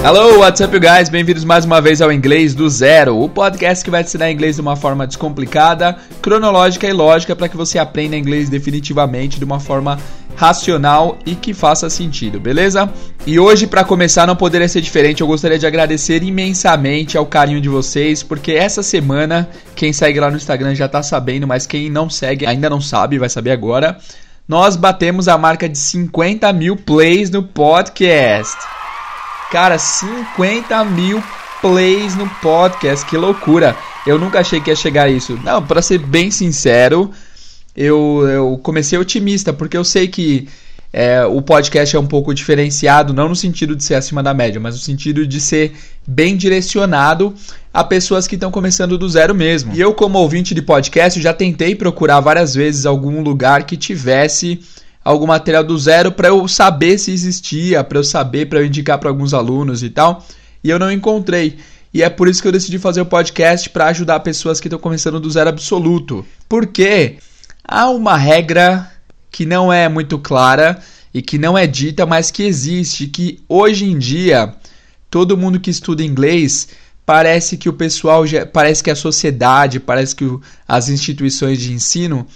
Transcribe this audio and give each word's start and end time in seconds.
Hello, 0.00 0.38
what's 0.38 0.60
up, 0.60 0.78
guys? 0.78 1.08
Bem-vindos 1.08 1.44
mais 1.44 1.64
uma 1.64 1.80
vez 1.80 2.00
ao 2.00 2.12
Inglês 2.12 2.54
do 2.54 2.68
Zero, 2.68 3.20
o 3.20 3.28
podcast 3.28 3.84
que 3.84 3.90
vai 3.90 4.04
te 4.04 4.06
ensinar 4.06 4.30
inglês 4.30 4.54
de 4.54 4.62
uma 4.62 4.76
forma 4.76 5.04
descomplicada, 5.04 5.96
cronológica 6.22 6.86
e 6.86 6.92
lógica 6.92 7.34
para 7.34 7.48
que 7.48 7.56
você 7.56 7.80
aprenda 7.80 8.16
inglês 8.16 8.48
definitivamente 8.48 9.40
de 9.40 9.44
uma 9.44 9.58
forma 9.58 9.98
racional 10.36 11.18
e 11.26 11.34
que 11.34 11.52
faça 11.52 11.90
sentido, 11.90 12.38
beleza? 12.38 12.88
E 13.26 13.40
hoje, 13.40 13.66
para 13.66 13.82
começar, 13.82 14.24
não 14.24 14.36
poderia 14.36 14.68
ser 14.68 14.80
diferente. 14.80 15.20
Eu 15.20 15.26
gostaria 15.26 15.58
de 15.58 15.66
agradecer 15.66 16.22
imensamente 16.22 17.18
ao 17.18 17.26
carinho 17.26 17.60
de 17.60 17.68
vocês, 17.68 18.22
porque 18.22 18.52
essa 18.52 18.84
semana, 18.84 19.48
quem 19.74 19.92
segue 19.92 20.20
lá 20.20 20.30
no 20.30 20.36
Instagram 20.36 20.76
já 20.76 20.88
tá 20.88 21.02
sabendo, 21.02 21.46
mas 21.46 21.66
quem 21.66 21.90
não 21.90 22.08
segue 22.08 22.46
ainda 22.46 22.70
não 22.70 22.80
sabe, 22.80 23.18
vai 23.18 23.28
saber 23.28 23.50
agora. 23.50 23.98
Nós 24.46 24.76
batemos 24.76 25.26
a 25.26 25.36
marca 25.36 25.68
de 25.68 25.76
50 25.76 26.50
mil 26.52 26.76
plays 26.76 27.30
no 27.30 27.42
podcast. 27.42 28.77
Cara, 29.50 29.78
50 29.78 30.84
mil 30.84 31.22
plays 31.62 32.14
no 32.14 32.28
podcast, 32.42 33.04
que 33.06 33.16
loucura! 33.16 33.74
Eu 34.06 34.18
nunca 34.18 34.40
achei 34.40 34.60
que 34.60 34.70
ia 34.70 34.76
chegar 34.76 35.04
a 35.04 35.10
isso. 35.10 35.38
Não, 35.42 35.62
para 35.64 35.80
ser 35.80 35.98
bem 35.98 36.30
sincero, 36.30 37.10
eu, 37.74 38.26
eu 38.28 38.60
comecei 38.62 38.98
otimista, 38.98 39.52
porque 39.52 39.76
eu 39.76 39.84
sei 39.84 40.06
que 40.06 40.48
é, 40.92 41.24
o 41.24 41.40
podcast 41.42 41.94
é 41.96 41.98
um 41.98 42.06
pouco 42.06 42.34
diferenciado, 42.34 43.12
não 43.12 43.28
no 43.28 43.36
sentido 43.36 43.76
de 43.76 43.84
ser 43.84 43.94
acima 43.94 44.22
da 44.22 44.32
média, 44.32 44.60
mas 44.60 44.74
no 44.74 44.80
sentido 44.80 45.26
de 45.26 45.40
ser 45.40 45.72
bem 46.06 46.36
direcionado 46.36 47.34
a 47.72 47.84
pessoas 47.84 48.26
que 48.26 48.34
estão 48.34 48.50
começando 48.50 48.96
do 48.96 49.08
zero 49.08 49.34
mesmo. 49.34 49.74
E 49.74 49.80
eu, 49.80 49.94
como 49.94 50.18
ouvinte 50.18 50.54
de 50.54 50.62
podcast, 50.62 51.20
já 51.20 51.32
tentei 51.32 51.74
procurar 51.74 52.20
várias 52.20 52.54
vezes 52.54 52.86
algum 52.86 53.22
lugar 53.22 53.64
que 53.64 53.76
tivesse 53.76 54.60
algum 55.08 55.26
material 55.26 55.64
do 55.64 55.78
zero 55.78 56.12
para 56.12 56.28
eu 56.28 56.46
saber 56.46 56.98
se 56.98 57.10
existia, 57.10 57.82
para 57.82 57.98
eu 57.98 58.04
saber, 58.04 58.46
para 58.46 58.58
eu 58.58 58.66
indicar 58.66 58.98
para 58.98 59.08
alguns 59.08 59.32
alunos 59.32 59.82
e 59.82 59.88
tal. 59.88 60.22
E 60.62 60.68
eu 60.68 60.78
não 60.78 60.92
encontrei. 60.92 61.56
E 61.94 62.02
é 62.02 62.10
por 62.10 62.28
isso 62.28 62.42
que 62.42 62.48
eu 62.48 62.52
decidi 62.52 62.78
fazer 62.78 63.00
o 63.00 63.06
podcast 63.06 63.70
para 63.70 63.86
ajudar 63.86 64.20
pessoas 64.20 64.60
que 64.60 64.66
estão 64.68 64.78
começando 64.78 65.18
do 65.18 65.30
zero 65.30 65.48
absoluto. 65.48 66.26
Porque 66.46 67.16
há 67.64 67.88
uma 67.88 68.18
regra 68.18 68.92
que 69.30 69.46
não 69.46 69.72
é 69.72 69.88
muito 69.88 70.18
clara 70.18 70.78
e 71.14 71.22
que 71.22 71.38
não 71.38 71.56
é 71.56 71.66
dita, 71.66 72.04
mas 72.04 72.30
que 72.30 72.42
existe, 72.42 73.06
que 73.06 73.40
hoje 73.48 73.86
em 73.86 73.98
dia 73.98 74.54
todo 75.10 75.38
mundo 75.38 75.58
que 75.58 75.70
estuda 75.70 76.04
inglês 76.04 76.68
parece 77.06 77.56
que 77.56 77.70
o 77.70 77.72
pessoal 77.72 78.24
parece 78.52 78.84
que 78.84 78.90
a 78.90 78.94
sociedade, 78.94 79.80
parece 79.80 80.14
que 80.14 80.26
as 80.68 80.90
instituições 80.90 81.58
de 81.58 81.72
ensino 81.72 82.26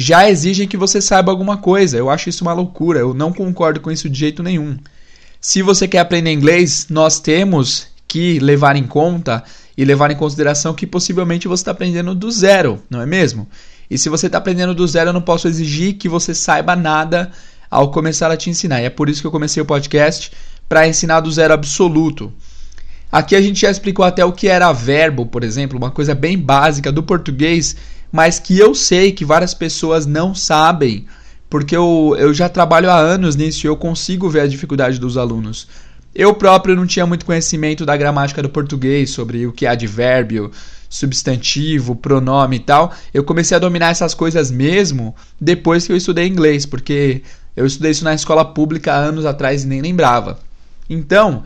já 0.00 0.30
exigem 0.30 0.68
que 0.68 0.76
você 0.76 1.02
saiba 1.02 1.32
alguma 1.32 1.56
coisa. 1.56 1.96
Eu 1.96 2.08
acho 2.08 2.28
isso 2.28 2.44
uma 2.44 2.52
loucura, 2.52 3.00
eu 3.00 3.12
não 3.12 3.32
concordo 3.32 3.80
com 3.80 3.90
isso 3.90 4.08
de 4.08 4.16
jeito 4.16 4.44
nenhum. 4.44 4.78
Se 5.40 5.60
você 5.60 5.88
quer 5.88 5.98
aprender 5.98 6.32
inglês, 6.32 6.86
nós 6.88 7.18
temos 7.18 7.88
que 8.06 8.38
levar 8.38 8.76
em 8.76 8.84
conta 8.84 9.42
e 9.76 9.84
levar 9.84 10.12
em 10.12 10.16
consideração 10.16 10.72
que 10.72 10.86
possivelmente 10.86 11.48
você 11.48 11.62
está 11.62 11.72
aprendendo 11.72 12.14
do 12.14 12.30
zero, 12.30 12.80
não 12.88 13.02
é 13.02 13.06
mesmo? 13.06 13.48
E 13.90 13.98
se 13.98 14.08
você 14.08 14.26
está 14.26 14.38
aprendendo 14.38 14.72
do 14.72 14.86
zero, 14.86 15.08
eu 15.08 15.12
não 15.12 15.20
posso 15.20 15.48
exigir 15.48 15.94
que 15.94 16.08
você 16.08 16.32
saiba 16.32 16.76
nada 16.76 17.32
ao 17.68 17.90
começar 17.90 18.30
a 18.30 18.36
te 18.36 18.48
ensinar. 18.48 18.80
E 18.80 18.84
é 18.84 18.90
por 18.90 19.08
isso 19.08 19.20
que 19.20 19.26
eu 19.26 19.32
comecei 19.32 19.60
o 19.60 19.66
podcast 19.66 20.30
para 20.68 20.86
ensinar 20.86 21.20
do 21.20 21.32
zero 21.32 21.54
absoluto. 21.54 22.32
Aqui 23.10 23.34
a 23.34 23.40
gente 23.40 23.62
já 23.62 23.70
explicou 23.70 24.04
até 24.04 24.24
o 24.24 24.32
que 24.32 24.46
era 24.46 24.72
verbo, 24.72 25.26
por 25.26 25.42
exemplo, 25.42 25.76
uma 25.76 25.90
coisa 25.90 26.14
bem 26.14 26.38
básica 26.38 26.92
do 26.92 27.02
português 27.02 27.74
mas 28.10 28.38
que 28.38 28.58
eu 28.58 28.74
sei 28.74 29.12
que 29.12 29.24
várias 29.24 29.54
pessoas 29.54 30.06
não 30.06 30.34
sabem, 30.34 31.06
porque 31.48 31.76
eu, 31.76 32.14
eu 32.18 32.32
já 32.32 32.48
trabalho 32.48 32.90
há 32.90 32.96
anos 32.96 33.36
nisso 33.36 33.66
e 33.66 33.68
eu 33.68 33.76
consigo 33.76 34.28
ver 34.28 34.40
a 34.40 34.46
dificuldade 34.46 34.98
dos 34.98 35.16
alunos. 35.16 35.68
Eu 36.14 36.34
próprio 36.34 36.74
não 36.74 36.86
tinha 36.86 37.06
muito 37.06 37.24
conhecimento 37.24 37.86
da 37.86 37.96
gramática 37.96 38.42
do 38.42 38.48
português, 38.48 39.10
sobre 39.10 39.46
o 39.46 39.52
que 39.52 39.66
é 39.66 39.68
advérbio, 39.68 40.50
substantivo, 40.88 41.94
pronome 41.94 42.56
e 42.56 42.60
tal. 42.60 42.92
Eu 43.12 43.22
comecei 43.22 43.56
a 43.56 43.60
dominar 43.60 43.90
essas 43.90 44.14
coisas 44.14 44.50
mesmo 44.50 45.14
depois 45.40 45.86
que 45.86 45.92
eu 45.92 45.96
estudei 45.96 46.26
inglês, 46.26 46.64
porque 46.66 47.22
eu 47.54 47.66
estudei 47.66 47.90
isso 47.90 48.04
na 48.04 48.14
escola 48.14 48.44
pública 48.44 48.92
anos 48.92 49.26
atrás 49.26 49.64
e 49.64 49.66
nem 49.66 49.82
lembrava. 49.82 50.38
Então, 50.88 51.44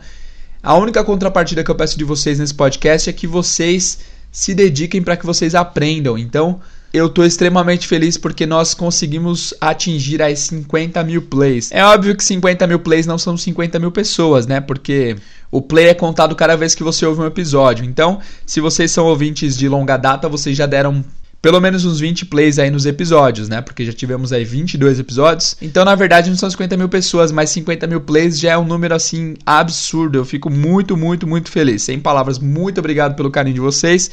a 0.61 0.75
única 0.75 1.03
contrapartida 1.03 1.63
que 1.63 1.69
eu 1.69 1.75
peço 1.75 1.97
de 1.97 2.03
vocês 2.03 2.39
nesse 2.39 2.53
podcast 2.53 3.09
é 3.09 3.13
que 3.13 3.27
vocês 3.27 3.99
se 4.33 4.55
dediquem 4.55 5.01
para 5.01 5.15
que 5.15 5.25
vocês 5.25 5.53
aprendam. 5.53 6.17
Então, 6.17 6.59
eu 6.91 7.05
estou 7.05 7.23
extremamente 7.23 7.87
feliz 7.87 8.17
porque 8.17 8.45
nós 8.45 8.73
conseguimos 8.73 9.53
atingir 9.61 10.21
as 10.21 10.39
50 10.39 11.03
mil 11.03 11.21
plays. 11.21 11.71
É 11.71 11.85
óbvio 11.85 12.15
que 12.15 12.23
50 12.23 12.65
mil 12.65 12.79
plays 12.79 13.05
não 13.05 13.17
são 13.17 13.37
50 13.37 13.79
mil 13.79 13.91
pessoas, 13.91 14.47
né? 14.47 14.59
Porque 14.59 15.15
o 15.51 15.61
play 15.61 15.87
é 15.87 15.93
contado 15.93 16.35
cada 16.35 16.55
vez 16.55 16.73
que 16.73 16.83
você 16.83 17.05
ouve 17.05 17.21
um 17.21 17.25
episódio. 17.25 17.85
Então, 17.85 18.19
se 18.45 18.59
vocês 18.59 18.91
são 18.91 19.05
ouvintes 19.05 19.55
de 19.55 19.69
longa 19.69 19.97
data, 19.97 20.27
vocês 20.27 20.57
já 20.57 20.65
deram 20.65 21.05
pelo 21.43 21.59
menos 21.59 21.85
uns 21.85 21.99
20 21.99 22.25
plays 22.25 22.57
aí 22.57 22.71
nos 22.71 22.87
episódios, 22.87 23.49
né? 23.49 23.61
Porque 23.61 23.85
já 23.85 23.93
tivemos 23.93 24.33
aí 24.33 24.43
22 24.43 24.97
episódios. 24.97 25.55
Então, 25.61 25.85
na 25.85 25.93
verdade, 25.93 26.29
não 26.29 26.37
são 26.37 26.49
50 26.49 26.75
mil 26.77 26.89
pessoas, 26.89 27.31
mas 27.31 27.51
50 27.51 27.85
mil 27.85 28.01
plays 28.01 28.39
já 28.39 28.53
é 28.53 28.57
um 28.57 28.65
número 28.65 28.95
assim 28.95 29.35
absurdo. 29.45 30.17
Eu 30.17 30.25
fico 30.25 30.49
muito, 30.49 30.97
muito, 30.97 31.27
muito 31.27 31.51
feliz. 31.51 31.83
Sem 31.83 31.99
palavras, 31.99 32.39
muito 32.39 32.79
obrigado 32.79 33.15
pelo 33.15 33.29
carinho 33.29 33.55
de 33.55 33.59
vocês 33.59 34.09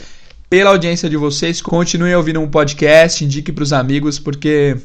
pela 0.51 0.71
audiência 0.71 1.09
de 1.09 1.17
vocês. 1.17 1.63
Continue 1.63 2.13
ouvindo 2.17 2.41
um 2.41 2.49
podcast, 2.49 3.25
indique 3.25 3.53
para 3.53 3.63
os 3.63 3.73
amigos, 3.73 4.19
porque 4.19 4.77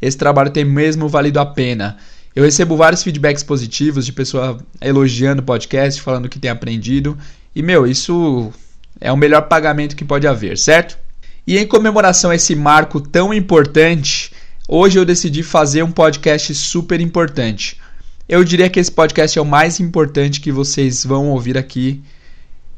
esse 0.00 0.16
trabalho 0.16 0.50
tem 0.50 0.64
mesmo 0.64 1.06
valido 1.06 1.38
a 1.38 1.44
pena. 1.44 1.98
Eu 2.34 2.42
recebo 2.42 2.74
vários 2.78 3.02
feedbacks 3.02 3.42
positivos 3.42 4.06
de 4.06 4.12
pessoa 4.14 4.58
elogiando 4.80 5.42
o 5.42 5.44
podcast, 5.44 6.00
falando 6.00 6.30
que 6.30 6.38
tem 6.38 6.50
aprendido. 6.50 7.16
E, 7.54 7.62
meu, 7.62 7.86
isso 7.86 8.50
é 8.98 9.12
o 9.12 9.16
melhor 9.16 9.42
pagamento 9.42 9.94
que 9.94 10.04
pode 10.04 10.26
haver, 10.26 10.56
certo? 10.56 11.01
E 11.44 11.58
em 11.58 11.66
comemoração 11.66 12.30
a 12.30 12.36
esse 12.36 12.54
marco 12.54 13.00
tão 13.00 13.34
importante, 13.34 14.30
hoje 14.68 14.98
eu 14.98 15.04
decidi 15.04 15.42
fazer 15.42 15.82
um 15.82 15.90
podcast 15.90 16.54
super 16.54 17.00
importante. 17.00 17.80
Eu 18.28 18.44
diria 18.44 18.70
que 18.70 18.78
esse 18.78 18.92
podcast 18.92 19.36
é 19.36 19.42
o 19.42 19.44
mais 19.44 19.80
importante 19.80 20.40
que 20.40 20.52
vocês 20.52 21.04
vão 21.04 21.30
ouvir 21.30 21.58
aqui 21.58 22.00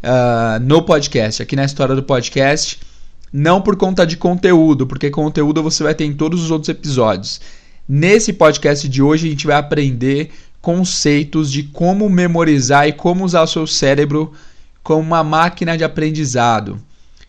uh, 0.03 0.59
no 0.61 0.83
podcast, 0.83 1.43
aqui 1.43 1.55
na 1.55 1.67
história 1.67 1.95
do 1.95 2.03
podcast. 2.03 2.81
Não 3.31 3.61
por 3.61 3.77
conta 3.77 4.07
de 4.07 4.17
conteúdo, 4.17 4.87
porque 4.87 5.11
conteúdo 5.11 5.63
você 5.63 5.83
vai 5.83 5.95
ter 5.95 6.07
em 6.07 6.15
todos 6.15 6.43
os 6.43 6.51
outros 6.51 6.71
episódios. 6.71 7.43
Nesse 7.87 8.33
podcast 8.33 8.89
de 8.89 9.03
hoje 9.03 9.27
a 9.27 9.31
gente 9.31 9.47
vai 9.47 9.57
aprender 9.57 10.31
conceitos 10.63 11.53
de 11.53 11.65
como 11.65 12.09
memorizar 12.09 12.89
e 12.89 12.95
como 12.95 13.27
usar 13.27 13.43
o 13.43 13.47
seu 13.47 13.67
cérebro 13.67 14.33
como 14.83 15.03
uma 15.03 15.23
máquina 15.23 15.77
de 15.77 15.85
aprendizado. 15.85 16.81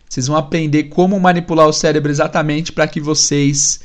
Vocês 0.10 0.28
vão 0.28 0.38
aprender 0.38 0.84
como 0.86 1.20
manipular 1.20 1.68
o 1.68 1.74
cérebro 1.74 2.12
exatamente 2.12 2.72
para 2.72 2.88
que 2.88 3.02
vocês 3.02 3.80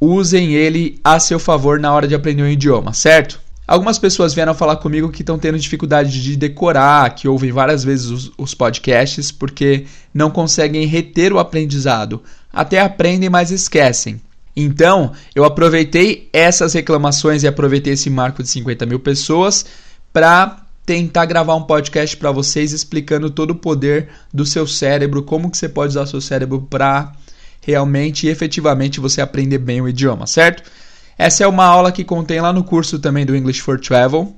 usem 0.00 0.54
ele 0.54 1.00
a 1.02 1.18
seu 1.18 1.38
favor 1.38 1.80
na 1.80 1.92
hora 1.92 2.06
de 2.06 2.14
aprender 2.14 2.42
um 2.42 2.48
idioma, 2.48 2.92
certo? 2.92 3.40
Algumas 3.66 3.98
pessoas 3.98 4.32
vieram 4.32 4.54
falar 4.54 4.76
comigo 4.76 5.10
que 5.10 5.20
estão 5.20 5.38
tendo 5.38 5.58
dificuldade 5.58 6.22
de 6.22 6.36
decorar, 6.36 7.14
que 7.14 7.28
ouvem 7.28 7.52
várias 7.52 7.84
vezes 7.84 8.06
os, 8.06 8.32
os, 8.38 8.54
podcasts 8.54 9.30
porque 9.30 9.84
não 10.14 10.30
conseguem 10.30 10.86
reter 10.86 11.34
o 11.34 11.38
aprendizado. 11.38 12.22
Até 12.50 12.80
aprendem, 12.80 13.28
mas 13.28 13.50
esquecem. 13.50 14.18
Então, 14.56 15.12
eu 15.34 15.44
aproveitei 15.44 16.30
essas 16.32 16.72
reclamações 16.72 17.42
e 17.42 17.46
aproveitei 17.46 17.92
esse 17.92 18.08
marco 18.08 18.42
de 18.42 18.48
50 18.48 18.86
mil 18.86 19.00
pessoas 19.00 19.66
para 20.14 20.64
tentar 20.88 21.26
gravar 21.26 21.54
um 21.54 21.64
podcast 21.64 22.16
para 22.16 22.32
vocês 22.32 22.72
explicando 22.72 23.28
todo 23.28 23.50
o 23.50 23.54
poder 23.54 24.08
do 24.32 24.46
seu 24.46 24.66
cérebro, 24.66 25.22
como 25.22 25.50
que 25.50 25.58
você 25.58 25.68
pode 25.68 25.90
usar 25.90 26.06
seu 26.06 26.18
cérebro 26.18 26.62
para 26.62 27.12
realmente 27.60 28.26
e 28.26 28.30
efetivamente 28.30 28.98
você 28.98 29.20
aprender 29.20 29.58
bem 29.58 29.82
o 29.82 29.88
idioma, 29.90 30.26
certo? 30.26 30.62
Essa 31.18 31.44
é 31.44 31.46
uma 31.46 31.66
aula 31.66 31.92
que 31.92 32.02
contém 32.02 32.40
lá 32.40 32.54
no 32.54 32.64
curso 32.64 32.98
também 32.98 33.26
do 33.26 33.36
English 33.36 33.60
for 33.60 33.78
Travel. 33.78 34.34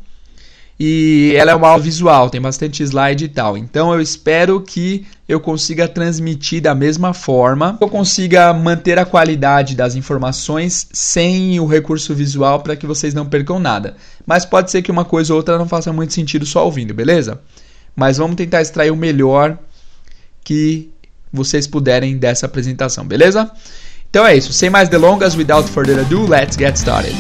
E 0.83 1.35
ela 1.37 1.51
é 1.51 1.55
uma 1.55 1.69
aula 1.69 1.83
visual, 1.83 2.31
tem 2.31 2.41
bastante 2.41 2.83
slide 2.83 3.27
e 3.27 3.29
tal. 3.29 3.55
Então 3.55 3.93
eu 3.93 4.01
espero 4.01 4.59
que 4.63 5.07
eu 5.29 5.39
consiga 5.39 5.87
transmitir 5.87 6.63
da 6.63 6.75
mesma 6.75 7.13
forma, 7.13 7.77
eu 7.79 7.89
consiga 7.89 8.51
manter 8.55 8.99
a 8.99 9.05
qualidade 9.05 9.75
das 9.77 9.95
informações 9.95 10.89
sem 10.91 11.61
o 11.61 11.67
recurso 11.67 12.15
visual 12.15 12.61
para 12.61 12.75
que 12.77 12.87
vocês 12.87 13.13
não 13.13 13.27
percam 13.27 13.61
nada. 13.61 13.95
Mas 14.25 14.47
pode 14.47 14.71
ser 14.71 14.81
que 14.81 14.91
uma 14.91 15.05
coisa 15.05 15.35
ou 15.35 15.37
outra 15.37 15.59
não 15.59 15.69
faça 15.69 15.93
muito 15.93 16.15
sentido 16.15 16.47
só 16.47 16.65
ouvindo, 16.65 16.95
beleza? 16.95 17.43
Mas 17.95 18.17
vamos 18.17 18.37
tentar 18.37 18.63
extrair 18.63 18.91
o 18.91 18.97
melhor 18.97 19.59
que 20.43 20.89
vocês 21.31 21.67
puderem 21.67 22.17
dessa 22.17 22.47
apresentação, 22.47 23.05
beleza? 23.05 23.51
Então 24.09 24.27
é 24.27 24.35
isso, 24.35 24.51
sem 24.51 24.71
mais 24.71 24.89
delongas, 24.89 25.37
without 25.37 25.69
further 25.69 25.99
ado, 26.01 26.27
let's 26.27 26.57
get 26.57 26.75
started. 26.77 27.15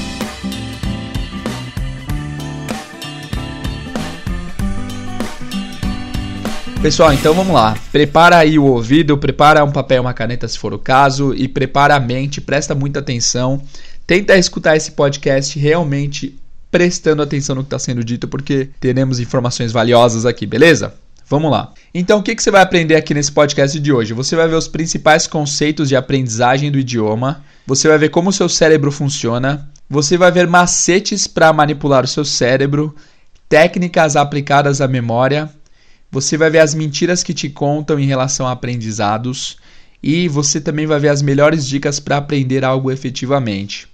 Pessoal, 6.82 7.12
então 7.12 7.34
vamos 7.34 7.52
lá. 7.52 7.76
Prepara 7.92 8.38
aí 8.38 8.58
o 8.58 8.64
ouvido, 8.64 9.18
prepara 9.18 9.62
um 9.62 9.70
papel, 9.70 10.00
uma 10.00 10.14
caneta 10.14 10.48
se 10.48 10.58
for 10.58 10.72
o 10.72 10.78
caso 10.78 11.34
e 11.34 11.46
prepara 11.46 11.94
a 11.94 12.00
mente, 12.00 12.40
presta 12.40 12.74
muita 12.74 13.00
atenção. 13.00 13.62
Tenta 14.06 14.38
escutar 14.38 14.78
esse 14.78 14.92
podcast 14.92 15.58
realmente 15.58 16.38
prestando 16.70 17.20
atenção 17.20 17.54
no 17.54 17.62
que 17.62 17.66
está 17.66 17.78
sendo 17.78 18.02
dito, 18.02 18.26
porque 18.26 18.70
teremos 18.80 19.20
informações 19.20 19.72
valiosas 19.72 20.24
aqui, 20.24 20.46
beleza? 20.46 20.94
Vamos 21.28 21.50
lá. 21.50 21.70
Então, 21.92 22.18
o 22.18 22.22
que, 22.22 22.34
que 22.34 22.42
você 22.42 22.50
vai 22.50 22.62
aprender 22.62 22.96
aqui 22.96 23.12
nesse 23.12 23.30
podcast 23.30 23.78
de 23.78 23.92
hoje? 23.92 24.14
Você 24.14 24.34
vai 24.34 24.48
ver 24.48 24.56
os 24.56 24.66
principais 24.66 25.26
conceitos 25.26 25.86
de 25.86 25.96
aprendizagem 25.96 26.72
do 26.72 26.78
idioma, 26.78 27.44
você 27.66 27.88
vai 27.88 27.98
ver 27.98 28.08
como 28.08 28.30
o 28.30 28.32
seu 28.32 28.48
cérebro 28.48 28.90
funciona, 28.90 29.68
você 29.88 30.16
vai 30.16 30.32
ver 30.32 30.46
macetes 30.46 31.26
para 31.26 31.52
manipular 31.52 32.04
o 32.04 32.08
seu 32.08 32.24
cérebro, 32.24 32.96
técnicas 33.50 34.16
aplicadas 34.16 34.80
à 34.80 34.88
memória, 34.88 35.50
você 36.10 36.36
vai 36.36 36.50
ver 36.50 36.58
as 36.60 36.74
mentiras 36.74 37.22
que 37.22 37.32
te 37.32 37.48
contam 37.48 37.98
em 37.98 38.06
relação 38.06 38.46
a 38.46 38.52
aprendizados 38.52 39.56
e 40.02 40.28
você 40.28 40.60
também 40.60 40.86
vai 40.86 40.98
ver 40.98 41.08
as 41.08 41.22
melhores 41.22 41.66
dicas 41.66 42.00
para 42.00 42.16
aprender 42.16 42.64
algo 42.64 42.90
efetivamente. 42.90 43.86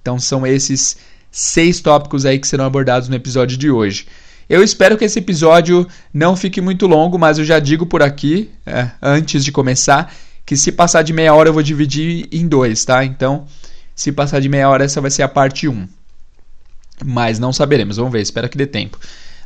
Então, 0.00 0.18
são 0.18 0.46
esses 0.46 0.96
seis 1.30 1.80
tópicos 1.80 2.24
aí 2.24 2.38
que 2.38 2.46
serão 2.46 2.64
abordados 2.64 3.08
no 3.08 3.14
episódio 3.16 3.56
de 3.56 3.70
hoje. 3.70 4.06
Eu 4.48 4.62
espero 4.62 4.96
que 4.96 5.04
esse 5.04 5.18
episódio 5.18 5.86
não 6.12 6.36
fique 6.36 6.60
muito 6.60 6.86
longo, 6.86 7.18
mas 7.18 7.38
eu 7.38 7.44
já 7.44 7.58
digo 7.58 7.86
por 7.86 8.02
aqui, 8.02 8.50
é, 8.66 8.90
antes 9.00 9.44
de 9.44 9.50
começar, 9.50 10.14
que 10.44 10.56
se 10.56 10.70
passar 10.70 11.02
de 11.02 11.12
meia 11.12 11.34
hora 11.34 11.48
eu 11.48 11.52
vou 11.54 11.62
dividir 11.62 12.28
em 12.30 12.46
dois, 12.46 12.84
tá? 12.84 13.04
Então, 13.04 13.46
se 13.94 14.12
passar 14.12 14.40
de 14.40 14.48
meia 14.48 14.68
hora, 14.68 14.84
essa 14.84 15.00
vai 15.00 15.10
ser 15.10 15.22
a 15.22 15.28
parte 15.28 15.66
1. 15.66 15.88
Mas 17.04 17.38
não 17.38 17.52
saberemos, 17.52 17.96
vamos 17.96 18.12
ver, 18.12 18.20
espero 18.20 18.48
que 18.48 18.58
dê 18.58 18.66
tempo. 18.66 18.98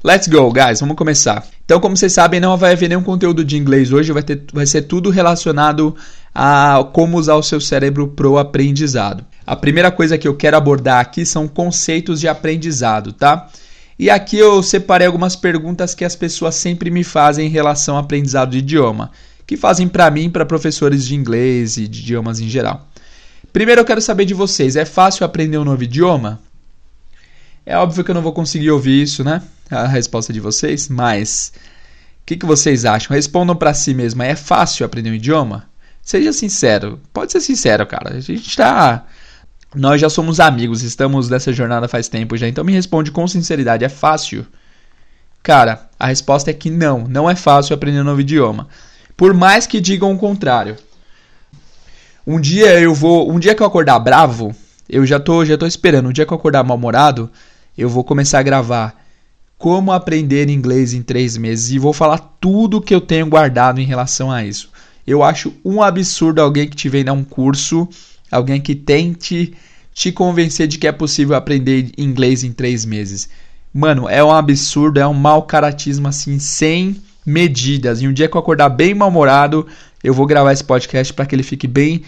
Let's 0.04 0.28
go, 0.28 0.52
guys, 0.52 0.78
vamos 0.78 0.96
começar. 0.96 1.44
Então, 1.64 1.80
como 1.80 1.96
vocês 1.96 2.12
sabem, 2.12 2.38
não 2.38 2.56
vai 2.56 2.72
haver 2.72 2.88
nenhum 2.88 3.02
conteúdo 3.02 3.44
de 3.44 3.56
inglês 3.56 3.92
hoje, 3.92 4.12
vai, 4.12 4.22
ter, 4.22 4.44
vai 4.52 4.64
ser 4.64 4.82
tudo 4.82 5.10
relacionado 5.10 5.94
a 6.32 6.88
como 6.92 7.18
usar 7.18 7.34
o 7.34 7.42
seu 7.42 7.60
cérebro 7.60 8.06
pro 8.06 8.38
aprendizado. 8.38 9.24
A 9.44 9.56
primeira 9.56 9.90
coisa 9.90 10.16
que 10.16 10.28
eu 10.28 10.36
quero 10.36 10.56
abordar 10.56 11.00
aqui 11.00 11.26
são 11.26 11.48
conceitos 11.48 12.20
de 12.20 12.28
aprendizado, 12.28 13.12
tá? 13.12 13.48
E 13.98 14.08
aqui 14.08 14.38
eu 14.38 14.62
separei 14.62 15.06
algumas 15.08 15.34
perguntas 15.34 15.96
que 15.96 16.04
as 16.04 16.14
pessoas 16.14 16.54
sempre 16.54 16.92
me 16.92 17.02
fazem 17.02 17.48
em 17.48 17.50
relação 17.50 17.96
ao 17.96 18.02
aprendizado 18.02 18.52
de 18.52 18.58
idioma, 18.58 19.10
que 19.44 19.56
fazem 19.56 19.88
para 19.88 20.08
mim, 20.12 20.30
para 20.30 20.46
professores 20.46 21.04
de 21.04 21.16
inglês 21.16 21.76
e 21.76 21.88
de 21.88 22.02
idiomas 22.02 22.38
em 22.38 22.48
geral. 22.48 22.86
Primeiro 23.52 23.80
eu 23.80 23.84
quero 23.84 24.00
saber 24.00 24.26
de 24.26 24.34
vocês, 24.34 24.76
é 24.76 24.84
fácil 24.84 25.26
aprender 25.26 25.58
um 25.58 25.64
novo 25.64 25.82
idioma? 25.82 26.38
É 27.68 27.76
óbvio 27.76 28.02
que 28.02 28.10
eu 28.10 28.14
não 28.14 28.22
vou 28.22 28.32
conseguir 28.32 28.70
ouvir 28.70 29.02
isso, 29.02 29.22
né? 29.22 29.42
A 29.70 29.86
resposta 29.86 30.32
de 30.32 30.40
vocês, 30.40 30.88
mas 30.88 31.52
o 32.22 32.24
que, 32.24 32.34
que 32.34 32.46
vocês 32.46 32.86
acham? 32.86 33.14
Respondam 33.14 33.54
para 33.54 33.74
si 33.74 33.92
mesmo. 33.92 34.22
É 34.22 34.34
fácil 34.34 34.86
aprender 34.86 35.10
um 35.10 35.14
idioma? 35.14 35.68
Seja 36.00 36.32
sincero. 36.32 36.98
Pode 37.12 37.30
ser 37.30 37.42
sincero, 37.42 37.86
cara. 37.86 38.16
A 38.16 38.20
gente 38.20 38.56
tá. 38.56 39.04
Nós 39.74 40.00
já 40.00 40.08
somos 40.08 40.40
amigos, 40.40 40.82
estamos 40.82 41.28
nessa 41.28 41.52
jornada 41.52 41.86
faz 41.86 42.08
tempo 42.08 42.38
já. 42.38 42.48
Então 42.48 42.64
me 42.64 42.72
responde 42.72 43.10
com 43.10 43.28
sinceridade: 43.28 43.84
é 43.84 43.90
fácil? 43.90 44.46
Cara, 45.42 45.90
a 46.00 46.06
resposta 46.06 46.50
é 46.50 46.54
que 46.54 46.70
não. 46.70 47.06
Não 47.06 47.28
é 47.28 47.36
fácil 47.36 47.74
aprender 47.74 48.00
um 48.00 48.04
novo 48.04 48.22
idioma. 48.22 48.66
Por 49.14 49.34
mais 49.34 49.66
que 49.66 49.78
digam 49.78 50.10
o 50.10 50.18
contrário. 50.18 50.78
Um 52.26 52.40
dia 52.40 52.80
eu 52.80 52.94
vou. 52.94 53.30
Um 53.30 53.38
dia 53.38 53.54
que 53.54 53.62
eu 53.62 53.66
acordar 53.66 53.98
bravo, 53.98 54.56
eu 54.88 55.04
já 55.04 55.20
tô, 55.20 55.44
já 55.44 55.58
tô 55.58 55.66
esperando. 55.66 56.08
Um 56.08 56.12
dia 56.12 56.24
que 56.24 56.32
eu 56.32 56.38
acordar 56.38 56.64
mal-humorado, 56.64 57.30
eu 57.78 57.88
vou 57.88 58.02
começar 58.02 58.40
a 58.40 58.42
gravar 58.42 59.00
como 59.56 59.92
aprender 59.92 60.50
inglês 60.50 60.92
em 60.92 61.00
três 61.00 61.36
meses 61.36 61.70
e 61.70 61.78
vou 61.78 61.92
falar 61.92 62.18
tudo 62.40 62.80
que 62.80 62.92
eu 62.92 63.00
tenho 63.00 63.26
guardado 63.26 63.80
em 63.80 63.84
relação 63.84 64.30
a 64.30 64.44
isso. 64.44 64.68
Eu 65.06 65.22
acho 65.22 65.54
um 65.64 65.80
absurdo 65.80 66.40
alguém 66.40 66.68
que 66.68 66.76
te 66.76 66.88
venha 66.88 67.04
dar 67.04 67.12
um 67.12 67.22
curso, 67.22 67.88
alguém 68.30 68.60
que 68.60 68.74
tente 68.74 69.54
te 69.94 70.10
convencer 70.10 70.66
de 70.66 70.76
que 70.76 70.86
é 70.86 70.92
possível 70.92 71.36
aprender 71.36 71.92
inglês 71.96 72.42
em 72.42 72.52
três 72.52 72.84
meses. 72.84 73.28
Mano, 73.72 74.08
é 74.08 74.22
um 74.22 74.32
absurdo, 74.32 74.98
é 74.98 75.06
um 75.06 75.14
mau 75.14 75.42
caratismo 75.42 76.08
assim, 76.08 76.38
sem 76.38 77.00
medidas. 77.24 78.02
E 78.02 78.08
um 78.08 78.12
dia 78.12 78.28
que 78.28 78.36
eu 78.36 78.40
acordar 78.40 78.68
bem 78.70 78.94
mal-humorado, 78.94 79.66
eu 80.02 80.12
vou 80.12 80.26
gravar 80.26 80.52
esse 80.52 80.64
podcast 80.64 81.12
para 81.12 81.26
que 81.26 81.34
ele 81.34 81.42
fique 81.42 81.66
bem 81.66 82.02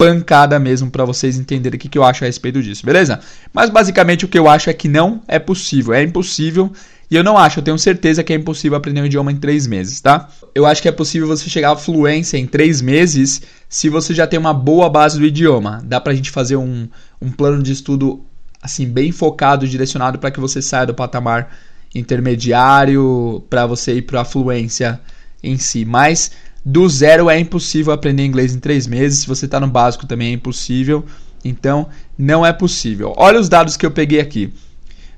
pancada 0.00 0.58
mesmo 0.58 0.90
para 0.90 1.04
vocês 1.04 1.38
entenderem 1.38 1.76
o 1.76 1.78
que, 1.78 1.86
que 1.86 1.98
eu 1.98 2.02
acho 2.02 2.24
a 2.24 2.26
respeito 2.26 2.62
disso, 2.62 2.86
beleza? 2.86 3.20
Mas 3.52 3.68
basicamente 3.68 4.24
o 4.24 4.28
que 4.28 4.38
eu 4.38 4.48
acho 4.48 4.70
é 4.70 4.72
que 4.72 4.88
não 4.88 5.20
é 5.28 5.38
possível, 5.38 5.92
é 5.92 6.02
impossível. 6.02 6.72
E 7.10 7.16
eu 7.16 7.22
não 7.22 7.36
acho, 7.36 7.58
eu 7.58 7.62
tenho 7.62 7.78
certeza 7.78 8.24
que 8.24 8.32
é 8.32 8.36
impossível 8.36 8.78
aprender 8.78 9.02
um 9.02 9.04
idioma 9.04 9.30
em 9.30 9.36
três 9.36 9.66
meses, 9.66 10.00
tá? 10.00 10.30
Eu 10.54 10.64
acho 10.64 10.80
que 10.80 10.88
é 10.88 10.92
possível 10.92 11.28
você 11.28 11.50
chegar 11.50 11.72
à 11.72 11.76
fluência 11.76 12.38
em 12.38 12.46
três 12.46 12.80
meses 12.80 13.42
se 13.68 13.90
você 13.90 14.14
já 14.14 14.26
tem 14.26 14.40
uma 14.40 14.54
boa 14.54 14.88
base 14.88 15.18
do 15.18 15.26
idioma. 15.26 15.82
Dá 15.84 16.00
pra 16.00 16.14
gente 16.14 16.30
fazer 16.30 16.56
um, 16.56 16.88
um 17.20 17.30
plano 17.30 17.62
de 17.62 17.72
estudo 17.72 18.24
assim 18.62 18.86
bem 18.86 19.12
focado, 19.12 19.68
direcionado 19.68 20.18
para 20.18 20.30
que 20.30 20.40
você 20.40 20.62
saia 20.62 20.86
do 20.86 20.94
patamar 20.94 21.54
intermediário 21.94 23.44
para 23.50 23.66
você 23.66 23.96
ir 23.96 24.02
para 24.02 24.22
a 24.22 24.24
fluência 24.24 24.98
em 25.42 25.58
si. 25.58 25.84
Mas 25.84 26.30
do 26.64 26.88
zero 26.88 27.30
é 27.30 27.38
impossível 27.38 27.92
aprender 27.92 28.24
inglês 28.24 28.54
em 28.54 28.60
três 28.60 28.86
meses. 28.86 29.20
Se 29.20 29.26
você 29.26 29.46
está 29.46 29.58
no 29.60 29.66
básico 29.66 30.06
também 30.06 30.28
é 30.28 30.32
impossível. 30.32 31.04
Então, 31.44 31.88
não 32.18 32.44
é 32.44 32.52
possível. 32.52 33.14
Olha 33.16 33.40
os 33.40 33.48
dados 33.48 33.76
que 33.76 33.86
eu 33.86 33.90
peguei 33.90 34.20
aqui. 34.20 34.52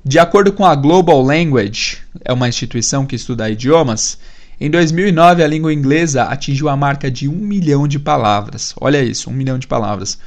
De 0.05 0.19
acordo 0.19 0.51
com 0.51 0.65
a 0.65 0.75
Global 0.75 1.21
Language, 1.21 1.99
é 2.23 2.31
uma 2.33 2.47
instituição 2.47 3.05
que 3.05 3.15
estuda 3.15 3.49
idiomas, 3.49 4.17
em 4.59 4.69
2009 4.69 5.43
a 5.43 5.47
língua 5.47 5.73
inglesa 5.73 6.23
atingiu 6.23 6.69
a 6.69 6.77
marca 6.77 7.11
de 7.11 7.27
um 7.27 7.33
milhão 7.33 7.87
de 7.87 7.99
palavras. 7.99 8.73
Olha 8.79 9.03
isso, 9.03 9.29
um 9.29 9.33
milhão 9.33 9.57
de 9.57 9.67
palavras. 9.67 10.17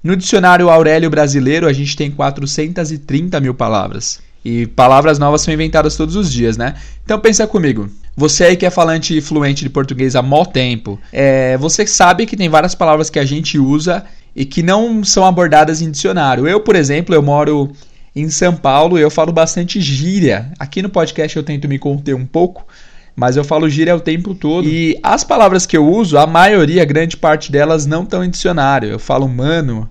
No 0.00 0.16
dicionário 0.16 0.70
Aurélio 0.70 1.10
Brasileiro, 1.10 1.66
a 1.66 1.72
gente 1.72 1.96
tem 1.96 2.10
430 2.10 3.40
mil 3.40 3.52
palavras. 3.52 4.20
E 4.44 4.66
palavras 4.66 5.18
novas 5.18 5.42
são 5.42 5.52
inventadas 5.52 5.96
todos 5.96 6.16
os 6.16 6.32
dias, 6.32 6.56
né? 6.56 6.74
Então 7.04 7.18
pensa 7.18 7.46
comigo. 7.46 7.88
Você 8.16 8.44
aí 8.44 8.56
que 8.56 8.66
é 8.66 8.70
falante 8.70 9.20
fluente 9.20 9.62
de 9.62 9.70
português 9.70 10.16
há 10.16 10.22
mó 10.22 10.44
tempo, 10.44 10.98
é, 11.12 11.56
você 11.58 11.86
sabe 11.86 12.26
que 12.26 12.36
tem 12.36 12.48
várias 12.48 12.74
palavras 12.74 13.08
que 13.08 13.18
a 13.18 13.24
gente 13.24 13.58
usa 13.58 14.04
e 14.34 14.44
que 14.44 14.62
não 14.62 15.04
são 15.04 15.24
abordadas 15.24 15.80
em 15.80 15.90
dicionário. 15.90 16.46
Eu, 16.46 16.60
por 16.60 16.76
exemplo, 16.76 17.14
eu 17.14 17.22
moro 17.22 17.70
em 18.14 18.28
São 18.28 18.54
Paulo 18.54 18.98
eu 18.98 19.10
falo 19.10 19.32
bastante 19.32 19.80
gíria. 19.80 20.52
Aqui 20.58 20.82
no 20.82 20.88
podcast 20.88 21.36
eu 21.36 21.42
tento 21.42 21.68
me 21.68 21.78
conter 21.78 22.14
um 22.14 22.26
pouco, 22.26 22.66
mas 23.14 23.36
eu 23.36 23.44
falo 23.44 23.68
gíria 23.68 23.94
o 23.94 24.00
tempo 24.00 24.34
todo. 24.34 24.68
E 24.68 24.98
as 25.02 25.22
palavras 25.24 25.66
que 25.66 25.76
eu 25.76 25.86
uso, 25.86 26.18
a 26.18 26.26
maioria, 26.26 26.84
grande 26.84 27.16
parte 27.16 27.52
delas 27.52 27.86
não 27.86 28.02
estão 28.02 28.24
em 28.24 28.30
dicionário. 28.30 28.90
Eu 28.90 28.98
falo 28.98 29.28
mano, 29.28 29.88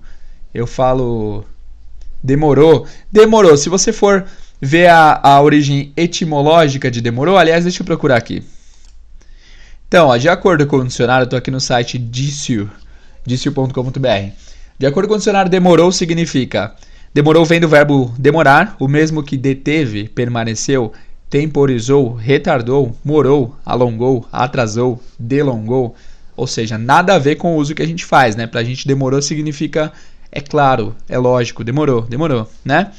eu 0.54 0.66
falo 0.66 1.44
demorou. 2.22 2.86
Demorou. 3.10 3.56
Se 3.56 3.68
você 3.68 3.92
for 3.92 4.24
ver 4.60 4.88
a, 4.88 5.20
a 5.22 5.40
origem 5.40 5.92
etimológica 5.96 6.90
de 6.90 7.00
demorou, 7.00 7.38
aliás, 7.38 7.64
deixa 7.64 7.82
eu 7.82 7.86
procurar 7.86 8.16
aqui. 8.16 8.42
Então, 9.88 10.08
ó, 10.08 10.16
de 10.16 10.28
acordo 10.28 10.66
com 10.66 10.76
o 10.76 10.86
dicionário, 10.86 11.24
estou 11.24 11.38
aqui 11.38 11.50
no 11.50 11.60
site 11.60 11.98
Dicio, 11.98 12.70
dicio.com.br. 13.26 14.32
De 14.78 14.86
acordo 14.86 15.08
com 15.08 15.14
o 15.14 15.18
dicionário, 15.18 15.50
demorou 15.50 15.90
significa 15.90 16.74
demorou 17.12 17.44
vem 17.44 17.60
do 17.60 17.68
verbo 17.68 18.14
demorar, 18.18 18.76
o 18.78 18.86
mesmo 18.86 19.22
que 19.22 19.36
deteve, 19.36 20.08
permaneceu, 20.08 20.92
temporizou, 21.28 22.14
retardou, 22.14 22.96
morou, 23.04 23.56
alongou, 23.64 24.26
atrasou, 24.32 25.00
delongou. 25.18 25.94
Ou 26.36 26.46
seja, 26.46 26.78
nada 26.78 27.14
a 27.14 27.18
ver 27.18 27.36
com 27.36 27.54
o 27.54 27.56
uso 27.56 27.74
que 27.74 27.82
a 27.82 27.86
gente 27.86 28.04
faz, 28.04 28.34
né? 28.36 28.46
Pra 28.46 28.64
gente 28.64 28.86
demorou 28.86 29.20
significa 29.20 29.92
é 30.32 30.40
claro, 30.40 30.94
é 31.08 31.18
lógico, 31.18 31.64
demorou, 31.64 32.02
demorou, 32.02 32.48
né? 32.64 32.92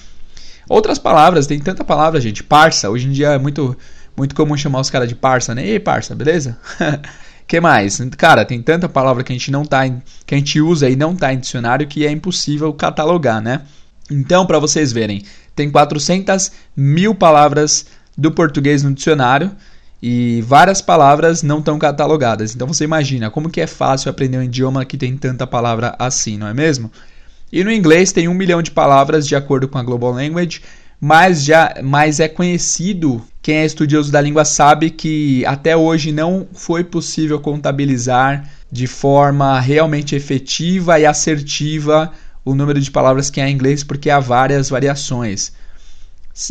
Outras 0.67 0.99
palavras, 0.99 1.47
tem 1.47 1.59
tanta 1.59 1.83
palavra, 1.83 2.19
gente. 2.21 2.43
Parça, 2.43 2.89
hoje 2.89 3.07
em 3.07 3.11
dia 3.11 3.29
é 3.29 3.37
muito, 3.37 3.75
muito 4.15 4.35
comum 4.35 4.55
chamar 4.55 4.79
os 4.79 4.89
caras 4.89 5.09
de 5.09 5.15
parça, 5.15 5.53
né? 5.53 5.65
Ei, 5.65 5.79
parça, 5.79 6.15
beleza? 6.15 6.57
que 7.47 7.59
mais? 7.59 7.99
Cara, 8.17 8.45
tem 8.45 8.61
tanta 8.61 8.87
palavra 8.87 9.23
que 9.23 9.31
a 9.31 9.35
gente 9.35 9.51
não 9.51 9.65
tá 9.65 9.85
em, 9.85 10.01
que 10.25 10.35
a 10.35 10.37
gente 10.37 10.61
usa 10.61 10.89
e 10.89 10.95
não 10.95 11.15
tá 11.15 11.33
em 11.33 11.39
dicionário 11.39 11.87
que 11.87 12.05
é 12.05 12.11
impossível 12.11 12.73
catalogar, 12.73 13.41
né? 13.41 13.61
Então, 14.09 14.45
para 14.45 14.59
vocês 14.59 14.91
verem, 14.91 15.23
tem 15.55 15.69
400 15.69 16.51
mil 16.75 17.15
palavras 17.15 17.85
do 18.17 18.31
português 18.31 18.83
no 18.83 18.93
dicionário 18.93 19.51
e 20.01 20.41
várias 20.41 20.81
palavras 20.81 21.43
não 21.43 21.59
estão 21.59 21.77
catalogadas. 21.77 22.55
Então 22.55 22.67
você 22.67 22.83
imagina 22.83 23.29
como 23.29 23.49
que 23.49 23.61
é 23.61 23.67
fácil 23.67 24.09
aprender 24.09 24.37
um 24.37 24.43
idioma 24.43 24.83
que 24.83 24.97
tem 24.97 25.15
tanta 25.15 25.45
palavra 25.45 25.95
assim, 25.99 26.37
não 26.37 26.47
é 26.47 26.53
mesmo? 26.53 26.91
E 27.51 27.63
no 27.63 27.71
inglês 27.71 28.11
tem 28.11 28.27
um 28.27 28.33
milhão 28.33 28.61
de 28.61 28.71
palavras, 28.71 29.27
de 29.27 29.35
acordo 29.35 29.67
com 29.67 29.77
a 29.77 29.83
Global 29.83 30.11
Language, 30.11 30.61
mas, 30.99 31.43
já, 31.43 31.75
mas 31.83 32.19
é 32.19 32.27
conhecido, 32.27 33.21
quem 33.41 33.55
é 33.55 33.65
estudioso 33.65 34.11
da 34.11 34.21
língua 34.21 34.45
sabe 34.45 34.91
que 34.91 35.43
até 35.45 35.75
hoje 35.75 36.11
não 36.11 36.47
foi 36.53 36.83
possível 36.83 37.39
contabilizar 37.39 38.47
de 38.71 38.85
forma 38.85 39.59
realmente 39.59 40.15
efetiva 40.15 40.99
e 40.99 41.05
assertiva 41.05 42.11
o 42.45 42.55
número 42.55 42.79
de 42.79 42.89
palavras 42.89 43.29
que 43.29 43.41
há 43.41 43.49
em 43.49 43.53
inglês, 43.53 43.83
porque 43.83 44.09
há 44.09 44.19
várias 44.19 44.69
variações. 44.69 45.51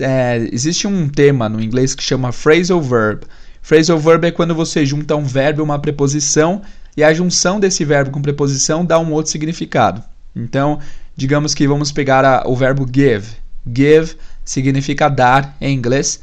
É, 0.01 0.49
existe 0.53 0.87
um 0.87 1.09
tema 1.09 1.49
no 1.49 1.63
inglês 1.63 1.95
que 1.95 2.03
chama 2.03 2.33
phrasal 2.33 2.83
verb. 2.83 3.25
Phrasal 3.63 3.99
verb 3.99 4.27
é 4.27 4.31
quando 4.31 4.55
você 4.55 4.85
junta 4.85 5.17
um 5.17 5.25
verbo 5.25 5.61
e 5.61 5.65
uma 5.65 5.79
preposição, 5.79 6.61
e 6.97 7.05
a 7.05 7.15
junção 7.15 7.59
desse 7.59 7.85
verbo 7.85 8.11
com 8.11 8.21
preposição 8.21 8.85
dá 8.85 8.99
um 8.99 9.13
outro 9.13 9.31
significado. 9.31 10.03
Então, 10.35 10.79
digamos 11.17 11.55
que 11.55 11.67
vamos 11.67 11.93
pegar 11.93 12.25
a, 12.25 12.43
o 12.47 12.57
verbo 12.57 12.87
give. 12.93 13.37
Give 13.67 14.17
significa 14.45 15.09
dar 15.09 15.57
em 15.61 15.75
inglês. 15.75 16.21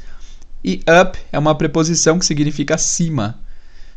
E 0.64 0.80
up 1.02 1.18
é 1.32 1.38
uma 1.38 1.54
preposição 1.54 2.18
que 2.18 2.26
significa 2.26 2.74
acima. 2.74 3.38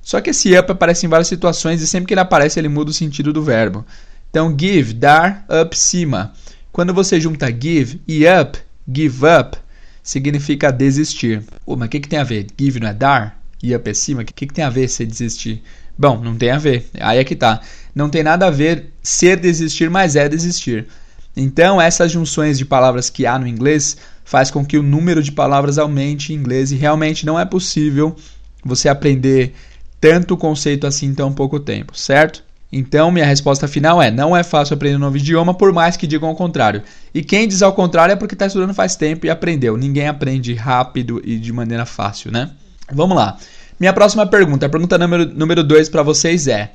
Só 0.01 0.20
que 0.20 0.30
esse 0.32 0.58
up 0.58 0.72
aparece 0.72 1.06
em 1.06 1.10
várias 1.10 1.27
situações 1.27 1.82
e 1.82 1.88
sempre 1.88 2.08
que 2.08 2.13
ele 2.13 2.22
aparece 2.22 2.60
ele 2.60 2.70
muda 2.70 2.91
o 2.91 2.94
sentido 2.94 3.32
do 3.32 3.44
verbo. 3.44 3.86
Então, 4.30 4.56
give, 4.58 4.94
dar, 4.94 5.46
up, 5.50 5.77
cima. 5.77 6.34
Quando 6.72 6.94
você 6.94 7.20
junta 7.20 7.51
give 7.51 8.01
e 8.08 8.24
up, 8.25 8.58
give 8.91 9.25
up, 9.25 9.58
significa 10.01 10.72
desistir. 10.72 11.44
Oh, 11.65 11.75
mas 11.75 11.88
o 11.88 11.89
que, 11.89 12.00
que 12.00 12.08
tem 12.08 12.20
a 12.20 12.24
ver? 12.24 12.48
Give 12.58 12.80
não 12.80 12.88
é 12.88 12.94
dar? 12.94 13.41
E 13.62 13.75
up 13.75 13.89
é 13.89 13.94
cima? 13.94 14.22
O 14.22 14.25
que, 14.25 14.48
que 14.48 14.53
tem 14.53 14.63
a 14.63 14.70
ver 14.70 14.88
se 14.88 15.06
desistir? 15.06 15.62
Bom, 16.01 16.20
não 16.20 16.36
tem 16.36 16.50
a 16.50 16.58
ver. 16.58 16.89
Aí 17.00 17.20
é 17.20 17.24
que 17.24 17.36
tá. 17.36 17.62
Não 17.93 18.10
tem 18.10 18.24
nada 18.24 18.48
a 18.48 18.50
ver 18.50 18.91
ser 19.03 19.38
desistir, 19.38 19.88
mas 19.88 20.15
é 20.15 20.27
desistir. 20.27 20.88
Então, 21.38 21.79
essas 21.79 22.12
junções 22.12 22.58
de 22.58 22.65
palavras 22.65 23.08
que 23.08 23.27
há 23.27 23.38
no 23.38 23.46
inglês 23.46 23.98
faz 24.25 24.50
com 24.50 24.65
que 24.65 24.79
o 24.79 24.81
número 24.81 25.22
de 25.22 25.31
palavras 25.31 25.77
aumente 25.77 26.34
em 26.34 26.38
inglês 26.38 26.72
e 26.72 26.75
realmente 26.75 27.24
não 27.24 27.39
é 27.39 27.46
possível 27.46 28.15
você 28.65 28.89
aprender 28.89 29.53
tanto 30.00 30.36
conceito 30.36 30.88
assim 30.88 31.05
em 31.05 31.13
tão 31.13 31.31
pouco 31.31 31.60
tempo, 31.60 31.96
certo? 31.96 32.43
Então, 32.72 33.12
minha 33.12 33.25
resposta 33.25 33.67
final 33.67 34.01
é: 34.01 34.10
não 34.10 34.36
é 34.36 34.41
fácil 34.41 34.74
aprender 34.74 34.96
um 34.96 35.00
novo 35.00 35.17
idioma, 35.17 35.53
por 35.53 35.72
mais 35.72 35.96
que 35.96 36.08
digam 36.08 36.29
ao 36.29 36.36
contrário. 36.36 36.81
E 37.13 37.22
quem 37.22 37.48
diz 37.48 37.62
ao 37.62 37.74
contrário 37.74 38.13
é 38.13 38.15
porque 38.15 38.34
está 38.34 38.48
estudando 38.48 38.74
faz 38.74 38.96
tempo 38.96 39.27
e 39.27 39.29
aprendeu. 39.29 39.77
Ninguém 39.77 40.08
aprende 40.08 40.55
rápido 40.55 41.22
e 41.24 41.38
de 41.38 41.53
maneira 41.53 41.86
fácil, 41.86 42.31
né? 42.31 42.50
Vamos 42.91 43.15
lá. 43.15 43.38
Minha 43.81 43.93
próxima 43.93 44.27
pergunta, 44.27 44.67
a 44.67 44.69
pergunta 44.69 44.95
número 44.95 45.63
2 45.63 45.89
para 45.89 46.03
vocês 46.03 46.47
é: 46.47 46.71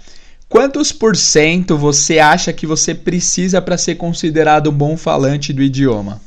quantos 0.49 0.91
por 0.91 1.15
cento 1.15 1.79
você 1.79 2.19
acha 2.19 2.53
que 2.53 2.67
você 2.67 2.97
precisa 2.97 3.63
para 3.63 3.79
ser 3.79 3.95
considerado 3.95 4.71
um 4.71 4.73
bom 4.73 4.97
falante 4.97 5.53
do 5.53 5.63
idioma? 5.63 6.21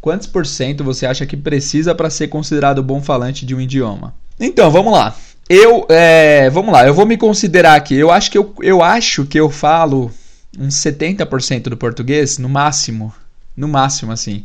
Quantos 0.00 0.28
por 0.28 0.46
cento 0.46 0.84
você 0.84 1.04
acha 1.04 1.26
que 1.26 1.36
precisa 1.36 1.96
para 1.96 2.08
ser 2.08 2.28
considerado 2.28 2.80
bom 2.80 3.02
falante 3.02 3.44
de 3.44 3.52
um 3.52 3.60
idioma? 3.60 4.14
Então, 4.38 4.70
vamos 4.70 4.92
lá. 4.92 5.16
Eu, 5.48 5.84
é, 5.88 6.48
vamos 6.50 6.72
lá, 6.72 6.86
eu 6.86 6.94
vou 6.94 7.04
me 7.04 7.16
considerar 7.16 7.74
aqui. 7.74 7.96
Eu 7.96 8.12
acho 8.12 8.30
que 8.30 8.38
eu, 8.38 8.54
eu 8.60 8.84
acho 8.84 9.26
que 9.26 9.40
eu 9.40 9.50
falo 9.50 10.12
uns 10.56 10.76
70% 10.76 11.62
do 11.62 11.76
português, 11.76 12.38
no 12.38 12.48
máximo, 12.48 13.12
no 13.56 13.66
máximo 13.66 14.12
assim, 14.12 14.44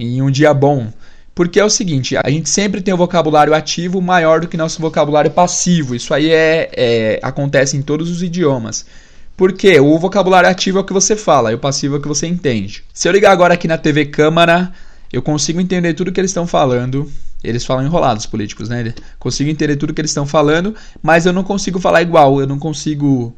em 0.00 0.22
um 0.22 0.30
dia 0.30 0.54
bom. 0.54 0.90
Porque 1.36 1.60
é 1.60 1.64
o 1.66 1.68
seguinte, 1.68 2.16
a 2.16 2.30
gente 2.30 2.48
sempre 2.48 2.80
tem 2.80 2.94
o 2.94 2.96
vocabulário 2.96 3.52
ativo 3.52 4.00
maior 4.00 4.40
do 4.40 4.48
que 4.48 4.56
nosso 4.56 4.80
vocabulário 4.80 5.30
passivo. 5.30 5.94
Isso 5.94 6.14
aí 6.14 6.30
é, 6.30 6.70
é 6.72 7.20
acontece 7.22 7.76
em 7.76 7.82
todos 7.82 8.10
os 8.10 8.22
idiomas. 8.22 8.86
Porque 9.36 9.78
o 9.78 9.98
vocabulário 9.98 10.48
ativo 10.48 10.78
é 10.78 10.80
o 10.80 10.84
que 10.84 10.94
você 10.94 11.14
fala 11.14 11.52
e 11.52 11.54
o 11.54 11.58
passivo 11.58 11.96
é 11.96 11.98
o 11.98 12.00
que 12.00 12.08
você 12.08 12.26
entende. 12.26 12.82
Se 12.90 13.06
eu 13.06 13.12
ligar 13.12 13.32
agora 13.32 13.52
aqui 13.52 13.68
na 13.68 13.76
TV 13.76 14.06
Câmara, 14.06 14.72
eu 15.12 15.20
consigo 15.20 15.60
entender 15.60 15.92
tudo 15.92 16.10
que 16.10 16.18
eles 16.18 16.30
estão 16.30 16.46
falando. 16.46 17.12
Eles 17.44 17.66
falam 17.66 17.84
enrolados 17.84 18.24
políticos, 18.24 18.70
né? 18.70 18.94
Consigo 19.18 19.50
entender 19.50 19.76
tudo 19.76 19.92
que 19.92 20.00
eles 20.00 20.12
estão 20.12 20.24
falando, 20.24 20.74
mas 21.02 21.26
eu 21.26 21.34
não 21.34 21.44
consigo 21.44 21.78
falar 21.78 22.00
igual, 22.00 22.40
eu 22.40 22.46
não 22.46 22.58
consigo 22.58 23.36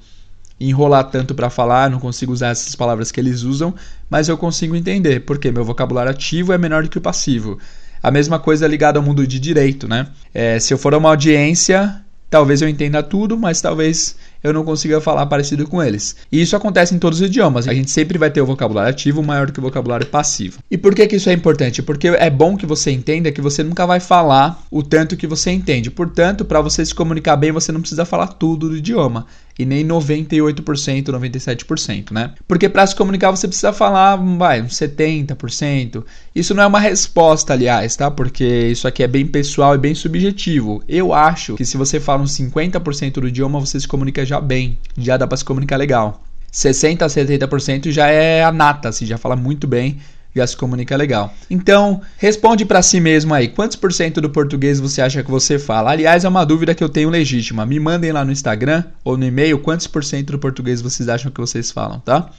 enrolar 0.61 1.11
tanto 1.11 1.35
para 1.35 1.50
falar, 1.50 1.90
não 1.90 1.99
consigo 1.99 2.33
usar 2.33 2.50
essas 2.50 2.76
palavras 2.76 3.11
que 3.11 3.19
eles 3.19 3.43
usam, 3.43 3.75
mas 4.09 4.28
eu 4.28 4.38
consigo 4.38 4.76
entender, 4.76 5.23
porque 5.23 5.50
meu 5.50 5.64
vocabulário 5.64 6.12
ativo 6.12 6.52
é 6.52 6.59
menor 6.59 6.85
do 6.85 6.88
que 6.88 6.99
o 6.99 7.00
passivo. 7.00 7.59
A 8.02 8.11
mesma 8.11 8.38
coisa 8.38 8.67
ligada 8.67 8.99
ao 8.99 9.05
mundo 9.05 9.26
de 9.26 9.38
direito, 9.38 9.88
né? 9.88 10.07
É, 10.33 10.59
se 10.59 10.73
eu 10.73 10.78
for 10.78 10.95
uma 10.95 11.09
audiência, 11.11 12.02
talvez 12.31 12.62
eu 12.62 12.69
entenda 12.69 13.02
tudo, 13.02 13.37
mas 13.37 13.61
talvez 13.61 14.17
eu 14.43 14.52
não 14.52 14.64
consiga 14.64 15.00
falar 15.00 15.26
parecido 15.26 15.67
com 15.67 15.83
eles. 15.83 16.14
E 16.31 16.40
isso 16.40 16.55
acontece 16.55 16.95
em 16.95 16.99
todos 16.99 17.21
os 17.21 17.26
idiomas. 17.26 17.67
A 17.67 17.75
gente 17.75 17.90
sempre 17.90 18.19
vai 18.19 18.31
ter 18.31 18.40
o 18.40 18.47
vocabulário 18.47 18.90
ativo 18.90 19.23
maior 19.23 19.50
que 19.50 19.59
o 19.59 19.62
vocabulário 19.62 20.07
passivo. 20.07 20.59
E 20.71 20.78
por 20.78 20.95
que, 20.95 21.07
que 21.07 21.17
isso 21.17 21.31
é 21.31 21.33
importante? 21.33 21.83
Porque 21.83 22.09
é 22.09 22.31
bom 22.31 22.57
que 22.57 22.67
você 22.67 22.90
entenda 22.90 23.33
que 23.33 23.40
você 23.40 23.62
nunca 23.62 23.87
vai 23.87 24.00
falar 24.00 24.62
o 24.71 24.83
tanto 24.83 25.17
que 25.17 25.26
você 25.26 25.50
entende. 25.50 25.90
Portanto, 25.90 26.45
para 26.45 26.61
você 26.61 26.85
se 26.85 26.95
comunicar 26.95 27.37
bem, 27.37 27.50
você 27.50 27.73
não 27.73 27.81
precisa 27.81 28.05
falar 28.05 28.28
tudo 28.28 28.69
do 28.69 28.76
idioma 28.76 29.26
e 29.59 29.65
nem 29.65 29.85
98%, 29.85 31.09
97%, 31.09 32.12
né? 32.12 32.33
Porque 32.47 32.69
para 32.69 32.87
se 32.87 32.95
comunicar 32.95 33.31
você 33.31 33.49
precisa 33.49 33.73
falar, 33.73 34.17
vai, 34.17 34.62
uns 34.62 34.75
70%. 34.75 36.05
Isso 36.35 36.55
não 36.55 36.62
é 36.62 36.67
uma 36.67 36.79
resposta, 36.79 37.53
aliás, 37.53 37.97
tá? 37.97 38.11
Porque 38.11 38.45
isso 38.45 38.87
aqui 38.87 39.03
é 39.03 39.09
bem 39.09 39.27
pessoal 39.27 39.75
e 39.75 39.79
bem 39.79 39.95
subjetivo. 39.95 40.83
Eu 40.88 41.12
acho 41.12 41.57
que 41.57 41.65
se 41.65 41.77
você 41.77 41.99
fala 41.99 42.23
uns 42.23 42.38
50% 42.38 43.15
do 43.15 43.29
idioma, 43.29 43.59
você 43.59 43.81
se 43.81 43.88
comunica 43.88 44.25
já 44.25 44.41
bem, 44.41 44.79
já 44.97 45.17
dá 45.17 45.27
para 45.27 45.37
se 45.37 45.45
comunicar 45.45 45.77
legal. 45.77 46.23
60 46.53 47.05
a 47.05 47.09
70% 47.09 47.91
já 47.91 48.07
é 48.07 48.43
a 48.43 48.53
nata, 48.53 48.93
se 48.93 49.05
já 49.05 49.19
fala 49.19 49.37
muito 49.37 49.67
bem, 49.67 49.99
já 50.35 50.47
se 50.47 50.56
comunica 50.56 50.97
legal. 50.97 51.32
Então, 51.50 52.00
responde 52.16 52.64
para 52.64 52.82
si 52.82 53.00
mesmo 53.00 53.35
aí, 53.35 53.49
quantos 53.49 53.76
por 53.76 53.92
cento 53.92 54.20
do 54.20 54.30
português 54.30 54.78
você 54.80 55.00
acha 55.00 55.23
que 55.23 55.30
você 55.30 55.58
fala? 55.58 55.90
Aliás, 55.90 56.25
é 56.25 56.28
uma 56.28 56.44
dúvida 56.44 56.75
que 56.75 56.85
eu 56.85 56.88
tenho 56.88 57.11
legítima. 57.11 57.66
Me 57.66 57.80
mandem 57.80 58.12
lá 58.12 58.25
no 58.25 58.32
Instagram 58.32 58.85
ou 59.04 59.16
no 59.16 59.25
e-mail 59.25 59.58
quantos 59.58 59.87
por 59.87 60.04
cento 60.04 60.32
do 60.32 60.38
português 60.38 60.80
vocês 60.80 61.08
acham 61.08 61.30
que 61.30 61.40
vocês 61.40 61.70
falam, 61.70 62.00
tá? 62.00 62.30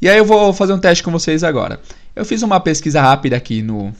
E 0.00 0.08
aí 0.08 0.18
eu 0.18 0.24
vou 0.24 0.52
fazer 0.52 0.72
um 0.72 0.78
teste 0.78 1.02
com 1.02 1.10
vocês 1.10 1.44
agora. 1.44 1.80
Eu 2.14 2.24
fiz 2.24 2.42
uma 2.42 2.60
pesquisa 2.60 3.00
rápida 3.00 3.36
aqui 3.36 3.62
no, 3.62 3.92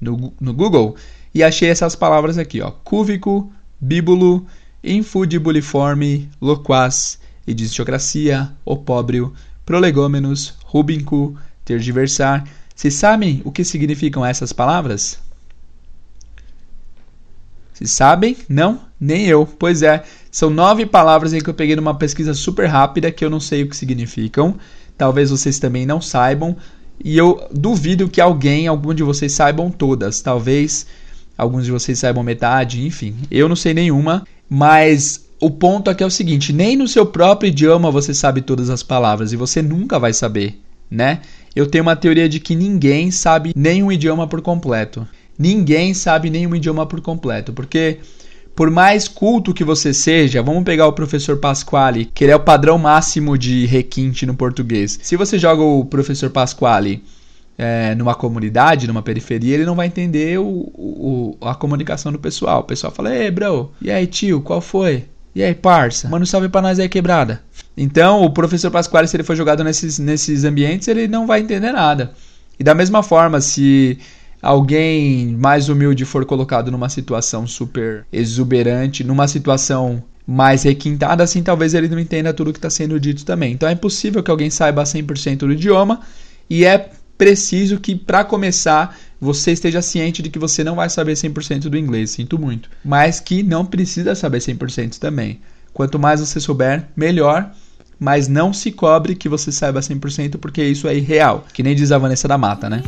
no, 0.00 0.32
no 0.40 0.52
Google 0.52 0.96
e 1.34 1.42
achei 1.42 1.68
essas 1.68 1.94
palavras 1.94 2.38
aqui, 2.38 2.60
ó. 2.60 2.70
Cúvico, 2.70 3.52
bíbulo, 3.80 4.46
infudibuliforme, 4.82 6.30
loquaz, 6.40 7.18
ediciocracia, 7.46 8.50
opóbrio, 8.64 9.32
prolegômenos, 9.64 10.54
rubinco, 10.64 11.36
tergiversar, 11.64 12.44
vocês 12.80 12.94
sabem 12.94 13.42
o 13.44 13.52
que 13.52 13.62
significam 13.62 14.24
essas 14.24 14.54
palavras? 14.54 15.18
Vocês 17.74 17.90
sabem? 17.90 18.38
Não? 18.48 18.80
Nem 18.98 19.26
eu. 19.26 19.44
Pois 19.44 19.82
é, 19.82 20.02
são 20.30 20.48
nove 20.48 20.86
palavras 20.86 21.34
aí 21.34 21.42
que 21.42 21.50
eu 21.50 21.54
peguei 21.54 21.76
numa 21.76 21.94
pesquisa 21.94 22.32
super 22.32 22.64
rápida 22.64 23.12
que 23.12 23.22
eu 23.22 23.28
não 23.28 23.38
sei 23.38 23.64
o 23.64 23.68
que 23.68 23.76
significam. 23.76 24.56
Talvez 24.96 25.28
vocês 25.28 25.58
também 25.58 25.84
não 25.84 26.00
saibam. 26.00 26.56
E 27.04 27.18
eu 27.18 27.46
duvido 27.52 28.08
que 28.08 28.18
alguém, 28.18 28.66
algum 28.66 28.94
de 28.94 29.02
vocês 29.02 29.32
saibam 29.32 29.70
todas. 29.70 30.22
Talvez 30.22 30.86
alguns 31.36 31.66
de 31.66 31.70
vocês 31.70 31.98
saibam 31.98 32.22
metade, 32.22 32.86
enfim. 32.86 33.14
Eu 33.30 33.46
não 33.46 33.56
sei 33.56 33.74
nenhuma, 33.74 34.26
mas 34.48 35.26
o 35.38 35.50
ponto 35.50 35.90
aqui 35.90 36.02
é 36.02 36.06
o 36.06 36.10
seguinte: 36.10 36.50
nem 36.50 36.78
no 36.78 36.88
seu 36.88 37.04
próprio 37.04 37.48
idioma 37.48 37.90
você 37.90 38.14
sabe 38.14 38.40
todas 38.40 38.70
as 38.70 38.82
palavras 38.82 39.34
e 39.34 39.36
você 39.36 39.60
nunca 39.60 39.98
vai 39.98 40.14
saber, 40.14 40.58
né? 40.90 41.20
Eu 41.54 41.66
tenho 41.66 41.82
uma 41.82 41.96
teoria 41.96 42.28
de 42.28 42.40
que 42.40 42.54
ninguém 42.54 43.10
sabe 43.10 43.52
nenhum 43.56 43.90
idioma 43.90 44.26
por 44.26 44.40
completo. 44.40 45.06
Ninguém 45.38 45.94
sabe 45.94 46.30
nenhum 46.30 46.54
idioma 46.54 46.86
por 46.86 47.00
completo, 47.00 47.52
porque 47.52 47.98
por 48.54 48.70
mais 48.70 49.08
culto 49.08 49.54
que 49.54 49.64
você 49.64 49.94
seja, 49.94 50.42
vamos 50.42 50.64
pegar 50.64 50.86
o 50.86 50.92
professor 50.92 51.38
Pasquale, 51.38 52.04
que 52.04 52.24
ele 52.24 52.32
é 52.32 52.36
o 52.36 52.40
padrão 52.40 52.76
máximo 52.76 53.38
de 53.38 53.64
requinte 53.64 54.26
no 54.26 54.34
português. 54.34 54.98
Se 55.02 55.16
você 55.16 55.38
joga 55.38 55.62
o 55.62 55.84
professor 55.84 56.28
Pasquale 56.28 57.02
é, 57.56 57.94
numa 57.94 58.14
comunidade, 58.14 58.86
numa 58.86 59.02
periferia, 59.02 59.54
ele 59.54 59.64
não 59.64 59.74
vai 59.74 59.86
entender 59.86 60.38
o, 60.38 60.44
o, 60.44 61.36
a 61.40 61.54
comunicação 61.54 62.12
do 62.12 62.18
pessoal. 62.18 62.60
O 62.60 62.64
pessoal 62.64 62.92
fala, 62.92 63.14
ei, 63.14 63.30
bro, 63.30 63.72
e 63.80 63.90
aí, 63.90 64.06
tio, 64.06 64.40
qual 64.40 64.60
foi? 64.60 65.04
E 65.34 65.42
aí, 65.42 65.54
parça? 65.54 66.08
Manda 66.08 66.24
um 66.24 66.26
salve 66.26 66.48
pra 66.48 66.60
nós 66.60 66.78
aí, 66.78 66.88
quebrada. 66.88 67.42
Então, 67.76 68.22
o 68.22 68.30
professor 68.30 68.70
Pasquale, 68.70 69.08
se 69.08 69.16
ele 69.16 69.22
for 69.22 69.36
jogado 69.36 69.64
nesses, 69.64 69.98
nesses 69.98 70.44
ambientes, 70.44 70.88
ele 70.88 71.08
não 71.08 71.26
vai 71.26 71.40
entender 71.40 71.72
nada. 71.72 72.12
E 72.58 72.64
da 72.64 72.74
mesma 72.74 73.02
forma, 73.02 73.40
se 73.40 73.98
alguém 74.42 75.36
mais 75.36 75.68
humilde 75.68 76.04
for 76.04 76.24
colocado 76.24 76.70
numa 76.70 76.88
situação 76.88 77.46
super 77.46 78.04
exuberante, 78.12 79.04
numa 79.04 79.28
situação 79.28 80.02
mais 80.26 80.62
requintada, 80.62 81.24
assim 81.24 81.42
talvez 81.42 81.74
ele 81.74 81.88
não 81.88 81.98
entenda 81.98 82.32
tudo 82.32 82.52
que 82.52 82.58
está 82.58 82.70
sendo 82.70 83.00
dito 83.00 83.24
também. 83.24 83.52
Então 83.52 83.68
é 83.68 83.72
impossível 83.72 84.22
que 84.22 84.30
alguém 84.30 84.50
saiba 84.50 84.82
100% 84.82 85.38
do 85.38 85.52
idioma 85.52 86.00
e 86.48 86.64
é 86.64 86.90
preciso 87.18 87.78
que, 87.78 87.94
para 87.94 88.24
começar, 88.24 88.96
você 89.20 89.52
esteja 89.52 89.82
ciente 89.82 90.22
de 90.22 90.30
que 90.30 90.38
você 90.38 90.64
não 90.64 90.76
vai 90.76 90.88
saber 90.88 91.12
100% 91.12 91.68
do 91.68 91.76
inglês, 91.76 92.10
sinto 92.10 92.38
muito, 92.38 92.70
mas 92.82 93.20
que 93.20 93.42
não 93.42 93.66
precisa 93.66 94.14
saber 94.14 94.38
100% 94.38 94.98
também. 94.98 95.40
Quanto 95.72 95.98
mais 95.98 96.20
você 96.20 96.40
souber, 96.40 96.88
melhor, 96.96 97.50
mas 97.98 98.28
não 98.28 98.52
se 98.52 98.72
cobre 98.72 99.14
que 99.14 99.28
você 99.28 99.52
saiba 99.52 99.80
100% 99.80 100.38
porque 100.38 100.62
isso 100.62 100.88
é 100.88 100.96
irreal, 100.96 101.44
que 101.52 101.62
nem 101.62 101.74
diz 101.74 101.92
a 101.92 101.98
Vanessa 101.98 102.26
da 102.26 102.38
Mata, 102.38 102.68
né? 102.68 102.82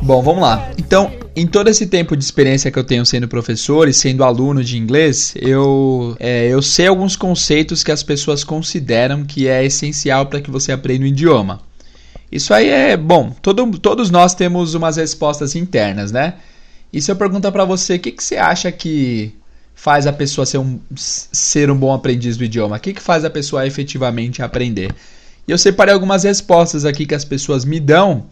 Bom, 0.00 0.22
vamos 0.22 0.40
lá. 0.40 0.70
Então, 0.78 1.12
em 1.36 1.46
todo 1.46 1.68
esse 1.68 1.86
tempo 1.86 2.16
de 2.16 2.24
experiência 2.24 2.70
que 2.70 2.78
eu 2.78 2.82
tenho 2.82 3.04
sendo 3.04 3.28
professor 3.28 3.86
e 3.88 3.92
sendo 3.92 4.24
aluno 4.24 4.64
de 4.64 4.78
inglês, 4.78 5.34
eu, 5.36 6.16
é, 6.18 6.48
eu 6.48 6.62
sei 6.62 6.86
alguns 6.86 7.14
conceitos 7.14 7.84
que 7.84 7.92
as 7.92 8.02
pessoas 8.02 8.42
consideram 8.42 9.22
que 9.22 9.46
é 9.46 9.64
essencial 9.64 10.26
para 10.26 10.40
que 10.40 10.50
você 10.50 10.72
aprenda 10.72 11.04
o 11.04 11.06
idioma. 11.08 11.60
Isso 12.30 12.52
aí 12.52 12.68
é 12.68 12.96
bom. 12.96 13.30
Todo, 13.42 13.78
todos 13.78 14.10
nós 14.10 14.34
temos 14.34 14.74
umas 14.74 14.96
respostas 14.96 15.54
internas, 15.56 16.12
né? 16.12 16.34
E 16.92 17.00
se 17.00 17.10
eu 17.10 17.16
perguntar 17.16 17.52
para 17.52 17.64
você, 17.64 17.96
o 17.96 17.98
que, 17.98 18.12
que 18.12 18.22
você 18.22 18.36
acha 18.36 18.70
que 18.72 19.34
faz 19.74 20.06
a 20.06 20.12
pessoa 20.12 20.44
ser 20.44 20.58
um, 20.58 20.80
ser 20.94 21.70
um 21.70 21.76
bom 21.76 21.92
aprendiz 21.92 22.36
do 22.36 22.44
idioma? 22.44 22.76
O 22.76 22.80
que, 22.80 22.92
que 22.92 23.02
faz 23.02 23.24
a 23.24 23.30
pessoa 23.30 23.66
efetivamente 23.66 24.42
aprender? 24.42 24.94
E 25.46 25.50
eu 25.50 25.58
separei 25.58 25.94
algumas 25.94 26.24
respostas 26.24 26.84
aqui 26.84 27.06
que 27.06 27.14
as 27.14 27.24
pessoas 27.24 27.64
me 27.64 27.80
dão, 27.80 28.26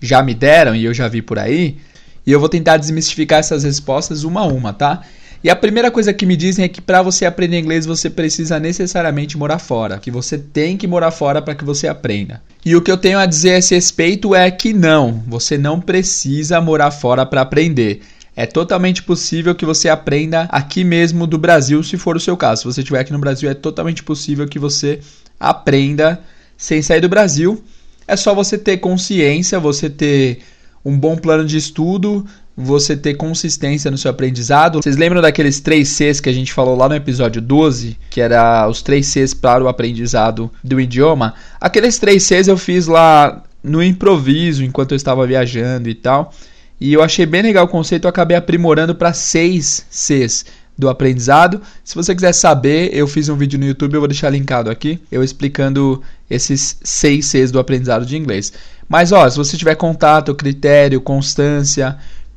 já 0.00 0.22
me 0.22 0.34
deram 0.34 0.74
e 0.74 0.84
eu 0.84 0.92
já 0.92 1.08
vi 1.08 1.22
por 1.22 1.38
aí, 1.38 1.78
e 2.26 2.32
eu 2.32 2.40
vou 2.40 2.48
tentar 2.48 2.76
desmistificar 2.76 3.38
essas 3.38 3.62
respostas 3.64 4.24
uma 4.24 4.40
a 4.40 4.44
uma, 4.44 4.72
tá? 4.72 5.02
E 5.46 5.48
a 5.48 5.54
primeira 5.54 5.92
coisa 5.92 6.12
que 6.12 6.26
me 6.26 6.36
dizem 6.36 6.64
é 6.64 6.68
que 6.68 6.80
para 6.80 7.02
você 7.02 7.24
aprender 7.24 7.56
inglês 7.56 7.86
você 7.86 8.10
precisa 8.10 8.58
necessariamente 8.58 9.38
morar 9.38 9.60
fora, 9.60 9.96
que 9.96 10.10
você 10.10 10.36
tem 10.36 10.76
que 10.76 10.88
morar 10.88 11.12
fora 11.12 11.40
para 11.40 11.54
que 11.54 11.64
você 11.64 11.86
aprenda. 11.86 12.42
E 12.64 12.74
o 12.74 12.82
que 12.82 12.90
eu 12.90 12.96
tenho 12.96 13.16
a 13.16 13.26
dizer 13.26 13.52
a 13.52 13.58
esse 13.58 13.72
respeito 13.72 14.34
é 14.34 14.50
que 14.50 14.72
não, 14.72 15.22
você 15.24 15.56
não 15.56 15.80
precisa 15.80 16.60
morar 16.60 16.90
fora 16.90 17.24
para 17.24 17.42
aprender. 17.42 18.00
É 18.34 18.44
totalmente 18.44 19.04
possível 19.04 19.54
que 19.54 19.64
você 19.64 19.88
aprenda 19.88 20.48
aqui 20.50 20.82
mesmo 20.82 21.28
do 21.28 21.38
Brasil, 21.38 21.80
se 21.84 21.96
for 21.96 22.16
o 22.16 22.20
seu 22.20 22.36
caso. 22.36 22.62
Se 22.62 22.74
você 22.74 22.80
estiver 22.80 22.98
aqui 22.98 23.12
no 23.12 23.20
Brasil, 23.20 23.48
é 23.48 23.54
totalmente 23.54 24.02
possível 24.02 24.48
que 24.48 24.58
você 24.58 24.98
aprenda 25.38 26.20
sem 26.56 26.82
sair 26.82 27.00
do 27.00 27.08
Brasil. 27.08 27.62
É 28.08 28.16
só 28.16 28.34
você 28.34 28.58
ter 28.58 28.78
consciência, 28.78 29.60
você 29.60 29.88
ter 29.88 30.40
um 30.84 30.98
bom 30.98 31.16
plano 31.16 31.44
de 31.44 31.56
estudo, 31.56 32.26
você 32.56 32.96
ter 32.96 33.14
consistência 33.14 33.90
no 33.90 33.98
seu 33.98 34.10
aprendizado. 34.10 34.80
Vocês 34.82 34.96
lembram 34.96 35.20
daqueles 35.20 35.60
três 35.60 35.90
Cs 35.90 36.20
que 36.20 36.28
a 36.28 36.32
gente 36.32 36.52
falou 36.52 36.74
lá 36.74 36.88
no 36.88 36.94
episódio 36.94 37.42
12, 37.42 37.98
que 38.08 38.20
era 38.20 38.66
os 38.68 38.80
três 38.80 39.06
Cs 39.06 39.34
para 39.34 39.62
o 39.62 39.68
aprendizado 39.68 40.50
do 40.64 40.80
idioma? 40.80 41.34
Aqueles 41.60 41.98
três 41.98 42.22
Cs 42.22 42.48
eu 42.48 42.56
fiz 42.56 42.86
lá 42.86 43.42
no 43.62 43.82
improviso, 43.82 44.64
enquanto 44.64 44.92
eu 44.92 44.96
estava 44.96 45.26
viajando 45.26 45.90
e 45.90 45.94
tal. 45.94 46.32
E 46.80 46.92
eu 46.92 47.02
achei 47.02 47.26
bem 47.26 47.42
legal 47.42 47.64
o 47.64 47.68
conceito, 47.68 48.04
eu 48.04 48.10
acabei 48.10 48.36
aprimorando 48.36 48.94
para 48.94 49.12
6 49.12 49.86
Cs 49.90 50.44
do 50.78 50.88
aprendizado. 50.90 51.60
Se 51.82 51.94
você 51.94 52.14
quiser 52.14 52.32
saber, 52.32 52.90
eu 52.92 53.06
fiz 53.06 53.28
um 53.28 53.36
vídeo 53.36 53.58
no 53.58 53.66
YouTube, 53.66 53.94
eu 53.94 54.00
vou 54.00 54.08
deixar 54.08 54.28
linkado 54.28 54.70
aqui, 54.70 55.00
eu 55.10 55.24
explicando 55.24 56.02
esses 56.28 56.76
6 56.82 57.24
Cs 57.24 57.50
do 57.50 57.58
aprendizado 57.58 58.04
de 58.04 58.16
inglês. 58.16 58.52
Mas 58.88 59.10
ó, 59.10 59.28
se 59.28 59.36
você 59.36 59.56
tiver 59.56 59.74
contato, 59.74 60.34
critério, 60.34 61.00
constância, 61.00 61.96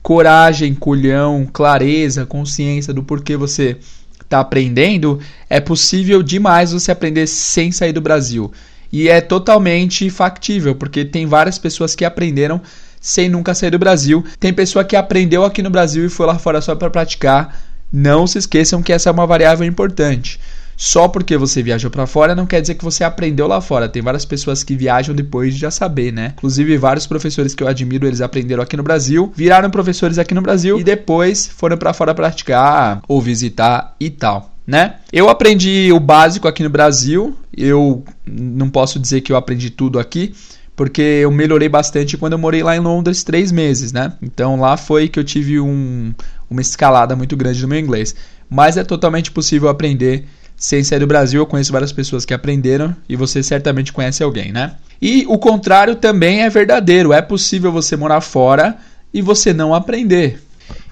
coragem, 0.10 0.74
culhão, 0.74 1.48
clareza, 1.54 2.26
consciência 2.26 2.92
do 2.92 3.04
porquê 3.04 3.38
você 3.38 3.78
está 4.20 4.40
aprendendo, 4.40 5.20
é 5.48 5.60
possível 5.60 6.24
demais 6.24 6.72
você 6.72 6.92
aprender 6.92 7.28
sem 7.28 7.72
sair 7.72 7.94
do 7.94 8.02
Brasil. 8.02 8.52
E 8.92 9.08
é 9.08 9.22
totalmente 9.22 10.10
factível, 10.10 10.74
porque 10.74 11.06
tem 11.06 11.28
várias 11.28 11.60
pessoas 11.60 11.94
que 11.94 12.04
aprenderam 12.04 12.60
sem 13.00 13.30
nunca 13.30 13.54
sair 13.54 13.70
do 13.70 13.78
Brasil. 13.78 14.26
Tem 14.40 14.52
pessoa 14.52 14.84
que 14.84 14.96
aprendeu 14.96 15.46
aqui 15.46 15.62
no 15.62 15.70
Brasil 15.70 16.04
e 16.04 16.10
foi 16.10 16.26
lá 16.26 16.40
fora 16.40 16.60
só 16.60 16.74
para 16.74 16.90
praticar. 16.90 17.62
Não 17.94 18.26
se 18.26 18.40
esqueçam 18.40 18.82
que 18.82 18.92
essa 18.92 19.10
é 19.10 19.14
uma 19.14 19.28
variável 19.28 19.68
importante. 19.68 20.40
Só 20.82 21.10
porque 21.10 21.36
você 21.36 21.62
viajou 21.62 21.92
para 21.92 22.08
fora 22.08 22.34
não 22.34 22.46
quer 22.46 22.62
dizer 22.62 22.76
que 22.76 22.86
você 22.86 23.04
aprendeu 23.04 23.48
lá 23.48 23.60
fora. 23.60 23.90
Tem 23.90 24.02
várias 24.02 24.24
pessoas 24.24 24.64
que 24.64 24.78
viajam 24.78 25.14
depois 25.14 25.54
de 25.54 25.60
já 25.60 25.70
saber, 25.70 26.14
né? 26.14 26.32
Inclusive, 26.38 26.78
vários 26.78 27.06
professores 27.06 27.54
que 27.54 27.62
eu 27.62 27.68
admiro, 27.68 28.08
eles 28.08 28.22
aprenderam 28.22 28.64
aqui 28.64 28.78
no 28.78 28.84
Brasil, 28.84 29.30
viraram 29.36 29.70
professores 29.70 30.18
aqui 30.18 30.34
no 30.34 30.42
Brasil 30.42 30.80
e 30.80 30.84
depois 30.84 31.48
foram 31.48 31.76
para 31.76 31.92
fora 31.92 32.16
praticar 32.16 33.02
ou 33.10 33.22
visitar 33.22 33.94
e 34.00 34.10
tal. 34.10 34.52
Né? 34.66 34.96
Eu 35.12 35.28
aprendi 35.28 35.92
o 35.92 36.00
básico 36.00 36.48
aqui 36.48 36.64
no 36.64 36.70
Brasil. 36.70 37.36
Eu 37.56 38.02
não 38.26 38.70
posso 38.70 38.98
dizer 39.00 39.20
que 39.20 39.34
eu 39.34 39.36
aprendi 39.36 39.70
tudo 39.72 40.00
aqui, 40.00 40.34
porque 40.78 41.02
eu 41.02 41.30
melhorei 41.30 41.68
bastante 41.68 42.16
quando 42.16 42.34
eu 42.34 42.40
morei 42.40 42.64
lá 42.64 42.78
em 42.78 42.80
Londres 42.80 43.22
três 43.22 43.52
meses, 43.52 43.92
né? 43.92 44.14
Então 44.22 44.58
lá 44.58 44.78
foi 44.78 45.10
que 45.10 45.20
eu 45.20 45.26
tive 45.26 45.60
um, 45.60 46.14
uma 46.50 46.62
escalada 46.62 47.18
muito 47.18 47.36
grande 47.36 47.62
no 47.62 47.68
meu 47.68 47.80
inglês. 47.80 48.16
Mas 48.50 48.78
é 48.78 48.84
totalmente 48.86 49.30
possível 49.30 49.68
aprender 49.68 50.26
sair 50.60 51.00
do 51.00 51.08
Brasil. 51.08 51.42
Eu 51.42 51.46
conheço 51.46 51.72
várias 51.72 51.94
pessoas 51.94 52.26
que 52.26 52.34
aprenderam 52.34 52.96
e 53.08 53.16
você 53.16 53.42
certamente 53.42 53.94
conhece 53.94 54.22
alguém, 54.22 54.52
né? 54.52 54.74
E 55.02 55.26
o 55.28 55.38
contrário 55.38 55.96
também 55.96 56.42
é 56.42 56.50
verdadeiro. 56.50 57.14
É 57.14 57.22
possível 57.22 57.72
você 57.72 57.96
morar 57.96 58.22
fora 58.22 58.78
e 59.14 59.22
você 59.22 59.54
não 59.54 59.74
aprender. 59.74 60.42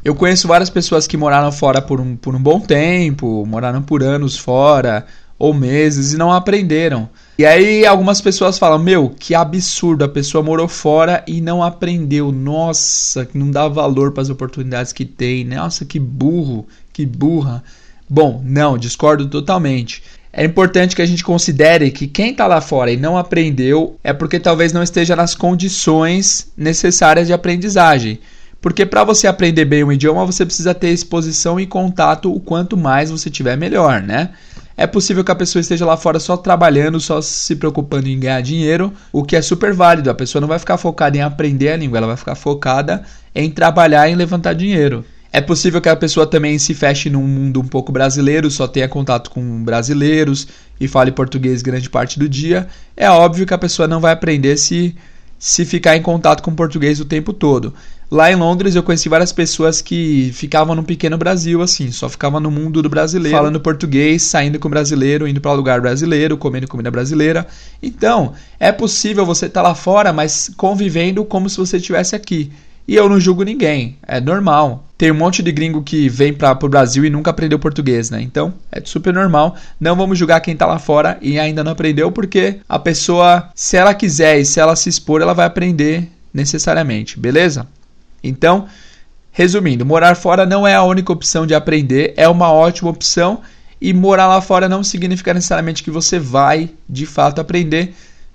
Eu 0.04 0.16
conheço 0.16 0.48
várias 0.48 0.70
pessoas 0.70 1.06
que 1.06 1.18
moraram 1.18 1.52
fora 1.52 1.82
por 1.82 2.00
um, 2.00 2.16
por 2.16 2.34
um 2.34 2.42
bom 2.42 2.60
tempo, 2.60 3.46
moraram 3.46 3.82
por 3.82 4.02
anos 4.02 4.38
fora 4.38 5.06
ou 5.38 5.54
meses 5.54 6.14
e 6.14 6.18
não 6.18 6.32
aprenderam. 6.32 7.10
E 7.38 7.46
aí 7.46 7.86
algumas 7.86 8.22
pessoas 8.22 8.58
falam: 8.58 8.80
Meu, 8.80 9.10
que 9.10 9.36
absurdo, 9.36 10.04
a 10.04 10.10
pessoa 10.10 10.44
morou 10.44 10.68
fora 10.68 11.24
e 11.28 11.42
não 11.42 11.62
aprendeu. 11.62 12.32
Nossa, 12.32 13.26
que 13.26 13.38
não 13.38 13.52
dá 13.52 13.68
valor 13.68 14.12
para 14.12 14.24
as 14.24 14.30
oportunidades 14.30 14.92
que 14.92 15.06
tem. 15.06 15.44
Nossa, 15.44 15.86
que 15.86 16.00
burro, 16.00 16.66
que 16.92 17.06
burra. 17.06 17.64
Bom, 18.10 18.42
não, 18.44 18.78
discordo 18.78 19.28
totalmente. 19.28 20.02
É 20.32 20.46
importante 20.46 20.96
que 20.96 21.02
a 21.02 21.06
gente 21.06 21.24
considere 21.24 21.90
que 21.90 22.08
quem 22.08 22.32
está 22.32 22.46
lá 22.46 22.62
fora 22.62 22.92
e 22.92 22.98
não 22.98 23.18
aprendeu 23.18 23.98
é 24.04 24.14
porque 24.14 24.40
talvez 24.40 24.72
não 24.72 24.84
esteja 24.84 25.16
nas 25.16 25.34
condições 25.34 26.52
necessárias 26.56 27.28
de 27.28 27.34
aprendizagem. 27.34 28.20
Porque 28.62 28.86
para 28.86 29.04
você 29.04 29.28
aprender 29.28 29.66
bem 29.66 29.84
um 29.84 29.92
idioma, 29.92 30.26
você 30.26 30.46
precisa 30.46 30.74
ter 30.74 30.90
exposição 30.90 31.60
e 31.60 31.66
contato 31.66 32.34
o 32.34 32.40
quanto 32.40 32.78
mais 32.78 33.10
você 33.10 33.30
tiver 33.30 33.58
melhor, 33.58 34.02
né? 34.02 34.30
É 34.76 34.86
possível 34.86 35.24
que 35.24 35.32
a 35.32 35.36
pessoa 35.36 35.60
esteja 35.60 35.86
lá 35.86 35.98
fora 35.98 36.20
só 36.20 36.38
trabalhando, 36.38 37.00
só 37.00 37.20
se 37.20 37.56
preocupando 37.56 38.08
em 38.08 38.20
ganhar 38.20 38.42
dinheiro, 38.42 38.94
o 39.12 39.24
que 39.24 39.36
é 39.36 39.42
super 39.42 39.74
válido. 39.74 40.10
A 40.10 40.14
pessoa 40.14 40.40
não 40.40 40.48
vai 40.48 40.60
ficar 40.60 40.78
focada 40.78 41.18
em 41.18 41.22
aprender 41.22 41.70
a 41.70 41.78
língua, 41.78 41.98
ela 41.98 42.08
vai 42.08 42.18
ficar 42.18 42.36
focada 42.36 43.04
em 43.34 43.50
trabalhar 43.50 44.08
e 44.08 44.14
levantar 44.14 44.54
dinheiro. 44.54 45.04
É 45.32 45.42
possível 45.42 45.82
que 45.82 45.90
a 45.90 45.96
pessoa 45.96 46.26
também 46.26 46.58
se 46.58 46.74
feche 46.74 47.10
num 47.10 47.24
mundo 47.24 47.60
um 47.60 47.68
pouco 47.68 47.92
brasileiro, 47.92 48.50
só 48.50 48.68
tenha 48.68 48.88
contato 48.88 49.30
com 49.30 49.64
brasileiros 49.64 50.48
e 50.80 50.88
fale 50.88 51.12
português 51.12 51.62
grande 51.62 51.90
parte 51.90 52.18
do 52.18 52.30
dia. 52.30 52.68
É 52.96 53.10
óbvio 53.10 53.46
que 53.46 53.54
a 53.54 53.58
pessoa 53.58 53.88
não 53.88 54.00
vai 54.00 54.14
aprender 54.14 54.58
se 54.58 54.96
se 55.40 55.66
ficar 55.66 55.96
em 55.96 56.02
contato 56.02 56.42
com 56.42 56.54
português 56.54 57.00
o 57.00 57.06
tempo 57.06 57.32
todo. 57.32 57.74
Lá 58.10 58.32
em 58.32 58.36
Londres 58.36 58.74
eu 58.74 58.82
conheci 58.82 59.10
várias 59.10 59.34
pessoas 59.34 59.82
que 59.82 60.32
ficavam 60.34 60.74
no 60.74 60.84
pequeno 60.84 61.18
Brasil, 61.18 61.62
assim, 61.62 61.92
só 61.92 62.08
ficavam 62.08 62.40
no 62.40 62.50
mundo 62.50 62.82
do 62.82 62.90
brasileiro, 62.90 63.38
falando 63.38 63.60
português, 63.60 64.24
saindo 64.24 64.58
com 64.58 64.70
brasileiro, 64.70 65.28
indo 65.28 65.42
para 65.42 65.52
lugar 65.52 65.82
brasileiro, 65.82 66.38
comendo 66.38 66.68
comida 66.68 66.90
brasileira. 66.90 67.46
Então, 67.84 68.34
é 68.60 68.72
possível 68.72 69.26
você 69.26 69.48
estar 69.48 69.62
tá 69.62 69.68
lá 69.68 69.76
fora, 69.76 70.14
mas 70.14 70.50
convivendo 70.56 71.26
como 71.26 71.50
se 71.50 71.58
você 71.58 71.78
estivesse 71.78 72.16
aqui. 72.16 72.50
E 72.88 72.96
eu 72.96 73.10
não 73.10 73.20
julgo 73.20 73.44
ninguém, 73.44 73.98
é 74.08 74.22
normal. 74.22 74.86
Tem 74.98 75.12
um 75.12 75.16
monte 75.16 75.44
de 75.44 75.52
gringo 75.52 75.84
que 75.84 76.08
vem 76.08 76.34
para 76.34 76.58
o 76.64 76.70
Brasil 76.70 77.04
e 77.04 77.10
nunca 77.10 77.30
aprendeu 77.32 77.60
português, 77.60 78.10
né? 78.10 78.22
Então 78.22 78.54
é 78.72 78.82
super 78.84 79.14
normal. 79.14 79.56
Não 79.80 79.96
vamos 79.96 80.18
julgar 80.18 80.40
quem 80.40 80.54
está 80.54 80.66
lá 80.66 80.80
fora 80.80 81.18
e 81.22 81.38
ainda 81.38 81.64
não 81.64 81.74
aprendeu, 81.74 82.12
porque 82.12 82.60
a 82.68 82.80
pessoa, 82.80 83.50
se 83.54 83.76
ela 83.76 83.94
quiser 83.94 84.40
e 84.40 84.46
se 84.46 84.60
ela 84.60 84.76
se 84.76 84.88
expor, 84.88 85.22
ela 85.22 85.34
vai 85.34 85.46
aprender 85.46 86.10
necessariamente, 86.34 87.20
beleza? 87.20 87.68
Então, 88.24 88.68
resumindo, 89.32 89.86
morar 89.86 90.16
fora 90.16 90.46
não 90.46 90.66
é 90.66 90.74
a 90.74 90.84
única 90.84 91.12
opção 91.12 91.46
de 91.46 91.54
aprender, 91.54 92.14
é 92.16 92.28
uma 92.28 92.52
ótima 92.52 92.90
opção. 92.90 93.42
E 93.80 93.94
morar 93.94 94.26
lá 94.28 94.42
fora 94.42 94.68
não 94.68 94.84
significa 94.84 95.34
necessariamente 95.34 95.84
que 95.84 95.92
você 95.92 96.18
vai 96.18 96.72
de 96.90 97.06
fato 97.06 97.40
aprender, 97.40 97.94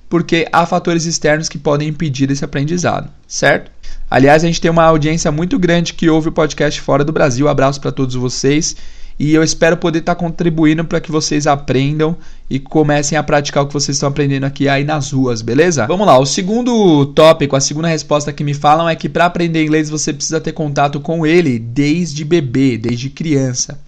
porque 0.08 0.46
há 0.52 0.64
fatores 0.64 1.04
externos 1.04 1.48
que 1.48 1.58
podem 1.58 1.88
impedir 1.88 2.30
esse 2.30 2.44
aprendizado, 2.44 3.10
certo? 3.32 3.70
Aliás, 4.10 4.44
a 4.44 4.46
gente 4.46 4.60
tem 4.60 4.70
uma 4.70 4.84
audiência 4.84 5.32
muito 5.32 5.58
grande 5.58 5.94
que 5.94 6.10
ouve 6.10 6.28
o 6.28 6.32
podcast 6.32 6.78
fora 6.82 7.02
do 7.02 7.12
Brasil. 7.12 7.48
Abraço 7.48 7.80
para 7.80 7.90
todos 7.90 8.14
vocês. 8.14 8.76
E 9.18 9.32
eu 9.32 9.42
espero 9.42 9.78
poder 9.78 10.00
estar 10.00 10.14
tá 10.14 10.20
contribuindo 10.20 10.84
para 10.84 11.00
que 11.00 11.10
vocês 11.10 11.46
aprendam 11.46 12.14
e 12.50 12.58
comecem 12.58 13.16
a 13.16 13.22
praticar 13.22 13.62
o 13.62 13.66
que 13.66 13.72
vocês 13.72 13.96
estão 13.96 14.10
aprendendo 14.10 14.44
aqui 14.44 14.68
aí 14.68 14.84
nas 14.84 15.12
ruas, 15.12 15.40
beleza? 15.40 15.86
Vamos 15.86 16.06
lá, 16.06 16.18
o 16.18 16.26
segundo 16.26 17.06
tópico, 17.06 17.56
a 17.56 17.60
segunda 17.60 17.88
resposta 17.88 18.32
que 18.32 18.44
me 18.44 18.52
falam 18.52 18.86
é 18.86 18.94
que 18.94 19.08
para 19.08 19.24
aprender 19.24 19.62
inglês 19.62 19.88
você 19.88 20.12
precisa 20.12 20.40
ter 20.40 20.52
contato 20.52 21.00
com 21.00 21.26
ele 21.26 21.58
desde 21.58 22.24
bebê, 22.24 22.76
desde 22.76 23.08
criança. 23.08 23.80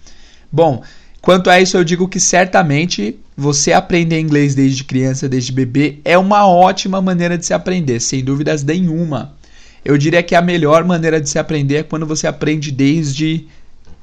Bom, 0.51 0.81
quanto 1.21 1.51
a 1.51 1.59
isso 1.59 1.77
eu 1.77 1.83
digo 1.83 2.07
que 2.07 2.19
certamente 2.19 3.19
você 3.35 3.73
aprender 3.73 4.19
inglês 4.19 4.55
desde 4.55 4.83
criança, 4.83 5.27
desde 5.27 5.51
bebê, 5.51 5.99
é 6.05 6.17
uma 6.17 6.47
ótima 6.47 7.01
maneira 7.01 7.37
de 7.37 7.45
se 7.45 7.53
aprender, 7.53 7.99
sem 7.99 8.23
dúvidas 8.23 8.63
nenhuma. 8.63 9.35
Eu 9.83 9.97
diria 9.97 10.23
que 10.23 10.33
a 10.33 10.41
melhor 10.41 10.83
maneira 10.83 11.19
de 11.19 11.29
se 11.29 11.37
aprender 11.37 11.75
é 11.75 11.83
quando 11.83 12.05
você 12.05 12.27
aprende 12.27 12.71
desde 12.71 13.47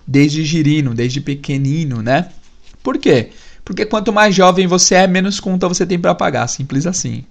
desde 0.07 0.45
girino, 0.45 0.95
desde 0.95 1.21
pequenino, 1.21 2.03
né? 2.03 2.29
Por 2.83 2.99
quê? 2.99 3.31
Porque 3.65 3.87
quanto 3.87 4.13
mais 4.13 4.35
jovem 4.35 4.67
você 4.67 4.97
é, 4.97 5.07
menos 5.07 5.39
conta 5.41 5.69
você 5.69 5.87
tem 5.87 5.99
para 5.99 6.15
pagar, 6.15 6.47
simples 6.49 6.87
assim. 6.87 7.25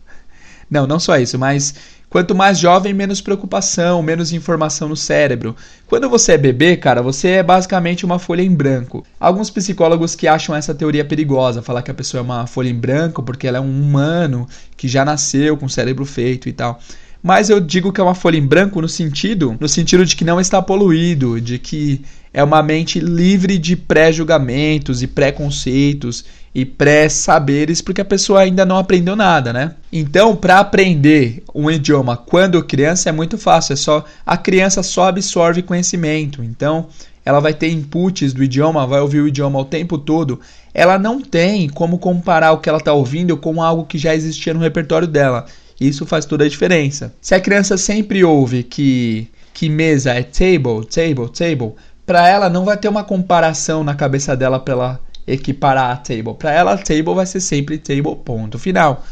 Não, 0.70 0.88
não 0.88 1.00
só 1.00 1.18
isso, 1.18 1.38
mas 1.38 1.76
quanto 2.12 2.36
mais 2.36 2.60
jovem, 2.60 2.94
menos 2.94 3.22
preocupação, 3.22 4.04
menos 4.04 4.34
informação 4.34 4.90
no 4.90 4.98
cérebro. 4.98 5.56
Quando 5.88 6.10
você 6.10 6.34
é 6.34 6.38
bebê, 6.38 6.76
cara, 6.76 7.02
você 7.02 7.30
é 7.30 7.44
basicamente 7.44 8.04
uma 8.04 8.20
folha 8.20 8.42
em 8.42 8.54
branco. 8.54 9.06
Alguns 9.18 9.50
psicólogos 9.50 10.14
que 10.14 10.28
acham 10.28 10.54
essa 10.54 10.76
teoria 10.76 11.06
perigosa, 11.06 11.62
falar 11.62 11.82
que 11.82 11.90
a 11.90 11.94
pessoa 11.94 12.20
é 12.20 12.24
uma 12.24 12.46
folha 12.46 12.68
em 12.68 12.76
branco 12.76 13.24
porque 13.24 13.48
ela 13.48 13.60
é 13.60 13.62
um 13.62 13.82
humano 13.82 14.46
que 14.76 14.90
já 14.90 15.06
nasceu 15.06 15.56
com 15.56 15.68
o 15.68 15.70
cérebro 15.70 16.04
feito 16.04 16.50
e 16.50 16.52
tal. 16.54 16.82
mas 17.24 17.50
eu 17.50 17.62
digo 17.62 17.94
que 17.94 18.02
é 18.02 18.04
uma 18.04 18.16
folha 18.16 18.36
em 18.36 18.46
branco 18.46 18.82
no 18.82 18.90
sentido, 18.90 19.56
no 19.58 19.70
sentido 19.70 20.06
de 20.06 20.14
que 20.14 20.26
não 20.26 20.38
está 20.38 20.62
poluído, 20.62 21.40
de 21.40 21.58
que 21.60 22.02
é 22.34 22.44
uma 22.44 22.62
mente 22.62 23.00
livre 23.00 23.58
de 23.58 23.78
pré-julgamentos 23.78 25.02
e 25.02 25.08
preconceitos 25.08 26.26
e 26.54 26.66
pré-saberes, 26.66 27.82
porque 27.82 28.02
a 28.02 28.06
pessoa 28.06 28.42
ainda 28.42 28.66
não 28.66 28.78
aprendeu 28.78 29.16
nada, 29.16 29.54
né? 29.54 29.76
Então, 29.92 30.36
para 30.36 30.60
aprender 30.60 31.44
um 31.56 31.72
idioma 31.72 32.18
quando 32.18 32.62
criança 32.64 33.10
é 33.10 33.12
muito 33.12 33.38
fácil, 33.38 33.74
é 33.74 33.76
só 33.78 34.04
a 34.26 34.38
criança 34.38 34.84
só 34.84 35.08
absorve 35.08 35.62
conhecimento. 35.62 36.44
Então, 36.44 36.88
ela 37.24 37.40
vai 37.40 37.54
ter 37.54 37.70
inputs 37.70 38.34
do 38.34 38.44
idioma, 38.44 38.86
vai 38.86 39.00
ouvir 39.00 39.22
o 39.22 39.28
idioma 39.28 39.60
o 39.60 39.66
tempo 39.66 39.98
todo. 39.98 40.40
Ela 40.74 41.00
não 41.00 41.22
tem 41.22 41.70
como 41.70 41.98
comparar 41.98 42.52
o 42.52 42.58
que 42.58 42.68
ela 42.68 42.80
está 42.80 42.92
ouvindo 42.92 43.38
com 43.38 43.62
algo 43.62 43.86
que 43.86 43.98
já 43.98 44.14
existia 44.14 44.54
no 44.54 44.60
repertório 44.60 45.08
dela. 45.08 45.46
Isso 45.80 46.06
faz 46.06 46.26
toda 46.26 46.44
a 46.44 46.50
diferença. 46.50 47.14
Se 47.22 47.34
a 47.34 47.40
criança 47.40 47.78
sempre 47.78 48.24
ouve 48.24 48.64
que 48.64 49.28
que 49.54 49.70
mesa 49.70 50.12
é 50.12 50.24
table, 50.24 50.86
table, 50.90 51.30
table, 51.30 51.74
para 52.06 52.28
ela 52.28 52.50
não 52.50 52.66
vai 52.66 52.78
ter 52.78 52.88
uma 52.88 53.04
comparação 53.04 53.84
na 53.84 53.94
cabeça 53.94 54.36
dela 54.36 54.60
para 54.60 54.74
ela 54.74 55.00
equiparar 55.28 55.92
a 55.92 55.96
table. 55.98 56.34
Para 56.38 56.52
ela, 56.52 56.74
a 56.74 56.78
table 56.78 57.16
vai 57.16 57.26
ser 57.26 57.40
sempre 57.40 57.78
table, 57.78 58.16
ponto 58.24 58.58
final. 58.60 59.06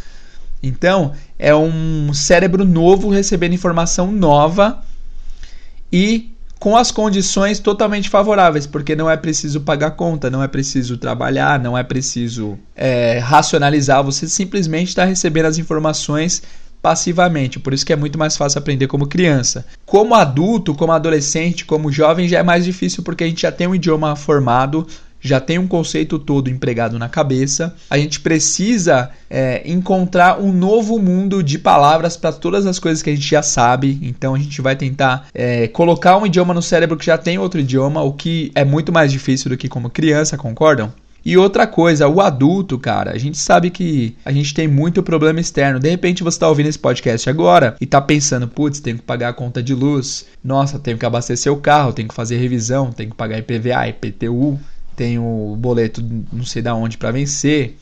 Então, 0.62 1.14
é 1.38 1.56
um 1.56 2.14
cérebro 2.14 2.66
novo 2.66 3.10
recebendo 3.10 3.54
informação 3.54 4.12
nova 4.12 4.84
e 5.92 6.32
com 6.60 6.76
as 6.76 6.92
condições 6.92 7.60
totalmente 7.60 8.10
favoráveis, 8.10 8.68
porque 8.68 8.94
não 8.94 9.10
é 9.10 9.16
preciso 9.16 9.62
pagar 9.62 9.92
conta, 9.92 10.30
não 10.30 10.44
é 10.44 10.48
preciso 10.48 10.98
trabalhar, 10.98 11.58
não 11.58 11.78
é 11.78 11.84
preciso 11.84 12.60
é, 12.76 13.18
racionalizar, 13.20 14.04
você 14.04 14.28
simplesmente 14.28 14.90
está 14.90 15.06
recebendo 15.06 15.46
as 15.46 15.58
informações 15.58 16.44
passivamente, 16.82 17.60
por 17.60 17.74
isso 17.74 17.86
que 17.86 17.94
é 17.94 17.96
muito 17.96 18.18
mais 18.18 18.36
fácil 18.36 18.60
aprender 18.60 18.88
como 18.88 19.08
criança. 19.08 19.66
Como 19.86 20.14
adulto, 20.14 20.74
como 20.74 20.92
adolescente, 20.92 21.66
como 21.66 21.92
jovem 21.92 22.28
já 22.28 22.40
é 22.40 22.44
mais 22.44 22.66
difícil 22.66 23.04
porque 23.04 23.24
a 23.24 23.28
gente 23.28 23.42
já 23.42 23.52
tem 23.52 23.68
um 23.68 23.76
idioma 23.76 24.16
formado, 24.16 24.86
já 25.22 25.40
tem 25.40 25.58
um 25.58 25.68
conceito 25.68 26.18
todo 26.18 26.50
empregado 26.50 26.98
na 26.98 27.10
cabeça. 27.10 27.76
A 27.90 27.98
gente 27.98 28.20
precisa 28.20 29.10
é, 29.30 29.62
encontrar 29.66 30.40
um 30.40 30.52
novo 30.52 31.00
mundo 31.00 31.44
de 31.44 31.58
palavras 31.58 32.16
para 32.16 32.32
todas 32.32 32.66
as 32.66 32.80
coisas 32.80 33.02
que 33.02 33.10
a 33.10 33.16
gente 33.16 33.28
já 33.28 33.42
sabe. 33.42 34.00
Então 34.02 34.36
a 34.36 34.40
gente 34.40 34.62
vai 34.62 34.76
tentar 34.76 35.28
é, 35.34 35.68
colocar 35.68 36.18
um 36.18 36.26
idioma 36.26 36.54
no 36.54 36.62
cérebro 36.62 36.98
que 36.98 37.06
já 37.06 37.18
tem 37.18 37.38
outro 37.38 37.60
idioma, 37.60 38.02
o 38.02 38.14
que 38.14 38.52
é 38.56 38.64
muito 38.64 38.92
mais 38.92 39.12
difícil 39.12 39.50
do 39.50 39.58
que 39.58 39.68
como 39.68 39.90
criança, 39.90 40.38
concordam? 40.38 40.92
E 41.24 41.38
outra 41.38 41.68
coisa, 41.68 42.08
o 42.08 42.22
adulto, 42.22 42.80
cara, 42.80 43.12
a 43.12 43.18
gente 43.18 43.38
sabe 43.38 43.70
que 43.70 44.16
a 44.24 44.32
gente 44.32 44.54
tem 44.54 44.68
muito 44.68 45.04
problema 45.04 45.40
externo. 45.40 45.80
De 45.80 45.90
repente 45.90 46.24
você 46.24 46.36
está 46.36 46.48
ouvindo 46.48 46.70
esse 46.70 46.80
podcast 46.80 47.30
agora 47.30 47.76
e 47.80 47.84
está 47.84 48.00
pensando, 48.02 48.48
putz, 48.48 48.80
tenho 48.80 48.98
que 48.98 49.04
pagar 49.04 49.30
a 49.30 49.34
conta 49.34 49.62
de 49.62 49.74
luz, 49.74 50.26
nossa, 50.44 50.80
tenho 50.80 50.98
que 50.98 51.06
abastecer 51.06 51.52
o 51.52 51.58
carro, 51.58 51.94
tenho 51.94 52.08
que 52.08 52.16
fazer 52.16 52.38
revisão, 52.38 52.92
tenho 52.92 53.10
que 53.10 53.16
pagar 53.16 53.38
IPVA, 53.38 53.90
IPTU, 53.90 54.60
tenho 55.00 55.24
o 55.24 55.56
boleto 55.56 56.04
não 56.30 56.44
sei 56.44 56.62
da 56.62 56.76
onde 56.76 56.98
para 56.98 57.10
vencer, 57.10 57.78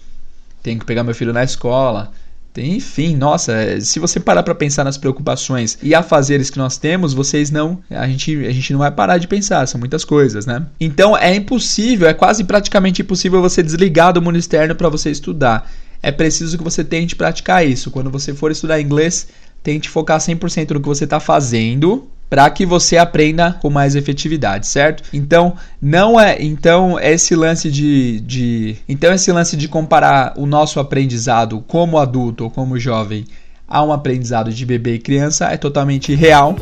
tenho 0.61 0.79
que 0.79 0.85
pegar 0.85 1.03
meu 1.03 1.15
filho 1.15 1.33
na 1.33 1.43
escola. 1.43 2.11
Enfim, 2.55 3.15
nossa, 3.15 3.81
se 3.81 3.99
você 3.99 4.19
parar 4.19 4.43
para 4.43 4.53
pensar 4.53 4.83
nas 4.83 4.97
preocupações 4.97 5.79
e 5.81 5.95
afazeres 5.95 6.51
que 6.51 6.57
nós 6.59 6.77
temos, 6.77 7.15
vocês 7.15 7.49
não, 7.49 7.79
a 7.89 8.07
gente, 8.07 8.45
a 8.45 8.51
gente 8.51 8.71
não 8.71 8.79
vai 8.79 8.91
parar 8.91 9.17
de 9.17 9.27
pensar, 9.27 9.67
são 9.67 9.79
muitas 9.79 10.05
coisas, 10.05 10.45
né? 10.45 10.65
Então 10.79 11.17
é 11.17 11.35
impossível, 11.35 12.07
é 12.07 12.13
quase 12.13 12.43
praticamente 12.43 13.01
impossível 13.01 13.41
você 13.41 13.63
desligar 13.63 14.13
do 14.13 14.21
mundo 14.21 14.37
externo 14.37 14.75
para 14.75 14.89
você 14.89 15.09
estudar. 15.09 15.71
É 16.01 16.11
preciso 16.11 16.55
que 16.55 16.63
você 16.63 16.83
tente 16.83 17.15
praticar 17.15 17.65
isso. 17.65 17.89
Quando 17.89 18.11
você 18.11 18.33
for 18.33 18.51
estudar 18.51 18.79
inglês, 18.79 19.27
tente 19.63 19.89
focar 19.89 20.19
100% 20.19 20.71
no 20.71 20.81
que 20.81 20.87
você 20.87 21.05
está 21.05 21.19
fazendo 21.19 22.07
para 22.29 22.49
que 22.49 22.65
você 22.65 22.97
aprenda 22.97 23.53
com 23.61 23.69
mais 23.69 23.95
efetividade, 23.95 24.67
certo? 24.67 25.03
Então, 25.13 25.55
não 25.81 26.19
é, 26.19 26.37
então 26.41 26.99
esse 26.99 27.35
lance 27.35 27.71
de, 27.71 28.19
de 28.21 28.75
então 28.87 29.13
esse 29.13 29.31
lance 29.31 29.55
de 29.55 29.67
comparar 29.67 30.33
o 30.35 30.45
nosso 30.45 30.79
aprendizado 30.79 31.63
como 31.67 31.97
adulto 31.97 32.45
ou 32.45 32.49
como 32.49 32.77
jovem 32.77 33.25
a 33.67 33.83
um 33.83 33.91
aprendizado 33.91 34.51
de 34.51 34.65
bebê 34.65 34.95
e 34.95 34.99
criança 34.99 35.47
é 35.47 35.57
totalmente 35.57 36.13
real. 36.15 36.55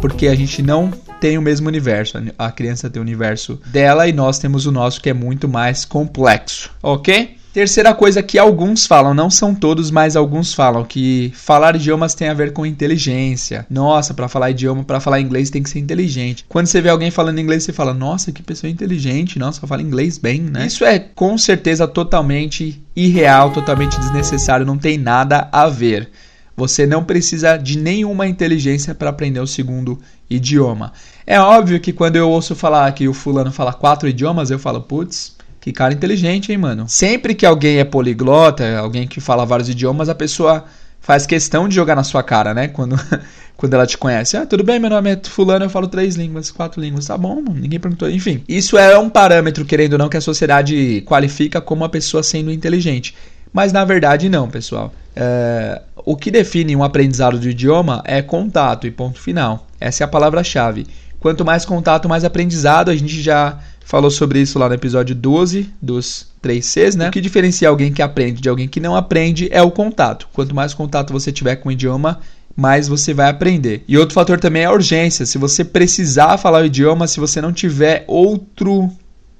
Porque 0.00 0.28
a 0.28 0.34
gente 0.34 0.62
não 0.62 0.92
tem 1.20 1.36
o 1.36 1.42
mesmo 1.42 1.66
universo. 1.66 2.18
A 2.38 2.52
criança 2.52 2.88
tem 2.88 3.00
o 3.00 3.04
universo 3.04 3.60
dela 3.66 4.06
e 4.06 4.12
nós 4.12 4.38
temos 4.38 4.66
o 4.66 4.72
nosso 4.72 5.00
que 5.00 5.10
é 5.10 5.14
muito 5.14 5.48
mais 5.48 5.84
complexo, 5.84 6.70
OK? 6.80 7.37
Terceira 7.58 7.92
coisa 7.92 8.22
que 8.22 8.38
alguns 8.38 8.86
falam, 8.86 9.12
não 9.12 9.28
são 9.28 9.52
todos, 9.52 9.90
mas 9.90 10.14
alguns 10.14 10.54
falam 10.54 10.84
que 10.84 11.32
falar 11.34 11.74
idiomas 11.74 12.14
tem 12.14 12.28
a 12.28 12.32
ver 12.32 12.52
com 12.52 12.64
inteligência. 12.64 13.66
Nossa, 13.68 14.14
para 14.14 14.28
falar 14.28 14.52
idioma, 14.52 14.84
para 14.84 15.00
falar 15.00 15.20
inglês 15.20 15.50
tem 15.50 15.60
que 15.60 15.68
ser 15.68 15.80
inteligente. 15.80 16.44
Quando 16.48 16.68
você 16.68 16.80
vê 16.80 16.88
alguém 16.88 17.10
falando 17.10 17.40
inglês, 17.40 17.64
você 17.64 17.72
fala: 17.72 17.92
"Nossa, 17.92 18.30
que 18.30 18.44
pessoa 18.44 18.70
inteligente, 18.70 19.40
nossa, 19.40 19.66
fala 19.66 19.82
inglês 19.82 20.18
bem", 20.18 20.40
né? 20.40 20.68
Isso 20.68 20.84
é 20.84 21.00
com 21.00 21.36
certeza 21.36 21.88
totalmente 21.88 22.80
irreal, 22.94 23.50
totalmente 23.50 23.98
desnecessário, 23.98 24.64
não 24.64 24.78
tem 24.78 24.96
nada 24.96 25.48
a 25.50 25.68
ver. 25.68 26.08
Você 26.56 26.86
não 26.86 27.02
precisa 27.02 27.56
de 27.56 27.76
nenhuma 27.76 28.28
inteligência 28.28 28.94
para 28.94 29.10
aprender 29.10 29.40
o 29.40 29.48
segundo 29.48 29.98
idioma. 30.30 30.92
É 31.26 31.40
óbvio 31.40 31.80
que 31.80 31.92
quando 31.92 32.14
eu 32.14 32.30
ouço 32.30 32.54
falar 32.54 32.92
que 32.92 33.08
o 33.08 33.12
fulano 33.12 33.50
fala 33.50 33.72
quatro 33.72 34.08
idiomas, 34.08 34.52
eu 34.52 34.60
falo, 34.60 34.80
putz, 34.80 35.37
que 35.68 35.72
cara 35.72 35.92
inteligente, 35.92 36.50
hein, 36.50 36.58
mano? 36.58 36.88
Sempre 36.88 37.34
que 37.34 37.44
alguém 37.44 37.78
é 37.78 37.84
poliglota, 37.84 38.78
alguém 38.78 39.06
que 39.06 39.20
fala 39.20 39.44
vários 39.44 39.68
idiomas, 39.68 40.08
a 40.08 40.14
pessoa 40.14 40.64
faz 41.00 41.26
questão 41.26 41.68
de 41.68 41.74
jogar 41.74 41.94
na 41.94 42.04
sua 42.04 42.22
cara, 42.22 42.54
né? 42.54 42.68
Quando, 42.68 42.96
quando 43.56 43.74
ela 43.74 43.86
te 43.86 43.98
conhece. 43.98 44.36
Ah, 44.36 44.46
tudo 44.46 44.64
bem, 44.64 44.78
meu 44.78 44.90
nome 44.90 45.10
é 45.10 45.20
Fulano, 45.22 45.66
eu 45.66 45.70
falo 45.70 45.86
três 45.86 46.16
línguas, 46.16 46.50
quatro 46.50 46.80
línguas. 46.80 47.06
Tá 47.06 47.18
bom, 47.18 47.42
ninguém 47.42 47.78
perguntou. 47.78 48.10
Enfim, 48.10 48.42
isso 48.48 48.78
é 48.78 48.98
um 48.98 49.10
parâmetro, 49.10 49.64
querendo 49.64 49.92
ou 49.94 49.98
não, 49.98 50.08
que 50.08 50.16
a 50.16 50.22
sociedade 50.22 51.02
qualifica 51.06 51.60
como 51.60 51.84
a 51.84 51.88
pessoa 51.88 52.22
sendo 52.22 52.50
inteligente. 52.50 53.14
Mas 53.52 53.72
na 53.72 53.84
verdade, 53.84 54.28
não, 54.28 54.48
pessoal. 54.48 54.92
É, 55.14 55.82
o 55.96 56.16
que 56.16 56.30
define 56.30 56.74
um 56.76 56.82
aprendizado 56.82 57.38
de 57.38 57.50
idioma 57.50 58.02
é 58.06 58.22
contato 58.22 58.86
e 58.86 58.90
ponto 58.90 59.20
final. 59.20 59.66
Essa 59.78 60.02
é 60.02 60.06
a 60.06 60.08
palavra-chave. 60.08 60.86
Quanto 61.20 61.44
mais 61.44 61.64
contato, 61.64 62.08
mais 62.08 62.24
aprendizado. 62.24 62.90
A 62.90 62.96
gente 62.96 63.20
já 63.20 63.58
falou 63.88 64.10
sobre 64.10 64.38
isso 64.38 64.58
lá 64.58 64.68
no 64.68 64.74
episódio 64.74 65.14
12 65.14 65.70
dos 65.80 66.26
3 66.42 66.64
Cs, 66.64 66.94
né? 66.94 67.08
O 67.08 67.10
que 67.10 67.22
diferencia 67.22 67.70
alguém 67.70 67.90
que 67.90 68.02
aprende 68.02 68.38
de 68.38 68.48
alguém 68.48 68.68
que 68.68 68.78
não 68.78 68.94
aprende 68.94 69.48
é 69.50 69.62
o 69.62 69.70
contato. 69.70 70.28
Quanto 70.34 70.54
mais 70.54 70.74
contato 70.74 71.10
você 71.10 71.32
tiver 71.32 71.56
com 71.56 71.70
o 71.70 71.72
idioma, 71.72 72.20
mais 72.54 72.86
você 72.86 73.14
vai 73.14 73.30
aprender. 73.30 73.82
E 73.88 73.96
outro 73.96 74.14
fator 74.14 74.38
também 74.38 74.62
é 74.62 74.66
a 74.66 74.72
urgência. 74.72 75.24
Se 75.24 75.38
você 75.38 75.64
precisar 75.64 76.36
falar 76.36 76.64
o 76.64 76.66
idioma, 76.66 77.06
se 77.06 77.18
você 77.18 77.40
não 77.40 77.50
tiver 77.50 78.04
outro 78.06 78.90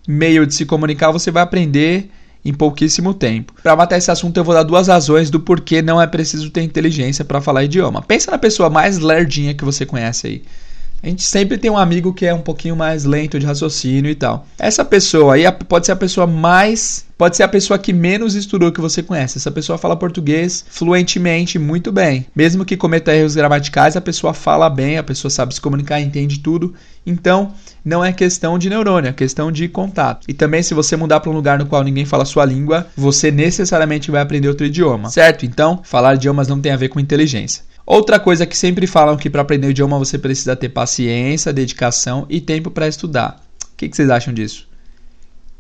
meio 0.08 0.46
de 0.46 0.54
se 0.54 0.64
comunicar, 0.64 1.10
você 1.10 1.30
vai 1.30 1.42
aprender 1.42 2.08
em 2.42 2.54
pouquíssimo 2.54 3.12
tempo. 3.12 3.52
Para 3.62 3.76
matar 3.76 3.98
esse 3.98 4.10
assunto, 4.10 4.38
eu 4.38 4.44
vou 4.44 4.54
dar 4.54 4.62
duas 4.62 4.88
razões 4.88 5.28
do 5.28 5.40
porquê 5.40 5.82
não 5.82 6.00
é 6.00 6.06
preciso 6.06 6.48
ter 6.48 6.62
inteligência 6.62 7.22
para 7.22 7.42
falar 7.42 7.64
idioma. 7.64 8.00
Pensa 8.00 8.30
na 8.30 8.38
pessoa 8.38 8.70
mais 8.70 8.96
lerdinha 8.96 9.52
que 9.52 9.64
você 9.64 9.84
conhece 9.84 10.26
aí. 10.26 10.42
A 11.02 11.06
gente 11.06 11.22
sempre 11.22 11.56
tem 11.56 11.70
um 11.70 11.78
amigo 11.78 12.12
que 12.12 12.26
é 12.26 12.34
um 12.34 12.40
pouquinho 12.40 12.74
mais 12.74 13.04
lento 13.04 13.38
de 13.38 13.46
raciocínio 13.46 14.10
e 14.10 14.14
tal. 14.14 14.46
Essa 14.58 14.84
pessoa 14.84 15.34
aí 15.34 15.44
pode 15.68 15.86
ser 15.86 15.92
a 15.92 15.96
pessoa 15.96 16.26
mais. 16.26 17.06
Pode 17.16 17.36
ser 17.36 17.42
a 17.42 17.48
pessoa 17.48 17.78
que 17.78 17.92
menos 17.92 18.34
estudou 18.34 18.70
que 18.70 18.80
você 18.80 19.02
conhece. 19.02 19.38
Essa 19.38 19.50
pessoa 19.50 19.78
fala 19.78 19.96
português 19.96 20.64
fluentemente, 20.68 21.58
muito 21.58 21.90
bem. 21.90 22.26
Mesmo 22.34 22.64
que 22.64 22.76
cometa 22.76 23.14
erros 23.14 23.34
gramaticais, 23.34 23.96
a 23.96 24.00
pessoa 24.00 24.32
fala 24.32 24.68
bem, 24.70 24.98
a 24.98 25.02
pessoa 25.02 25.30
sabe 25.30 25.54
se 25.54 25.60
comunicar, 25.60 26.00
entende 26.00 26.38
tudo. 26.38 26.74
Então, 27.04 27.52
não 27.84 28.04
é 28.04 28.12
questão 28.12 28.58
de 28.58 28.68
neurônio, 28.68 29.08
é 29.08 29.12
questão 29.12 29.50
de 29.50 29.66
contato. 29.66 30.26
E 30.28 30.34
também, 30.34 30.62
se 30.62 30.74
você 30.74 30.96
mudar 30.96 31.20
para 31.20 31.30
um 31.30 31.34
lugar 31.34 31.58
no 31.58 31.66
qual 31.66 31.82
ninguém 31.82 32.04
fala 32.04 32.22
a 32.22 32.26
sua 32.26 32.44
língua, 32.44 32.86
você 32.96 33.30
necessariamente 33.30 34.10
vai 34.10 34.20
aprender 34.20 34.48
outro 34.48 34.66
idioma. 34.66 35.10
Certo? 35.10 35.46
Então, 35.46 35.80
falar 35.82 36.14
idiomas 36.14 36.48
não 36.48 36.60
tem 36.60 36.70
a 36.70 36.76
ver 36.76 36.88
com 36.88 37.00
inteligência. 37.00 37.62
Outra 37.90 38.20
coisa 38.20 38.44
que 38.44 38.54
sempre 38.54 38.86
falam 38.86 39.16
que 39.16 39.30
para 39.30 39.40
aprender 39.40 39.66
o 39.66 39.70
idioma 39.70 39.98
você 39.98 40.18
precisa 40.18 40.54
ter 40.54 40.68
paciência, 40.68 41.54
dedicação 41.54 42.26
e 42.28 42.38
tempo 42.38 42.70
para 42.70 42.86
estudar. 42.86 43.42
O 43.64 43.76
que, 43.78 43.88
que 43.88 43.96
vocês 43.96 44.10
acham 44.10 44.34
disso? 44.34 44.68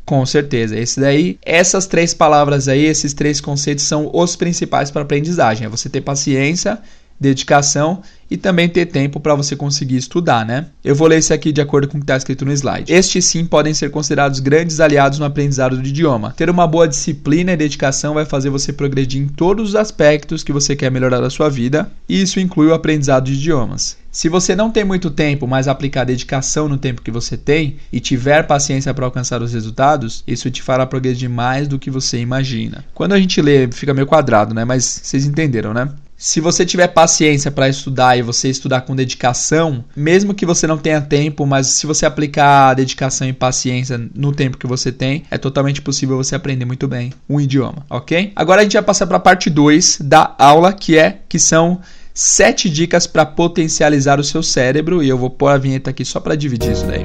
Com 0.04 0.26
certeza. 0.26 0.78
Esse 0.78 1.00
daí, 1.00 1.38
essas 1.40 1.86
três 1.86 2.12
palavras 2.12 2.68
aí, 2.68 2.84
esses 2.84 3.14
três 3.14 3.40
conceitos 3.40 3.86
são 3.86 4.10
os 4.12 4.36
principais 4.36 4.90
para 4.90 5.00
aprendizagem. 5.00 5.64
É 5.64 5.70
você 5.70 5.88
ter 5.88 6.02
paciência, 6.02 6.78
dedicação 7.20 8.02
e 8.30 8.36
também 8.36 8.68
ter 8.68 8.86
tempo 8.86 9.18
para 9.20 9.34
você 9.34 9.56
conseguir 9.56 9.96
estudar, 9.96 10.44
né? 10.44 10.66
Eu 10.84 10.94
vou 10.94 11.08
ler 11.08 11.18
isso 11.18 11.32
aqui 11.32 11.50
de 11.50 11.60
acordo 11.60 11.88
com 11.88 11.96
o 11.96 12.00
que 12.00 12.04
está 12.04 12.16
escrito 12.16 12.44
no 12.44 12.52
slide. 12.52 12.92
Estes 12.92 13.24
sim 13.24 13.44
podem 13.44 13.72
ser 13.72 13.90
considerados 13.90 14.40
grandes 14.40 14.80
aliados 14.80 15.18
no 15.18 15.24
aprendizado 15.24 15.76
do 15.76 15.88
idioma. 15.88 16.34
Ter 16.36 16.50
uma 16.50 16.66
boa 16.66 16.86
disciplina 16.86 17.52
e 17.52 17.56
dedicação 17.56 18.14
vai 18.14 18.26
fazer 18.26 18.50
você 18.50 18.72
progredir 18.72 19.22
em 19.22 19.28
todos 19.28 19.70
os 19.70 19.76
aspectos 19.76 20.44
que 20.44 20.52
você 20.52 20.76
quer 20.76 20.90
melhorar 20.90 21.20
da 21.20 21.30
sua 21.30 21.48
vida, 21.48 21.90
e 22.08 22.20
isso 22.20 22.38
inclui 22.38 22.68
o 22.68 22.74
aprendizado 22.74 23.24
de 23.24 23.32
idiomas. 23.32 23.96
Se 24.10 24.28
você 24.28 24.56
não 24.56 24.70
tem 24.70 24.84
muito 24.84 25.10
tempo, 25.10 25.46
mas 25.46 25.68
aplicar 25.68 26.04
dedicação 26.04 26.68
no 26.68 26.76
tempo 26.76 27.02
que 27.02 27.10
você 27.10 27.36
tem 27.36 27.76
e 27.92 28.00
tiver 28.00 28.46
paciência 28.46 28.92
para 28.92 29.04
alcançar 29.04 29.42
os 29.42 29.52
resultados, 29.52 30.24
isso 30.26 30.50
te 30.50 30.62
fará 30.62 30.86
progredir 30.86 31.30
mais 31.30 31.68
do 31.68 31.78
que 31.78 31.90
você 31.90 32.18
imagina. 32.18 32.84
Quando 32.94 33.12
a 33.12 33.20
gente 33.20 33.40
lê, 33.40 33.68
fica 33.70 33.94
meio 33.94 34.06
quadrado, 34.06 34.54
né? 34.54 34.64
Mas 34.64 34.84
vocês 34.84 35.24
entenderam, 35.24 35.72
né? 35.72 35.88
Se 36.20 36.40
você 36.40 36.66
tiver 36.66 36.88
paciência 36.88 37.48
para 37.48 37.68
estudar 37.68 38.18
e 38.18 38.22
você 38.22 38.48
estudar 38.48 38.80
com 38.80 38.96
dedicação, 38.96 39.84
mesmo 39.94 40.34
que 40.34 40.44
você 40.44 40.66
não 40.66 40.76
tenha 40.76 41.00
tempo, 41.00 41.46
mas 41.46 41.68
se 41.68 41.86
você 41.86 42.04
aplicar 42.04 42.74
dedicação 42.74 43.28
e 43.28 43.32
paciência 43.32 43.96
no 44.16 44.32
tempo 44.32 44.58
que 44.58 44.66
você 44.66 44.90
tem, 44.90 45.22
é 45.30 45.38
totalmente 45.38 45.80
possível 45.80 46.16
você 46.16 46.34
aprender 46.34 46.64
muito 46.64 46.88
bem 46.88 47.12
um 47.28 47.40
idioma, 47.40 47.86
ok? 47.88 48.32
Agora 48.34 48.62
a 48.62 48.64
gente 48.64 48.72
vai 48.72 48.82
passar 48.82 49.06
para 49.06 49.18
a 49.18 49.20
parte 49.20 49.48
2 49.48 49.98
da 50.00 50.34
aula, 50.36 50.72
que 50.72 50.98
é 50.98 51.20
que 51.28 51.38
são 51.38 51.80
sete 52.12 52.68
dicas 52.68 53.06
para 53.06 53.24
potencializar 53.24 54.18
o 54.18 54.24
seu 54.24 54.42
cérebro 54.42 55.04
e 55.04 55.08
eu 55.08 55.16
vou 55.16 55.30
pôr 55.30 55.50
a 55.50 55.56
vinheta 55.56 55.90
aqui 55.90 56.04
só 56.04 56.18
para 56.18 56.34
dividir 56.34 56.72
isso 56.72 56.84
daí. 56.84 57.04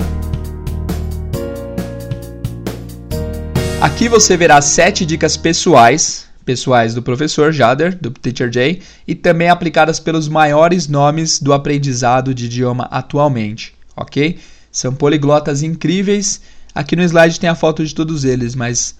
Aqui 3.80 4.10
você 4.10 4.36
verá 4.36 4.60
sete 4.60 5.06
dicas 5.06 5.38
pessoais 5.38 6.33
pessoais 6.46 6.94
do 6.94 7.02
professor 7.02 7.52
Jader, 7.52 7.98
do 8.00 8.12
Teacher 8.12 8.52
Jay, 8.52 8.82
e 9.08 9.16
também 9.16 9.50
aplicadas 9.50 10.00
pelos 10.00 10.28
maiores 10.28 10.88
nomes 10.88 11.40
do 11.40 11.54
aprendizado 11.54 12.34
de 12.34 12.46
idioma 12.46 12.88
atualmente, 12.92 13.74
ok? 13.96 14.38
São 14.72 14.94
poliglotas 14.94 15.64
incríveis. 15.64 16.42
Aqui 16.74 16.96
no 16.96 17.04
slide 17.04 17.40
tem 17.40 17.50
a 17.50 17.56
foto 17.56 17.86
de 17.86 17.94
todos 17.94 18.24
eles, 18.24 18.56
mas 18.56 18.96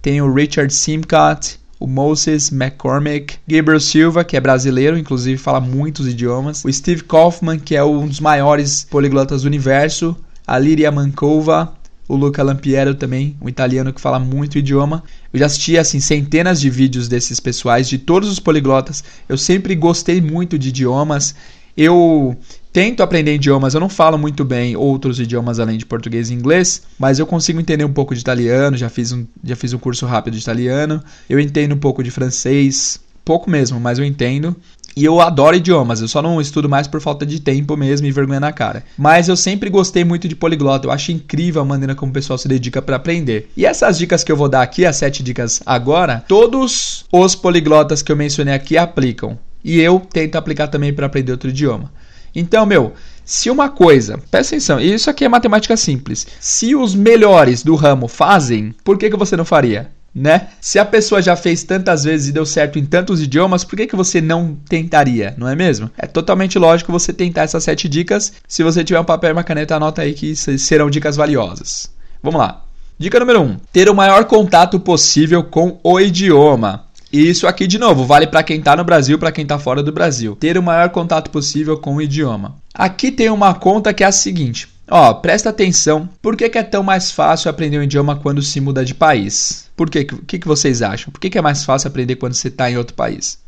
tem 0.00 0.20
o 0.20 0.32
Richard 0.32 0.72
Simcott, 0.72 1.58
o 1.78 1.86
Moses 1.86 2.50
McCormick, 2.50 3.36
Gabriel 3.46 3.80
Silva, 3.80 4.24
que 4.24 4.36
é 4.36 4.40
brasileiro, 4.40 4.98
inclusive 4.98 5.38
fala 5.38 5.60
muitos 5.60 6.08
idiomas, 6.08 6.64
o 6.64 6.72
Steve 6.72 7.04
Kaufman, 7.04 7.58
que 7.58 7.76
é 7.76 7.84
um 7.84 8.06
dos 8.06 8.20
maiores 8.20 8.84
poliglotas 8.90 9.42
do 9.42 9.46
universo, 9.46 10.16
a 10.46 10.58
Liria 10.58 10.90
Mankova, 10.90 11.72
o 12.08 12.16
Luca 12.16 12.42
Lampiero 12.42 12.94
também, 12.94 13.36
um 13.40 13.48
italiano 13.48 13.92
que 13.92 14.00
fala 14.00 14.18
muito 14.18 14.58
idioma. 14.58 15.04
Eu 15.32 15.38
já 15.38 15.46
assisti 15.46 15.76
assim 15.76 16.00
centenas 16.00 16.60
de 16.60 16.70
vídeos 16.70 17.08
desses 17.08 17.38
pessoais 17.38 17.88
de 17.88 17.98
todos 17.98 18.30
os 18.30 18.38
poliglotas. 18.38 19.04
Eu 19.28 19.36
sempre 19.36 19.74
gostei 19.74 20.20
muito 20.20 20.58
de 20.58 20.70
idiomas. 20.70 21.34
Eu 21.76 22.36
tento 22.72 23.02
aprender 23.02 23.34
idiomas, 23.34 23.74
eu 23.74 23.80
não 23.80 23.88
falo 23.88 24.18
muito 24.18 24.44
bem 24.44 24.76
outros 24.76 25.20
idiomas 25.20 25.60
além 25.60 25.78
de 25.78 25.86
português 25.86 26.30
e 26.30 26.34
inglês, 26.34 26.82
mas 26.98 27.18
eu 27.18 27.26
consigo 27.26 27.60
entender 27.60 27.84
um 27.84 27.92
pouco 27.92 28.14
de 28.14 28.20
italiano, 28.20 28.76
já 28.76 28.88
fiz 28.88 29.12
um, 29.12 29.24
já 29.44 29.54
fiz 29.54 29.72
um 29.72 29.78
curso 29.78 30.06
rápido 30.06 30.34
de 30.34 30.40
italiano. 30.40 31.02
Eu 31.28 31.38
entendo 31.38 31.74
um 31.74 31.78
pouco 31.78 32.02
de 32.02 32.10
francês, 32.10 33.00
pouco 33.24 33.50
mesmo, 33.50 33.78
mas 33.78 33.98
eu 33.98 34.04
entendo. 34.04 34.56
E 34.98 35.04
eu 35.04 35.20
adoro 35.20 35.54
idiomas, 35.54 36.00
eu 36.00 36.08
só 36.08 36.20
não 36.20 36.40
estudo 36.40 36.68
mais 36.68 36.88
por 36.88 37.00
falta 37.00 37.24
de 37.24 37.38
tempo 37.38 37.76
mesmo 37.76 38.04
e 38.08 38.10
vergonha 38.10 38.40
na 38.40 38.50
cara. 38.50 38.82
Mas 38.96 39.28
eu 39.28 39.36
sempre 39.36 39.70
gostei 39.70 40.02
muito 40.02 40.26
de 40.26 40.34
poliglota, 40.34 40.88
eu 40.88 40.90
acho 40.90 41.12
incrível 41.12 41.62
a 41.62 41.64
maneira 41.64 41.94
como 41.94 42.10
o 42.10 42.12
pessoal 42.12 42.36
se 42.36 42.48
dedica 42.48 42.82
para 42.82 42.96
aprender. 42.96 43.48
E 43.56 43.64
essas 43.64 43.96
dicas 43.96 44.24
que 44.24 44.32
eu 44.32 44.36
vou 44.36 44.48
dar 44.48 44.60
aqui, 44.60 44.84
as 44.84 44.96
sete 44.96 45.22
dicas 45.22 45.62
agora, 45.64 46.24
todos 46.26 47.04
os 47.12 47.36
poliglotas 47.36 48.02
que 48.02 48.10
eu 48.10 48.16
mencionei 48.16 48.52
aqui 48.52 48.76
aplicam. 48.76 49.38
E 49.62 49.78
eu 49.78 50.00
tento 50.00 50.34
aplicar 50.34 50.66
também 50.66 50.92
para 50.92 51.06
aprender 51.06 51.30
outro 51.30 51.50
idioma. 51.50 51.92
Então, 52.34 52.66
meu, 52.66 52.92
se 53.24 53.50
uma 53.50 53.68
coisa, 53.68 54.18
presta 54.32 54.56
atenção, 54.56 54.80
isso 54.80 55.08
aqui 55.08 55.24
é 55.24 55.28
matemática 55.28 55.76
simples. 55.76 56.26
Se 56.40 56.74
os 56.74 56.96
melhores 56.96 57.62
do 57.62 57.76
ramo 57.76 58.08
fazem, 58.08 58.74
por 58.82 58.98
que, 58.98 59.08
que 59.08 59.16
você 59.16 59.36
não 59.36 59.44
faria? 59.44 59.92
Né? 60.14 60.48
Se 60.60 60.78
a 60.78 60.84
pessoa 60.84 61.22
já 61.22 61.36
fez 61.36 61.62
tantas 61.62 62.04
vezes 62.04 62.28
e 62.28 62.32
deu 62.32 62.46
certo 62.46 62.78
em 62.78 62.84
tantos 62.84 63.22
idiomas, 63.22 63.64
por 63.64 63.76
que, 63.76 63.86
que 63.86 63.96
você 63.96 64.20
não 64.20 64.56
tentaria, 64.68 65.34
não 65.36 65.48
é 65.48 65.54
mesmo? 65.54 65.90
É 65.96 66.06
totalmente 66.06 66.58
lógico 66.58 66.92
você 66.92 67.12
tentar 67.12 67.42
essas 67.42 67.64
sete 67.64 67.88
dicas. 67.88 68.32
Se 68.46 68.62
você 68.62 68.82
tiver 68.82 69.00
um 69.00 69.04
papel 69.04 69.30
e 69.30 69.32
uma 69.32 69.44
caneta, 69.44 69.76
anota 69.76 70.02
aí 70.02 70.14
que 70.14 70.34
serão 70.34 70.90
dicas 70.90 71.16
valiosas. 71.16 71.90
Vamos 72.22 72.40
lá. 72.40 72.64
Dica 72.98 73.20
número 73.20 73.40
1: 73.40 73.44
um, 73.44 73.56
ter 73.72 73.88
o 73.88 73.94
maior 73.94 74.24
contato 74.24 74.80
possível 74.80 75.44
com 75.44 75.78
o 75.84 76.00
idioma. 76.00 76.84
E 77.12 77.28
isso 77.30 77.46
aqui, 77.46 77.66
de 77.66 77.78
novo, 77.78 78.04
vale 78.04 78.26
para 78.26 78.42
quem 78.42 78.58
está 78.58 78.76
no 78.76 78.84
Brasil, 78.84 79.18
para 79.18 79.32
quem 79.32 79.42
está 79.42 79.58
fora 79.58 79.82
do 79.82 79.92
Brasil. 79.92 80.36
Ter 80.36 80.58
o 80.58 80.62
maior 80.62 80.90
contato 80.90 81.30
possível 81.30 81.78
com 81.78 81.94
o 81.94 82.02
idioma. 82.02 82.56
Aqui 82.74 83.10
tem 83.10 83.30
uma 83.30 83.54
conta 83.54 83.94
que 83.94 84.04
é 84.04 84.06
a 84.06 84.12
seguinte: 84.12 84.68
Ó, 84.90 85.14
presta 85.14 85.50
atenção. 85.50 86.08
Por 86.22 86.34
que, 86.36 86.48
que, 86.48 86.58
é 86.58 86.62
tão 86.62 86.82
mais 86.82 87.10
fácil 87.10 87.50
aprender 87.50 87.78
um 87.78 87.82
idioma 87.82 88.16
quando 88.16 88.42
se 88.42 88.60
muda 88.60 88.84
de 88.84 88.94
país? 88.94 89.68
Por 89.76 89.90
quê? 89.90 90.06
O 90.10 90.24
que, 90.24 90.38
que 90.38 90.48
vocês 90.48 90.80
acham? 90.80 91.12
Por 91.12 91.20
que, 91.20 91.28
que 91.28 91.38
é 91.38 91.42
mais 91.42 91.64
fácil 91.64 91.88
aprender 91.88 92.16
quando 92.16 92.34
você 92.34 92.48
está 92.48 92.70
em 92.70 92.78
outro 92.78 92.94
país? 92.94 93.38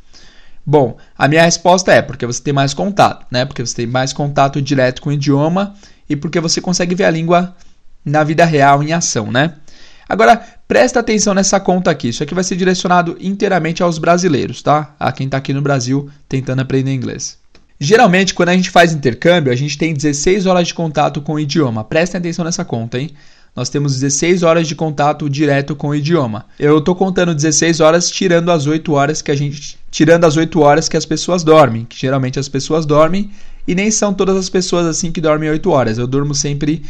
Bom, 0.64 0.98
a 1.16 1.26
minha 1.26 1.42
resposta 1.42 1.92
é 1.92 2.02
porque 2.02 2.26
você 2.26 2.42
tem 2.42 2.52
mais 2.52 2.74
contato, 2.74 3.26
né? 3.30 3.46
Porque 3.46 3.64
você 3.64 3.74
tem 3.74 3.86
mais 3.86 4.12
contato 4.12 4.60
direto 4.60 5.00
com 5.00 5.08
o 5.08 5.12
idioma 5.12 5.74
e 6.08 6.14
porque 6.14 6.38
você 6.38 6.60
consegue 6.60 6.94
ver 6.94 7.04
a 7.04 7.10
língua 7.10 7.56
na 8.04 8.22
vida 8.22 8.44
real 8.44 8.82
em 8.82 8.92
ação, 8.92 9.32
né? 9.32 9.54
Agora, 10.06 10.44
presta 10.68 11.00
atenção 11.00 11.32
nessa 11.32 11.58
conta 11.58 11.90
aqui. 11.90 12.08
Isso 12.08 12.22
aqui 12.22 12.34
vai 12.34 12.44
ser 12.44 12.56
direcionado 12.56 13.16
inteiramente 13.18 13.82
aos 13.82 13.96
brasileiros, 13.96 14.60
tá? 14.60 14.94
A 15.00 15.10
quem 15.10 15.26
está 15.26 15.38
aqui 15.38 15.54
no 15.54 15.62
Brasil 15.62 16.10
tentando 16.28 16.60
aprender 16.60 16.92
inglês. 16.92 17.39
Geralmente, 17.82 18.34
quando 18.34 18.50
a 18.50 18.54
gente 18.54 18.68
faz 18.68 18.92
intercâmbio, 18.92 19.50
a 19.50 19.56
gente 19.56 19.78
tem 19.78 19.94
16 19.94 20.44
horas 20.44 20.68
de 20.68 20.74
contato 20.74 21.22
com 21.22 21.32
o 21.32 21.40
idioma. 21.40 21.82
Prestem 21.82 22.18
atenção 22.18 22.44
nessa 22.44 22.62
conta, 22.62 22.98
hein? 22.98 23.08
Nós 23.56 23.70
temos 23.70 23.94
16 23.94 24.42
horas 24.42 24.68
de 24.68 24.74
contato 24.74 25.30
direto 25.30 25.74
com 25.74 25.88
o 25.88 25.94
idioma. 25.94 26.44
Eu 26.58 26.76
estou 26.76 26.94
contando 26.94 27.34
16 27.34 27.80
horas 27.80 28.10
tirando 28.10 28.50
as 28.50 28.66
8 28.66 28.92
horas 28.92 29.22
que 29.22 29.30
a 29.30 29.34
gente, 29.34 29.78
tirando 29.90 30.26
as 30.26 30.36
8 30.36 30.60
horas 30.60 30.90
que 30.90 30.96
as 30.96 31.06
pessoas 31.06 31.42
dormem, 31.42 31.86
que 31.86 31.98
geralmente 31.98 32.38
as 32.38 32.50
pessoas 32.50 32.84
dormem 32.84 33.30
e 33.66 33.74
nem 33.74 33.90
são 33.90 34.12
todas 34.12 34.36
as 34.36 34.50
pessoas 34.50 34.86
assim 34.86 35.10
que 35.10 35.20
dormem 35.20 35.48
8 35.48 35.70
horas. 35.70 35.96
Eu 35.96 36.06
durmo 36.06 36.34
sempre 36.34 36.84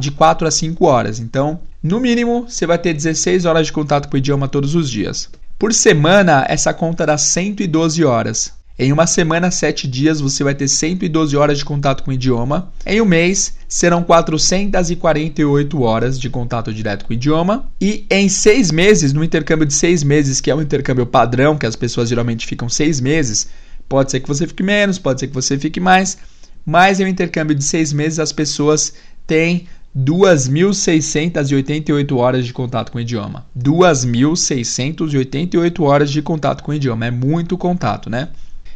de 0.00 0.10
4 0.10 0.48
a 0.48 0.50
5 0.50 0.84
horas. 0.84 1.20
Então, 1.20 1.60
no 1.80 2.00
mínimo, 2.00 2.46
você 2.48 2.66
vai 2.66 2.76
ter 2.78 2.92
16 2.92 3.44
horas 3.44 3.66
de 3.66 3.72
contato 3.72 4.08
com 4.08 4.16
o 4.16 4.18
idioma 4.18 4.48
todos 4.48 4.74
os 4.74 4.90
dias. 4.90 5.30
Por 5.56 5.72
semana, 5.72 6.44
essa 6.48 6.74
conta 6.74 7.06
dá 7.06 7.16
112 7.16 8.04
horas. 8.04 8.52
Em 8.76 8.92
uma 8.92 9.06
semana, 9.06 9.52
7 9.52 9.86
dias, 9.86 10.20
você 10.20 10.42
vai 10.42 10.52
ter 10.52 10.66
112 10.66 11.36
horas 11.36 11.58
de 11.58 11.64
contato 11.64 12.02
com 12.02 12.10
o 12.10 12.14
idioma. 12.14 12.72
Em 12.84 13.00
um 13.00 13.04
mês, 13.04 13.54
serão 13.68 14.02
448 14.02 15.80
horas 15.80 16.18
de 16.18 16.28
contato 16.28 16.74
direto 16.74 17.04
com 17.04 17.12
o 17.12 17.14
idioma. 17.14 17.70
E 17.80 18.04
em 18.10 18.28
seis 18.28 18.72
meses, 18.72 19.12
no 19.12 19.22
intercâmbio 19.22 19.64
de 19.64 19.74
seis 19.74 20.02
meses, 20.02 20.40
que 20.40 20.50
é 20.50 20.54
um 20.56 20.60
intercâmbio 20.60 21.06
padrão, 21.06 21.56
que 21.56 21.66
as 21.66 21.76
pessoas 21.76 22.08
geralmente 22.08 22.48
ficam 22.48 22.68
seis 22.68 23.00
meses, 23.00 23.48
pode 23.88 24.10
ser 24.10 24.18
que 24.18 24.26
você 24.26 24.44
fique 24.44 24.64
menos, 24.64 24.98
pode 24.98 25.20
ser 25.20 25.28
que 25.28 25.34
você 25.34 25.56
fique 25.56 25.78
mais. 25.78 26.18
Mas 26.66 26.98
em 26.98 27.04
um 27.04 27.08
intercâmbio 27.08 27.54
de 27.54 27.62
seis 27.62 27.92
meses, 27.92 28.18
as 28.18 28.32
pessoas 28.32 28.92
têm 29.24 29.68
2.688 29.96 32.16
horas 32.16 32.44
de 32.44 32.52
contato 32.52 32.90
com 32.90 32.98
o 32.98 33.00
idioma. 33.00 33.46
2.688 33.56 35.80
horas 35.80 36.10
de 36.10 36.20
contato 36.20 36.64
com 36.64 36.72
o 36.72 36.74
idioma. 36.74 37.06
É 37.06 37.12
muito 37.12 37.56
contato, 37.56 38.10
né? 38.10 38.30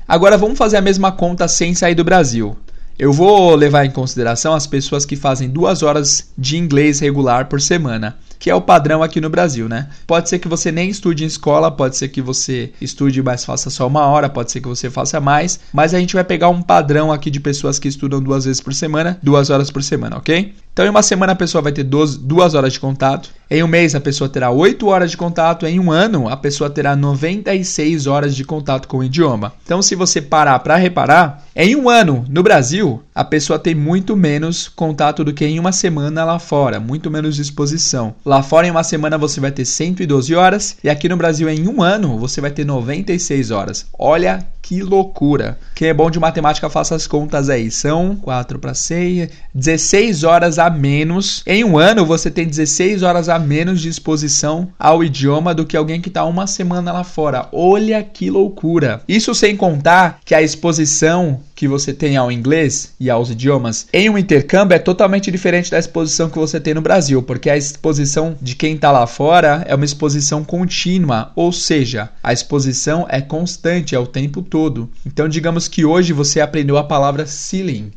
Agora 0.09 0.39
vamos 0.39 0.57
fazer 0.57 0.79
a 0.79 0.81
mesma 0.81 1.13
conta 1.13 1.47
sem 1.47 1.75
sair 1.75 1.95
do 1.95 2.03
Brasil. 2.03 2.57
Eu 2.99 3.13
vou 3.13 3.55
levar 3.55 3.85
em 3.85 3.91
consideração 3.91 4.55
as 4.55 4.67
pessoas 4.67 5.05
que 5.05 5.17
fazem 5.17 5.51
duas 5.51 5.83
horas 5.83 6.33
de 6.37 6.57
inglês 6.57 6.99
regular 6.99 7.47
por 7.47 7.61
semana 7.61 8.17
que 8.39 8.51
é 8.51 8.55
o 8.55 8.61
padrão 8.61 9.03
aqui 9.03 9.21
no 9.21 9.29
Brasil, 9.29 9.69
né? 9.69 9.89
Pode 10.07 10.29
ser 10.29 10.39
que 10.39 10.49
você 10.49 10.71
nem 10.71 10.89
estude 10.89 11.25
em 11.25 11.27
escola, 11.27 11.71
pode 11.71 11.97
ser 11.97 12.09
que 12.09 12.23
você 12.23 12.73
estude, 12.81 13.23
mas 13.23 13.45
faça 13.45 13.69
só 13.69 13.87
uma 13.87 14.07
hora, 14.07 14.29
pode 14.29 14.53
ser 14.53 14.61
que 14.61 14.69
você 14.69 14.89
faça 14.89 15.21
mais, 15.21 15.59
mas 15.73 15.93
a 15.93 15.99
gente 15.99 16.15
vai 16.15 16.25
pegar 16.25 16.49
um 16.49 16.63
padrão 16.63 17.13
aqui 17.13 17.31
de 17.31 17.41
pessoas 17.41 17.79
que 17.79 17.89
estudam 17.89 18.23
duas 18.23 18.45
vezes 18.45 18.61
por 18.61 18.73
semana, 18.73 19.19
duas 19.23 19.51
horas 19.51 19.71
por 19.71 19.83
semana, 19.83 20.17
ok? 20.17 20.55
Então, 20.73 20.87
em 20.87 20.91
uma 20.91 21.03
semana 21.03 21.33
a 21.33 21.37
pessoa 21.37 21.61
vai 21.61 21.73
ter 21.73 21.83
duas, 21.83 22.17
duas 22.17 22.55
horas 22.55 22.73
de 22.73 22.81
contato. 22.81 23.31
Em 23.51 23.63
um 23.63 23.67
mês 23.67 23.95
a 23.95 24.01
pessoa 24.01 24.29
terá 24.29 24.51
8 24.51 24.87
horas 24.87 25.11
de 25.11 25.17
contato. 25.17 25.67
Em 25.67 25.81
um 25.81 25.91
ano 25.91 26.29
a 26.29 26.37
pessoa 26.37 26.69
terá 26.69 26.95
96 26.95 28.07
horas 28.07 28.37
de 28.37 28.45
contato 28.45 28.87
com 28.87 28.99
o 28.99 29.05
idioma. 29.05 29.55
Então, 29.65 29.81
se 29.81 29.95
você 29.95 30.21
parar 30.21 30.59
para 30.59 30.77
reparar, 30.77 31.45
em 31.57 31.75
um 31.75 31.89
ano 31.89 32.25
no 32.29 32.43
Brasil 32.43 33.03
a 33.15 33.25
pessoa 33.25 33.59
tem 33.59 33.75
muito 33.75 34.17
menos 34.17 34.69
contato 34.69 35.25
do 35.25 35.33
que 35.33 35.45
em 35.45 35.59
uma 35.59 35.73
semana 35.73 36.25
lá 36.25 36.39
fora, 36.39 36.79
muito 36.79 37.11
menos 37.11 37.39
exposição. 37.39 38.15
Lá 38.25 38.43
fora, 38.43 38.67
em 38.67 38.71
uma 38.71 38.85
semana, 38.85 39.19
você 39.19 39.41
vai 39.41 39.51
ter 39.51 39.65
112 39.65 40.35
horas. 40.35 40.77
E 40.85 40.89
aqui 40.89 41.09
no 41.09 41.17
Brasil, 41.17 41.49
em 41.49 41.67
um 41.67 41.83
ano, 41.83 42.17
você 42.17 42.41
vai 42.41 42.51
ter 42.51 42.65
96 42.65 43.51
horas. 43.51 43.87
Olha 43.99 44.47
que 44.61 44.83
loucura. 44.83 45.59
Quem 45.75 45.89
é 45.89 45.95
bom 45.95 46.11
de 46.11 46.21
matemática, 46.21 46.69
faça 46.69 46.95
as 46.95 47.07
contas 47.07 47.49
aí. 47.49 47.71
São 47.71 48.17
4 48.17 48.59
para 48.59 48.75
6, 48.75 49.31
16 49.55 50.25
horas 50.25 50.59
a 50.59 50.69
menos. 50.69 51.43
Em 51.47 51.65
um 51.65 51.79
ano, 51.79 52.05
você 52.05 52.31
tem 52.31 52.47
16 52.47 53.03
horas 53.03 53.29
a 53.29 53.39
menos 53.39 53.81
de 53.81 53.89
exposição 53.89 54.69
ao 54.79 55.03
idioma 55.03 55.55
do 55.55 55.65
que 55.65 55.77
alguém 55.77 56.01
que 56.01 56.09
está 56.09 56.25
uma 56.25 56.47
semana 56.47 56.93
lá 56.93 57.03
fora. 57.03 57.49
Olha 57.51 58.03
que 58.03 58.29
loucura. 58.29 59.03
Isso 59.09 59.35
sem 59.35 59.57
contar 59.57 60.21
que 60.25 60.35
a 60.35 60.43
exposição 60.43 61.41
que 61.55 61.67
você 61.67 61.93
tem 61.93 62.17
ao 62.17 62.31
inglês 62.31 62.95
e 63.01 63.11
aos 63.11 63.31
idiomas 63.31 63.89
em 63.93 64.09
um 64.09 64.17
intercâmbio 64.17 64.77
é 64.77 64.79
totalmente 64.79 65.29
diferente 65.29 65.73
da 65.73 65.79
exposição 65.79 66.31
que 66.31 66.39
você 66.39 66.61
tem 66.61 66.73
no 66.73 66.81
Brasil, 66.81 67.21
porque 67.21 67.51
a 67.51 67.57
exposição 67.57 68.37
de 68.41 68.55
quem 68.55 68.77
está 68.77 68.93
lá 68.93 69.09
fora 69.09 69.65
é 69.67 69.75
uma 69.75 69.85
exposição 69.85 70.45
contínua, 70.45 71.33
ou 71.35 71.51
seja, 71.51 72.11
a 72.23 72.33
exposição 72.33 73.07
é 73.09 73.21
constante, 73.21 73.97
é 73.97 73.99
o 73.99 74.07
tempo 74.07 74.41
todo. 74.41 74.58
Então, 75.07 75.29
digamos 75.29 75.69
que 75.69 75.85
hoje 75.85 76.13
você 76.13 76.41
aprendeu 76.41 76.77
a 76.77 76.85
palavra 76.85 77.27
ceiling, 77.27 77.93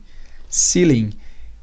ceiling, 0.50 1.12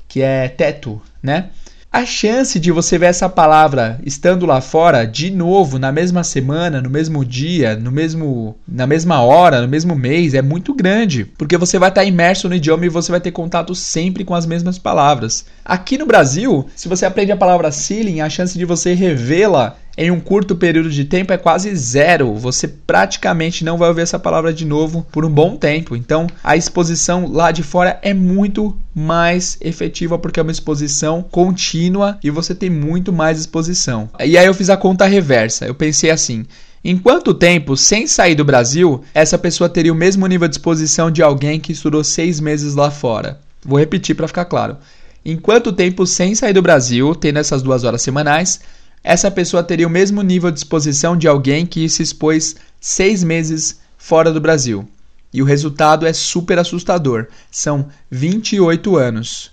que 0.09 0.21
é 0.21 0.49
teto, 0.49 1.01
né? 1.23 1.51
a 1.91 2.05
chance 2.05 2.61
de 2.61 2.71
você 2.71 2.99
ver 2.99 3.07
essa 3.07 3.29
palavra 3.31 3.99
estando 4.05 4.45
lá 4.45 4.61
fora 4.61 5.07
de 5.07 5.31
novo 5.31 5.79
na 5.79 5.91
mesma 5.91 6.23
semana, 6.23 6.83
no 6.83 6.91
mesmo 6.91 7.25
dia, 7.25 7.77
no 7.77 7.91
mesmo 7.91 8.57
na 8.69 8.87
mesma 8.87 9.23
hora, 9.23 9.63
no 9.63 9.69
mesmo 9.69 9.95
mês 9.97 10.35
é 10.35 10.43
muito 10.43 10.75
grande, 10.75 11.25
porque 11.25 11.57
você 11.57 11.79
vai 11.79 11.89
estar 11.89 12.05
imerso 12.05 12.49
no 12.49 12.55
idioma 12.55 12.85
e 12.85 12.91
você 12.91 13.11
vai 13.11 13.21
ter 13.21 13.33
contato 13.33 13.75
sempre 13.75 14.23
com 14.23 14.35
as 14.35 14.45
mesmas 14.45 14.79
palavras. 14.79 15.47
Aqui 15.65 15.97
no 15.97 16.05
Brasil, 16.05 16.69
se 16.77 16.89
você 16.89 17.07
aprende 17.07 17.33
a 17.33 17.37
palavra 17.37 17.73
ceiling, 17.73 18.21
a 18.21 18.29
chance 18.29 18.59
de 18.59 18.67
você 18.67 18.93
revê-la 18.93 19.77
em 20.01 20.13
um 20.13 20.21
curto 20.21 20.55
período 20.55 20.89
de 20.91 21.05
tempo 21.05 21.33
é 21.33 21.37
quase 21.37 21.75
zero. 21.75 22.33
Você 22.35 22.69
praticamente 22.69 23.65
não 23.65 23.77
vai 23.77 23.89
ouvir 23.89 24.03
essa 24.03 24.17
palavra 24.17 24.53
de 24.53 24.65
novo 24.65 25.05
por 25.11 25.25
um 25.25 25.31
bom 25.31 25.57
tempo. 25.57 25.97
Então, 25.97 26.29
a 26.43 26.57
exposição 26.57 27.27
lá 27.27 27.51
de 27.51 27.65
fora 27.65 27.99
é 28.01 28.15
muito 28.15 28.77
mais 28.95 29.59
efetiva 29.61 30.17
porque 30.17 30.39
é 30.39 30.43
uma 30.45 30.53
exposição 30.53 31.21
contínua 31.21 32.17
e 32.23 32.31
você 32.31 32.55
tem 32.55 32.71
muito 32.71 33.13
mais 33.13 33.41
exposição. 33.41 34.09
E 34.25 34.39
aí 34.39 34.47
eu 34.47 34.55
fiz 34.55 34.71
a 34.71 34.77
conta 34.77 35.05
reversa. 35.05 35.67
Eu 35.67 35.75
pensei 35.75 36.13
assim: 36.13 36.47
em 36.85 36.97
quanto 36.97 37.35
tempo, 37.35 37.77
sem 37.77 38.07
sair 38.07 38.37
do 38.37 38.45
Brasil, 38.45 39.03
essa 39.13 39.37
pessoa 39.37 39.69
teria 39.69 39.93
o 39.93 39.97
mesmo 39.97 40.25
nível 40.29 40.47
de 40.47 40.55
exposição 40.55 41.11
de 41.11 41.25
alguém 41.25 41.59
que 41.59 41.73
estudou 41.73 42.05
seis 42.05 42.39
meses 42.39 42.77
lá 42.77 42.89
fora? 42.89 43.41
Vou 43.65 43.77
repetir 43.77 44.15
para 44.15 44.29
ficar 44.29 44.45
claro. 44.45 44.77
Em 45.25 45.37
quanto 45.37 45.73
tempo, 45.73 46.07
sem 46.07 46.37
sair 46.37 46.53
do 46.53 46.63
Brasil, 46.63 47.17
tendo 47.17 47.41
essas 47.41 47.63
duas 47.63 47.83
horas 47.83 48.01
semanais, 48.01 48.61
essa 49.03 49.31
pessoa 49.31 49.63
teria 49.63 49.87
o 49.87 49.91
mesmo 49.91 50.23
nível 50.23 50.51
de 50.51 50.59
exposição 50.59 51.17
de 51.17 51.29
alguém 51.29 51.65
que 51.65 51.89
se 51.89 52.03
expôs 52.03 52.57
seis 52.81 53.23
meses 53.25 53.81
fora 53.97 54.33
do 54.33 54.41
Brasil. 54.41 54.89
E 55.33 55.43
o 55.43 55.45
resultado 55.45 56.07
é 56.07 56.13
super 56.13 56.59
assustador. 56.59 57.27
São 57.51 57.89
28 58.11 58.97
anos. 58.97 59.51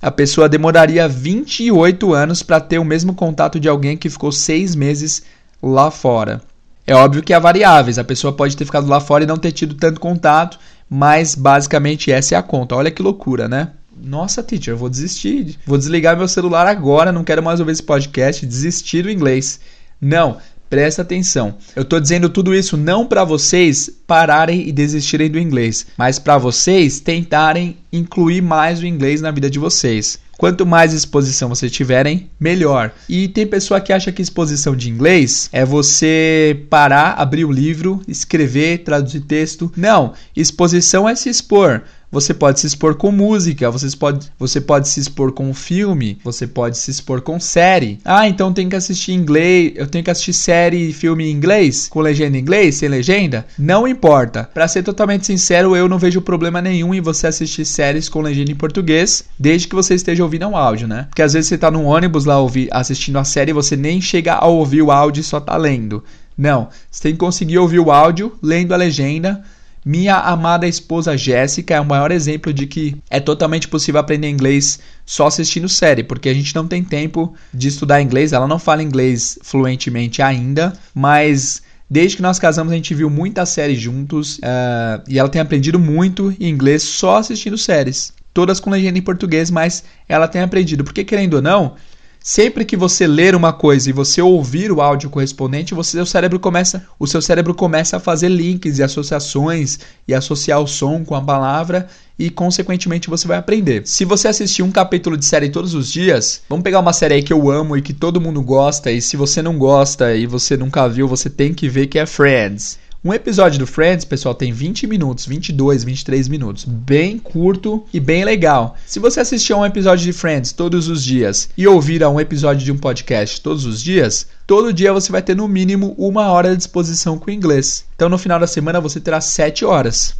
A 0.00 0.10
pessoa 0.10 0.48
demoraria 0.48 1.06
28 1.06 2.14
anos 2.14 2.42
para 2.42 2.60
ter 2.60 2.78
o 2.78 2.84
mesmo 2.84 3.14
contato 3.14 3.60
de 3.60 3.68
alguém 3.68 3.96
que 3.96 4.08
ficou 4.08 4.32
seis 4.32 4.74
meses 4.74 5.22
lá 5.62 5.90
fora. 5.90 6.40
É 6.86 6.94
óbvio 6.94 7.22
que 7.22 7.34
há 7.34 7.38
variáveis. 7.38 7.98
A 7.98 8.04
pessoa 8.04 8.32
pode 8.32 8.56
ter 8.56 8.64
ficado 8.64 8.88
lá 8.88 8.98
fora 8.98 9.24
e 9.24 9.26
não 9.26 9.36
ter 9.36 9.52
tido 9.52 9.74
tanto 9.74 10.00
contato, 10.00 10.58
mas 10.88 11.34
basicamente 11.34 12.10
essa 12.10 12.34
é 12.34 12.38
a 12.38 12.42
conta. 12.42 12.74
Olha 12.74 12.90
que 12.90 13.02
loucura, 13.02 13.46
né? 13.46 13.72
Nossa, 14.02 14.42
teacher, 14.42 14.76
vou 14.76 14.88
desistir. 14.88 15.58
Vou 15.66 15.78
desligar 15.78 16.16
meu 16.16 16.28
celular 16.28 16.66
agora, 16.66 17.12
não 17.12 17.24
quero 17.24 17.42
mais 17.42 17.60
ouvir 17.60 17.72
esse 17.72 17.82
podcast, 17.82 18.46
desistir 18.46 19.02
do 19.02 19.10
inglês. 19.10 19.60
Não, 20.00 20.38
presta 20.70 21.02
atenção. 21.02 21.56
Eu 21.74 21.82
estou 21.82 22.00
dizendo 22.00 22.28
tudo 22.28 22.54
isso 22.54 22.76
não 22.76 23.04
para 23.04 23.24
vocês 23.24 23.90
pararem 24.06 24.68
e 24.68 24.72
desistirem 24.72 25.28
do 25.28 25.38
inglês, 25.38 25.86
mas 25.98 26.18
para 26.18 26.38
vocês 26.38 27.00
tentarem 27.00 27.76
incluir 27.92 28.40
mais 28.40 28.80
o 28.80 28.86
inglês 28.86 29.20
na 29.20 29.30
vida 29.30 29.50
de 29.50 29.58
vocês. 29.58 30.18
Quanto 30.40 30.64
mais 30.64 30.94
exposição 30.94 31.50
vocês 31.50 31.70
tiverem, 31.70 32.30
melhor. 32.40 32.92
E 33.06 33.28
tem 33.28 33.46
pessoa 33.46 33.78
que 33.78 33.92
acha 33.92 34.10
que 34.10 34.22
exposição 34.22 34.74
de 34.74 34.88
inglês 34.88 35.50
é 35.52 35.66
você 35.66 36.64
parar, 36.70 37.12
abrir 37.18 37.44
o 37.44 37.52
livro, 37.52 38.00
escrever, 38.08 38.78
traduzir 38.78 39.20
texto. 39.20 39.70
Não, 39.76 40.14
exposição 40.34 41.06
é 41.06 41.14
se 41.14 41.28
expor. 41.28 41.82
Você 42.12 42.34
pode 42.34 42.58
se 42.58 42.66
expor 42.66 42.96
com 42.96 43.12
música, 43.12 43.70
você 43.70 43.96
pode, 43.96 44.26
você 44.36 44.60
pode 44.60 44.88
se 44.88 44.98
expor 44.98 45.30
com 45.30 45.54
filme, 45.54 46.18
você 46.24 46.44
pode 46.44 46.76
se 46.76 46.90
expor 46.90 47.20
com 47.20 47.38
série. 47.38 48.00
Ah, 48.04 48.28
então 48.28 48.52
tem 48.52 48.68
que 48.68 48.74
assistir 48.74 49.12
inglês, 49.12 49.74
eu 49.76 49.86
tenho 49.86 50.02
que 50.02 50.10
assistir 50.10 50.32
série 50.32 50.88
e 50.88 50.92
filme 50.92 51.24
em 51.24 51.30
inglês, 51.30 51.86
com 51.88 52.00
legenda 52.00 52.36
em 52.36 52.40
inglês, 52.40 52.74
sem 52.74 52.88
legenda? 52.88 53.46
Não 53.56 53.86
importa. 53.86 54.50
Para 54.52 54.66
ser 54.66 54.82
totalmente 54.82 55.24
sincero, 55.24 55.76
eu 55.76 55.88
não 55.88 56.00
vejo 56.00 56.20
problema 56.20 56.60
nenhum 56.60 56.92
em 56.92 57.00
você 57.00 57.28
assistir 57.28 57.64
séries 57.64 58.08
com 58.08 58.20
legenda 58.20 58.50
em 58.50 58.56
português, 58.56 59.22
desde 59.38 59.68
que 59.68 59.76
você 59.76 59.94
esteja 59.94 60.24
ouvindo 60.24 60.48
um 60.48 60.56
áudio, 60.56 60.88
né? 60.88 61.06
Porque 61.10 61.22
às 61.22 61.34
vezes 61.34 61.48
você 61.48 61.58
tá 61.58 61.70
no 61.70 61.84
ônibus 61.84 62.24
lá 62.24 62.40
ouvir, 62.40 62.68
assistindo 62.72 63.20
a 63.20 63.24
série 63.24 63.50
e 63.50 63.54
você 63.54 63.76
nem 63.76 64.00
chega 64.00 64.34
a 64.34 64.46
ouvir 64.48 64.82
o 64.82 64.90
áudio 64.90 65.20
e 65.20 65.24
só 65.24 65.38
tá 65.38 65.56
lendo. 65.56 66.02
Não, 66.36 66.70
você 66.90 67.02
tem 67.04 67.12
que 67.12 67.18
conseguir 67.18 67.58
ouvir 67.58 67.78
o 67.78 67.92
áudio, 67.92 68.32
lendo 68.42 68.74
a 68.74 68.76
legenda 68.76 69.44
minha 69.84 70.16
amada 70.16 70.68
esposa 70.68 71.16
Jéssica 71.16 71.74
é 71.74 71.80
o 71.80 71.84
maior 71.84 72.10
exemplo 72.12 72.52
de 72.52 72.66
que 72.66 72.96
é 73.08 73.18
totalmente 73.18 73.66
possível 73.66 74.00
aprender 74.00 74.28
inglês 74.28 74.78
só 75.06 75.26
assistindo 75.26 75.68
série, 75.68 76.04
porque 76.04 76.28
a 76.28 76.34
gente 76.34 76.54
não 76.54 76.66
tem 76.66 76.84
tempo 76.84 77.34
de 77.52 77.68
estudar 77.68 78.02
inglês. 78.02 78.32
Ela 78.32 78.46
não 78.46 78.58
fala 78.58 78.82
inglês 78.82 79.38
fluentemente 79.42 80.20
ainda, 80.20 80.72
mas 80.94 81.62
desde 81.88 82.16
que 82.16 82.22
nós 82.22 82.38
casamos 82.38 82.72
a 82.72 82.76
gente 82.76 82.94
viu 82.94 83.08
muitas 83.08 83.48
séries 83.48 83.80
juntos 83.80 84.38
uh, 84.38 85.02
e 85.08 85.18
ela 85.18 85.28
tem 85.28 85.40
aprendido 85.40 85.78
muito 85.78 86.34
inglês 86.38 86.82
só 86.82 87.16
assistindo 87.16 87.56
séries. 87.56 88.12
Todas 88.32 88.60
com 88.60 88.70
legenda 88.70 88.98
em 88.98 89.02
português, 89.02 89.50
mas 89.50 89.82
ela 90.08 90.28
tem 90.28 90.40
aprendido. 90.40 90.84
Porque, 90.84 91.02
querendo 91.02 91.34
ou 91.34 91.42
não, 91.42 91.74
Sempre 92.22 92.66
que 92.66 92.76
você 92.76 93.06
ler 93.06 93.34
uma 93.34 93.50
coisa 93.50 93.88
e 93.88 93.94
você 93.94 94.20
ouvir 94.20 94.70
o 94.70 94.82
áudio 94.82 95.08
correspondente, 95.08 95.72
você, 95.72 95.92
seu 95.92 96.04
cérebro 96.04 96.38
começa, 96.38 96.86
o 96.98 97.06
seu 97.06 97.22
cérebro 97.22 97.54
começa 97.54 97.96
a 97.96 98.00
fazer 98.00 98.28
links 98.28 98.78
e 98.78 98.82
associações 98.82 99.78
e 100.06 100.12
associar 100.12 100.60
o 100.60 100.66
som 100.66 101.02
com 101.02 101.14
a 101.14 101.22
palavra 101.22 101.88
e 102.18 102.28
consequentemente 102.28 103.08
você 103.08 103.26
vai 103.26 103.38
aprender. 103.38 103.86
Se 103.86 104.04
você 104.04 104.28
assistir 104.28 104.62
um 104.62 104.70
capítulo 104.70 105.16
de 105.16 105.24
série 105.24 105.48
todos 105.48 105.72
os 105.72 105.90
dias, 105.90 106.42
vamos 106.46 106.62
pegar 106.62 106.80
uma 106.80 106.92
série 106.92 107.14
aí 107.14 107.22
que 107.22 107.32
eu 107.32 107.50
amo 107.50 107.74
e 107.74 107.80
que 107.80 107.94
todo 107.94 108.20
mundo 108.20 108.42
gosta 108.42 108.92
e 108.92 109.00
se 109.00 109.16
você 109.16 109.40
não 109.40 109.56
gosta 109.56 110.14
e 110.14 110.26
você 110.26 110.58
nunca 110.58 110.86
viu, 110.86 111.08
você 111.08 111.30
tem 111.30 111.54
que 111.54 111.70
ver 111.70 111.86
que 111.86 111.98
é 111.98 112.04
Friends. 112.04 112.78
Um 113.02 113.14
episódio 113.14 113.58
do 113.58 113.66
Friends, 113.66 114.04
pessoal, 114.04 114.34
tem 114.34 114.52
20 114.52 114.86
minutos, 114.86 115.24
22, 115.24 115.84
23 115.84 116.28
minutos. 116.28 116.66
Bem 116.66 117.18
curto 117.18 117.86
e 117.94 117.98
bem 117.98 118.26
legal. 118.26 118.76
Se 118.84 118.98
você 118.98 119.20
assistir 119.20 119.54
a 119.54 119.56
um 119.56 119.64
episódio 119.64 120.04
de 120.04 120.12
Friends 120.12 120.52
todos 120.52 120.86
os 120.86 121.02
dias 121.02 121.48
e 121.56 121.66
ouvir 121.66 122.04
a 122.04 122.10
um 122.10 122.20
episódio 122.20 122.62
de 122.62 122.70
um 122.70 122.76
podcast 122.76 123.40
todos 123.40 123.64
os 123.64 123.82
dias, 123.82 124.26
todo 124.46 124.70
dia 124.70 124.92
você 124.92 125.10
vai 125.10 125.22
ter 125.22 125.34
no 125.34 125.48
mínimo 125.48 125.94
uma 125.96 126.26
hora 126.26 126.50
de 126.50 126.58
disposição 126.58 127.18
com 127.18 127.30
inglês. 127.30 127.86
Então 127.96 128.10
no 128.10 128.18
final 128.18 128.38
da 128.38 128.46
semana 128.46 128.82
você 128.82 129.00
terá 129.00 129.18
7 129.18 129.64
horas 129.64 130.14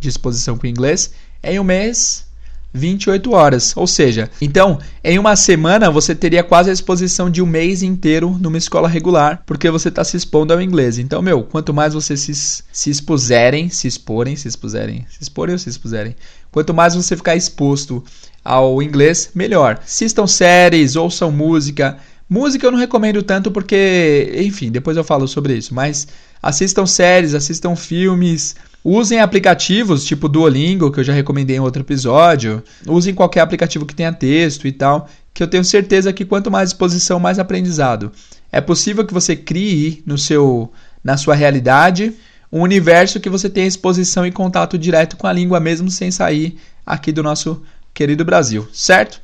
de 0.00 0.08
exposição 0.08 0.58
com 0.58 0.66
inglês. 0.66 1.12
Em 1.40 1.60
um 1.60 1.64
mês, 1.64 2.26
28 2.72 3.32
horas. 3.32 3.76
Ou 3.76 3.86
seja, 3.86 4.30
então, 4.40 4.78
em 5.02 5.18
uma 5.18 5.36
semana 5.36 5.90
você 5.90 6.14
teria 6.14 6.42
quase 6.42 6.70
a 6.70 6.72
exposição 6.72 7.30
de 7.30 7.42
um 7.42 7.46
mês 7.46 7.82
inteiro 7.82 8.36
numa 8.40 8.58
escola 8.58 8.88
regular, 8.88 9.42
porque 9.46 9.70
você 9.70 9.88
está 9.88 10.04
se 10.04 10.16
expondo 10.16 10.52
ao 10.52 10.60
inglês. 10.60 10.98
Então, 10.98 11.22
meu, 11.22 11.42
quanto 11.42 11.72
mais 11.72 11.94
vocês 11.94 12.20
se, 12.20 12.34
se 12.34 12.90
expuserem, 12.90 13.68
se 13.68 13.86
exporem, 13.86 14.36
se 14.36 14.48
expuserem, 14.48 15.06
se 15.08 15.22
exporem 15.22 15.54
ou 15.54 15.58
se 15.58 15.68
expuserem, 15.68 16.14
quanto 16.50 16.74
mais 16.74 16.94
você 16.94 17.16
ficar 17.16 17.36
exposto 17.36 18.02
ao 18.44 18.82
inglês, 18.82 19.30
melhor. 19.34 19.80
Assistam 19.82 20.26
séries, 20.26 20.96
ouçam 20.96 21.30
música. 21.30 21.98
Música 22.28 22.66
eu 22.66 22.70
não 22.70 22.78
recomendo 22.78 23.22
tanto 23.22 23.50
porque, 23.50 24.34
enfim, 24.36 24.70
depois 24.70 24.96
eu 24.96 25.04
falo 25.04 25.26
sobre 25.26 25.56
isso, 25.56 25.74
mas 25.74 26.06
assistam 26.42 26.84
séries, 26.86 27.34
assistam 27.34 27.74
filmes, 27.74 28.54
Usem 28.84 29.20
aplicativos 29.20 30.04
tipo 30.04 30.28
Duolingo, 30.28 30.90
que 30.90 31.00
eu 31.00 31.04
já 31.04 31.12
recomendei 31.12 31.56
em 31.56 31.60
outro 31.60 31.82
episódio. 31.82 32.62
Usem 32.86 33.14
qualquer 33.14 33.40
aplicativo 33.40 33.84
que 33.84 33.94
tenha 33.94 34.12
texto 34.12 34.66
e 34.66 34.72
tal, 34.72 35.08
que 35.34 35.42
eu 35.42 35.48
tenho 35.48 35.64
certeza 35.64 36.12
que 36.12 36.24
quanto 36.24 36.50
mais 36.50 36.70
exposição, 36.70 37.18
mais 37.18 37.38
aprendizado. 37.38 38.12
É 38.50 38.60
possível 38.60 39.04
que 39.04 39.12
você 39.12 39.36
crie 39.36 40.02
no 40.06 40.16
seu 40.16 40.72
na 41.02 41.16
sua 41.16 41.34
realidade 41.34 42.14
um 42.52 42.62
universo 42.62 43.20
que 43.20 43.28
você 43.28 43.48
tenha 43.48 43.66
exposição 43.66 44.26
e 44.26 44.32
contato 44.32 44.78
direto 44.78 45.16
com 45.16 45.26
a 45.26 45.32
língua 45.32 45.60
mesmo 45.60 45.90
sem 45.90 46.10
sair 46.10 46.58
aqui 46.84 47.12
do 47.12 47.22
nosso 47.22 47.62
querido 47.92 48.24
Brasil, 48.24 48.66
certo? 48.72 49.20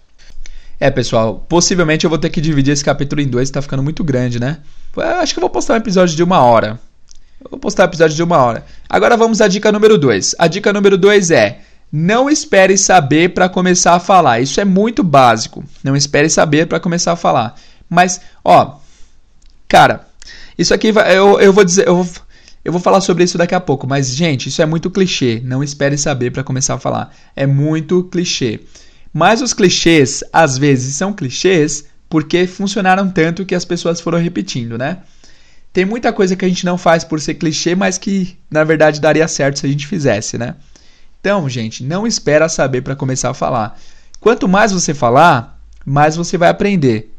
É, 0.78 0.90
pessoal, 0.90 1.44
possivelmente 1.48 2.04
eu 2.04 2.10
vou 2.10 2.18
ter 2.18 2.28
que 2.28 2.40
dividir 2.40 2.72
esse 2.72 2.84
capítulo 2.84 3.20
em 3.20 3.28
dois, 3.28 3.48
tá 3.48 3.62
ficando 3.62 3.82
muito 3.82 4.04
grande, 4.04 4.38
né? 4.38 4.58
Eu 4.96 5.02
acho 5.02 5.32
que 5.32 5.38
eu 5.38 5.42
vou 5.42 5.50
postar 5.50 5.74
um 5.74 5.78
episódio 5.78 6.14
de 6.14 6.22
uma 6.22 6.40
hora. 6.42 6.78
Vou 7.50 7.58
postar 7.58 7.84
episódio 7.84 8.16
de 8.16 8.22
uma 8.22 8.38
hora. 8.38 8.64
Agora 8.88 9.16
vamos 9.16 9.40
à 9.40 9.48
dica 9.48 9.70
número 9.70 9.98
2. 9.98 10.36
A 10.38 10.46
dica 10.46 10.72
número 10.72 10.96
2 10.96 11.30
é: 11.30 11.60
não 11.92 12.28
espere 12.28 12.76
saber 12.76 13.34
para 13.34 13.48
começar 13.48 13.94
a 13.94 14.00
falar. 14.00 14.40
Isso 14.40 14.60
é 14.60 14.64
muito 14.64 15.02
básico. 15.02 15.64
Não 15.82 15.94
espere 15.94 16.28
saber 16.28 16.66
para 16.66 16.80
começar 16.80 17.12
a 17.12 17.16
falar. 17.16 17.54
Mas, 17.88 18.20
ó, 18.44 18.78
cara, 19.68 20.06
isso 20.58 20.74
aqui 20.74 20.90
vai, 20.90 21.16
eu, 21.16 21.40
eu 21.40 21.52
vou 21.52 21.64
dizer, 21.64 21.86
eu 21.86 22.06
eu 22.64 22.72
vou 22.72 22.80
falar 22.80 23.02
sobre 23.02 23.24
isso 23.24 23.36
daqui 23.36 23.54
a 23.54 23.60
pouco. 23.60 23.86
Mas, 23.86 24.08
gente, 24.08 24.48
isso 24.48 24.62
é 24.62 24.66
muito 24.66 24.90
clichê. 24.90 25.40
Não 25.44 25.62
espere 25.62 25.98
saber 25.98 26.30
para 26.32 26.42
começar 26.42 26.74
a 26.74 26.78
falar. 26.78 27.14
É 27.36 27.46
muito 27.46 28.04
clichê. 28.04 28.60
Mas 29.12 29.42
os 29.42 29.52
clichês, 29.52 30.24
às 30.32 30.56
vezes, 30.56 30.96
são 30.96 31.12
clichês 31.12 31.84
porque 32.08 32.46
funcionaram 32.46 33.10
tanto 33.10 33.44
que 33.44 33.54
as 33.54 33.64
pessoas 33.64 34.00
foram 34.00 34.18
repetindo, 34.18 34.78
né? 34.78 34.98
Tem 35.74 35.84
muita 35.84 36.12
coisa 36.12 36.36
que 36.36 36.44
a 36.44 36.48
gente 36.48 36.64
não 36.64 36.78
faz 36.78 37.02
por 37.02 37.20
ser 37.20 37.34
clichê, 37.34 37.74
mas 37.74 37.98
que 37.98 38.38
na 38.48 38.62
verdade 38.62 39.00
daria 39.00 39.26
certo 39.26 39.58
se 39.58 39.66
a 39.66 39.68
gente 39.68 39.88
fizesse, 39.88 40.38
né? 40.38 40.54
Então, 41.20 41.48
gente, 41.48 41.82
não 41.82 42.06
espera 42.06 42.48
saber 42.48 42.82
para 42.82 42.94
começar 42.94 43.30
a 43.30 43.34
falar. 43.34 43.76
Quanto 44.20 44.46
mais 44.46 44.70
você 44.70 44.94
falar, 44.94 45.58
mais 45.84 46.14
você 46.14 46.38
vai 46.38 46.48
aprender. 46.48 47.12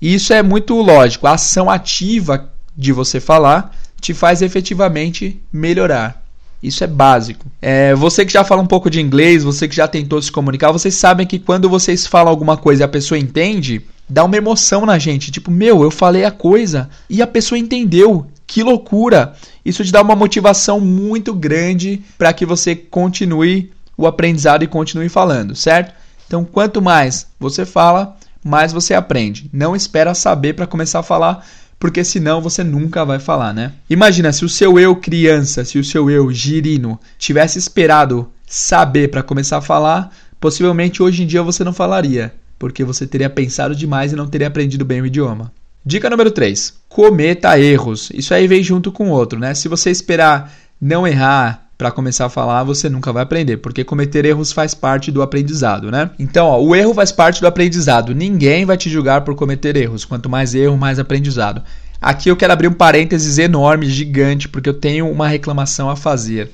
E 0.00 0.14
isso 0.14 0.32
é 0.32 0.42
muito 0.42 0.74
lógico. 0.80 1.26
A 1.26 1.32
ação 1.32 1.68
ativa 1.68 2.50
de 2.74 2.92
você 2.92 3.20
falar 3.20 3.76
te 4.00 4.14
faz 4.14 4.40
efetivamente 4.40 5.42
melhorar. 5.52 6.22
Isso 6.62 6.82
é 6.82 6.86
básico. 6.86 7.46
É, 7.62 7.94
você 7.94 8.26
que 8.26 8.32
já 8.32 8.42
fala 8.42 8.62
um 8.62 8.66
pouco 8.66 8.90
de 8.90 9.00
inglês, 9.00 9.44
você 9.44 9.68
que 9.68 9.76
já 9.76 9.86
tentou 9.86 10.20
se 10.20 10.32
comunicar, 10.32 10.72
vocês 10.72 10.94
sabem 10.94 11.26
que 11.26 11.38
quando 11.38 11.68
vocês 11.68 12.06
falam 12.06 12.30
alguma 12.30 12.56
coisa 12.56 12.82
e 12.82 12.84
a 12.84 12.88
pessoa 12.88 13.18
entende, 13.18 13.82
dá 14.08 14.24
uma 14.24 14.36
emoção 14.36 14.84
na 14.84 14.98
gente. 14.98 15.30
Tipo, 15.30 15.50
meu, 15.50 15.82
eu 15.82 15.90
falei 15.90 16.24
a 16.24 16.30
coisa 16.30 16.88
e 17.08 17.22
a 17.22 17.26
pessoa 17.26 17.58
entendeu. 17.58 18.26
Que 18.46 18.62
loucura! 18.62 19.34
Isso 19.64 19.84
te 19.84 19.92
dá 19.92 20.00
uma 20.00 20.16
motivação 20.16 20.80
muito 20.80 21.34
grande 21.34 22.02
para 22.16 22.32
que 22.32 22.46
você 22.46 22.74
continue 22.74 23.70
o 23.96 24.06
aprendizado 24.06 24.62
e 24.62 24.66
continue 24.66 25.08
falando, 25.08 25.54
certo? 25.54 25.92
Então, 26.26 26.44
quanto 26.44 26.80
mais 26.80 27.26
você 27.38 27.66
fala, 27.66 28.16
mais 28.42 28.72
você 28.72 28.94
aprende. 28.94 29.50
Não 29.52 29.76
espera 29.76 30.14
saber 30.14 30.54
para 30.54 30.66
começar 30.66 31.00
a 31.00 31.02
falar, 31.02 31.46
porque 31.78 32.02
senão 32.02 32.40
você 32.40 32.64
nunca 32.64 33.04
vai 33.04 33.18
falar, 33.18 33.52
né? 33.54 33.72
Imagina 33.88 34.32
se 34.32 34.44
o 34.44 34.48
seu 34.48 34.78
eu 34.78 34.96
criança, 34.96 35.64
se 35.64 35.78
o 35.78 35.84
seu 35.84 36.10
eu 36.10 36.30
girino 36.32 36.98
tivesse 37.18 37.58
esperado 37.58 38.30
saber 38.46 39.08
para 39.08 39.22
começar 39.22 39.58
a 39.58 39.62
falar, 39.62 40.10
possivelmente 40.40 41.02
hoje 41.02 41.22
em 41.22 41.26
dia 41.26 41.42
você 41.42 41.62
não 41.62 41.72
falaria, 41.72 42.34
porque 42.58 42.82
você 42.82 43.06
teria 43.06 43.30
pensado 43.30 43.76
demais 43.76 44.12
e 44.12 44.16
não 44.16 44.26
teria 44.26 44.48
aprendido 44.48 44.84
bem 44.84 45.00
o 45.00 45.06
idioma. 45.06 45.52
Dica 45.84 46.10
número 46.10 46.30
3: 46.30 46.74
cometa 46.88 47.58
erros. 47.58 48.10
Isso 48.12 48.34
aí 48.34 48.46
vem 48.46 48.62
junto 48.62 48.90
com 48.90 49.10
o 49.10 49.12
outro, 49.12 49.38
né? 49.38 49.54
Se 49.54 49.68
você 49.68 49.90
esperar 49.90 50.52
não 50.80 51.06
errar 51.06 51.67
para 51.78 51.92
começar 51.92 52.26
a 52.26 52.28
falar, 52.28 52.64
você 52.64 52.88
nunca 52.88 53.12
vai 53.12 53.22
aprender, 53.22 53.58
porque 53.58 53.84
cometer 53.84 54.24
erros 54.24 54.50
faz 54.50 54.74
parte 54.74 55.12
do 55.12 55.22
aprendizado, 55.22 55.92
né? 55.92 56.10
Então, 56.18 56.48
ó, 56.48 56.60
o 56.60 56.74
erro 56.74 56.92
faz 56.92 57.12
parte 57.12 57.40
do 57.40 57.46
aprendizado. 57.46 58.12
Ninguém 58.12 58.64
vai 58.64 58.76
te 58.76 58.90
julgar 58.90 59.20
por 59.20 59.36
cometer 59.36 59.76
erros. 59.76 60.04
Quanto 60.04 60.28
mais 60.28 60.56
erro, 60.56 60.76
mais 60.76 60.98
aprendizado. 60.98 61.62
Aqui 62.00 62.28
eu 62.28 62.36
quero 62.36 62.52
abrir 62.52 62.66
um 62.66 62.72
parênteses 62.72 63.38
enorme, 63.38 63.88
gigante, 63.88 64.48
porque 64.48 64.68
eu 64.68 64.74
tenho 64.74 65.08
uma 65.08 65.28
reclamação 65.28 65.88
a 65.88 65.94
fazer 65.94 66.50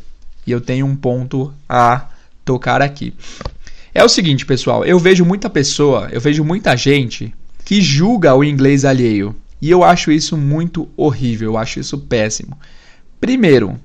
e 0.46 0.52
eu 0.52 0.60
tenho 0.60 0.84
um 0.84 0.94
ponto 0.94 1.50
a 1.66 2.06
tocar 2.44 2.82
aqui. 2.82 3.14
É 3.94 4.04
o 4.04 4.08
seguinte, 4.10 4.44
pessoal, 4.44 4.84
eu 4.84 4.98
vejo 4.98 5.24
muita 5.24 5.48
pessoa, 5.48 6.08
eu 6.12 6.20
vejo 6.20 6.44
muita 6.44 6.76
gente 6.76 7.34
que 7.64 7.80
julga 7.80 8.34
o 8.34 8.44
inglês 8.44 8.84
alheio. 8.84 9.34
E 9.60 9.70
eu 9.70 9.82
acho 9.82 10.12
isso 10.12 10.36
muito 10.36 10.86
horrível, 10.94 11.52
eu 11.52 11.56
acho 11.56 11.80
isso 11.80 11.96
péssimo. 11.96 12.58
Primeiro, 13.18 13.80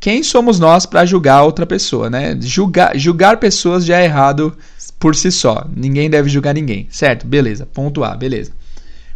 quem 0.00 0.22
somos 0.22 0.60
nós 0.60 0.86
para 0.86 1.04
julgar 1.04 1.42
outra 1.42 1.66
pessoa, 1.66 2.08
né? 2.08 2.36
Julgar, 2.40 2.96
julgar 2.96 3.38
pessoas 3.38 3.84
já 3.84 4.00
é 4.00 4.04
errado 4.04 4.56
por 4.98 5.14
si 5.14 5.30
só. 5.30 5.66
Ninguém 5.74 6.08
deve 6.08 6.28
julgar 6.28 6.54
ninguém, 6.54 6.86
certo? 6.90 7.26
Beleza. 7.26 7.66
Ponto 7.66 8.04
A, 8.04 8.14
beleza. 8.16 8.52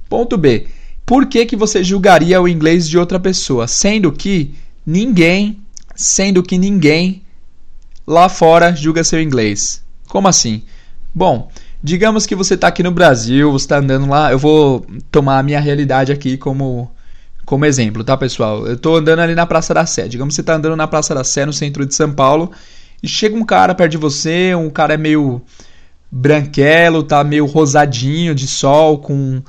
Ponto 0.08 0.36
B. 0.36 0.66
Por 1.06 1.26
que, 1.26 1.46
que 1.46 1.56
você 1.56 1.82
julgaria 1.84 2.40
o 2.40 2.48
inglês 2.48 2.88
de 2.88 2.98
outra 2.98 3.18
pessoa, 3.18 3.66
sendo 3.66 4.12
que 4.12 4.54
ninguém, 4.84 5.58
sendo 5.94 6.42
que 6.42 6.58
ninguém 6.58 7.22
lá 8.06 8.28
fora 8.28 8.74
julga 8.74 9.04
seu 9.04 9.20
inglês? 9.20 9.82
Como 10.08 10.28
assim? 10.28 10.62
Bom, 11.14 11.50
digamos 11.82 12.26
que 12.26 12.34
você 12.34 12.54
está 12.54 12.68
aqui 12.68 12.82
no 12.82 12.90
Brasil, 12.90 13.50
você 13.52 13.64
está 13.64 13.78
andando 13.78 14.08
lá, 14.08 14.32
eu 14.32 14.38
vou 14.38 14.86
tomar 15.10 15.38
a 15.38 15.42
minha 15.42 15.60
realidade 15.60 16.12
aqui 16.12 16.36
como 16.36 16.90
como 17.44 17.64
exemplo, 17.64 18.04
tá, 18.04 18.16
pessoal? 18.16 18.66
Eu 18.66 18.76
tô 18.76 18.96
andando 18.96 19.20
ali 19.20 19.34
na 19.34 19.46
Praça 19.46 19.74
da 19.74 19.84
Sé. 19.84 20.08
Digamos 20.08 20.34
que 20.34 20.36
você 20.36 20.42
tá 20.42 20.54
andando 20.54 20.76
na 20.76 20.86
Praça 20.86 21.14
da 21.14 21.24
Sé, 21.24 21.44
no 21.44 21.52
centro 21.52 21.84
de 21.84 21.94
São 21.94 22.12
Paulo, 22.12 22.50
e 23.02 23.08
chega 23.08 23.36
um 23.36 23.44
cara 23.44 23.74
perto 23.74 23.92
de 23.92 23.98
você, 23.98 24.54
um 24.54 24.70
cara 24.70 24.94
é 24.94 24.96
meio 24.96 25.42
branquelo, 26.10 27.02
tá 27.02 27.24
meio 27.24 27.46
rosadinho 27.46 28.34
de 28.34 28.46
sol, 28.46 28.98
com 28.98 29.42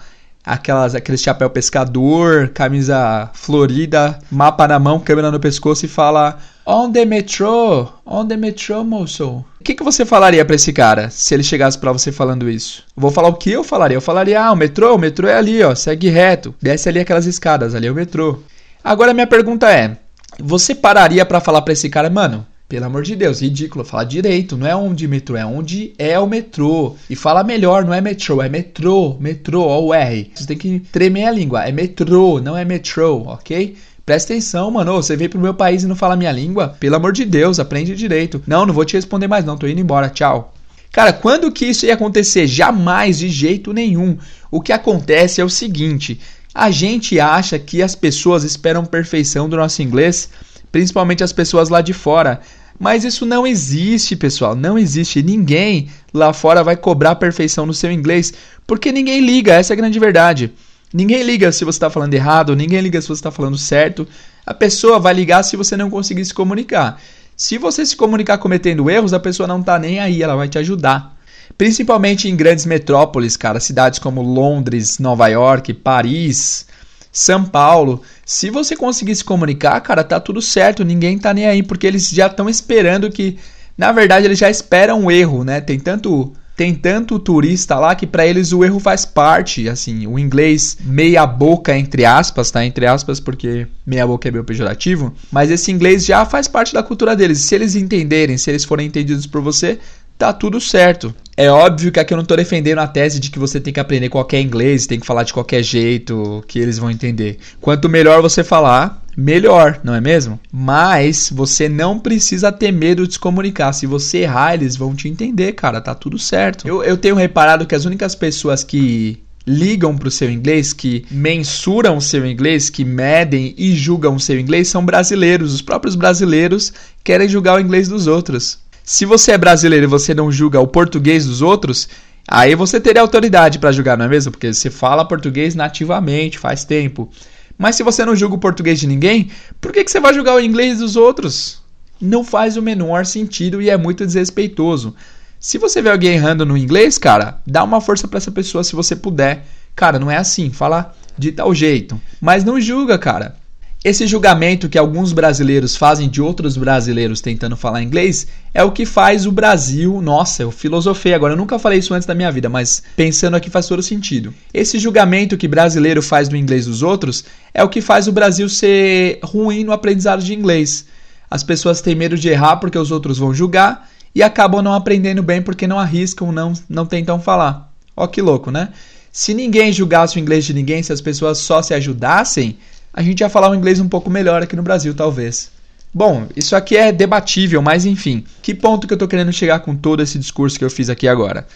aquelas, 0.46 0.94
aquele 0.94 1.18
chapéu 1.18 1.50
pescador, 1.50 2.50
camisa 2.50 3.30
florida, 3.34 4.20
mapa 4.32 4.68
na 4.68 4.78
mão, 4.78 5.00
câmera 5.00 5.32
no 5.32 5.40
pescoço 5.40 5.86
e 5.86 5.90
fala: 5.90 6.38
On 6.66 6.92
the 6.92 7.06
metro, 7.06 7.90
on 8.06 8.28
the 8.28 8.38
metro, 8.38 8.84
moço. 8.84 9.46
O 9.60 9.64
que, 9.64 9.74
que 9.74 9.84
você 9.84 10.06
falaria 10.06 10.44
para 10.44 10.56
esse 10.56 10.74
cara 10.74 11.10
se 11.10 11.34
ele 11.34 11.44
chegasse 11.44 11.78
para 11.78 11.92
você 11.92 12.12
falando 12.12 12.50
isso? 12.50 12.84
vou 12.96 13.12
falar 13.12 13.30
o 13.30 13.36
que 13.36 13.52
eu 13.52 13.64
falaria. 13.64 13.98
Eu 13.98 14.02
falaria: 14.02 14.42
Ah, 14.42 14.52
o 14.52 14.56
metrô, 14.56 14.96
o 14.96 15.00
metrô 15.00 15.28
é 15.28 15.36
ali, 15.38 15.64
ó, 15.64 15.74
segue 15.74 16.10
reto, 16.10 16.54
desce 16.62 16.90
ali 16.90 17.00
aquelas 17.00 17.26
escadas, 17.26 17.74
ali 17.74 17.88
é 17.88 17.92
o 17.92 17.96
metrô. 17.96 18.40
Agora 18.84 19.14
minha 19.14 19.28
pergunta 19.28 19.72
é: 19.72 19.98
você 20.40 20.76
pararia 20.76 21.26
para 21.26 21.40
falar 21.40 21.62
para 21.62 21.74
esse 21.74 21.90
cara, 21.90 22.10
mano? 22.10 22.46
Pelo 22.74 22.88
amor 22.88 23.04
de 23.04 23.16
Deus, 23.16 23.40
ridículo. 23.40 23.86
Fala 23.86 24.04
direito, 24.04 24.58
não 24.58 24.66
é 24.66 24.76
onde 24.76 25.08
metrô, 25.08 25.38
é 25.38 25.46
onde 25.46 25.94
é 25.96 26.18
o 26.18 26.26
metrô. 26.26 26.96
E 27.08 27.16
fala 27.16 27.44
melhor, 27.44 27.86
não 27.86 27.94
é 27.94 28.02
metrô, 28.02 28.42
é 28.42 28.50
metrô, 28.50 29.16
metrô, 29.20 29.62
ó 29.62 29.80
o 29.80 29.94
R. 29.94 30.32
Você 30.34 30.48
tem 30.48 30.58
que 30.58 30.80
tremer 30.80 31.26
a 31.26 31.32
língua. 31.32 31.66
É 31.66 31.72
metrô, 31.72 32.42
não 32.42 32.58
é 32.58 32.66
metrô, 32.66 33.26
ok? 33.28 33.78
Presta 34.04 34.34
atenção, 34.34 34.72
mano. 34.72 34.94
Você 34.94 35.16
veio 35.16 35.30
pro 35.30 35.40
meu 35.40 35.54
país 35.54 35.84
e 35.84 35.88
não 35.88 35.96
fala 35.96 36.16
minha 36.16 36.32
língua? 36.32 36.76
Pelo 36.80 36.96
amor 36.96 37.14
de 37.14 37.26
Deus, 37.26 37.60
aprende 37.60 37.96
direito. 37.96 38.42
Não, 38.48 38.66
não 38.66 38.74
vou 38.74 38.84
te 38.84 38.96
responder 38.96 39.28
mais 39.28 39.46
não, 39.46 39.56
tô 39.56 39.68
indo 39.68 39.80
embora, 39.80 40.10
tchau. 40.10 40.52
Cara, 40.92 41.14
quando 41.14 41.52
que 41.52 41.68
isso 41.68 41.86
ia 41.86 41.94
acontecer? 41.94 42.48
Jamais, 42.48 43.20
de 43.20 43.30
jeito 43.30 43.72
nenhum. 43.72 44.18
O 44.50 44.60
que 44.60 44.74
acontece 44.74 45.40
é 45.40 45.46
o 45.46 45.50
seguinte: 45.50 46.20
a 46.52 46.72
gente 46.72 47.20
acha 47.20 47.60
que 47.60 47.84
as 47.84 47.94
pessoas 47.94 48.44
esperam 48.44 48.84
perfeição 48.84 49.48
do 49.48 49.58
nosso 49.58 49.84
inglês, 49.84 50.28
principalmente 50.72 51.24
as 51.24 51.32
pessoas 51.32 51.70
lá 51.70 51.80
de 51.80 51.94
fora. 51.94 52.42
Mas 52.84 53.06
isso 53.06 53.26
não 53.26 53.48
existe, 53.48 54.14
pessoal. 54.14 54.58
Não 54.58 54.78
existe. 54.78 55.24
Ninguém 55.24 55.88
lá 56.14 56.34
fora 56.34 56.62
vai 56.62 56.76
cobrar 56.76 57.16
perfeição 57.16 57.66
no 57.66 57.74
seu 57.74 57.90
inglês. 57.90 58.34
Porque 58.68 58.92
ninguém 58.92 59.22
liga. 59.22 59.54
Essa 59.54 59.72
é 59.72 59.76
a 59.76 59.78
grande 59.78 59.98
verdade. 59.98 60.52
Ninguém 60.94 61.24
liga 61.24 61.50
se 61.54 61.64
você 61.64 61.78
está 61.78 61.90
falando 61.90 62.14
errado. 62.14 62.54
Ninguém 62.58 62.82
liga 62.82 63.00
se 63.02 63.08
você 63.08 63.20
está 63.20 63.32
falando 63.32 63.58
certo. 63.58 64.06
A 64.46 64.54
pessoa 64.54 65.00
vai 65.00 65.14
ligar 65.14 65.44
se 65.44 65.56
você 65.56 65.78
não 65.78 65.90
conseguir 65.90 66.26
se 66.26 66.34
comunicar. 66.34 67.00
Se 67.38 67.58
você 67.58 67.86
se 67.86 67.96
comunicar 67.96 68.38
cometendo 68.38 68.90
erros, 68.90 69.14
a 69.14 69.20
pessoa 69.20 69.48
não 69.48 69.62
está 69.62 69.80
nem 69.80 70.02
aí. 70.02 70.22
Ela 70.22 70.36
vai 70.36 70.50
te 70.50 70.58
ajudar. 70.58 71.16
Principalmente 71.58 72.28
em 72.28 72.36
grandes 72.36 72.66
metrópoles, 72.66 73.38
cara. 73.38 73.62
Cidades 73.62 73.98
como 73.98 74.22
Londres, 74.22 75.00
Nova 75.00 75.30
York, 75.30 75.74
Paris. 75.74 76.66
São 77.14 77.46
Paulo. 77.46 78.02
Se 78.26 78.50
você 78.50 78.76
conseguir 78.76 79.16
se 79.16 79.24
comunicar, 79.24 79.80
cara, 79.82 80.04
tá 80.04 80.20
tudo 80.20 80.42
certo, 80.42 80.84
ninguém 80.84 81.20
tá 81.20 81.32
nem 81.32 81.46
aí, 81.46 81.62
porque 81.62 81.86
eles 81.86 82.10
já 82.10 82.26
estão 82.26 82.50
esperando 82.50 83.12
que, 83.12 83.38
na 83.78 83.92
verdade, 83.92 84.26
eles 84.26 84.40
já 84.40 84.50
esperam 84.50 85.06
o 85.06 85.12
erro, 85.12 85.44
né? 85.44 85.62
Tem 85.62 85.80
tanto 85.80 86.34
tem 86.56 86.76
tanto 86.76 87.18
turista 87.18 87.80
lá 87.80 87.96
que 87.96 88.06
para 88.06 88.28
eles 88.28 88.54
o 88.54 88.64
erro 88.64 88.80
faz 88.80 89.06
parte, 89.06 89.68
assim, 89.68 90.06
o 90.06 90.20
inglês 90.20 90.78
meia 90.82 91.26
boca 91.26 91.76
entre 91.76 92.06
aspas, 92.06 92.52
tá? 92.52 92.64
Entre 92.64 92.86
aspas, 92.86 93.20
porque 93.20 93.68
meia 93.86 94.06
boca 94.06 94.28
é 94.28 94.32
meio 94.32 94.44
pejorativo, 94.44 95.14
mas 95.32 95.50
esse 95.50 95.72
inglês 95.72 96.06
já 96.06 96.26
faz 96.26 96.48
parte 96.48 96.74
da 96.74 96.84
cultura 96.84 97.16
deles. 97.16 97.40
Se 97.40 97.56
eles 97.56 97.76
entenderem, 97.76 98.38
se 98.38 98.52
eles 98.52 98.64
forem 98.66 98.86
entendidos 98.86 99.26
por 99.26 99.42
você, 99.42 99.80
tá 100.18 100.34
tudo 100.34 100.60
certo. 100.60 101.14
É 101.36 101.50
óbvio 101.50 101.92
que 101.92 102.00
aqui 102.00 102.14
eu 102.14 102.18
não 102.18 102.24
estou 102.24 102.38
defendendo 102.38 102.78
a 102.80 102.88
tese 102.88 103.20
de 103.20 103.32
que 103.32 103.40
você 103.40 103.60
tem 103.60 103.74
que 103.74 103.80
aprender 103.80 104.10
qualquer 104.10 104.40
inglês, 104.40 104.86
tem 104.86 105.00
que 105.00 105.06
falar 105.06 105.24
de 105.24 105.34
qualquer 105.34 105.64
jeito, 105.64 106.44
que 106.48 106.60
eles 106.60 106.78
vão 106.78 106.92
entender. 106.92 107.40
Quanto 107.60 107.90
melhor 107.90 108.22
você 108.22 108.44
falar, 108.44 109.04
melhor, 109.18 109.80
não 109.84 109.96
é 109.96 110.02
mesmo? 110.02 110.40
Mas 110.52 111.32
você 111.34 111.68
não 111.68 112.00
precisa 112.00 112.52
ter 112.52 112.72
medo 112.72 113.08
de 113.08 113.14
se 113.14 113.20
comunicar. 113.20 113.74
Se 113.74 113.88
você 113.88 114.20
errar, 114.20 114.54
eles 114.54 114.76
vão 114.76 114.96
te 114.96 115.08
entender, 115.08 115.54
cara, 115.54 115.82
tá 115.82 115.96
tudo 115.96 116.20
certo. 116.20 116.68
Eu, 116.68 116.84
eu 116.84 116.98
tenho 116.98 117.16
reparado 117.16 117.66
que 117.66 117.74
as 117.74 117.86
únicas 117.86 118.14
pessoas 118.14 118.64
que 118.64 119.24
ligam 119.46 119.98
para 119.98 120.08
o 120.08 120.12
seu 120.12 120.30
inglês, 120.30 120.72
que 120.72 121.06
mensuram 121.12 121.98
o 121.98 122.02
seu 122.02 122.26
inglês, 122.26 122.70
que 122.70 122.86
medem 122.86 123.54
e 123.58 123.76
julgam 123.76 124.16
o 124.16 124.20
seu 124.20 124.40
inglês, 124.40 124.68
são 124.68 124.86
brasileiros. 124.86 125.54
Os 125.54 125.62
próprios 125.62 125.96
brasileiros 125.96 126.72
querem 127.04 127.28
julgar 127.28 127.58
o 127.58 127.60
inglês 127.60 127.88
dos 127.88 128.08
outros. 128.08 128.60
Se 128.84 129.06
você 129.06 129.32
é 129.32 129.38
brasileiro 129.38 129.86
e 129.86 129.88
você 129.88 130.14
não 130.14 130.30
julga 130.30 130.60
o 130.60 130.68
português 130.68 131.26
dos 131.26 131.42
outros, 131.42 131.88
aí 132.28 132.54
você 132.54 132.82
teria 132.82 133.02
autoridade 133.02 133.58
para 133.58 133.72
julgar, 133.72 133.98
não 133.98 134.06
é 134.06 134.10
mesmo? 134.10 134.32
Porque 134.32 134.54
você 134.54 134.70
fala 134.70 135.08
português 135.08 135.56
nativamente, 135.56 136.38
faz 136.38 136.66
tempo. 136.66 137.10
Mas 137.58 137.78
se 137.78 137.84
você 137.84 138.04
não 138.04 138.14
julga 138.14 138.36
o 138.36 138.40
português 138.40 138.80
de 138.80 138.88
ninguém, 138.88 139.32
por 139.62 139.72
que, 139.72 139.86
que 139.86 139.92
você 139.92 140.02
vai 140.02 140.14
julgar 140.14 140.36
o 140.36 140.40
inglês 140.42 140.80
dos 140.80 140.98
outros? 140.98 141.62
Não 142.02 142.26
faz 142.26 142.58
o 142.58 142.62
menor 142.62 143.06
sentido 143.06 143.62
e 143.62 143.70
é 143.70 143.78
muito 143.78 144.06
desrespeitoso. 144.06 144.94
Se 145.40 145.58
você 145.58 145.82
vê 145.82 145.90
alguém 145.90 146.16
errando 146.16 146.46
no 146.46 146.58
inglês, 146.58 146.98
cara, 146.98 147.40
dá 147.48 147.64
uma 147.64 147.80
força 147.80 148.06
para 148.06 148.18
essa 148.18 148.32
pessoa 148.32 148.66
se 148.66 148.76
você 148.76 148.98
puder. 148.98 149.46
Cara, 149.74 149.98
não 149.98 150.12
é 150.12 150.18
assim, 150.18 150.52
fala 150.52 150.94
de 151.18 151.32
tal 151.32 151.56
jeito. 151.56 152.00
Mas 152.20 152.44
não 152.44 152.60
julga, 152.60 152.98
cara. 152.98 153.36
Esse 153.84 154.08
julgamento 154.08 154.70
que 154.70 154.78
alguns 154.78 155.12
brasileiros 155.12 155.76
fazem 155.76 156.08
de 156.08 156.22
outros 156.22 156.56
brasileiros 156.56 157.20
tentando 157.20 157.58
falar 157.58 157.84
inglês 157.84 158.26
é 158.54 158.64
o 158.64 158.72
que 158.72 158.86
faz 158.86 159.26
o 159.26 159.32
Brasil. 159.32 160.02
Nossa, 160.02 160.42
eu 160.42 160.52
filosofei 160.52 161.14
agora, 161.14 161.34
eu 161.34 161.38
nunca 161.38 161.60
falei 161.60 161.80
isso 161.80 161.94
antes 161.94 162.08
da 162.08 162.16
minha 162.16 162.32
vida, 162.32 162.48
mas 162.48 162.82
pensando 162.96 163.36
aqui 163.36 163.50
faz 163.50 163.68
todo 163.68 163.84
sentido. 163.84 164.34
Esse 164.54 164.80
julgamento 164.80 165.36
que 165.36 165.50
brasileiro 165.50 166.02
faz 166.02 166.30
do 166.30 166.38
inglês 166.38 166.66
dos 166.66 166.82
outros 166.82 167.26
é 167.54 167.62
o 167.62 167.68
que 167.68 167.82
faz 167.82 168.08
o 168.08 168.14
Brasil 168.14 168.48
ser 168.48 169.20
ruim 169.22 169.66
no 169.66 169.74
aprendizado 169.74 170.24
de 170.24 170.34
inglês. 170.34 170.86
As 171.30 171.44
pessoas 171.44 171.82
têm 171.82 171.94
medo 171.94 172.18
de 172.18 172.30
errar 172.30 172.58
porque 172.58 172.78
os 172.78 172.90
outros 172.90 173.18
vão 173.18 173.34
julgar 173.34 173.90
e 174.16 174.24
acabam 174.24 174.62
não 174.62 174.74
aprendendo 174.74 175.22
bem 175.22 175.42
porque 175.42 175.68
não 175.68 175.78
arriscam, 175.78 176.32
não, 176.32 176.54
não 176.70 176.86
tentam 176.86 177.20
falar. 177.20 177.70
Ó 177.98 178.08
que 178.08 178.22
louco, 178.22 178.50
né? 178.50 178.70
Se 179.12 179.34
ninguém 179.34 179.74
julgasse 179.74 180.18
o 180.18 180.20
inglês 180.20 180.46
de 180.46 180.54
ninguém, 180.54 180.82
se 180.82 180.94
as 180.94 181.02
pessoas 181.02 181.38
só 181.38 181.62
se 181.62 181.74
ajudassem, 181.74 182.58
a 182.94 183.02
gente 183.02 183.22
ia 183.22 183.30
falar 183.30 183.50
um 183.50 183.56
inglês 183.56 183.80
um 183.80 183.90
pouco 183.90 184.10
melhor 184.10 184.44
aqui 184.44 184.56
no 184.56 184.62
Brasil, 184.64 184.94
talvez. 184.94 185.52
Bom, 185.94 186.28
isso 186.36 186.56
aqui 186.56 186.78
é 186.78 186.92
debatível, 186.92 187.62
mas 187.62 187.86
enfim. 187.86 188.24
Que 188.42 188.54
ponto 188.54 188.88
que 188.88 188.94
eu 188.94 188.98
tô 188.98 189.08
querendo 189.08 189.34
chegar 189.34 189.60
com 189.60 189.76
todo 189.76 190.02
esse 190.02 190.18
discurso 190.20 190.58
que 190.58 190.66
eu 190.66 190.70
fiz 190.70 190.90
aqui 190.90 191.08
agora? 191.08 191.48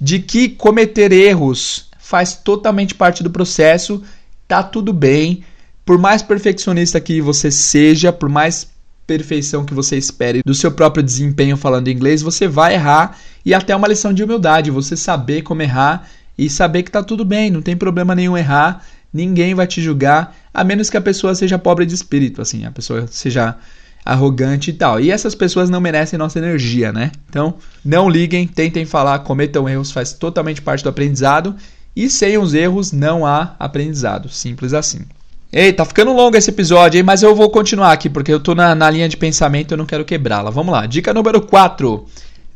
De 0.00 0.18
que 0.18 0.48
cometer 0.48 1.12
erros 1.12 1.86
faz 1.98 2.34
totalmente 2.34 2.94
parte 2.94 3.22
do 3.22 3.30
processo, 3.30 4.02
tá 4.46 4.62
tudo 4.62 4.92
bem. 4.92 5.42
Por 5.84 5.98
mais 5.98 6.22
perfeccionista 6.22 7.00
que 7.00 7.20
você 7.20 7.50
seja, 7.50 8.12
por 8.12 8.28
mais 8.28 8.70
perfeição 9.06 9.64
que 9.64 9.74
você 9.74 9.96
espere 9.96 10.42
do 10.44 10.54
seu 10.54 10.70
próprio 10.70 11.02
desempenho 11.02 11.56
falando 11.56 11.88
inglês, 11.88 12.22
você 12.22 12.46
vai 12.46 12.74
errar 12.74 13.18
e 13.44 13.52
até 13.52 13.74
uma 13.74 13.88
lição 13.88 14.12
de 14.12 14.22
humildade, 14.22 14.70
você 14.70 14.96
saber 14.96 15.42
como 15.42 15.62
errar 15.62 16.08
e 16.38 16.48
saber 16.48 16.82
que 16.82 16.90
tá 16.90 17.02
tudo 17.02 17.24
bem, 17.24 17.50
não 17.50 17.60
tem 17.60 17.76
problema 17.76 18.14
nenhum 18.14 18.36
errar, 18.36 18.84
ninguém 19.12 19.54
vai 19.54 19.66
te 19.66 19.82
julgar, 19.82 20.36
a 20.52 20.64
menos 20.64 20.88
que 20.88 20.96
a 20.96 21.00
pessoa 21.00 21.34
seja 21.34 21.58
pobre 21.58 21.84
de 21.84 21.94
espírito, 21.94 22.40
assim, 22.40 22.64
a 22.64 22.70
pessoa 22.70 23.06
seja 23.06 23.56
arrogante 24.04 24.70
e 24.70 24.72
tal. 24.72 25.00
E 25.00 25.10
essas 25.10 25.34
pessoas 25.34 25.70
não 25.70 25.80
merecem 25.80 26.18
nossa 26.18 26.38
energia, 26.38 26.92
né? 26.92 27.12
Então, 27.28 27.54
não 27.84 28.08
liguem, 28.08 28.46
tentem 28.46 28.84
falar, 28.84 29.20
cometam 29.20 29.68
erros, 29.68 29.92
faz 29.92 30.12
totalmente 30.12 30.60
parte 30.60 30.82
do 30.82 30.90
aprendizado. 30.90 31.54
E 31.94 32.08
sem 32.08 32.38
os 32.38 32.54
erros 32.54 32.90
não 32.90 33.24
há 33.24 33.54
aprendizado. 33.58 34.28
Simples 34.28 34.72
assim. 34.72 35.00
Ei, 35.52 35.72
tá 35.72 35.84
ficando 35.84 36.14
longo 36.14 36.36
esse 36.36 36.50
episódio, 36.50 36.98
hein? 36.98 37.04
Mas 37.04 37.22
eu 37.22 37.34
vou 37.34 37.50
continuar 37.50 37.92
aqui, 37.92 38.08
porque 38.08 38.32
eu 38.32 38.40
tô 38.40 38.54
na, 38.54 38.74
na 38.74 38.88
linha 38.88 39.08
de 39.08 39.18
pensamento 39.18 39.70
e 39.70 39.74
eu 39.74 39.78
não 39.78 39.84
quero 39.84 40.04
quebrá-la. 40.04 40.50
Vamos 40.50 40.72
lá. 40.72 40.86
Dica 40.86 41.12
número 41.12 41.42
4. 41.42 42.06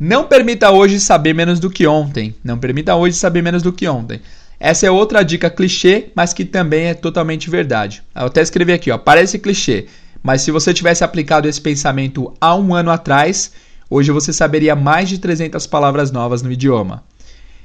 Não 0.01 0.25
permita 0.25 0.71
hoje 0.71 0.99
saber 0.99 1.35
menos 1.35 1.61
do 1.61 1.71
que 1.71 1.87
ontem. 1.87 2.35
Não 2.43 2.59
permita 2.59 2.95
hoje 2.95 3.17
saber 3.17 3.43
menos 3.43 3.63
do 3.63 3.73
que 3.73 3.87
ontem. 3.87 4.21
Essa 4.59 4.87
é 4.87 4.91
outra 4.91 5.23
dica 5.23 5.51
clichê, 5.51 6.07
mas 6.15 6.33
que 6.33 6.45
também 6.45 6.87
é 6.87 6.95
totalmente 6.95 7.51
verdade. 7.51 8.03
Eu 8.15 8.27
até 8.27 8.41
escrevi 8.41 8.73
aqui, 8.73 8.91
ó. 8.91 8.97
Parece 8.97 9.39
clichê, 9.39 9.87
mas 10.23 10.43
se 10.43 10.51
você 10.51 10.73
tivesse 10.73 11.05
aplicado 11.05 11.47
esse 11.47 11.61
pensamento 11.61 12.33
há 12.41 12.55
um 12.57 12.75
ano 12.75 12.91
atrás, 12.91 13.53
hoje 13.91 14.11
você 14.11 14.33
saberia 14.33 14.75
mais 14.75 15.09
de 15.09 15.19
300 15.19 15.67
palavras 15.67 16.11
novas 16.11 16.43
no 16.43 16.51
idioma. 16.51 17.05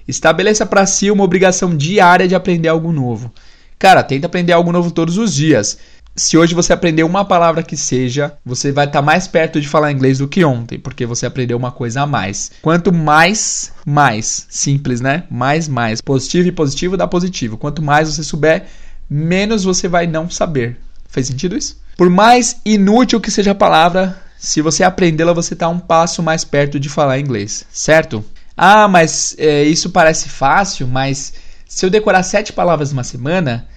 Estabeleça 0.08 0.66
para 0.66 0.86
si 0.86 1.10
uma 1.10 1.24
obrigação 1.24 1.76
diária 1.76 2.28
de 2.28 2.36
aprender 2.36 2.68
algo 2.68 2.92
novo. 2.92 3.32
Cara, 3.80 4.04
tenta 4.04 4.28
aprender 4.28 4.52
algo 4.54 4.72
novo 4.72 4.92
todos 4.92 5.18
os 5.18 5.34
dias. 5.34 5.80
Se 6.22 6.38
hoje 6.38 6.54
você 6.54 6.72
aprender 6.72 7.02
uma 7.02 7.26
palavra 7.26 7.64
que 7.64 7.76
seja, 7.76 8.38
você 8.46 8.72
vai 8.72 8.86
estar 8.86 9.00
tá 9.00 9.06
mais 9.06 9.28
perto 9.28 9.60
de 9.60 9.68
falar 9.68 9.92
inglês 9.92 10.20
do 10.20 10.28
que 10.28 10.46
ontem, 10.46 10.78
porque 10.78 11.04
você 11.04 11.26
aprendeu 11.26 11.58
uma 11.58 11.72
coisa 11.72 12.04
a 12.04 12.06
mais. 12.06 12.52
Quanto 12.62 12.94
mais, 12.94 13.74
mais. 13.84 14.46
Simples, 14.48 15.02
né? 15.02 15.24
Mais, 15.32 15.68
mais. 15.68 16.00
Positivo 16.00 16.48
e 16.48 16.52
positivo 16.52 16.96
dá 16.96 17.08
positivo. 17.08 17.58
Quanto 17.58 17.82
mais 17.82 18.08
você 18.08 18.24
souber, 18.24 18.66
menos 19.10 19.64
você 19.64 19.88
vai 19.88 20.06
não 20.06 20.30
saber. 20.30 20.78
Faz 21.08 21.26
sentido 21.26 21.58
isso? 21.58 21.82
Por 21.98 22.08
mais 22.08 22.58
inútil 22.64 23.20
que 23.20 23.32
seja 23.32 23.54
a 23.54 23.56
palavra, 23.56 24.16
se 24.38 24.62
você 24.62 24.84
aprendê-la, 24.84 25.34
você 25.34 25.56
está 25.56 25.68
um 25.70 25.80
passo 25.80 26.22
mais 26.22 26.46
perto 26.46 26.80
de 26.80 26.88
falar 26.88 27.18
inglês, 27.18 27.66
certo? 27.72 28.24
Ah, 28.56 28.88
mas 28.88 29.36
é, 29.40 29.64
isso 29.64 29.90
parece 29.90 30.30
fácil, 30.30 30.88
mas 30.88 31.34
se 31.68 31.84
eu 31.84 31.90
decorar 31.90 32.22
sete 32.22 32.54
palavras 32.54 32.92
numa 32.92 33.04
semana, 33.04 33.68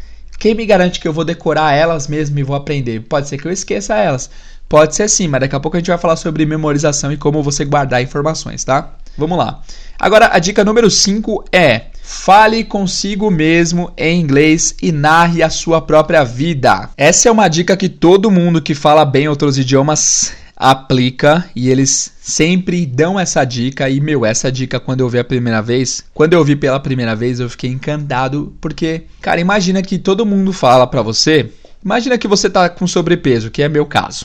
quem 0.45 0.55
me 0.55 0.67
garante 0.67 1.01
que 1.01 1.09
eu 1.09 1.13
vou 1.15 1.25
decorar 1.25 1.73
elas 1.73 2.07
mesmo 2.07 2.39
e 2.39 2.43
vou 2.43 2.55
aprender? 2.55 3.01
Pode 3.01 3.31
ser 3.31 3.39
que 3.39 3.49
eu 3.49 3.51
esqueça 3.51 3.97
elas. 3.97 4.29
Pode 4.69 4.95
ser 4.95 5.09
sim, 5.09 5.27
mas 5.27 5.41
daqui 5.41 5.57
a 5.57 5.59
pouco 5.59 5.75
a 5.75 5.81
gente 5.81 5.89
vai 5.89 5.97
falar 5.97 6.17
sobre 6.17 6.45
memorização 6.45 7.11
e 7.11 7.17
como 7.17 7.43
você 7.43 7.65
guardar 7.65 8.03
informações, 8.03 8.63
tá? 8.63 8.91
Vamos 9.17 9.39
lá. 9.39 9.63
Agora, 9.99 10.29
a 10.31 10.39
dica 10.39 10.63
número 10.63 10.91
5 10.91 11.47
é: 11.51 11.87
fale 12.03 12.63
consigo 12.63 13.31
mesmo 13.31 13.91
em 13.97 14.21
inglês 14.21 14.75
e 14.83 14.93
narre 14.93 15.43
a 15.43 15.49
sua 15.49 15.81
própria 15.81 16.23
vida. 16.23 16.91
Essa 16.95 17.31
é 17.31 17.33
uma 17.33 17.49
dica 17.49 17.75
que 17.75 17.89
todo 17.89 18.31
mundo 18.31 18.61
que 18.61 18.75
fala 18.75 19.07
bem 19.07 19.27
outros 19.27 19.57
idiomas 19.57 20.35
aplica 20.57 21.49
e 21.55 21.69
eles 21.69 22.13
sempre 22.21 22.87
dão 22.87 23.19
essa 23.19 23.45
dica 23.45 23.89
e 23.91 24.01
meu, 24.01 24.25
essa 24.25 24.51
dica 24.51 24.79
quando 24.79 25.01
eu 25.01 25.09
vi 25.09 25.19
a 25.19 25.25
primeira 25.25 25.61
vez, 25.61 26.05
quando 26.15 26.33
eu 26.33 26.45
vi 26.45 26.55
pela 26.55 26.79
primeira 26.79 27.15
vez, 27.17 27.41
eu 27.41 27.51
fiquei 27.51 27.71
encantado 27.71 28.55
porque, 28.61 29.05
cara, 29.21 29.41
imagina 29.41 29.83
que 29.83 29.99
todo 29.99 30.25
mundo 30.25 30.53
fala 30.53 30.87
para 30.87 31.03
você, 31.03 31.51
imagina 31.85 32.17
que 32.17 32.29
você 32.29 32.49
tá 32.49 32.69
com 32.69 32.87
sobrepeso, 32.87 33.51
que 33.51 33.63
é 33.63 33.69
meu 33.69 33.87
caso. 33.87 34.25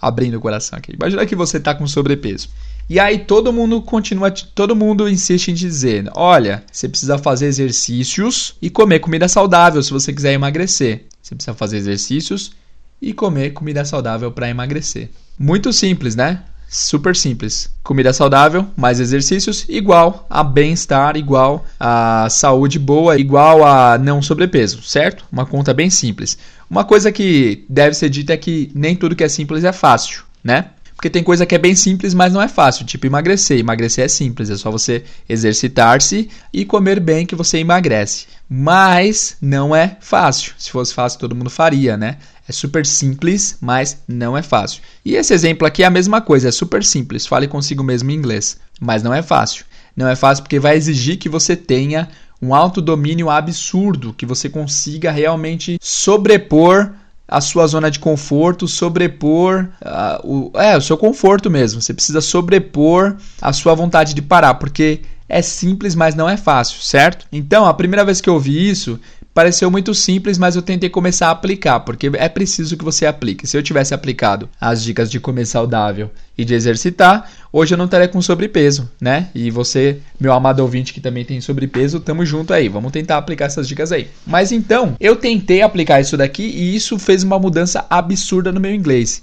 Abrindo 0.00 0.38
o 0.38 0.40
coração 0.40 0.78
aqui. 0.78 0.94
Imagina 0.94 1.26
que 1.26 1.36
você 1.36 1.60
tá 1.60 1.74
com 1.74 1.86
sobrepeso. 1.86 2.48
E 2.88 2.98
aí 2.98 3.18
todo 3.18 3.52
mundo 3.52 3.82
continua, 3.82 4.30
todo 4.30 4.74
mundo 4.74 5.08
insiste 5.08 5.48
em 5.48 5.54
dizer, 5.54 6.10
olha, 6.14 6.64
você 6.72 6.88
precisa 6.88 7.18
fazer 7.18 7.46
exercícios 7.46 8.56
e 8.62 8.70
comer 8.70 9.00
comida 9.00 9.28
saudável 9.28 9.82
se 9.82 9.92
você 9.92 10.12
quiser 10.12 10.32
emagrecer. 10.32 11.04
Você 11.22 11.34
precisa 11.34 11.54
fazer 11.54 11.76
exercícios 11.76 12.52
e 13.00 13.12
comer 13.12 13.50
comida 13.50 13.84
saudável 13.84 14.32
para 14.32 14.48
emagrecer. 14.48 15.10
Muito 15.42 15.72
simples, 15.72 16.14
né? 16.14 16.42
Super 16.68 17.16
simples. 17.16 17.70
Comida 17.82 18.12
saudável, 18.12 18.66
mais 18.76 19.00
exercícios, 19.00 19.64
igual 19.70 20.26
a 20.28 20.44
bem-estar, 20.44 21.16
igual 21.16 21.64
a 21.80 22.28
saúde 22.28 22.78
boa, 22.78 23.18
igual 23.18 23.64
a 23.64 23.96
não 23.96 24.20
sobrepeso, 24.20 24.82
certo? 24.82 25.24
Uma 25.32 25.46
conta 25.46 25.72
bem 25.72 25.88
simples. 25.88 26.36
Uma 26.68 26.84
coisa 26.84 27.10
que 27.10 27.64
deve 27.70 27.94
ser 27.94 28.10
dita 28.10 28.34
é 28.34 28.36
que 28.36 28.70
nem 28.74 28.94
tudo 28.94 29.16
que 29.16 29.24
é 29.24 29.30
simples 29.30 29.64
é 29.64 29.72
fácil, 29.72 30.24
né? 30.44 30.66
Porque 30.94 31.08
tem 31.08 31.24
coisa 31.24 31.46
que 31.46 31.54
é 31.54 31.58
bem 31.58 31.74
simples, 31.74 32.12
mas 32.12 32.34
não 32.34 32.42
é 32.42 32.46
fácil, 32.46 32.84
tipo 32.84 33.06
emagrecer. 33.06 33.58
Emagrecer 33.58 34.04
é 34.04 34.08
simples, 34.08 34.50
é 34.50 34.56
só 34.58 34.70
você 34.70 35.02
exercitar-se 35.26 36.28
e 36.52 36.66
comer 36.66 37.00
bem 37.00 37.24
que 37.24 37.34
você 37.34 37.56
emagrece. 37.56 38.26
Mas 38.46 39.38
não 39.40 39.74
é 39.74 39.96
fácil. 40.02 40.52
Se 40.58 40.70
fosse 40.70 40.92
fácil, 40.92 41.18
todo 41.18 41.34
mundo 41.34 41.48
faria, 41.48 41.96
né? 41.96 42.18
É 42.50 42.52
super 42.52 42.84
simples, 42.84 43.56
mas 43.60 43.98
não 44.08 44.36
é 44.36 44.42
fácil. 44.42 44.82
E 45.04 45.14
esse 45.14 45.32
exemplo 45.32 45.64
aqui 45.64 45.84
é 45.84 45.86
a 45.86 45.90
mesma 45.90 46.20
coisa, 46.20 46.48
é 46.48 46.50
super 46.50 46.82
simples. 46.82 47.24
Fale 47.24 47.46
consigo 47.46 47.84
mesmo 47.84 48.10
em 48.10 48.14
inglês, 48.14 48.58
mas 48.80 49.04
não 49.04 49.14
é 49.14 49.22
fácil. 49.22 49.64
Não 49.96 50.08
é 50.08 50.16
fácil 50.16 50.42
porque 50.42 50.58
vai 50.58 50.76
exigir 50.76 51.16
que 51.16 51.28
você 51.28 51.54
tenha 51.54 52.08
um 52.42 52.52
autodomínio 52.52 53.30
absurdo, 53.30 54.12
que 54.12 54.26
você 54.26 54.48
consiga 54.48 55.12
realmente 55.12 55.78
sobrepor 55.80 56.90
a 57.28 57.40
sua 57.40 57.68
zona 57.68 57.88
de 57.88 58.00
conforto, 58.00 58.66
sobrepor 58.66 59.68
uh, 59.80 60.50
o, 60.52 60.58
é, 60.58 60.76
o 60.76 60.80
seu 60.80 60.98
conforto 60.98 61.48
mesmo. 61.48 61.80
Você 61.80 61.94
precisa 61.94 62.20
sobrepor 62.20 63.14
a 63.40 63.52
sua 63.52 63.76
vontade 63.76 64.12
de 64.12 64.22
parar, 64.22 64.54
porque 64.54 65.02
é 65.28 65.40
simples, 65.40 65.94
mas 65.94 66.16
não 66.16 66.28
é 66.28 66.36
fácil, 66.36 66.82
certo? 66.82 67.26
Então, 67.30 67.64
a 67.64 67.72
primeira 67.72 68.04
vez 68.04 68.20
que 68.20 68.28
eu 68.28 68.34
ouvi 68.34 68.68
isso, 68.68 68.98
pareceu 69.32 69.70
muito 69.70 69.94
simples, 69.94 70.38
mas 70.38 70.56
eu 70.56 70.62
tentei 70.62 70.90
começar 70.90 71.28
a 71.28 71.30
aplicar, 71.30 71.80
porque 71.80 72.10
é 72.14 72.28
preciso 72.28 72.76
que 72.76 72.84
você 72.84 73.06
aplique. 73.06 73.46
Se 73.46 73.56
eu 73.56 73.62
tivesse 73.62 73.94
aplicado 73.94 74.48
as 74.60 74.82
dicas 74.82 75.10
de 75.10 75.20
comer 75.20 75.46
saudável 75.46 76.10
e 76.36 76.44
de 76.44 76.54
exercitar, 76.54 77.30
hoje 77.52 77.74
eu 77.74 77.78
não 77.78 77.84
estaria 77.84 78.08
com 78.08 78.20
sobrepeso, 78.20 78.90
né? 79.00 79.28
E 79.34 79.50
você, 79.50 79.98
meu 80.18 80.32
amado 80.32 80.60
ouvinte 80.60 80.92
que 80.92 81.00
também 81.00 81.24
tem 81.24 81.40
sobrepeso, 81.40 82.00
tamo 82.00 82.26
junto 82.26 82.52
aí. 82.52 82.68
Vamos 82.68 82.92
tentar 82.92 83.18
aplicar 83.18 83.46
essas 83.46 83.68
dicas 83.68 83.92
aí. 83.92 84.08
Mas 84.26 84.52
então, 84.52 84.96
eu 84.98 85.16
tentei 85.16 85.62
aplicar 85.62 86.00
isso 86.00 86.16
daqui 86.16 86.42
e 86.42 86.74
isso 86.74 86.98
fez 86.98 87.22
uma 87.22 87.38
mudança 87.38 87.86
absurda 87.88 88.50
no 88.50 88.60
meu 88.60 88.74
inglês. 88.74 89.22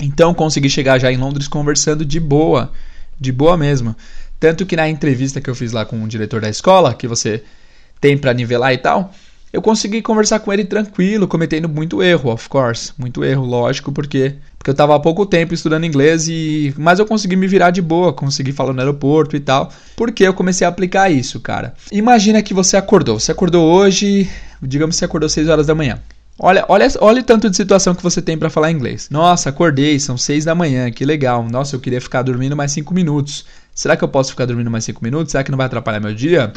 Então, 0.00 0.34
consegui 0.34 0.68
chegar 0.68 0.98
já 0.98 1.12
em 1.12 1.16
Londres 1.16 1.46
conversando 1.46 2.04
de 2.04 2.18
boa, 2.18 2.72
de 3.20 3.30
boa 3.30 3.56
mesmo. 3.56 3.94
Tanto 4.40 4.66
que 4.66 4.74
na 4.74 4.88
entrevista 4.88 5.40
que 5.40 5.48
eu 5.48 5.54
fiz 5.54 5.70
lá 5.70 5.86
com 5.86 6.02
o 6.02 6.08
diretor 6.08 6.40
da 6.40 6.48
escola, 6.48 6.92
que 6.92 7.06
você 7.06 7.42
tem 8.00 8.18
para 8.18 8.34
nivelar 8.34 8.74
e 8.74 8.78
tal, 8.78 9.14
eu 9.54 9.62
consegui 9.62 10.02
conversar 10.02 10.40
com 10.40 10.52
ele 10.52 10.64
tranquilo, 10.64 11.28
cometendo 11.28 11.68
muito 11.68 12.02
erro, 12.02 12.32
of 12.32 12.48
course, 12.48 12.92
muito 12.98 13.22
erro, 13.22 13.46
lógico, 13.46 13.92
porque 13.92 14.34
porque 14.58 14.70
eu 14.70 14.72
estava 14.72 14.96
há 14.96 14.98
pouco 14.98 15.24
tempo 15.24 15.54
estudando 15.54 15.84
inglês 15.84 16.26
e 16.26 16.74
mas 16.76 16.98
eu 16.98 17.06
consegui 17.06 17.36
me 17.36 17.46
virar 17.46 17.70
de 17.70 17.80
boa, 17.80 18.12
consegui 18.12 18.50
falar 18.50 18.72
no 18.72 18.80
aeroporto 18.80 19.36
e 19.36 19.40
tal, 19.40 19.70
porque 19.94 20.24
eu 20.24 20.34
comecei 20.34 20.66
a 20.66 20.70
aplicar 20.70 21.08
isso, 21.08 21.38
cara. 21.38 21.72
Imagina 21.92 22.42
que 22.42 22.52
você 22.52 22.76
acordou, 22.76 23.20
você 23.20 23.30
acordou 23.30 23.72
hoje, 23.72 24.28
digamos 24.60 24.96
que 24.96 24.98
você 24.98 25.04
acordou 25.04 25.28
6 25.28 25.48
horas 25.48 25.68
da 25.68 25.74
manhã. 25.74 26.00
Olha, 26.36 26.64
olha, 26.68 26.88
olha 27.00 27.20
o 27.20 27.24
tanto 27.24 27.48
de 27.48 27.56
situação 27.56 27.94
que 27.94 28.02
você 28.02 28.20
tem 28.20 28.36
para 28.36 28.50
falar 28.50 28.72
inglês. 28.72 29.08
Nossa, 29.08 29.50
acordei, 29.50 30.00
são 30.00 30.16
6 30.16 30.46
da 30.46 30.54
manhã, 30.54 30.90
que 30.90 31.04
legal. 31.04 31.48
Nossa, 31.48 31.76
eu 31.76 31.80
queria 31.80 32.00
ficar 32.00 32.22
dormindo 32.22 32.56
mais 32.56 32.72
5 32.72 32.92
minutos. 32.92 33.44
Será 33.72 33.96
que 33.96 34.02
eu 34.02 34.08
posso 34.08 34.30
ficar 34.30 34.46
dormindo 34.46 34.68
mais 34.68 34.84
5 34.84 35.04
minutos? 35.04 35.30
Será 35.30 35.44
que 35.44 35.52
não 35.52 35.58
vai 35.58 35.66
atrapalhar 35.66 36.00
meu 36.00 36.12
dia? 36.12 36.52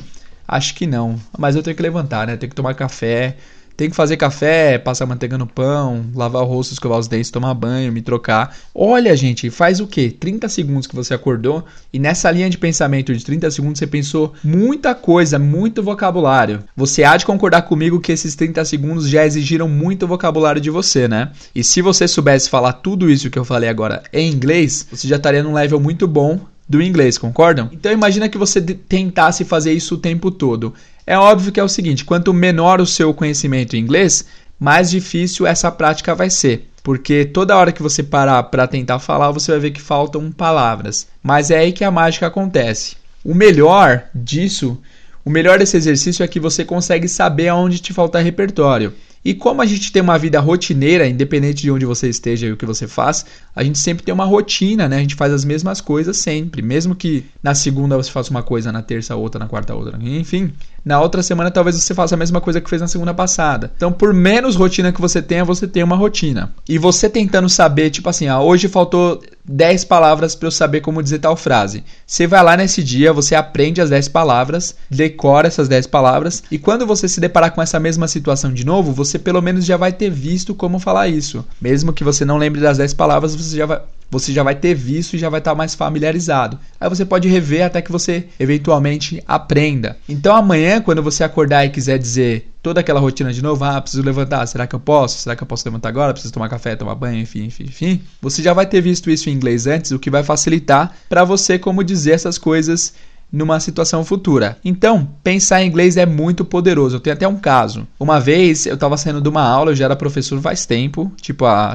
Acho 0.47 0.73
que 0.73 0.87
não. 0.87 1.15
Mas 1.37 1.55
eu 1.55 1.63
tenho 1.63 1.75
que 1.75 1.81
levantar, 1.81 2.25
né? 2.25 2.37
Tenho 2.37 2.49
que 2.49 2.55
tomar 2.55 2.73
café. 2.73 3.35
Tenho 3.77 3.91
que 3.91 3.95
fazer 3.95 4.17
café, 4.17 4.79
passar 4.79 5.05
manteiga 5.05 5.37
no 5.37 5.45
pão, 5.45 6.03
lavar 6.15 6.41
o 6.41 6.45
rosto, 6.45 6.73
escovar 6.73 6.97
os 6.97 7.07
dentes, 7.07 7.29
tomar 7.29 7.53
banho, 7.53 7.93
me 7.93 8.01
trocar. 8.01 8.57
Olha, 8.73 9.15
gente, 9.15 9.51
faz 9.51 9.79
o 9.79 9.85
quê? 9.85 10.09
30 10.09 10.49
segundos 10.49 10.87
que 10.87 10.95
você 10.95 11.13
acordou 11.13 11.63
e 11.93 11.99
nessa 11.99 12.31
linha 12.31 12.49
de 12.49 12.57
pensamento 12.57 13.13
de 13.13 13.23
30 13.23 13.51
segundos 13.51 13.77
você 13.77 13.85
pensou 13.85 14.33
muita 14.43 14.95
coisa, 14.95 15.37
muito 15.37 15.83
vocabulário. 15.83 16.63
Você 16.75 17.03
há 17.03 17.15
de 17.15 17.25
concordar 17.27 17.61
comigo 17.61 18.01
que 18.01 18.11
esses 18.11 18.33
30 18.33 18.65
segundos 18.65 19.07
já 19.07 19.23
exigiram 19.23 19.69
muito 19.69 20.07
vocabulário 20.07 20.59
de 20.59 20.71
você, 20.71 21.07
né? 21.07 21.29
E 21.53 21.63
se 21.63 21.79
você 21.79 22.07
soubesse 22.07 22.49
falar 22.49 22.73
tudo 22.73 23.11
isso 23.11 23.29
que 23.29 23.37
eu 23.37 23.45
falei 23.45 23.69
agora 23.69 24.01
em 24.11 24.31
inglês, 24.31 24.87
você 24.91 25.07
já 25.07 25.17
estaria 25.17 25.43
num 25.43 25.53
level 25.53 25.79
muito 25.79 26.07
bom 26.07 26.39
do 26.67 26.81
inglês, 26.81 27.17
concordam? 27.17 27.69
Então 27.71 27.91
imagina 27.91 28.27
que 28.27 28.37
você 28.37 28.61
tentasse 28.61 29.45
fazer 29.45 29.73
isso 29.73 29.95
o 29.95 29.99
tempo 29.99 30.29
todo. 30.29 30.73
É 31.05 31.17
óbvio 31.17 31.51
que 31.51 31.59
é 31.59 31.63
o 31.63 31.69
seguinte, 31.69 32.03
quanto 32.03 32.33
menor 32.33 32.81
o 32.81 32.85
seu 32.85 33.13
conhecimento 33.13 33.75
em 33.75 33.79
inglês, 33.79 34.25
mais 34.59 34.89
difícil 34.89 35.47
essa 35.47 35.71
prática 35.71 36.13
vai 36.13 36.29
ser. 36.29 36.69
Porque 36.83 37.25
toda 37.25 37.55
hora 37.55 37.71
que 37.71 37.81
você 37.81 38.01
parar 38.01 38.41
para 38.43 38.67
tentar 38.67 38.99
falar, 38.99 39.31
você 39.31 39.51
vai 39.51 39.59
ver 39.59 39.71
que 39.71 39.81
faltam 39.81 40.31
palavras. 40.31 41.07
Mas 41.21 41.51
é 41.51 41.57
aí 41.57 41.71
que 41.71 41.83
a 41.83 41.91
mágica 41.91 42.27
acontece. 42.27 42.95
O 43.23 43.33
melhor 43.33 44.05
disso, 44.15 44.79
o 45.25 45.29
melhor 45.29 45.59
desse 45.59 45.75
exercício 45.75 46.23
é 46.23 46.27
que 46.27 46.39
você 46.39 46.63
consegue 46.63 47.09
saber 47.09 47.49
aonde 47.49 47.79
te 47.79 47.93
falta 47.93 48.19
repertório. 48.19 48.93
E 49.27 49.33
como 49.33 49.61
a 49.61 49.65
gente 49.65 49.91
tem 49.91 50.01
uma 50.01 50.17
vida 50.17 50.39
rotineira, 50.39 51.05
independente 51.05 51.63
de 51.63 51.69
onde 51.69 51.85
você 51.85 52.07
esteja 52.07 52.47
e 52.47 52.51
o 52.53 52.55
que 52.55 52.65
você 52.65 52.87
faz, 52.87 53.25
a 53.53 53.61
gente 53.61 53.77
sempre 53.77 54.01
tem 54.01 54.13
uma 54.13 54.23
rotina, 54.23 54.87
né? 54.87 54.95
A 54.95 54.99
gente 55.01 55.15
faz 55.15 55.33
as 55.33 55.43
mesmas 55.43 55.81
coisas 55.81 56.15
sempre. 56.15 56.61
Mesmo 56.61 56.95
que 56.95 57.25
na 57.43 57.53
segunda 57.53 57.97
você 57.97 58.09
faça 58.09 58.31
uma 58.31 58.41
coisa, 58.41 58.71
na 58.71 58.81
terça 58.81 59.17
outra, 59.17 59.37
na 59.37 59.45
quarta 59.45 59.75
outra. 59.75 59.99
Enfim, 60.01 60.53
na 60.87 61.01
outra 61.01 61.21
semana 61.21 61.51
talvez 61.51 61.75
você 61.75 61.93
faça 61.93 62.15
a 62.15 62.17
mesma 62.17 62.39
coisa 62.39 62.61
que 62.61 62.69
fez 62.69 62.81
na 62.81 62.87
segunda 62.87 63.13
passada. 63.13 63.71
Então, 63.75 63.91
por 63.91 64.13
menos 64.13 64.55
rotina 64.55 64.93
que 64.93 65.01
você 65.01 65.21
tenha, 65.21 65.43
você 65.43 65.67
tem 65.67 65.83
uma 65.83 65.97
rotina. 65.97 66.53
E 66.67 66.77
você 66.77 67.09
tentando 67.09 67.49
saber, 67.49 67.89
tipo 67.89 68.09
assim, 68.09 68.27
ah, 68.27 68.39
hoje 68.39 68.69
faltou 68.69 69.21
10 69.43 69.83
palavras 69.83 70.33
para 70.33 70.47
eu 70.47 70.51
saber 70.51 70.81
como 70.81 71.03
dizer 71.03 71.19
tal 71.19 71.35
frase. 71.35 71.83
Você 72.05 72.25
vai 72.25 72.41
lá 72.41 72.55
nesse 72.55 72.81
dia, 72.81 73.11
você 73.11 73.35
aprende 73.35 73.81
as 73.81 73.89
10 73.89 74.07
palavras, 74.07 74.75
decora 74.89 75.47
essas 75.47 75.67
10 75.67 75.87
palavras, 75.87 76.43
e 76.49 76.57
quando 76.57 76.87
você 76.87 77.07
se 77.07 77.19
deparar 77.19 77.51
com 77.51 77.61
essa 77.61 77.79
mesma 77.79 78.07
situação 78.07 78.53
de 78.53 78.65
novo, 78.65 78.93
você 78.93 79.19
pelo 79.19 79.41
menos 79.41 79.65
já 79.65 79.75
vai 79.75 79.91
ter 79.91 80.09
visto 80.09 80.55
como 80.55 80.79
falar 80.79 81.09
isso. 81.09 81.45
Mesmo 81.61 81.91
que 81.91 82.03
você 82.03 82.23
não 82.23 82.37
lembre 82.37 82.61
das 82.61 82.77
10 82.77 82.93
palavras, 82.93 83.35
você 83.35 83.57
já 83.57 83.65
vai, 83.65 83.81
você 84.09 84.31
já 84.31 84.43
vai 84.43 84.55
ter 84.55 84.73
visto 84.73 85.15
e 85.15 85.19
já 85.19 85.29
vai 85.29 85.39
estar 85.39 85.55
mais 85.55 85.75
familiarizado. 85.75 86.59
Aí 86.79 86.89
você 86.89 87.05
pode 87.05 87.27
rever 87.27 87.65
até 87.65 87.81
que 87.81 87.91
você 87.91 88.27
eventualmente 88.39 89.21
aprenda. 89.27 89.97
Então 90.07 90.35
amanhã, 90.35 90.81
quando 90.81 91.03
você 91.03 91.23
acordar 91.23 91.65
e 91.65 91.69
quiser 91.69 91.97
dizer 91.97 92.51
toda 92.61 92.81
aquela 92.81 92.99
rotina 92.99 93.31
de 93.31 93.41
novo, 93.41 93.63
ah, 93.63 93.79
preciso 93.79 94.03
levantar, 94.03 94.45
será 94.45 94.67
que 94.67 94.75
eu 94.75 94.79
posso? 94.79 95.19
Será 95.19 95.35
que 95.35 95.43
eu 95.43 95.47
posso 95.47 95.67
levantar 95.67 95.89
agora? 95.89 96.13
Preciso 96.13 96.33
tomar 96.33 96.49
café, 96.49 96.75
tomar 96.75 96.95
banho, 96.95 97.19
enfim, 97.19 97.45
enfim, 97.45 97.63
enfim. 97.63 98.01
Você 98.21 98.41
já 98.41 98.53
vai 98.53 98.65
ter 98.65 98.81
visto 98.81 99.09
isso 99.09 99.29
em 99.29 99.33
inglês 99.33 99.67
antes, 99.67 99.91
o 99.91 99.99
que 99.99 100.09
vai 100.09 100.23
facilitar 100.23 100.93
para 101.07 101.23
você 101.23 101.57
como 101.57 101.83
dizer 101.83 102.11
essas 102.11 102.37
coisas 102.37 102.93
numa 103.31 103.59
situação 103.59 104.05
futura. 104.05 104.57
Então, 104.63 105.09
pensar 105.23 105.61
em 105.61 105.67
inglês 105.67 105.97
é 105.97 106.05
muito 106.05 106.45
poderoso. 106.45 106.95
Eu 106.95 106.99
tenho 106.99 107.13
até 107.13 107.27
um 107.27 107.35
caso. 107.35 107.87
Uma 107.99 108.19
vez 108.19 108.65
eu 108.65 108.75
estava 108.75 108.97
saindo 108.97 109.21
de 109.21 109.29
uma 109.29 109.43
aula, 109.43 109.71
eu 109.71 109.75
já 109.75 109.85
era 109.85 109.95
professor 109.95 110.39
faz 110.41 110.65
tempo, 110.65 111.11
tipo 111.21 111.45
há 111.45 111.73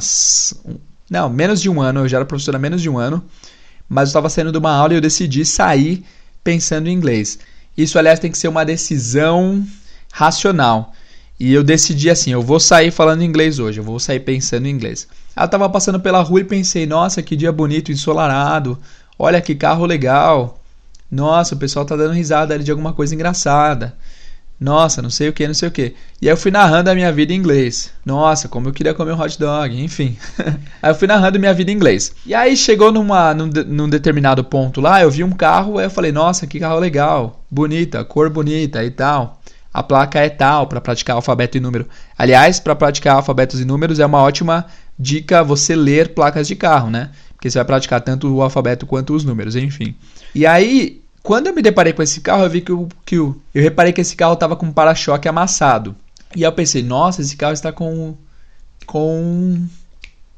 não, 1.12 1.28
menos 1.28 1.60
de 1.60 1.68
um 1.68 1.78
ano, 1.78 2.00
eu 2.00 2.08
já 2.08 2.16
era 2.16 2.24
professor 2.24 2.56
há 2.56 2.58
menos 2.58 2.80
de 2.80 2.88
um 2.88 2.96
ano, 2.96 3.22
mas 3.86 4.04
eu 4.04 4.12
estava 4.12 4.30
saindo 4.30 4.50
de 4.50 4.56
uma 4.56 4.72
aula 4.72 4.94
e 4.94 4.96
eu 4.96 5.00
decidi 5.00 5.44
sair 5.44 6.02
pensando 6.42 6.88
em 6.88 6.92
inglês. 6.94 7.38
Isso, 7.76 7.98
aliás, 7.98 8.18
tem 8.18 8.30
que 8.30 8.38
ser 8.38 8.48
uma 8.48 8.64
decisão 8.64 9.62
racional. 10.10 10.94
E 11.38 11.52
eu 11.52 11.62
decidi 11.62 12.08
assim, 12.08 12.30
eu 12.32 12.40
vou 12.40 12.58
sair 12.58 12.90
falando 12.90 13.22
inglês 13.22 13.58
hoje, 13.58 13.78
eu 13.78 13.84
vou 13.84 14.00
sair 14.00 14.20
pensando 14.20 14.66
em 14.66 14.70
inglês. 14.70 15.06
Eu 15.36 15.44
estava 15.44 15.68
passando 15.68 16.00
pela 16.00 16.22
rua 16.22 16.40
e 16.40 16.44
pensei, 16.44 16.86
nossa, 16.86 17.22
que 17.22 17.36
dia 17.36 17.52
bonito, 17.52 17.92
ensolarado. 17.92 18.78
Olha 19.18 19.38
que 19.42 19.54
carro 19.54 19.84
legal. 19.84 20.58
Nossa, 21.10 21.54
o 21.54 21.58
pessoal 21.58 21.84
tá 21.84 21.94
dando 21.94 22.14
risada 22.14 22.54
ali 22.54 22.64
de 22.64 22.70
alguma 22.70 22.94
coisa 22.94 23.14
engraçada. 23.14 23.94
Nossa, 24.62 25.02
não 25.02 25.10
sei 25.10 25.28
o 25.28 25.32
que, 25.32 25.44
não 25.44 25.54
sei 25.54 25.68
o 25.68 25.72
que. 25.72 25.92
E 26.20 26.28
aí 26.28 26.32
eu 26.32 26.36
fui 26.36 26.52
narrando 26.52 26.88
a 26.88 26.94
minha 26.94 27.10
vida 27.10 27.32
em 27.32 27.36
inglês. 27.36 27.90
Nossa, 28.06 28.48
como 28.48 28.68
eu 28.68 28.72
queria 28.72 28.94
comer 28.94 29.12
um 29.12 29.20
hot 29.20 29.36
dog, 29.36 29.82
enfim. 29.82 30.16
aí 30.80 30.92
eu 30.92 30.94
fui 30.94 31.08
narrando 31.08 31.40
minha 31.40 31.52
vida 31.52 31.72
em 31.72 31.74
inglês. 31.74 32.14
E 32.24 32.32
aí 32.32 32.56
chegou 32.56 32.92
numa, 32.92 33.34
num, 33.34 33.50
num 33.66 33.88
determinado 33.88 34.44
ponto 34.44 34.80
lá, 34.80 35.02
eu 35.02 35.10
vi 35.10 35.24
um 35.24 35.32
carro, 35.32 35.78
aí 35.78 35.86
eu 35.86 35.90
falei, 35.90 36.12
nossa, 36.12 36.46
que 36.46 36.60
carro 36.60 36.78
legal, 36.78 37.44
bonita, 37.50 38.04
cor 38.04 38.30
bonita 38.30 38.84
e 38.84 38.90
tal. 38.90 39.40
A 39.74 39.82
placa 39.82 40.20
é 40.20 40.28
tal 40.28 40.68
para 40.68 40.80
praticar 40.80 41.16
alfabeto 41.16 41.56
e 41.56 41.60
número. 41.60 41.88
Aliás, 42.16 42.60
para 42.60 42.76
praticar 42.76 43.16
alfabetos 43.16 43.60
e 43.60 43.64
números 43.64 43.98
é 43.98 44.06
uma 44.06 44.22
ótima 44.22 44.66
dica 44.96 45.42
você 45.42 45.74
ler 45.74 46.10
placas 46.10 46.46
de 46.46 46.54
carro, 46.54 46.88
né? 46.88 47.10
Porque 47.34 47.50
você 47.50 47.58
vai 47.58 47.64
praticar 47.64 48.00
tanto 48.00 48.32
o 48.32 48.40
alfabeto 48.40 48.86
quanto 48.86 49.12
os 49.12 49.24
números, 49.24 49.56
enfim. 49.56 49.96
E 50.32 50.46
aí 50.46 51.01
quando 51.22 51.46
eu 51.46 51.54
me 51.54 51.62
deparei 51.62 51.92
com 51.92 52.02
esse 52.02 52.20
carro, 52.20 52.42
eu 52.42 52.50
vi 52.50 52.60
que, 52.60 52.72
o, 52.72 52.88
que 53.06 53.18
o, 53.18 53.40
eu 53.54 53.62
reparei 53.62 53.92
que 53.92 54.00
esse 54.00 54.16
carro 54.16 54.34
estava 54.34 54.56
com 54.56 54.66
um 54.66 54.72
para-choque 54.72 55.28
amassado. 55.28 55.94
E 56.34 56.38
aí 56.38 56.42
eu 56.42 56.52
pensei, 56.52 56.82
nossa, 56.82 57.22
esse 57.22 57.36
carro 57.36 57.52
está 57.52 57.70
com. 57.70 58.16
com. 58.86 59.64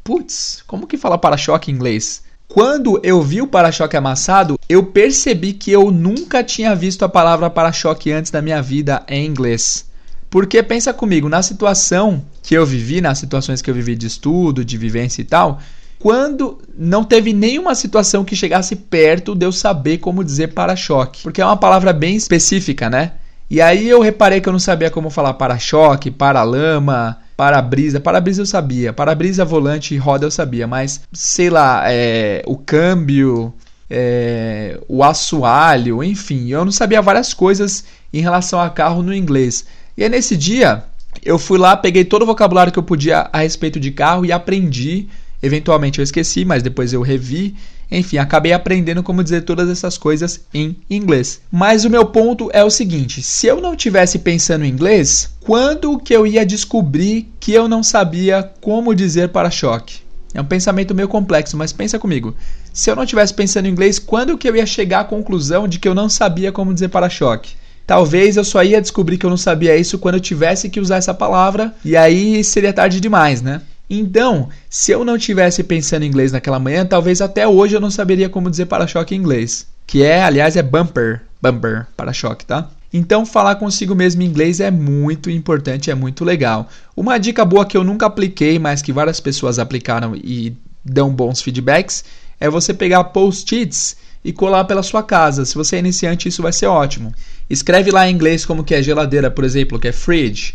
Putz, 0.03 0.63
como 0.67 0.87
que 0.87 0.99
fala 0.99 1.17
para-choque 1.17 1.71
em 1.71 1.75
inglês? 1.75 2.23
Quando 2.47 3.01
eu 3.03 3.23
vi 3.23 3.41
o 3.41 3.47
para-choque 3.47 3.97
amassado, 3.97 4.59
eu 4.69 4.85
percebi 4.85 5.55
que 5.55 5.73
eu 5.73 5.91
nunca 5.91 6.45
tinha 6.45 6.75
visto 6.75 7.03
a 7.05 7.09
palavra 7.09 7.49
para-choque 7.49 8.13
antes 8.13 8.31
da 8.31 8.43
minha 8.43 8.61
vida 8.61 9.03
em 9.09 9.27
inglês. 9.27 9.87
Porque 10.29 10.63
pensa 10.63 10.93
comigo, 10.93 11.29
na 11.29 11.43
situação 11.43 12.23
que 12.43 12.55
eu 12.55 12.67
vivi, 12.67 13.01
nas 13.01 13.19
situações 13.19 13.63
que 13.63 13.71
eu 13.71 13.75
vivi 13.75 13.97
de 13.97 14.07
estudo, 14.07 14.65
de 14.65 14.77
vivência 14.77 15.23
e 15.23 15.25
tal, 15.25 15.61
quando 16.05 16.59
não 16.77 17.03
teve 17.03 17.33
nenhuma 17.33 17.75
situação 17.75 18.27
que 18.27 18.37
chegasse 18.37 18.77
perto 18.77 19.35
de 19.35 19.47
eu 19.47 19.51
saber 19.51 19.97
como 19.97 20.23
dizer 20.23 20.49
para-choque. 20.49 21.23
Porque 21.23 21.41
é 21.41 21.47
uma 21.47 21.57
palavra 21.57 21.95
bem 21.95 22.15
específica, 22.15 22.91
né? 22.91 23.13
E 23.49 23.59
aí 23.59 23.89
eu 23.89 24.03
reparei 24.03 24.39
que 24.39 24.47
eu 24.47 24.53
não 24.53 24.61
sabia 24.61 24.91
como 24.91 25.09
falar 25.09 25.33
para-choque, 25.33 26.11
para-lama, 26.11 27.17
para-brisa. 27.35 28.01
Para-brisa 28.01 28.43
eu 28.43 28.47
sabia. 28.47 28.93
Para-brisa, 28.93 29.47
volante 29.47 29.95
e 29.95 29.97
roda 29.97 30.27
eu 30.27 30.31
sabia. 30.31 30.67
Mas, 30.67 31.01
sei 31.11 31.49
lá, 31.49 31.85
é, 31.87 32.43
o 32.47 32.59
câmbio, 32.59 33.55
é, 33.89 34.79
o 34.87 35.03
assoalho, 35.03 36.05
enfim. 36.05 36.51
Eu 36.51 36.67
não 36.67 36.73
sabia 36.73 37.01
várias 37.01 37.33
coisas 37.33 37.83
em 38.13 38.21
relação 38.21 38.61
a 38.61 38.69
carro 38.69 39.03
no 39.03 39.15
inglês. 39.15 39.65
E 39.97 40.05
aí 40.05 40.11
nesse 40.11 40.37
dia, 40.37 40.85
eu 41.25 41.39
fui 41.39 41.57
lá, 41.57 41.75
peguei 41.75 42.05
todo 42.05 42.25
o 42.25 42.27
vocabulário 42.27 42.71
que 42.71 42.79
eu 42.79 42.83
podia 42.83 43.31
a 43.33 43.39
respeito 43.39 43.81
de 43.81 43.91
carro 43.91 44.27
e 44.27 44.33
aprendi 44.33 45.09
Eventualmente 45.45 45.99
eu 45.99 46.03
esqueci, 46.03 46.43
mas 46.43 46.63
depois 46.63 46.95
eu 46.95 47.03
revi. 47.03 47.55
Enfim, 47.91 48.17
acabei 48.17 48.55
aprendendo 48.55 49.03
como 49.03 49.23
dizer 49.23 49.43
todas 49.43 49.69
essas 49.69 49.99
coisas 49.99 50.41
em 50.55 50.75
inglês. 50.89 51.43
Mas 51.53 51.85
o 51.85 51.91
meu 51.91 52.07
ponto 52.07 52.49
é 52.55 52.65
o 52.65 52.71
seguinte: 52.71 53.23
se 53.23 53.47
eu 53.47 53.61
não 53.61 53.77
tivesse 53.77 54.21
pensando 54.21 54.65
em 54.65 54.71
inglês, 54.71 55.29
quando 55.41 55.99
que 55.99 56.15
eu 56.15 56.27
ia 56.27 56.47
descobrir 56.47 57.29
que 57.39 57.53
eu 57.53 57.69
não 57.69 57.83
sabia 57.83 58.51
como 58.63 58.95
dizer 58.95 59.29
para-choque? 59.29 59.99
É 60.33 60.41
um 60.41 60.47
pensamento 60.47 60.95
meio 60.95 61.09
complexo, 61.09 61.59
mas 61.59 61.75
pensa 61.75 61.99
comigo. 61.99 62.35
Se 62.73 62.91
eu 62.91 62.97
não 62.97 63.05
tivesse 63.05 63.35
pensando 63.35 63.67
em 63.67 63.71
inglês, 63.71 63.99
quando 63.99 64.39
que 64.39 64.49
eu 64.49 64.57
ia 64.57 64.65
chegar 64.65 65.01
à 65.01 65.05
conclusão 65.05 65.69
de 65.69 65.79
que 65.79 65.87
eu 65.87 65.95
não 65.95 66.09
sabia 66.09 66.51
como 66.51 66.73
dizer 66.73 66.89
para-choque? 66.89 67.53
Talvez 67.87 68.39
eu 68.39 68.45
só 68.45 68.65
ia 68.65 68.81
descobrir 68.81 69.19
que 69.19 69.27
eu 69.27 69.31
não 69.31 69.37
sabia 69.37 69.77
isso 69.77 69.99
quando 69.99 70.15
eu 70.15 70.21
tivesse 70.21 70.71
que 70.71 70.81
usar 70.81 70.97
essa 70.97 71.13
palavra, 71.13 71.75
e 71.85 71.95
aí 71.99 72.43
seria 72.43 72.73
tarde 72.73 72.99
demais, 72.99 73.43
né? 73.43 73.61
Então, 73.99 74.49
se 74.69 74.91
eu 74.91 75.05
não 75.05 75.17
tivesse 75.17 75.63
pensando 75.63 76.03
em 76.03 76.09
inglês 76.09 76.33
naquela 76.33 76.59
manhã, 76.59 76.85
talvez 76.85 77.21
até 77.21 77.47
hoje 77.47 77.77
eu 77.77 77.81
não 77.81 77.91
saberia 77.91 78.29
como 78.29 78.51
dizer 78.51 78.67
para-choque 78.67 79.15
em 79.15 79.19
inglês. 79.19 79.67
Que 79.87 80.03
é, 80.03 80.23
aliás, 80.23 80.57
é 80.57 80.63
bumper. 80.63 81.23
Bumper, 81.41 81.87
para-choque, 81.97 82.45
tá? 82.45 82.71
Então, 82.93 83.27
falar 83.27 83.57
consigo 83.57 83.95
mesmo 83.95 84.23
em 84.23 84.27
inglês 84.27 84.61
é 84.61 84.71
muito 84.71 85.29
importante, 85.29 85.91
é 85.91 85.95
muito 85.95 86.25
legal. 86.25 86.69
Uma 86.97 87.19
dica 87.19 87.45
boa 87.45 87.67
que 87.67 87.77
eu 87.77 87.85
nunca 87.85 88.07
apliquei, 88.07 88.59
mas 88.59 88.83
que 88.83 88.93
várias 88.93 89.21
pessoas 89.21 89.59
aplicaram 89.59 90.15
e 90.15 90.57
dão 90.85 91.11
bons 91.11 91.41
feedbacks, 91.41 92.05
é 92.39 92.49
você 92.49 92.73
pegar 92.75 93.05
post-its 93.05 93.97
e 94.25 94.33
colar 94.33 94.65
pela 94.65 94.83
sua 94.83 95.03
casa. 95.03 95.45
Se 95.45 95.55
você 95.55 95.77
é 95.77 95.81
iniciante, 95.81 96.29
isso 96.29 96.43
vai 96.43 96.53
ser 96.53 96.67
ótimo. 96.67 97.13
Escreve 97.49 97.91
lá 97.91 98.09
em 98.09 98.15
inglês 98.15 98.47
como 98.47 98.65
que 98.65 98.75
é 98.75 98.83
geladeira, 98.83 99.31
por 99.31 99.45
exemplo, 99.45 99.79
que 99.79 99.89
é 99.89 99.93
fridge. 99.93 100.55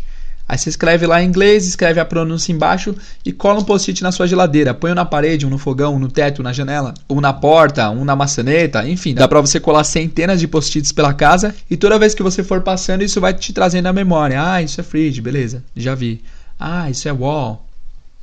Aí 0.50 0.58
você 0.58 0.68
escreve 0.68 1.06
lá 1.06 1.22
em 1.22 1.28
inglês, 1.28 1.64
escreve 1.64 2.00
a 2.00 2.04
pronúncia 2.04 2.50
embaixo 2.50 2.92
e 3.24 3.30
cola 3.30 3.60
um 3.60 3.62
post-it 3.62 4.02
na 4.02 4.10
sua 4.10 4.26
geladeira. 4.26 4.74
Põe 4.74 4.90
um 4.90 4.96
na 4.96 5.04
parede, 5.04 5.46
um 5.46 5.48
no 5.48 5.58
fogão, 5.58 5.94
um 5.94 5.98
no 6.00 6.08
teto, 6.08 6.42
na 6.42 6.52
janela, 6.52 6.92
um 7.08 7.20
na 7.20 7.32
porta, 7.32 7.88
um 7.88 8.04
na 8.04 8.16
maçaneta, 8.16 8.84
enfim. 8.88 9.14
Dá 9.14 9.28
pra 9.28 9.40
você 9.40 9.60
colar 9.60 9.84
centenas 9.84 10.40
de 10.40 10.48
post-its 10.48 10.90
pela 10.90 11.14
casa 11.14 11.54
e 11.70 11.76
toda 11.76 12.00
vez 12.00 12.16
que 12.16 12.22
você 12.24 12.42
for 12.42 12.62
passando, 12.62 13.04
isso 13.04 13.20
vai 13.20 13.32
te 13.32 13.52
trazendo 13.52 13.86
a 13.86 13.92
memória. 13.92 14.42
Ah, 14.44 14.60
isso 14.60 14.80
é 14.80 14.82
fridge, 14.82 15.20
beleza, 15.20 15.62
já 15.76 15.94
vi. 15.94 16.20
Ah, 16.58 16.90
isso 16.90 17.08
é 17.08 17.12
wall. 17.12 17.64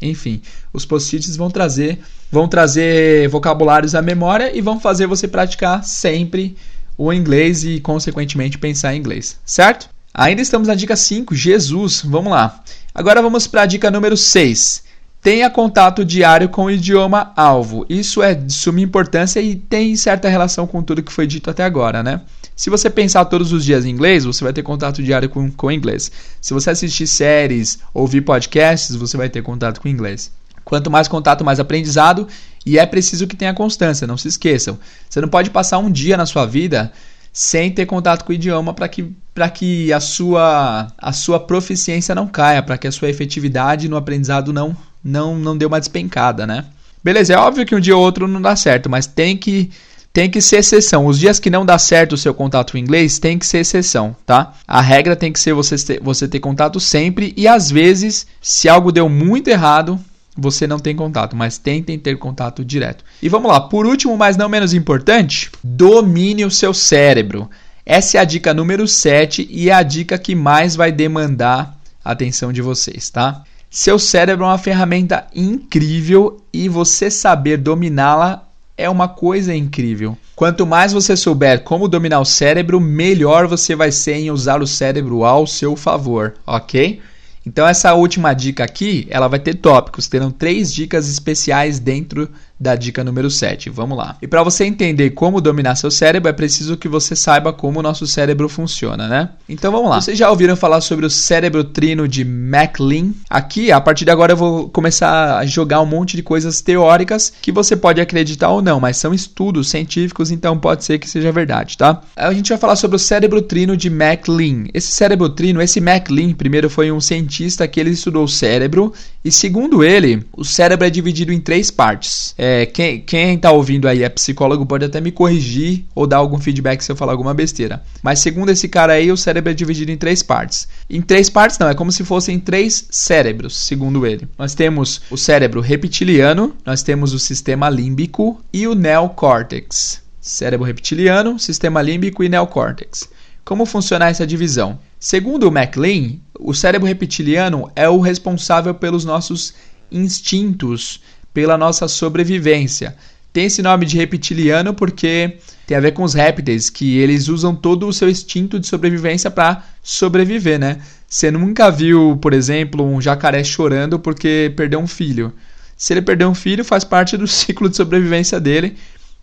Enfim, 0.01 0.41
os 0.73 0.85
post-its 0.85 1.37
vão 1.37 1.49
trazer, 1.49 1.97
vão 2.29 2.45
trazer 2.45 3.29
vocabulários 3.29 3.95
à 3.95 4.01
memória 4.01 4.53
e 4.53 4.59
vão 4.59 4.81
fazer 4.81 5.07
você 5.07 5.29
praticar 5.29 5.81
sempre 5.81 6.57
o 6.97 7.13
inglês 7.13 7.63
e, 7.63 7.79
consequentemente, 7.79 8.57
pensar 8.57 8.93
em 8.93 8.99
inglês, 8.99 9.39
certo? 9.45 9.87
Ainda 10.17 10.41
estamos 10.41 10.67
na 10.67 10.73
dica 10.73 10.95
5, 10.95 11.35
Jesus. 11.35 12.01
Vamos 12.03 12.31
lá. 12.31 12.63
Agora 12.91 13.21
vamos 13.21 13.45
para 13.45 13.61
a 13.61 13.65
dica 13.67 13.91
número 13.91 14.17
6. 14.17 14.83
Tenha 15.21 15.47
contato 15.47 16.03
diário 16.03 16.49
com 16.49 16.65
o 16.65 16.71
idioma 16.71 17.31
alvo. 17.35 17.85
Isso 17.87 18.23
é 18.23 18.33
de 18.33 18.51
suma 18.51 18.81
importância 18.81 19.39
e 19.39 19.55
tem 19.55 19.95
certa 19.95 20.27
relação 20.27 20.65
com 20.65 20.81
tudo 20.81 21.03
que 21.03 21.13
foi 21.13 21.27
dito 21.27 21.51
até 21.51 21.63
agora, 21.63 22.01
né? 22.01 22.21
Se 22.55 22.67
você 22.67 22.89
pensar 22.89 23.25
todos 23.25 23.53
os 23.53 23.63
dias 23.63 23.85
em 23.85 23.91
inglês, 23.91 24.25
você 24.25 24.43
vai 24.43 24.51
ter 24.51 24.63
contato 24.63 25.03
diário 25.03 25.29
com, 25.29 25.51
com 25.51 25.71
inglês. 25.71 26.11
Se 26.41 26.51
você 26.51 26.71
assistir 26.71 27.05
séries, 27.05 27.77
ouvir 27.93 28.21
podcasts, 28.21 28.95
você 28.95 29.17
vai 29.17 29.29
ter 29.29 29.43
contato 29.43 29.79
com 29.79 29.87
inglês. 29.87 30.31
Quanto 30.65 30.89
mais 30.89 31.07
contato, 31.07 31.45
mais 31.45 31.59
aprendizado. 31.59 32.27
E 32.65 32.79
é 32.79 32.87
preciso 32.87 33.27
que 33.27 33.35
tenha 33.35 33.53
constância, 33.53 34.07
não 34.07 34.17
se 34.17 34.27
esqueçam. 34.29 34.79
Você 35.07 35.21
não 35.21 35.29
pode 35.29 35.51
passar 35.51 35.77
um 35.77 35.91
dia 35.91 36.17
na 36.17 36.25
sua 36.25 36.47
vida 36.47 36.91
sem 37.37 37.69
ter 37.69 37.85
contato 37.85 38.25
com 38.25 38.31
o 38.31 38.33
idioma 38.33 38.73
para 38.73 38.87
que, 38.87 39.13
que 39.53 39.93
a, 39.93 39.99
sua, 39.99 40.87
a 40.97 41.13
sua 41.13 41.39
proficiência 41.39 42.15
não 42.15 42.25
caia, 42.25 42.63
para 42.63 42.79
que 42.79 42.87
a 42.87 42.91
sua 42.91 43.11
efetividade 43.11 43.87
no 43.87 43.95
aprendizado 43.95 44.51
não, 44.51 44.75
não, 45.03 45.37
não 45.37 45.55
deu 45.55 45.67
uma 45.67 45.79
despencada, 45.79 46.47
né? 46.47 46.65
Beleza, 47.03 47.35
é 47.35 47.37
óbvio 47.37 47.63
que 47.63 47.75
um 47.75 47.79
dia 47.79 47.95
ou 47.95 48.01
outro 48.01 48.27
não 48.27 48.41
dá 48.41 48.55
certo, 48.55 48.89
mas 48.89 49.05
tem 49.05 49.37
que 49.37 49.69
tem 50.11 50.31
que 50.31 50.41
ser 50.41 50.57
exceção. 50.57 51.05
Os 51.05 51.19
dias 51.19 51.39
que 51.39 51.51
não 51.51 51.63
dá 51.63 51.77
certo 51.77 52.13
o 52.13 52.17
seu 52.17 52.33
contato 52.33 52.75
em 52.75 52.81
inglês 52.81 53.19
tem 53.19 53.37
que 53.37 53.45
ser 53.45 53.59
exceção, 53.59 54.15
tá? 54.25 54.55
A 54.67 54.81
regra 54.81 55.15
tem 55.15 55.31
que 55.31 55.39
ser 55.39 55.53
você 55.53 55.75
ter, 55.77 56.01
você 56.01 56.27
ter 56.27 56.39
contato 56.39 56.79
sempre 56.79 57.35
e 57.37 57.47
às 57.47 57.69
vezes, 57.69 58.25
se 58.41 58.67
algo 58.67 58.91
deu 58.91 59.07
muito 59.07 59.47
errado, 59.47 59.99
você 60.37 60.67
não 60.67 60.79
tem 60.79 60.95
contato, 60.95 61.35
mas 61.35 61.57
tentem 61.57 61.97
ter 61.97 62.17
contato 62.17 62.63
direto. 62.63 63.03
E 63.21 63.27
vamos 63.27 63.51
lá, 63.51 63.59
por 63.59 63.85
último, 63.85 64.15
mas 64.15 64.37
não 64.37 64.47
menos 64.47 64.73
importante, 64.73 65.49
domine 65.63 66.45
o 66.45 66.51
seu 66.51 66.73
cérebro. 66.73 67.49
Essa 67.85 68.17
é 68.17 68.21
a 68.21 68.25
dica 68.25 68.53
número 68.53 68.87
7 68.87 69.47
e 69.49 69.69
é 69.69 69.73
a 69.73 69.81
dica 69.81 70.17
que 70.17 70.35
mais 70.35 70.75
vai 70.75 70.91
demandar 70.91 71.77
a 72.03 72.11
atenção 72.11 72.51
de 72.53 72.61
vocês, 72.61 73.09
tá? 73.09 73.43
Seu 73.69 73.97
cérebro 73.97 74.45
é 74.45 74.47
uma 74.47 74.57
ferramenta 74.57 75.25
incrível 75.35 76.41
e 76.53 76.69
você 76.69 77.09
saber 77.09 77.57
dominá-la 77.57 78.47
é 78.77 78.89
uma 78.89 79.07
coisa 79.07 79.53
incrível. 79.55 80.17
Quanto 80.35 80.67
mais 80.67 80.93
você 80.93 81.17
souber 81.17 81.63
como 81.63 81.87
dominar 81.87 82.19
o 82.19 82.25
cérebro, 82.25 82.79
melhor 82.79 83.47
você 83.47 83.75
vai 83.75 83.91
ser 83.91 84.15
em 84.15 84.31
usar 84.31 84.61
o 84.61 84.67
cérebro 84.67 85.23
ao 85.23 85.47
seu 85.47 85.75
favor, 85.75 86.35
ok? 86.45 87.01
Então 87.47 87.65
essa 87.65 87.93
última 87.93 88.33
dica 88.33 88.65
aqui, 88.65 89.07
ela 89.09 89.29
vai 89.29 89.39
ter 89.39 89.53
tópicos, 89.53 90.09
terão 90.09 90.29
três 90.29 90.73
dicas 90.73 91.09
especiais 91.09 91.79
dentro 91.79 92.29
da 92.59 92.75
dica 92.75 93.03
número 93.03 93.29
7. 93.29 93.69
Vamos 93.69 93.97
lá. 93.97 94.17
E 94.21 94.27
para 94.27 94.43
você 94.43 94.65
entender 94.65 95.11
como 95.11 95.39
dominar 95.41 95.75
seu 95.75 95.91
cérebro, 95.91 96.29
é 96.29 96.33
preciso 96.33 96.77
que 96.77 96.87
você 96.87 97.15
saiba 97.15 97.53
como 97.53 97.79
o 97.79 97.83
nosso 97.83 98.07
cérebro 98.07 98.49
funciona, 98.49 99.07
né? 99.07 99.29
Então 99.47 99.71
vamos 99.71 99.89
lá. 99.89 100.01
Vocês 100.01 100.17
já 100.17 100.29
ouviram 100.29 100.55
falar 100.55 100.81
sobre 100.81 101.05
o 101.05 101.09
cérebro 101.09 101.63
trino 101.63 102.07
de 102.07 102.25
MacLean? 102.25 103.11
Aqui, 103.29 103.71
a 103.71 103.79
partir 103.79 104.05
de 104.05 104.11
agora 104.11 104.33
eu 104.33 104.37
vou 104.37 104.69
começar 104.69 105.37
a 105.37 105.45
jogar 105.45 105.81
um 105.81 105.85
monte 105.85 106.15
de 106.15 106.23
coisas 106.23 106.61
teóricas 106.61 107.31
que 107.41 107.51
você 107.51 107.75
pode 107.75 108.01
acreditar 108.01 108.49
ou 108.49 108.61
não, 108.61 108.79
mas 108.79 108.97
são 108.97 109.13
estudos 109.13 109.69
científicos, 109.69 110.31
então 110.31 110.57
pode 110.57 110.83
ser 110.83 110.97
que 110.97 111.09
seja 111.09 111.31
verdade, 111.31 111.77
tá? 111.77 112.01
A 112.15 112.33
gente 112.33 112.49
vai 112.49 112.57
falar 112.57 112.75
sobre 112.75 112.95
o 112.95 112.99
cérebro 112.99 113.41
trino 113.41 113.77
de 113.77 113.89
MacLean. 113.89 114.65
Esse 114.73 114.91
cérebro 114.91 115.29
trino, 115.29 115.61
esse 115.61 115.79
MacLean, 115.79 116.33
primeiro 116.33 116.69
foi 116.69 116.91
um 116.91 116.99
cientista 116.99 117.67
que 117.67 117.79
ele 117.79 117.91
estudou 117.91 118.23
o 118.23 118.27
cérebro 118.27 118.93
e 119.23 119.31
segundo 119.31 119.83
ele, 119.83 120.25
o 120.35 120.43
cérebro 120.43 120.87
é 120.87 120.89
dividido 120.89 121.33
em 121.33 121.39
três 121.39 121.69
partes. 121.69 122.33
É, 122.37 122.46
é, 122.47 122.65
quem, 122.65 123.01
quem 123.01 123.37
tá 123.37 123.51
ouvindo 123.51 123.89
aí 123.89 124.03
é 124.03 124.09
psicólogo 124.09 124.65
pode 124.65 124.85
até 124.85 125.01
me 125.01 125.11
corrigir 125.11 125.83
ou 125.93 126.07
dar 126.07 126.17
algum 126.17 126.39
feedback 126.39 126.81
se 126.81 126.89
eu 126.89 126.95
falar 126.95 127.11
alguma 127.11 127.33
besteira. 127.33 127.83
Mas 128.01 128.19
segundo 128.19 128.49
esse 128.49 128.69
cara 128.69 128.93
aí, 128.93 129.11
o 129.11 129.17
cérebro 129.17 129.51
é 129.51 129.53
dividido 129.53 129.91
em 129.91 129.97
três 129.97 130.23
partes. 130.23 130.65
Em 130.89 131.01
três 131.01 131.29
partes 131.29 131.59
não, 131.59 131.67
é 131.67 131.75
como 131.75 131.91
se 131.91 132.05
fossem 132.05 132.39
três 132.39 132.87
cérebros, 132.89 133.57
segundo 133.57 134.07
ele. 134.07 134.29
Nós 134.37 134.55
temos 134.55 135.01
o 135.11 135.17
cérebro 135.17 135.59
reptiliano, 135.59 136.55
nós 136.65 136.81
temos 136.81 137.13
o 137.13 137.19
sistema 137.19 137.69
límbico 137.69 138.41
e 138.53 138.65
o 138.65 138.73
neocórtex. 138.73 140.01
Cérebro 140.21 140.65
reptiliano, 140.65 141.37
sistema 141.37 141.81
límbico 141.81 142.23
e 142.23 142.29
neocórtex. 142.29 143.09
Como 143.43 143.65
funciona 143.65 144.07
essa 144.07 144.25
divisão? 144.25 144.79
Segundo 144.97 145.49
o 145.49 145.51
MacLean, 145.51 146.15
o 146.39 146.53
cérebro 146.53 146.87
reptiliano 146.87 147.69
é 147.75 147.89
o 147.89 147.99
responsável 147.99 148.73
pelos 148.73 149.03
nossos 149.03 149.53
instintos 149.91 151.01
pela 151.37 151.55
nossa 151.55 151.87
sobrevivência. 151.87 152.95
Tem 153.31 153.45
esse 153.45 153.61
nome 153.61 153.85
de 153.85 153.95
reptiliano 153.95 154.73
porque 154.73 155.37
tem 155.67 155.77
a 155.77 155.79
ver 155.79 155.91
com 155.91 156.01
os 156.01 156.15
répteis, 156.15 156.67
que 156.67 156.97
eles 156.97 157.27
usam 157.27 157.55
todo 157.55 157.87
o 157.87 157.93
seu 157.93 158.09
instinto 158.09 158.59
de 158.59 158.65
sobrevivência 158.65 159.29
para 159.29 159.63
sobreviver, 159.83 160.57
né? 160.57 160.79
Você 161.07 161.29
nunca 161.29 161.69
viu, 161.69 162.17
por 162.19 162.33
exemplo, 162.33 162.83
um 162.83 162.99
jacaré 162.99 163.43
chorando 163.43 163.99
porque 163.99 164.51
perdeu 164.55 164.79
um 164.79 164.87
filho. 164.87 165.31
Se 165.77 165.93
ele 165.93 166.01
perder 166.01 166.25
um 166.25 166.33
filho, 166.33 166.65
faz 166.65 166.83
parte 166.83 167.15
do 167.15 167.27
ciclo 167.29 167.69
de 167.69 167.75
sobrevivência 167.75 168.39
dele. 168.39 168.75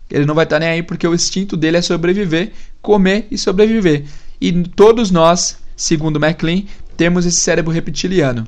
Ele 0.09 0.25
não 0.25 0.35
vai 0.35 0.45
estar 0.45 0.55
tá 0.55 0.61
nem 0.61 0.69
aí 0.69 0.83
porque 0.83 1.05
o 1.05 1.13
instinto 1.13 1.57
dele 1.57 1.75
é 1.75 1.81
sobreviver, 1.81 2.53
comer 2.81 3.27
e 3.29 3.37
sobreviver. 3.37 4.05
E 4.39 4.53
todos 4.53 5.11
nós, 5.11 5.57
segundo 5.75 6.17
MacLean, 6.17 6.63
temos 6.95 7.25
esse 7.25 7.41
cérebro 7.41 7.73
reptiliano. 7.73 8.47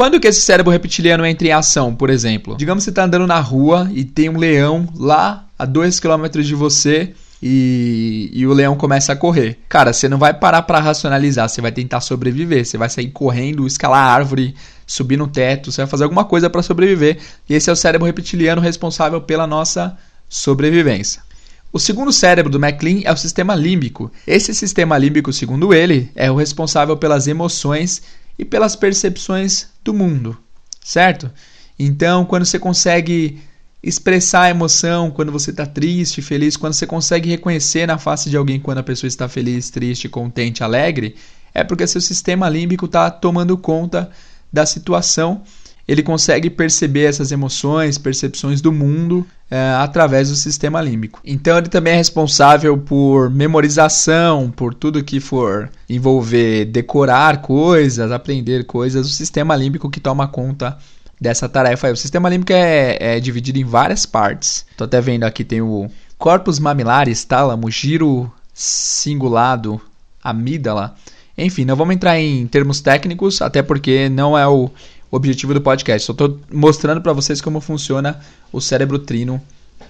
Quando 0.00 0.18
que 0.18 0.26
esse 0.26 0.40
cérebro 0.40 0.72
reptiliano 0.72 1.26
entra 1.26 1.46
em 1.46 1.52
ação, 1.52 1.94
por 1.94 2.08
exemplo? 2.08 2.56
Digamos 2.56 2.80
que 2.80 2.84
você 2.84 2.90
está 2.90 3.04
andando 3.04 3.26
na 3.26 3.38
rua 3.38 3.86
e 3.92 4.02
tem 4.02 4.30
um 4.30 4.38
leão 4.38 4.88
lá 4.96 5.44
a 5.58 5.66
2 5.66 6.00
km 6.00 6.40
de 6.42 6.54
você 6.54 7.12
e, 7.42 8.30
e, 8.32 8.46
o 8.46 8.54
leão 8.54 8.74
começa 8.76 9.12
a 9.12 9.16
correr. 9.16 9.58
Cara, 9.68 9.92
você 9.92 10.08
não 10.08 10.16
vai 10.16 10.32
parar 10.32 10.62
para 10.62 10.80
racionalizar, 10.80 11.50
você 11.50 11.60
vai 11.60 11.70
tentar 11.70 12.00
sobreviver, 12.00 12.64
você 12.64 12.78
vai 12.78 12.88
sair 12.88 13.10
correndo, 13.10 13.66
escalar 13.66 14.02
árvore, 14.02 14.54
subir 14.86 15.18
no 15.18 15.28
teto, 15.28 15.70
você 15.70 15.82
vai 15.82 15.90
fazer 15.90 16.04
alguma 16.04 16.24
coisa 16.24 16.48
para 16.48 16.62
sobreviver. 16.62 17.18
E 17.46 17.52
esse 17.52 17.68
é 17.68 17.72
o 17.74 17.76
cérebro 17.76 18.06
reptiliano 18.06 18.62
responsável 18.62 19.20
pela 19.20 19.46
nossa 19.46 19.98
sobrevivência. 20.30 21.20
O 21.70 21.78
segundo 21.78 22.10
cérebro 22.10 22.50
do 22.50 22.58
MacLean 22.58 23.02
é 23.04 23.12
o 23.12 23.18
sistema 23.18 23.54
límbico. 23.54 24.10
Esse 24.26 24.54
sistema 24.54 24.96
límbico, 24.96 25.30
segundo 25.30 25.74
ele, 25.74 26.10
é 26.14 26.30
o 26.30 26.36
responsável 26.36 26.96
pelas 26.96 27.26
emoções 27.26 28.00
e 28.38 28.46
pelas 28.46 28.74
percepções 28.74 29.69
do 29.82 29.94
mundo, 29.94 30.36
certo? 30.82 31.30
Então, 31.78 32.24
quando 32.24 32.44
você 32.44 32.58
consegue 32.58 33.40
expressar 33.82 34.42
a 34.42 34.50
emoção, 34.50 35.10
quando 35.10 35.32
você 35.32 35.50
está 35.50 35.64
triste, 35.64 36.20
feliz, 36.20 36.56
quando 36.56 36.74
você 36.74 36.86
consegue 36.86 37.30
reconhecer 37.30 37.86
na 37.86 37.96
face 37.96 38.28
de 38.28 38.36
alguém 38.36 38.60
quando 38.60 38.78
a 38.78 38.82
pessoa 38.82 39.08
está 39.08 39.28
feliz, 39.28 39.70
triste, 39.70 40.08
contente, 40.08 40.62
alegre, 40.62 41.16
é 41.54 41.64
porque 41.64 41.86
seu 41.86 42.00
sistema 42.00 42.48
límbico 42.48 42.84
está 42.84 43.10
tomando 43.10 43.56
conta 43.56 44.10
da 44.52 44.66
situação 44.66 45.42
ele 45.90 46.04
consegue 46.04 46.48
perceber 46.48 47.06
essas 47.06 47.32
emoções, 47.32 47.98
percepções 47.98 48.60
do 48.60 48.70
mundo 48.70 49.26
é, 49.50 49.74
através 49.76 50.28
do 50.28 50.36
sistema 50.36 50.80
límbico. 50.80 51.18
Então 51.24 51.58
ele 51.58 51.68
também 51.68 51.94
é 51.94 51.96
responsável 51.96 52.78
por 52.78 53.28
memorização, 53.28 54.52
por 54.52 54.72
tudo 54.72 55.02
que 55.02 55.18
for 55.18 55.68
envolver 55.88 56.66
decorar 56.66 57.42
coisas, 57.42 58.12
aprender 58.12 58.66
coisas, 58.66 59.04
o 59.04 59.10
sistema 59.10 59.56
límbico 59.56 59.90
que 59.90 59.98
toma 59.98 60.28
conta 60.28 60.78
dessa 61.20 61.48
tarefa. 61.48 61.90
O 61.90 61.96
sistema 61.96 62.28
límbico 62.28 62.52
é, 62.52 62.96
é 63.16 63.18
dividido 63.18 63.58
em 63.58 63.64
várias 63.64 64.06
partes. 64.06 64.64
Estou 64.70 64.84
até 64.84 65.00
vendo 65.00 65.24
aqui 65.24 65.42
tem 65.42 65.60
o 65.60 65.90
corpus 66.16 66.60
mamilares, 66.60 67.24
tálamo, 67.24 67.68
giro 67.68 68.32
cingulado, 68.54 69.80
amígdala. 70.22 70.94
Enfim, 71.36 71.64
não 71.64 71.74
vamos 71.74 71.96
entrar 71.96 72.16
em 72.20 72.46
termos 72.46 72.80
técnicos, 72.80 73.42
até 73.42 73.60
porque 73.60 74.08
não 74.08 74.38
é 74.38 74.46
o 74.46 74.70
o 75.10 75.16
objetivo 75.16 75.54
do 75.54 75.60
podcast. 75.60 76.06
Só 76.06 76.12
estou 76.12 76.38
mostrando 76.52 77.00
para 77.00 77.12
vocês 77.12 77.40
como 77.40 77.60
funciona 77.60 78.20
o 78.52 78.60
cérebro 78.60 78.98
trino 78.98 79.40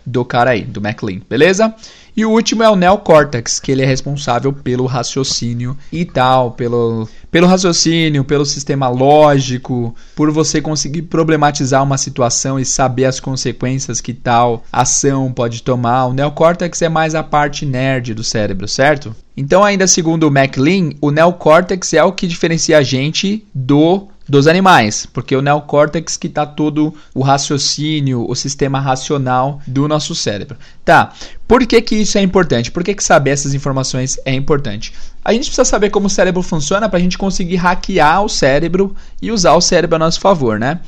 do 0.04 0.24
cara 0.24 0.50
aí, 0.50 0.62
do 0.62 0.80
MacLean, 0.80 1.20
beleza? 1.28 1.74
E 2.16 2.24
o 2.24 2.30
último 2.30 2.62
é 2.62 2.68
o 2.68 2.76
neocórtex, 2.76 3.60
que 3.60 3.70
ele 3.70 3.82
é 3.82 3.86
responsável 3.86 4.52
pelo 4.52 4.84
raciocínio 4.86 5.76
e 5.92 6.04
tal, 6.04 6.52
pelo, 6.52 7.08
pelo 7.30 7.46
raciocínio, 7.46 8.24
pelo 8.24 8.44
sistema 8.44 8.88
lógico, 8.88 9.94
por 10.16 10.30
você 10.30 10.60
conseguir 10.60 11.02
problematizar 11.02 11.82
uma 11.82 11.96
situação 11.96 12.58
e 12.58 12.64
saber 12.64 13.04
as 13.04 13.20
consequências 13.20 14.00
que 14.00 14.12
tal 14.12 14.64
ação 14.72 15.32
pode 15.32 15.62
tomar. 15.62 16.06
O 16.06 16.12
neocórtex 16.12 16.82
é 16.82 16.88
mais 16.88 17.14
a 17.14 17.22
parte 17.22 17.64
nerd 17.64 18.12
do 18.12 18.24
cérebro, 18.24 18.66
certo? 18.66 19.14
Então, 19.36 19.62
ainda 19.62 19.86
segundo 19.86 20.24
o 20.24 20.30
MacLean, 20.30 20.90
o 21.00 21.10
neocórtex 21.10 21.94
é 21.94 22.02
o 22.02 22.12
que 22.12 22.26
diferencia 22.26 22.78
a 22.78 22.82
gente 22.82 23.46
do 23.54 24.08
dos 24.30 24.46
animais, 24.46 25.06
porque 25.06 25.34
o 25.34 25.42
neocórtex 25.42 26.16
que 26.16 26.28
está 26.28 26.46
todo 26.46 26.94
o 27.12 27.20
raciocínio, 27.20 28.24
o 28.28 28.36
sistema 28.36 28.78
racional 28.78 29.60
do 29.66 29.88
nosso 29.88 30.14
cérebro. 30.14 30.56
Tá, 30.84 31.12
por 31.48 31.66
que, 31.66 31.82
que 31.82 31.96
isso 31.96 32.16
é 32.16 32.22
importante? 32.22 32.70
Por 32.70 32.84
que, 32.84 32.94
que 32.94 33.02
saber 33.02 33.30
essas 33.30 33.54
informações 33.54 34.20
é 34.24 34.32
importante? 34.32 34.94
A 35.24 35.32
gente 35.32 35.46
precisa 35.46 35.64
saber 35.64 35.90
como 35.90 36.06
o 36.06 36.10
cérebro 36.10 36.42
funciona 36.42 36.88
para 36.88 37.00
a 37.00 37.02
gente 37.02 37.18
conseguir 37.18 37.56
hackear 37.56 38.22
o 38.24 38.28
cérebro 38.28 38.94
e 39.20 39.32
usar 39.32 39.54
o 39.54 39.60
cérebro 39.60 39.96
a 39.96 39.98
nosso 39.98 40.20
favor, 40.20 40.60
né? 40.60 40.78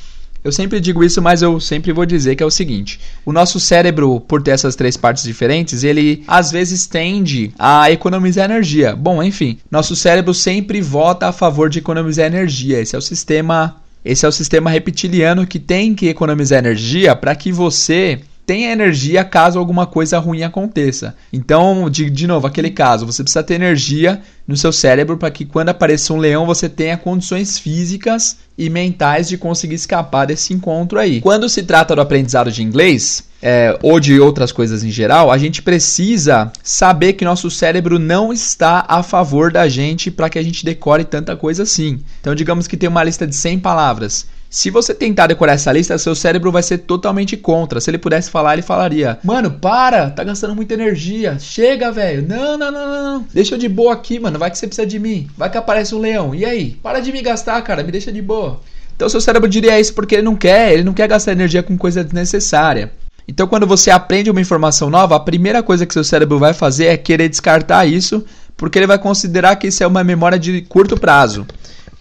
Eu 0.44 0.50
sempre 0.50 0.80
digo 0.80 1.04
isso, 1.04 1.22
mas 1.22 1.40
eu 1.40 1.60
sempre 1.60 1.92
vou 1.92 2.04
dizer 2.04 2.34
que 2.34 2.42
é 2.42 2.46
o 2.46 2.50
seguinte: 2.50 2.98
o 3.24 3.32
nosso 3.32 3.60
cérebro, 3.60 4.20
por 4.20 4.42
ter 4.42 4.50
essas 4.50 4.74
três 4.74 4.96
partes 4.96 5.22
diferentes, 5.22 5.84
ele 5.84 6.24
às 6.26 6.50
vezes 6.50 6.86
tende 6.86 7.52
a 7.58 7.90
economizar 7.90 8.50
energia. 8.50 8.96
Bom, 8.96 9.22
enfim, 9.22 9.58
nosso 9.70 9.94
cérebro 9.94 10.34
sempre 10.34 10.80
vota 10.80 11.28
a 11.28 11.32
favor 11.32 11.70
de 11.70 11.78
economizar 11.78 12.26
energia. 12.26 12.80
Esse 12.80 12.96
é 12.96 12.98
o 12.98 13.02
sistema, 13.02 13.76
esse 14.04 14.26
é 14.26 14.28
o 14.28 14.32
sistema 14.32 14.68
reptiliano 14.68 15.46
que 15.46 15.60
tem 15.60 15.94
que 15.94 16.08
economizar 16.08 16.58
energia 16.58 17.14
para 17.14 17.36
que 17.36 17.52
você 17.52 18.20
tenha 18.52 18.70
energia 18.70 19.24
caso 19.24 19.58
alguma 19.58 19.86
coisa 19.86 20.18
ruim 20.18 20.42
aconteça. 20.42 21.14
Então, 21.32 21.88
de, 21.88 22.10
de 22.10 22.26
novo, 22.26 22.46
aquele 22.46 22.68
caso, 22.68 23.06
você 23.06 23.22
precisa 23.22 23.42
ter 23.42 23.54
energia 23.54 24.20
no 24.46 24.58
seu 24.58 24.70
cérebro 24.70 25.16
para 25.16 25.30
que 25.30 25.46
quando 25.46 25.70
apareça 25.70 26.12
um 26.12 26.18
leão 26.18 26.44
você 26.44 26.68
tenha 26.68 26.98
condições 26.98 27.58
físicas 27.58 28.36
e 28.58 28.68
mentais 28.68 29.26
de 29.26 29.38
conseguir 29.38 29.76
escapar 29.76 30.26
desse 30.26 30.52
encontro 30.52 30.98
aí. 30.98 31.22
Quando 31.22 31.48
se 31.48 31.62
trata 31.62 31.94
do 31.94 32.02
aprendizado 32.02 32.52
de 32.52 32.62
inglês, 32.62 33.24
é, 33.40 33.78
ou 33.82 33.98
de 33.98 34.20
outras 34.20 34.52
coisas 34.52 34.84
em 34.84 34.90
geral, 34.90 35.30
a 35.30 35.38
gente 35.38 35.62
precisa 35.62 36.52
saber 36.62 37.14
que 37.14 37.24
nosso 37.24 37.50
cérebro 37.50 37.98
não 37.98 38.34
está 38.34 38.84
a 38.86 39.02
favor 39.02 39.50
da 39.50 39.66
gente 39.66 40.10
para 40.10 40.28
que 40.28 40.38
a 40.38 40.42
gente 40.42 40.62
decore 40.62 41.04
tanta 41.04 41.34
coisa 41.34 41.62
assim. 41.62 42.00
Então, 42.20 42.34
digamos 42.34 42.68
que 42.68 42.76
tem 42.76 42.90
uma 42.90 43.02
lista 43.02 43.26
de 43.26 43.34
100 43.34 43.60
palavras 43.60 44.26
Se 44.52 44.68
você 44.68 44.94
tentar 44.94 45.28
decorar 45.28 45.54
essa 45.54 45.72
lista, 45.72 45.96
seu 45.96 46.14
cérebro 46.14 46.52
vai 46.52 46.62
ser 46.62 46.76
totalmente 46.76 47.38
contra. 47.38 47.80
Se 47.80 47.88
ele 47.88 47.96
pudesse 47.96 48.30
falar, 48.30 48.52
ele 48.52 48.60
falaria: 48.60 49.18
Mano, 49.24 49.50
para, 49.50 50.10
tá 50.10 50.22
gastando 50.22 50.54
muita 50.54 50.74
energia. 50.74 51.38
Chega, 51.40 51.90
velho. 51.90 52.28
Não, 52.28 52.58
não, 52.58 52.70
não, 52.70 52.86
não. 52.86 53.26
Deixa 53.32 53.54
eu 53.54 53.58
de 53.58 53.66
boa 53.66 53.94
aqui, 53.94 54.20
mano. 54.20 54.38
Vai 54.38 54.50
que 54.50 54.58
você 54.58 54.66
precisa 54.66 54.86
de 54.86 54.98
mim. 54.98 55.26
Vai 55.38 55.48
que 55.48 55.56
aparece 55.56 55.94
um 55.94 55.98
leão. 55.98 56.34
E 56.34 56.44
aí? 56.44 56.76
Para 56.82 57.00
de 57.00 57.10
me 57.10 57.22
gastar, 57.22 57.62
cara. 57.62 57.82
Me 57.82 57.90
deixa 57.90 58.12
de 58.12 58.20
boa. 58.20 58.60
Então, 58.94 59.08
seu 59.08 59.22
cérebro 59.22 59.48
diria 59.48 59.80
isso 59.80 59.94
porque 59.94 60.16
ele 60.16 60.22
não 60.22 60.36
quer. 60.36 60.74
Ele 60.74 60.84
não 60.84 60.92
quer 60.92 61.08
gastar 61.08 61.32
energia 61.32 61.62
com 61.62 61.78
coisa 61.78 62.04
desnecessária. 62.04 62.92
Então, 63.26 63.46
quando 63.46 63.66
você 63.66 63.90
aprende 63.90 64.30
uma 64.30 64.40
informação 64.40 64.90
nova, 64.90 65.16
a 65.16 65.20
primeira 65.20 65.62
coisa 65.62 65.86
que 65.86 65.94
seu 65.94 66.04
cérebro 66.04 66.38
vai 66.38 66.52
fazer 66.52 66.88
é 66.88 66.96
querer 66.98 67.30
descartar 67.30 67.86
isso, 67.86 68.22
porque 68.54 68.78
ele 68.78 68.86
vai 68.86 68.98
considerar 68.98 69.56
que 69.56 69.68
isso 69.68 69.82
é 69.82 69.86
uma 69.86 70.04
memória 70.04 70.38
de 70.38 70.60
curto 70.60 71.00
prazo. 71.00 71.46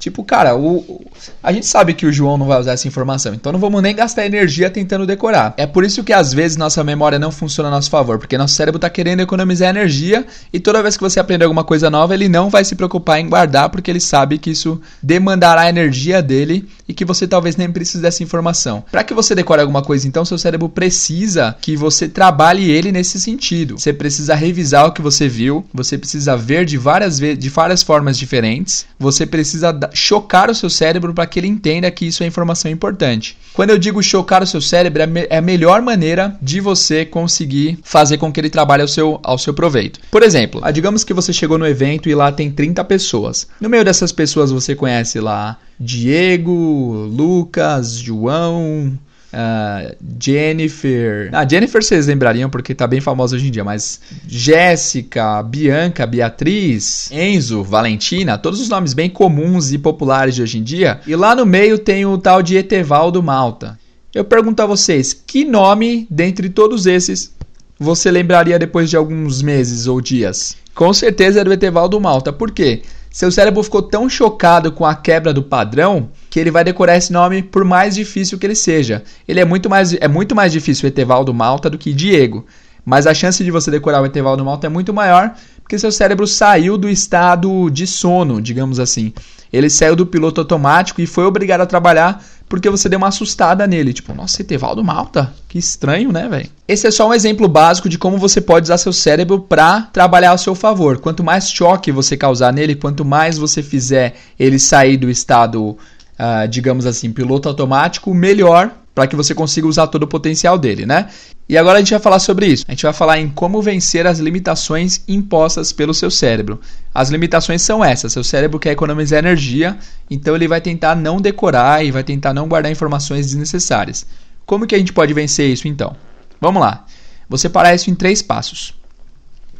Tipo, 0.01 0.23
cara, 0.23 0.55
o, 0.55 1.05
a 1.43 1.53
gente 1.53 1.67
sabe 1.67 1.93
que 1.93 2.07
o 2.07 2.11
João 2.11 2.35
não 2.35 2.47
vai 2.47 2.59
usar 2.59 2.71
essa 2.71 2.87
informação, 2.87 3.35
então 3.35 3.51
não 3.51 3.59
vamos 3.59 3.83
nem 3.83 3.95
gastar 3.95 4.25
energia 4.25 4.67
tentando 4.67 5.05
decorar. 5.05 5.53
É 5.57 5.67
por 5.67 5.83
isso 5.83 6.03
que 6.03 6.11
às 6.11 6.33
vezes 6.33 6.57
nossa 6.57 6.83
memória 6.83 7.19
não 7.19 7.31
funciona 7.31 7.69
a 7.69 7.71
nosso 7.71 7.91
favor, 7.91 8.17
porque 8.17 8.35
nosso 8.35 8.55
cérebro 8.55 8.79
está 8.79 8.89
querendo 8.89 9.19
economizar 9.19 9.69
energia 9.69 10.25
e 10.51 10.59
toda 10.59 10.81
vez 10.81 10.97
que 10.97 11.03
você 11.03 11.19
aprender 11.19 11.45
alguma 11.45 11.63
coisa 11.63 11.87
nova, 11.87 12.15
ele 12.15 12.27
não 12.27 12.49
vai 12.49 12.65
se 12.65 12.73
preocupar 12.75 13.19
em 13.19 13.29
guardar, 13.29 13.69
porque 13.69 13.91
ele 13.91 13.99
sabe 13.99 14.39
que 14.39 14.49
isso 14.49 14.81
demandará 15.03 15.61
a 15.61 15.69
energia 15.69 16.19
dele 16.19 16.67
e 16.87 16.95
que 16.95 17.05
você 17.05 17.27
talvez 17.27 17.55
nem 17.55 17.71
precise 17.71 18.01
dessa 18.01 18.23
informação. 18.23 18.83
Para 18.91 19.03
que 19.03 19.13
você 19.13 19.35
decore 19.35 19.61
alguma 19.61 19.83
coisa, 19.83 20.07
então, 20.07 20.25
seu 20.25 20.37
cérebro 20.37 20.67
precisa 20.67 21.55
que 21.61 21.77
você 21.77 22.09
trabalhe 22.09 22.71
ele 22.71 22.91
nesse 22.91 23.21
sentido. 23.21 23.79
Você 23.79 23.93
precisa 23.93 24.33
revisar 24.33 24.87
o 24.87 24.91
que 24.91 25.01
você 25.01 25.27
viu, 25.27 25.63
você 25.71 25.95
precisa 25.95 26.35
ver 26.35 26.65
de 26.65 26.77
várias, 26.77 27.19
de 27.19 27.49
várias 27.49 27.83
formas 27.83 28.17
diferentes, 28.17 28.85
você 28.99 29.25
precisa 29.27 29.71
chocar 29.93 30.49
o 30.49 30.55
seu 30.55 30.69
cérebro 30.69 31.13
para 31.13 31.25
que 31.25 31.39
ele 31.39 31.47
entenda 31.47 31.91
que 31.91 32.05
isso 32.05 32.23
é 32.23 32.27
informação 32.27 32.69
importante. 32.69 33.37
Quando 33.53 33.71
eu 33.71 33.77
digo 33.77 34.01
chocar 34.01 34.41
o 34.41 34.47
seu 34.47 34.61
cérebro, 34.61 35.01
é, 35.03 35.27
é 35.29 35.37
a 35.37 35.41
melhor 35.41 35.81
maneira 35.81 36.37
de 36.41 36.59
você 36.59 37.05
conseguir 37.05 37.79
fazer 37.83 38.17
com 38.17 38.31
que 38.31 38.39
ele 38.39 38.49
trabalhe 38.49 38.81
ao 38.81 38.87
seu, 38.87 39.19
ao 39.23 39.37
seu 39.37 39.53
proveito. 39.53 39.99
Por 40.09 40.23
exemplo, 40.23 40.61
digamos 40.71 41.03
que 41.03 41.13
você 41.13 41.33
chegou 41.33 41.57
no 41.57 41.67
evento 41.67 42.07
e 42.09 42.15
lá 42.15 42.31
tem 42.31 42.51
30 42.51 42.83
pessoas. 42.85 43.47
No 43.59 43.69
meio 43.69 43.83
dessas 43.83 44.11
pessoas 44.11 44.51
você 44.51 44.75
conhece 44.75 45.19
lá 45.19 45.57
Diego, 45.79 47.09
Lucas, 47.11 47.95
João, 47.95 48.97
Uh, 49.33 49.95
Jennifer. 50.19 51.29
Ah, 51.31 51.47
Jennifer 51.47 51.81
vocês 51.81 52.07
lembrariam 52.07 52.49
porque 52.49 52.75
tá 52.75 52.85
bem 52.85 52.99
famosa 52.99 53.35
hoje 53.35 53.47
em 53.47 53.51
dia, 53.51 53.63
mas 53.63 54.01
Jéssica, 54.27 55.41
Bianca, 55.43 56.05
Beatriz, 56.05 57.09
Enzo, 57.11 57.63
Valentina, 57.63 58.37
todos 58.37 58.59
os 58.59 58.67
nomes 58.67 58.93
bem 58.93 59.09
comuns 59.09 59.71
e 59.71 59.77
populares 59.77 60.35
de 60.35 60.41
hoje 60.41 60.57
em 60.57 60.63
dia. 60.63 60.99
E 61.07 61.15
lá 61.15 61.33
no 61.35 61.45
meio 61.45 61.77
tem 61.77 62.05
o 62.05 62.17
tal 62.17 62.41
de 62.41 62.57
Etevaldo 62.57 63.23
Malta. 63.23 63.79
Eu 64.13 64.25
pergunto 64.25 64.61
a 64.61 64.65
vocês, 64.65 65.13
que 65.13 65.45
nome 65.45 66.05
dentre 66.09 66.49
todos 66.49 66.85
esses 66.85 67.33
você 67.79 68.11
lembraria 68.11 68.59
depois 68.59 68.89
de 68.89 68.97
alguns 68.97 69.41
meses 69.41 69.87
ou 69.87 69.99
dias? 70.01 70.55
Com 70.75 70.93
certeza 70.93 71.39
era 71.39 71.49
o 71.49 71.53
Etevaldo 71.53 71.99
Malta. 71.99 72.31
Por 72.31 72.51
quê? 72.51 72.83
Seu 73.11 73.29
cérebro 73.29 73.61
ficou 73.61 73.81
tão 73.81 74.07
chocado 74.07 74.71
com 74.71 74.85
a 74.85 74.95
quebra 74.95 75.33
do 75.33 75.43
padrão 75.43 76.09
que 76.29 76.39
ele 76.39 76.49
vai 76.49 76.63
decorar 76.63 76.95
esse 76.95 77.11
nome 77.11 77.43
por 77.43 77.65
mais 77.65 77.93
difícil 77.93 78.39
que 78.39 78.45
ele 78.45 78.55
seja. 78.55 79.03
Ele 79.27 79.41
é 79.41 79.43
muito 79.43 79.69
mais, 79.69 79.93
é 79.93 80.07
muito 80.07 80.33
mais 80.33 80.53
difícil 80.53 80.85
o 80.85 80.87
Etevaldo 80.87 81.33
Malta 81.33 81.69
do 81.69 81.77
que 81.77 81.93
Diego. 81.93 82.45
Mas 82.85 83.05
a 83.05 83.13
chance 83.13 83.43
de 83.43 83.51
você 83.51 83.69
decorar 83.69 84.01
o 84.01 84.05
Etevaldo 84.05 84.45
Malta 84.45 84.67
é 84.67 84.69
muito 84.69 84.93
maior 84.93 85.35
porque 85.71 85.79
seu 85.79 85.91
cérebro 85.91 86.27
saiu 86.27 86.77
do 86.77 86.89
estado 86.89 87.69
de 87.69 87.87
sono, 87.87 88.41
digamos 88.41 88.77
assim. 88.77 89.13
Ele 89.53 89.69
saiu 89.69 89.95
do 89.95 90.05
piloto 90.05 90.41
automático 90.41 90.99
e 90.99 91.07
foi 91.07 91.23
obrigado 91.23 91.61
a 91.61 91.65
trabalhar 91.65 92.21
porque 92.49 92.69
você 92.69 92.89
deu 92.89 92.97
uma 92.97 93.07
assustada 93.07 93.65
nele. 93.65 93.93
Tipo, 93.93 94.13
nossa, 94.13 94.41
Etevaldo 94.41 94.83
Malta? 94.83 95.33
Que 95.47 95.57
estranho, 95.57 96.11
né, 96.11 96.27
velho? 96.27 96.49
Esse 96.67 96.87
é 96.87 96.91
só 96.91 97.07
um 97.07 97.13
exemplo 97.13 97.47
básico 97.47 97.87
de 97.87 97.97
como 97.97 98.17
você 98.17 98.41
pode 98.41 98.65
usar 98.65 98.77
seu 98.79 98.91
cérebro 98.91 99.39
para 99.39 99.83
trabalhar 99.93 100.31
ao 100.31 100.37
seu 100.37 100.55
favor. 100.55 100.99
Quanto 100.99 101.23
mais 101.23 101.49
choque 101.49 101.89
você 101.89 102.17
causar 102.17 102.51
nele, 102.51 102.75
quanto 102.75 103.05
mais 103.05 103.37
você 103.37 103.63
fizer 103.63 104.15
ele 104.37 104.59
sair 104.59 104.97
do 104.97 105.09
estado, 105.09 105.69
uh, 105.69 106.47
digamos 106.49 106.85
assim, 106.85 107.13
piloto 107.13 107.47
automático, 107.47 108.13
melhor 108.13 108.71
para 108.93 109.07
que 109.07 109.15
você 109.15 109.33
consiga 109.33 109.67
usar 109.67 109.87
todo 109.87 110.03
o 110.03 110.07
potencial 110.07 110.57
dele, 110.57 110.85
né? 110.85 111.09
E 111.47 111.57
agora 111.57 111.77
a 111.77 111.81
gente 111.81 111.91
vai 111.91 111.99
falar 111.99 112.19
sobre 112.19 112.47
isso. 112.47 112.65
A 112.67 112.71
gente 112.71 112.83
vai 112.83 112.93
falar 112.93 113.19
em 113.19 113.29
como 113.29 113.61
vencer 113.61 114.05
as 114.05 114.19
limitações 114.19 115.01
impostas 115.07 115.71
pelo 115.71 115.93
seu 115.93 116.11
cérebro. 116.11 116.59
As 116.93 117.09
limitações 117.09 117.61
são 117.61 117.83
essas: 117.83 118.13
seu 118.13 118.23
cérebro 118.23 118.59
quer 118.59 118.71
economizar 118.71 119.19
energia, 119.19 119.77
então 120.09 120.35
ele 120.35 120.47
vai 120.47 120.61
tentar 120.61 120.95
não 120.95 121.21
decorar 121.21 121.83
e 121.85 121.91
vai 121.91 122.03
tentar 122.03 122.33
não 122.33 122.47
guardar 122.47 122.71
informações 122.71 123.27
desnecessárias. 123.27 124.05
Como 124.45 124.67
que 124.67 124.75
a 124.75 124.77
gente 124.77 124.93
pode 124.93 125.13
vencer 125.13 125.49
isso 125.49 125.67
então? 125.67 125.95
Vamos 126.39 126.61
lá. 126.61 126.85
Você 127.29 127.47
para 127.47 127.73
isso 127.73 127.89
em 127.89 127.95
três 127.95 128.21
passos. 128.21 128.73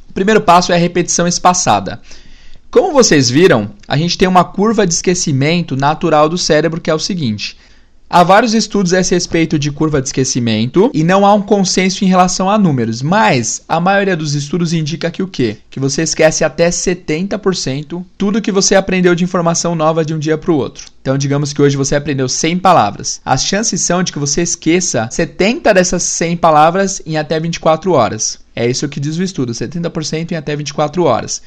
O 0.10 0.14
primeiro 0.14 0.42
passo 0.42 0.74
é 0.74 0.76
a 0.76 0.80
repetição 0.80 1.26
espaçada. 1.26 2.02
Como 2.70 2.94
vocês 2.94 3.30
viram, 3.30 3.72
a 3.88 3.98
gente 3.98 4.18
tem 4.18 4.28
uma 4.28 4.44
curva 4.44 4.86
de 4.86 4.94
esquecimento 4.94 5.76
natural 5.76 6.28
do 6.28 6.38
cérebro 6.38 6.82
que 6.82 6.90
é 6.90 6.94
o 6.94 7.00
seguinte: 7.00 7.58
Há 8.14 8.24
vários 8.24 8.54
estudos 8.54 8.92
a 8.92 9.00
esse 9.00 9.16
respeito 9.16 9.58
de 9.58 9.72
curva 9.72 10.02
de 10.02 10.10
esquecimento 10.10 10.92
e 10.94 11.02
não 11.02 11.26
há 11.26 11.34
um 11.34 11.42
consenso 11.42 12.04
em 12.04 12.10
relação 12.10 12.50
a 12.50 12.58
números, 12.58 13.02
mas 13.02 13.64
a 13.70 13.80
maioria 13.80 14.18
dos 14.18 14.36
estudos 14.36 14.74
indica 14.74 15.10
que 15.10 15.24
o 15.24 15.30
quê? 15.30 15.60
Que 15.70 15.80
você 15.80 16.02
esquece 16.02 16.44
até 16.44 16.70
70% 16.70 18.04
tudo 18.18 18.42
que 18.42 18.52
você 18.52 18.76
aprendeu 18.76 19.16
de 19.16 19.24
informação 19.24 19.76
nova 19.76 20.04
de 20.04 20.14
um 20.14 20.20
dia 20.20 20.38
para 20.38 20.52
o 20.52 20.58
outro. 20.58 20.88
Então, 21.02 21.18
digamos 21.18 21.54
que 21.54 21.62
hoje 21.62 21.78
você 21.78 21.96
aprendeu 21.96 22.28
100 22.28 22.60
palavras. 22.60 23.22
As 23.24 23.46
chances 23.46 23.80
são 23.80 24.04
de 24.04 24.12
que 24.12 24.20
você 24.20 24.42
esqueça 24.42 25.08
70 25.10 25.74
dessas 25.74 26.04
100 26.04 26.36
palavras 26.36 27.02
em 27.06 27.16
até 27.16 27.40
24 27.40 27.94
horas. 27.94 28.40
É 28.54 28.70
isso 28.70 28.90
que 28.90 29.00
diz 29.00 29.18
o 29.18 29.24
estudo, 29.24 29.54
70% 29.54 30.34
em 30.34 30.36
até 30.36 30.54
24 30.54 31.02
horas. 31.06 31.42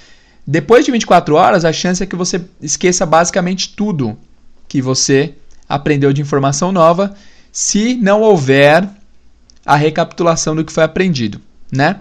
Depois 0.47 0.87
de 0.87 0.93
24 0.93 1.35
horas, 1.35 1.62
a 1.67 1.75
chance 1.75 2.03
é 2.03 2.07
que 2.07 2.17
você 2.17 2.41
esqueça 2.62 3.05
basicamente 3.05 3.75
tudo 3.77 4.17
que 4.67 4.81
você 4.83 5.35
aprendeu 5.69 6.12
de 6.12 6.21
informação 6.21 6.73
nova 6.73 7.15
se 7.53 7.95
não 7.95 8.21
houver 8.21 8.89
a 9.65 9.77
recapitulação 9.77 10.55
do 10.55 10.65
que 10.65 10.73
foi 10.73 10.85
aprendido, 10.85 11.41
né? 11.73 12.01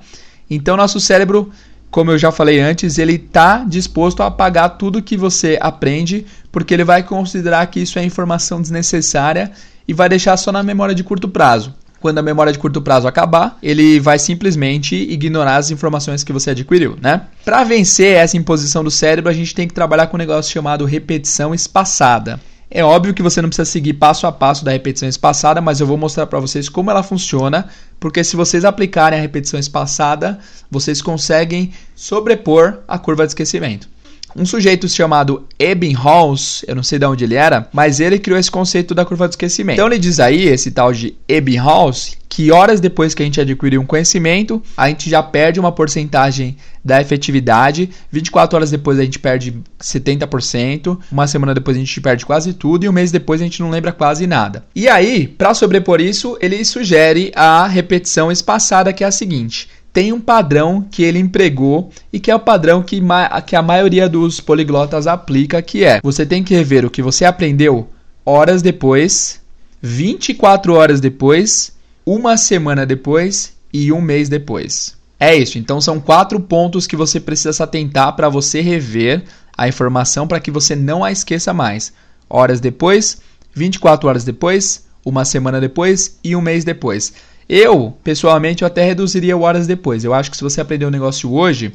Então 0.50 0.76
nosso 0.76 1.00
cérebro, 1.00 1.52
como 1.90 2.12
eu 2.12 2.18
já 2.18 2.32
falei 2.32 2.60
antes, 2.60 2.98
ele 2.98 3.14
está 3.14 3.64
disposto 3.64 4.22
a 4.22 4.28
apagar 4.28 4.78
tudo 4.78 5.02
que 5.02 5.16
você 5.16 5.58
aprende, 5.62 6.26
porque 6.52 6.74
ele 6.74 6.84
vai 6.84 7.04
considerar 7.04 7.68
que 7.68 7.80
isso 7.80 7.98
é 7.98 8.04
informação 8.04 8.62
desnecessária 8.62 9.52
e 9.88 9.94
vai 9.94 10.10
deixar 10.10 10.36
só 10.38 10.52
na 10.52 10.64
memória 10.64 10.96
de 10.96 11.04
curto 11.04 11.30
prazo. 11.30 11.74
Quando 12.00 12.18
a 12.18 12.22
memória 12.22 12.52
de 12.52 12.60
curto 12.60 12.82
prazo 12.82 13.08
acabar, 13.08 13.58
ele 13.64 13.98
vai 13.98 14.20
simplesmente 14.20 14.94
ignorar 14.94 15.56
as 15.56 15.72
informações 15.72 16.22
que 16.22 16.34
você 16.34 16.50
adquiriu, 16.50 16.98
né? 17.02 17.22
Para 17.46 17.64
vencer 17.64 18.18
essa 18.18 18.36
imposição 18.36 18.84
do 18.84 18.92
cérebro, 18.92 19.30
a 19.30 19.34
gente 19.34 19.56
tem 19.56 19.68
que 19.68 19.74
trabalhar 19.74 20.08
com 20.08 20.18
um 20.18 20.20
negócio 20.20 20.52
chamado 20.52 20.84
repetição 20.84 21.56
espaçada. 21.56 22.42
É 22.76 22.84
óbvio 22.84 23.14
que 23.14 23.22
você 23.22 23.40
não 23.40 23.50
precisa 23.50 23.70
seguir 23.70 23.94
passo 23.94 24.26
a 24.26 24.32
passo 24.32 24.66
da 24.66 24.72
repetição 24.72 25.08
espaçada, 25.08 25.62
mas 25.62 25.80
eu 25.80 25.86
vou 25.86 25.96
mostrar 25.96 26.26
para 26.26 26.40
vocês 26.40 26.68
como 26.68 26.90
ela 26.90 27.04
funciona, 27.04 27.68
porque 28.00 28.24
se 28.24 28.36
vocês 28.36 28.66
aplicarem 28.66 29.20
a 29.20 29.22
repetição 29.22 29.60
espaçada, 29.60 30.40
vocês 30.72 31.00
conseguem 31.00 31.72
sobrepor 31.96 32.80
a 32.88 32.98
curva 32.98 33.26
de 33.26 33.30
esquecimento. 33.30 33.88
Um 34.36 34.46
sujeito 34.46 34.90
chamado 34.90 35.46
Ebbinghaus, 35.60 36.64
eu 36.68 36.76
não 36.76 36.84
sei 36.84 36.98
de 36.98 37.06
onde 37.06 37.24
ele 37.24 37.36
era, 37.36 37.68
mas 37.72 38.00
ele 38.00 38.18
criou 38.18 38.40
esse 38.40 38.50
conceito 38.50 38.96
da 38.96 39.06
curva 39.06 39.28
de 39.28 39.34
esquecimento. 39.34 39.76
Então 39.76 39.88
ele 39.88 40.00
diz 40.00 40.20
aí, 40.20 40.48
esse 40.48 40.72
tal 40.72 40.92
de 40.92 41.16
Ebbinghaus, 41.28 42.18
que 42.28 42.52
horas 42.52 42.80
depois 42.80 43.14
que 43.14 43.22
a 43.22 43.26
gente 43.26 43.40
adquirir 43.40 43.78
um 43.78 43.86
conhecimento, 43.86 44.62
a 44.76 44.90
gente 44.90 45.08
já 45.08 45.22
perde 45.22 45.60
uma 45.60 45.72
porcentagem 45.72 46.58
da 46.84 47.00
efetividade, 47.00 47.92
24 48.12 48.58
horas 48.58 48.72
depois 48.72 48.98
a 48.98 49.04
gente 49.04 49.20
perde 49.20 49.56
70%, 49.80 50.98
uma 51.12 51.28
semana 51.28 51.54
depois 51.54 51.78
a 51.78 51.80
gente 51.80 52.02
perde 52.02 52.26
quase 52.26 52.54
tudo 52.54 52.86
e 52.86 52.90
um 52.90 52.92
mês 52.92 53.12
depois 53.12 53.40
a 53.40 53.44
gente 53.44 53.62
não 53.62 53.70
lembra 53.70 53.92
quase 53.92 54.26
nada. 54.26 54.66
E 54.76 54.90
aí, 54.90 55.28
para 55.28 55.54
sobrepor 55.54 56.02
isso, 56.02 56.36
ele 56.42 56.66
sugere 56.66 57.32
a 57.36 57.68
repetição 57.68 58.32
espaçada 58.32 58.92
que 58.92 59.04
é 59.04 59.08
a 59.08 59.12
seguinte: 59.12 59.70
tem 59.94 60.12
um 60.12 60.20
padrão 60.20 60.84
que 60.90 61.04
ele 61.04 61.20
empregou 61.20 61.92
e 62.12 62.20
que 62.20 62.32
é 62.32 62.36
o 62.36 62.40
padrão 62.40 62.82
que, 62.82 63.00
que 63.46 63.56
a 63.56 63.62
maioria 63.62 64.10
dos 64.10 64.40
poliglotas 64.40 65.06
aplica, 65.06 65.62
que 65.62 65.86
é 65.86 66.02
você 66.04 66.26
tem 66.26 66.44
que 66.44 66.56
rever 66.56 66.84
o 66.84 66.90
que 66.90 67.02
você 67.02 67.24
aprendeu 67.24 67.88
horas 68.26 68.64
depois, 68.64 69.40
24 69.82 70.74
horas 70.74 71.00
depois, 71.00 71.74
uma 72.04 72.38
semana 72.38 72.86
depois 72.88 73.54
e 73.72 73.92
um 73.92 74.02
mês 74.02 74.28
depois. 74.30 74.98
É 75.20 75.36
isso. 75.36 75.60
Então 75.60 75.80
são 75.80 76.00
quatro 76.00 76.40
pontos 76.40 76.88
que 76.88 76.96
você 76.96 77.20
precisa 77.20 77.54
se 77.54 77.62
atentar 77.62 78.16
para 78.16 78.30
você 78.30 78.62
rever 78.62 79.24
a 79.56 79.68
informação 79.68 80.28
para 80.28 80.40
que 80.40 80.50
você 80.50 80.76
não 80.76 81.04
a 81.04 81.12
esqueça 81.12 81.54
mais. 81.54 81.94
Horas 82.28 82.60
depois, 82.60 83.20
24 83.54 84.10
horas 84.10 84.24
depois, 84.24 84.86
uma 85.06 85.24
semana 85.24 85.62
depois 85.62 86.18
e 86.24 86.36
um 86.36 86.42
mês 86.42 86.64
depois. 86.64 87.14
Eu, 87.48 87.98
pessoalmente, 88.04 88.64
eu 88.64 88.68
até 88.68 88.84
reduziria 88.84 89.38
horas 89.38 89.68
depois. 89.68 90.04
Eu 90.04 90.14
acho 90.14 90.32
que 90.32 90.38
se 90.38 90.44
você 90.44 90.62
aprender 90.62 90.86
um 90.86 90.92
negócio 90.92 91.32
hoje, 91.34 91.74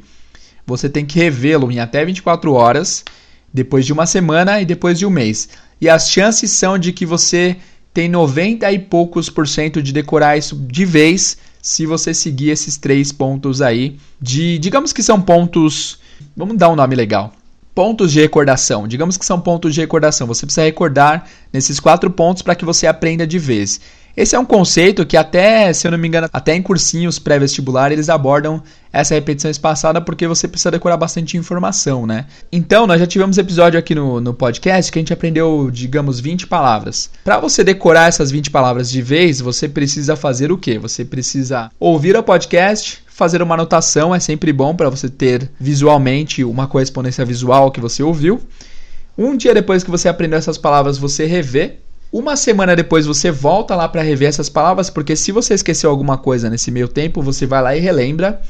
você 0.67 0.89
tem 0.89 1.05
que 1.05 1.19
revê-lo 1.19 1.71
em 1.71 1.81
até 1.81 2.05
24 2.05 2.53
horas, 2.53 3.05
depois 3.53 3.87
de 3.87 3.93
uma 3.93 4.07
semana 4.07 4.61
e 4.61 4.65
depois 4.65 4.99
de 4.99 5.07
um 5.07 5.11
mês. 5.11 5.49
e 5.81 5.89
as 5.89 6.11
chances 6.11 6.51
são 6.51 6.79
de 6.79 6.93
que 6.93 7.07
você 7.07 7.57
tem 7.95 8.09
90 8.09 8.71
e 8.71 8.79
poucos 8.79 9.31
por 9.31 9.49
cento 9.49 9.83
de 9.83 9.93
decorar 9.93 10.37
isso 10.37 10.55
de 10.57 10.85
vez 10.85 11.39
se 11.61 11.87
você 11.87 12.15
seguir 12.15 12.51
esses 12.51 12.77
três 12.77 13.11
pontos 13.13 13.61
aí 13.61 13.99
de, 14.21 14.59
digamos 14.59 14.93
que 14.93 15.03
são 15.03 15.21
pontos, 15.21 15.99
vamos 16.37 16.57
dar 16.57 16.69
um 16.69 16.77
nome 16.77 16.95
legal. 16.95 17.33
Pontos 17.75 18.13
de 18.13 18.21
recordação. 18.21 18.89
Digamos 18.89 19.17
que 19.17 19.25
são 19.25 19.41
pontos 19.41 19.75
de 19.75 19.81
recordação. 19.81 20.27
Você 20.27 20.45
precisa 20.45 20.65
recordar 20.65 21.27
nesses 21.53 21.79
quatro 21.79 22.11
pontos 22.11 22.43
para 22.43 22.55
que 22.55 22.65
você 22.65 22.87
aprenda 22.87 23.27
de 23.27 23.39
vez. 23.39 23.81
Esse 24.19 24.35
é 24.35 24.39
um 24.39 24.45
conceito 24.45 25.07
que 25.07 25.17
até, 25.17 25.73
se 25.73 25.87
eu 25.87 25.93
não 25.93 25.99
me 25.99 26.09
engano, 26.09 26.29
até 26.33 26.53
em 26.53 26.61
cursinhos 26.61 27.21
pré-vestibular 27.21 27.93
eles 27.93 28.09
abordam 28.09 28.61
essa 28.93 29.15
repetição 29.15 29.49
espaçada 29.49 30.01
porque 30.01 30.27
você 30.27 30.49
precisa 30.49 30.73
decorar 30.73 30.97
bastante 30.97 31.37
informação, 31.37 32.05
né? 32.05 32.27
Então, 32.51 32.85
nós 32.85 32.99
já 32.99 33.07
tivemos 33.07 33.39
episódio 33.39 33.79
aqui 33.79 33.95
no, 33.95 34.21
no 34.21 34.35
podcast 34.35 34.91
que 34.91 34.99
a 34.99 35.03
gente 35.03 35.13
aprendeu, 35.13 35.71
digamos, 35.71 36.19
20 36.19 36.49
palavras. 36.49 37.09
Para 37.23 37.39
você 37.39 37.63
decorar 37.63 38.09
essas 38.09 38.33
20 38.33 38.51
palavras 38.51 38.91
de 38.91 39.01
vez, 39.01 39.41
você 39.41 39.69
precisa 39.69 40.17
fazer 40.17 40.51
o 40.51 40.59
quê? 40.59 40.81
Você 40.81 41.05
precisa 41.05 41.71
ouvir 41.79 42.17
o 42.17 42.23
podcast, 42.25 43.05
fazer 43.07 43.41
uma 43.41 43.55
anotação, 43.55 44.13
é 44.13 44.19
sempre 44.19 44.53
bom 44.53 44.75
para 44.75 44.91
você 44.91 45.09
ter 45.09 45.49
visualmente 45.61 46.43
uma 46.43 46.67
correspondência 46.67 47.25
visual 47.25 47.71
que 47.71 47.81
você 47.81 48.03
ouviu. 48.03 48.41
Um 49.17 49.37
dia 49.37 49.55
depois 49.55 49.85
que 49.85 49.93
você 49.93 50.09
aprendeu 50.09 50.41
essas 50.41 50.59
palavras, 50.59 50.99
você 50.99 51.25
revê 51.25 51.77
uma 52.11 52.37
semana 52.37 52.75
depois 52.75 53.05
você 53.05 53.31
volta 53.31 53.77
lá 53.77 53.89
para 53.89 54.03
rever 54.03 54.29
essas 54.29 54.49
palavras, 54.49 54.89
porque 54.89 55.15
se 55.15 55.31
você 55.31 55.55
esqueceu 55.55 55.91
alguma 55.91 56.17
coisa 56.17 56.49
nesse 56.49 56.71
meio 56.71 56.89
tempo, 56.89 57.21
você 57.21 57.47
vai 57.47 57.63
lá 57.63 57.77
e 57.77 57.81
relembra. 57.81 58.41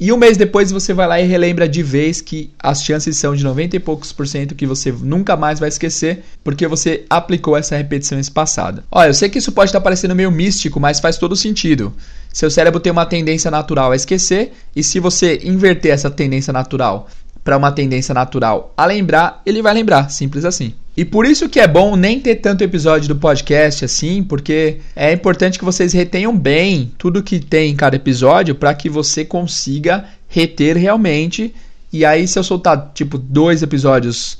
E 0.00 0.10
um 0.10 0.16
mês 0.16 0.36
depois 0.36 0.72
você 0.72 0.92
vai 0.92 1.06
lá 1.06 1.20
e 1.20 1.26
relembra 1.26 1.68
de 1.68 1.82
vez 1.82 2.20
que 2.20 2.50
as 2.58 2.82
chances 2.82 3.16
são 3.18 3.36
de 3.36 3.44
90 3.44 3.76
e 3.76 3.78
poucos 3.78 4.12
por 4.12 4.26
cento 4.26 4.54
que 4.54 4.66
você 4.66 4.90
nunca 4.90 5.36
mais 5.36 5.60
vai 5.60 5.68
esquecer, 5.68 6.24
porque 6.42 6.66
você 6.66 7.04
aplicou 7.08 7.56
essa 7.56 7.76
repetição 7.76 8.18
espaçada. 8.18 8.82
Olha, 8.90 9.10
eu 9.10 9.14
sei 9.14 9.28
que 9.28 9.38
isso 9.38 9.52
pode 9.52 9.68
estar 9.68 9.80
parecendo 9.80 10.16
meio 10.16 10.32
místico, 10.32 10.80
mas 10.80 10.98
faz 10.98 11.18
todo 11.18 11.36
sentido. 11.36 11.92
Seu 12.32 12.50
cérebro 12.50 12.80
tem 12.80 12.90
uma 12.90 13.06
tendência 13.06 13.50
natural 13.50 13.92
a 13.92 13.96
esquecer, 13.96 14.52
e 14.74 14.82
se 14.82 14.98
você 14.98 15.38
inverter 15.44 15.92
essa 15.92 16.10
tendência 16.10 16.52
natural 16.52 17.08
para 17.44 17.56
uma 17.56 17.70
tendência 17.70 18.14
natural 18.14 18.72
a 18.76 18.86
lembrar, 18.86 19.42
ele 19.44 19.62
vai 19.62 19.74
lembrar, 19.74 20.10
simples 20.10 20.44
assim. 20.44 20.74
E 20.94 21.04
por 21.04 21.24
isso 21.24 21.48
que 21.48 21.58
é 21.58 21.66
bom 21.66 21.96
nem 21.96 22.20
ter 22.20 22.36
tanto 22.36 22.62
episódio 22.62 23.08
do 23.08 23.16
podcast 23.16 23.84
assim, 23.84 24.22
porque 24.22 24.78
é 24.94 25.10
importante 25.12 25.58
que 25.58 25.64
vocês 25.64 25.92
retenham 25.92 26.36
bem 26.36 26.92
tudo 26.98 27.22
que 27.22 27.40
tem 27.40 27.70
em 27.70 27.76
cada 27.76 27.96
episódio 27.96 28.54
para 28.54 28.74
que 28.74 28.90
você 28.90 29.24
consiga 29.24 30.04
reter 30.28 30.76
realmente. 30.76 31.54
E 31.90 32.04
aí, 32.04 32.28
se 32.28 32.38
eu 32.38 32.44
soltar 32.44 32.92
tipo 32.94 33.16
dois 33.16 33.62
episódios 33.62 34.38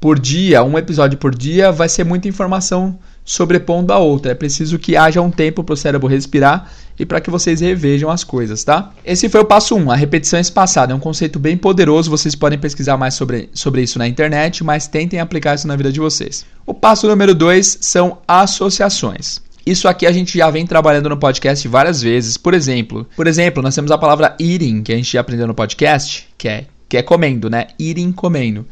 por 0.00 0.18
dia, 0.18 0.64
um 0.64 0.76
episódio 0.76 1.16
por 1.18 1.32
dia, 1.32 1.70
vai 1.70 1.88
ser 1.88 2.02
muita 2.02 2.26
informação 2.26 2.98
sobrepondo 3.24 3.92
a 3.92 3.98
outra. 3.98 4.32
É 4.32 4.34
preciso 4.34 4.78
que 4.78 4.96
haja 4.96 5.20
um 5.20 5.30
tempo 5.30 5.62
para 5.62 5.74
o 5.74 5.76
cérebro 5.76 6.08
respirar 6.08 6.70
e 6.98 7.06
para 7.06 7.20
que 7.20 7.30
vocês 7.30 7.60
revejam 7.60 8.10
as 8.10 8.24
coisas, 8.24 8.62
tá? 8.64 8.92
Esse 9.04 9.28
foi 9.28 9.40
o 9.40 9.44
passo 9.44 9.74
1, 9.74 9.82
um, 9.82 9.90
a 9.90 9.96
repetição 9.96 10.38
espaçada. 10.38 10.92
É 10.92 10.96
um 10.96 11.00
conceito 11.00 11.38
bem 11.38 11.56
poderoso, 11.56 12.10
vocês 12.10 12.34
podem 12.34 12.58
pesquisar 12.58 12.96
mais 12.96 13.14
sobre, 13.14 13.48
sobre 13.54 13.82
isso 13.82 13.98
na 13.98 14.06
internet, 14.06 14.62
mas 14.62 14.86
tentem 14.86 15.20
aplicar 15.20 15.54
isso 15.54 15.66
na 15.66 15.76
vida 15.76 15.92
de 15.92 16.00
vocês. 16.00 16.44
O 16.66 16.74
passo 16.74 17.08
número 17.08 17.34
2 17.34 17.78
são 17.80 18.18
associações. 18.26 19.40
Isso 19.64 19.86
aqui 19.86 20.06
a 20.06 20.12
gente 20.12 20.36
já 20.36 20.50
vem 20.50 20.66
trabalhando 20.66 21.08
no 21.08 21.16
podcast 21.16 21.66
várias 21.68 22.02
vezes. 22.02 22.36
Por 22.36 22.52
exemplo, 22.52 23.06
por 23.14 23.28
exemplo, 23.28 23.62
nós 23.62 23.74
temos 23.74 23.92
a 23.92 23.98
palavra 23.98 24.36
eating, 24.40 24.82
que 24.82 24.92
a 24.92 24.96
gente 24.96 25.12
já 25.12 25.20
aprendeu 25.20 25.46
no 25.46 25.54
podcast, 25.54 26.28
que 26.36 26.48
é, 26.48 26.66
que 26.88 26.96
é 26.96 27.02
comendo, 27.02 27.48
né? 27.48 27.68
Eating, 27.78 28.10
comendo. 28.10 28.66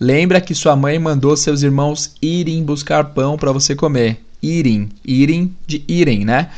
Lembra 0.00 0.40
que 0.40 0.54
sua 0.54 0.74
mãe 0.74 0.98
mandou 0.98 1.36
seus 1.36 1.62
irmãos 1.62 2.14
irem 2.22 2.64
buscar 2.64 3.04
pão 3.04 3.36
para 3.36 3.52
você 3.52 3.74
comer. 3.74 4.18
Irem, 4.42 4.88
irem 5.04 5.54
de 5.66 5.84
irem, 5.86 6.24
né? 6.24 6.48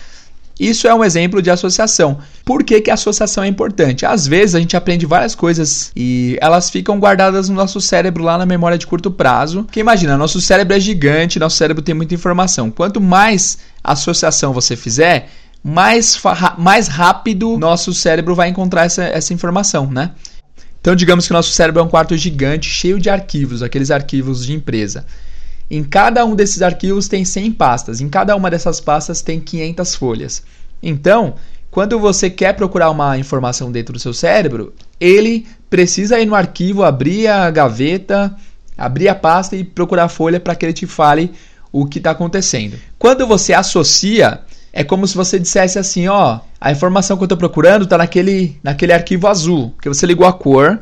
Isso 0.61 0.87
é 0.87 0.95
um 0.95 1.03
exemplo 1.03 1.43
de 1.43 1.51
associação. 1.51 2.19
Por 2.45 2.63
que, 2.63 2.81
que 2.81 2.91
a 2.91 2.95
associação 2.95 3.43
é 3.43 3.49
importante? 3.49 4.07
Às 4.07 4.29
vezes 4.29 4.55
a 4.55 4.61
gente 4.61 4.77
aprende 4.77 5.05
várias 5.05 5.35
coisas 5.35 5.91
e 5.97 6.39
elas 6.41 6.71
ficam 6.71 7.01
guardadas 7.01 7.49
no 7.49 7.57
nosso 7.57 7.81
cérebro 7.81 8.23
lá 8.23 8.39
na 8.39 8.47
memória 8.47 8.79
de 8.79 8.87
curto 8.87 9.11
prazo. 9.11 9.65
Porque 9.65 9.81
imagina, 9.81 10.17
nosso 10.17 10.41
cérebro 10.41 10.77
é 10.77 10.79
gigante, 10.79 11.41
nosso 11.41 11.57
cérebro 11.57 11.83
tem 11.83 11.97
muita 11.97 12.15
informação. 12.15 12.71
Quanto 12.71 13.01
mais 13.01 13.59
associação 13.83 14.53
você 14.53 14.77
fizer, 14.77 15.31
mais, 15.65 16.21
mais 16.57 16.87
rápido 16.87 17.59
nosso 17.59 17.93
cérebro 17.93 18.37
vai 18.37 18.49
encontrar 18.49 18.85
essa, 18.85 19.03
essa 19.03 19.35
informação, 19.35 19.91
né? 19.91 20.13
Então, 20.83 20.97
digamos 20.97 21.29
que 21.29 21.33
nosso 21.33 21.53
cérebro 21.53 21.81
é 21.81 21.85
um 21.85 21.89
quarto 21.89 22.17
gigante 22.17 22.69
cheio 22.69 22.99
de 22.99 23.09
arquivos, 23.09 23.63
aqueles 23.63 23.93
arquivos 23.93 24.45
de 24.45 24.53
empresa. 24.53 25.07
Em 25.71 25.85
cada 25.85 26.27
um 26.27 26.35
desses 26.35 26.61
arquivos 26.61 27.07
tem 27.07 27.25
100 27.25 27.53
pastas, 27.53 28.01
em 28.01 28.09
cada 28.09 28.35
uma 28.35 28.51
dessas 28.51 28.81
pastas 28.81 29.23
tem 29.23 29.39
500 29.39 29.95
folhas. 29.95 30.43
Então, 30.83 31.37
quando 31.71 32.01
você 32.01 32.29
quer 32.29 32.55
procurar 32.55 32.91
uma 32.91 33.17
informação 33.17 33.71
dentro 33.71 33.93
do 33.93 34.01
seu 34.01 34.13
cérebro, 34.13 34.75
ele 34.99 35.47
precisa 35.71 36.19
ir 36.19 36.27
no 36.27 36.35
arquivo, 36.35 36.83
abrir 36.83 37.29
a 37.29 37.49
gaveta, 37.49 38.37
abrir 38.77 39.09
a 39.09 39.15
pasta 39.15 39.55
e 39.55 39.63
procurar 39.63 40.05
a 40.05 40.09
folha 40.09 40.41
para 40.41 40.57
que 40.57 40.67
ele 40.67 40.73
te 40.73 40.87
fale 40.87 41.31
o 41.71 41.87
que 41.87 41.99
está 41.99 42.11
acontecendo. 42.11 42.77
Quando 42.99 43.25
você 43.25 43.53
associa, 43.55 44.41
é 44.73 44.83
como 44.83 45.07
se 45.07 45.15
você 45.15 45.39
dissesse 45.39 45.79
assim, 45.79 46.09
ó, 46.09 46.41
a 46.61 46.73
informação 46.73 47.17
que 47.17 47.23
eu 47.23 47.27
estou 47.27 47.39
procurando 47.39 47.85
está 47.85 47.99
naquele, 47.99 48.57
naquele 48.63 48.93
arquivo 48.93 49.29
azul, 49.29 49.75
que 49.83 49.89
você 49.89 50.07
ligou 50.07 50.27
a 50.27 50.33
cor 50.33 50.81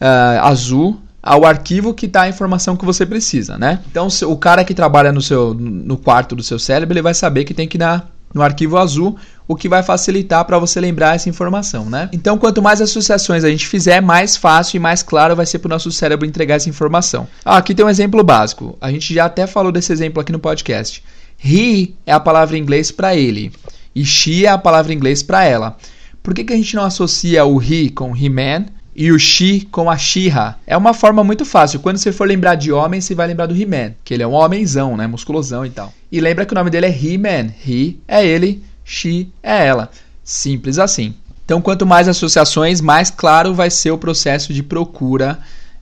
uh, 0.00 0.40
azul 0.42 1.00
ao 1.22 1.44
arquivo 1.44 1.92
que 1.92 2.06
está 2.06 2.22
a 2.22 2.28
informação 2.28 2.76
que 2.76 2.84
você 2.84 3.04
precisa, 3.04 3.58
né? 3.58 3.80
Então, 3.90 4.06
o 4.28 4.36
cara 4.36 4.64
que 4.64 4.72
trabalha 4.72 5.10
no, 5.10 5.20
seu, 5.20 5.52
no 5.52 5.96
quarto 5.96 6.36
do 6.36 6.42
seu 6.42 6.56
cérebro, 6.56 6.94
ele 6.94 7.02
vai 7.02 7.14
saber 7.14 7.44
que 7.44 7.52
tem 7.52 7.66
que 7.66 7.76
ir 7.76 8.02
no 8.32 8.42
arquivo 8.42 8.78
azul, 8.78 9.16
o 9.48 9.56
que 9.56 9.68
vai 9.68 9.82
facilitar 9.82 10.44
para 10.44 10.58
você 10.58 10.80
lembrar 10.80 11.16
essa 11.16 11.28
informação, 11.28 11.86
né? 11.86 12.08
Então, 12.12 12.38
quanto 12.38 12.62
mais 12.62 12.80
associações 12.80 13.42
a 13.42 13.48
gente 13.48 13.66
fizer, 13.66 14.00
mais 14.00 14.36
fácil 14.36 14.76
e 14.76 14.80
mais 14.80 15.02
claro 15.02 15.34
vai 15.34 15.46
ser 15.46 15.58
para 15.58 15.68
o 15.68 15.70
nosso 15.70 15.90
cérebro 15.90 16.26
entregar 16.26 16.56
essa 16.56 16.68
informação. 16.68 17.26
Ah, 17.44 17.56
aqui 17.56 17.74
tem 17.74 17.84
um 17.84 17.88
exemplo 17.88 18.22
básico. 18.22 18.76
A 18.80 18.90
gente 18.90 19.12
já 19.12 19.24
até 19.24 19.46
falou 19.46 19.72
desse 19.72 19.92
exemplo 19.92 20.20
aqui 20.20 20.30
no 20.30 20.38
podcast. 20.38 21.02
He 21.44 21.94
é 22.04 22.12
a 22.12 22.20
palavra 22.20 22.56
em 22.56 22.60
inglês 22.60 22.90
para 22.90 23.16
ele 23.16 23.52
e 23.96 24.04
she 24.04 24.44
é 24.44 24.48
a 24.50 24.58
palavra 24.58 24.92
em 24.92 24.96
inglês 24.96 25.22
para 25.22 25.44
ela. 25.44 25.78
Por 26.22 26.34
que, 26.34 26.44
que 26.44 26.52
a 26.52 26.56
gente 26.56 26.76
não 26.76 26.84
associa 26.84 27.46
o 27.46 27.62
he 27.62 27.88
com 27.88 28.14
he-man 28.14 28.66
e 28.94 29.10
o 29.10 29.18
she 29.18 29.66
com 29.70 29.88
a 29.88 29.96
she-ha? 29.96 30.58
É 30.66 30.76
uma 30.76 30.92
forma 30.92 31.24
muito 31.24 31.46
fácil. 31.46 31.80
Quando 31.80 31.96
você 31.96 32.12
for 32.12 32.28
lembrar 32.28 32.56
de 32.56 32.70
homem, 32.70 33.00
você 33.00 33.14
vai 33.14 33.26
lembrar 33.26 33.46
do 33.46 33.56
he-man, 33.56 33.92
que 34.04 34.12
ele 34.12 34.22
é 34.22 34.26
um 34.26 34.32
homenzão, 34.32 34.96
né, 34.96 35.06
musculosão 35.06 35.64
e 35.64 35.70
tal. 35.70 35.94
E 36.12 36.20
lembra 36.20 36.44
que 36.44 36.52
o 36.52 36.54
nome 36.54 36.68
dele 36.68 36.86
é 36.86 36.90
he-man. 36.90 37.52
He 37.66 37.96
é 38.06 38.26
ele, 38.26 38.62
she 38.84 39.28
é 39.42 39.66
ela. 39.66 39.90
Simples 40.22 40.78
assim. 40.78 41.14
Então, 41.46 41.62
quanto 41.62 41.86
mais 41.86 42.08
associações, 42.08 42.80
mais 42.80 43.08
claro 43.08 43.54
vai 43.54 43.70
ser 43.70 43.92
o 43.92 43.98
processo 43.98 44.52
de 44.52 44.62
procura 44.62 45.38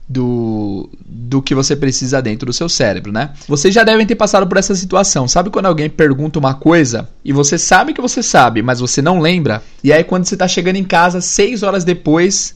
do, 0.07 0.87
do 1.05 1.41
que 1.41 1.55
você 1.55 1.75
precisa 1.75 2.21
dentro 2.21 2.45
do 2.45 2.53
seu 2.53 2.69
cérebro, 2.69 3.11
né? 3.11 3.31
Vocês 3.47 3.73
já 3.73 3.83
devem 3.83 4.05
ter 4.05 4.15
passado 4.15 4.47
por 4.47 4.57
essa 4.57 4.75
situação. 4.75 5.27
Sabe 5.27 5.49
quando 5.49 5.65
alguém 5.65 5.89
pergunta 5.89 6.37
uma 6.37 6.53
coisa 6.53 7.09
e 7.23 7.33
você 7.33 7.57
sabe 7.57 7.93
que 7.93 8.01
você 8.01 8.21
sabe, 8.21 8.61
mas 8.61 8.79
você 8.79 9.01
não 9.01 9.19
lembra? 9.19 9.63
E 9.83 9.91
aí 9.91 10.03
quando 10.03 10.25
você 10.25 10.35
está 10.35 10.47
chegando 10.47 10.75
em 10.75 10.83
casa, 10.83 11.21
seis 11.21 11.63
horas 11.63 11.83
depois, 11.83 12.55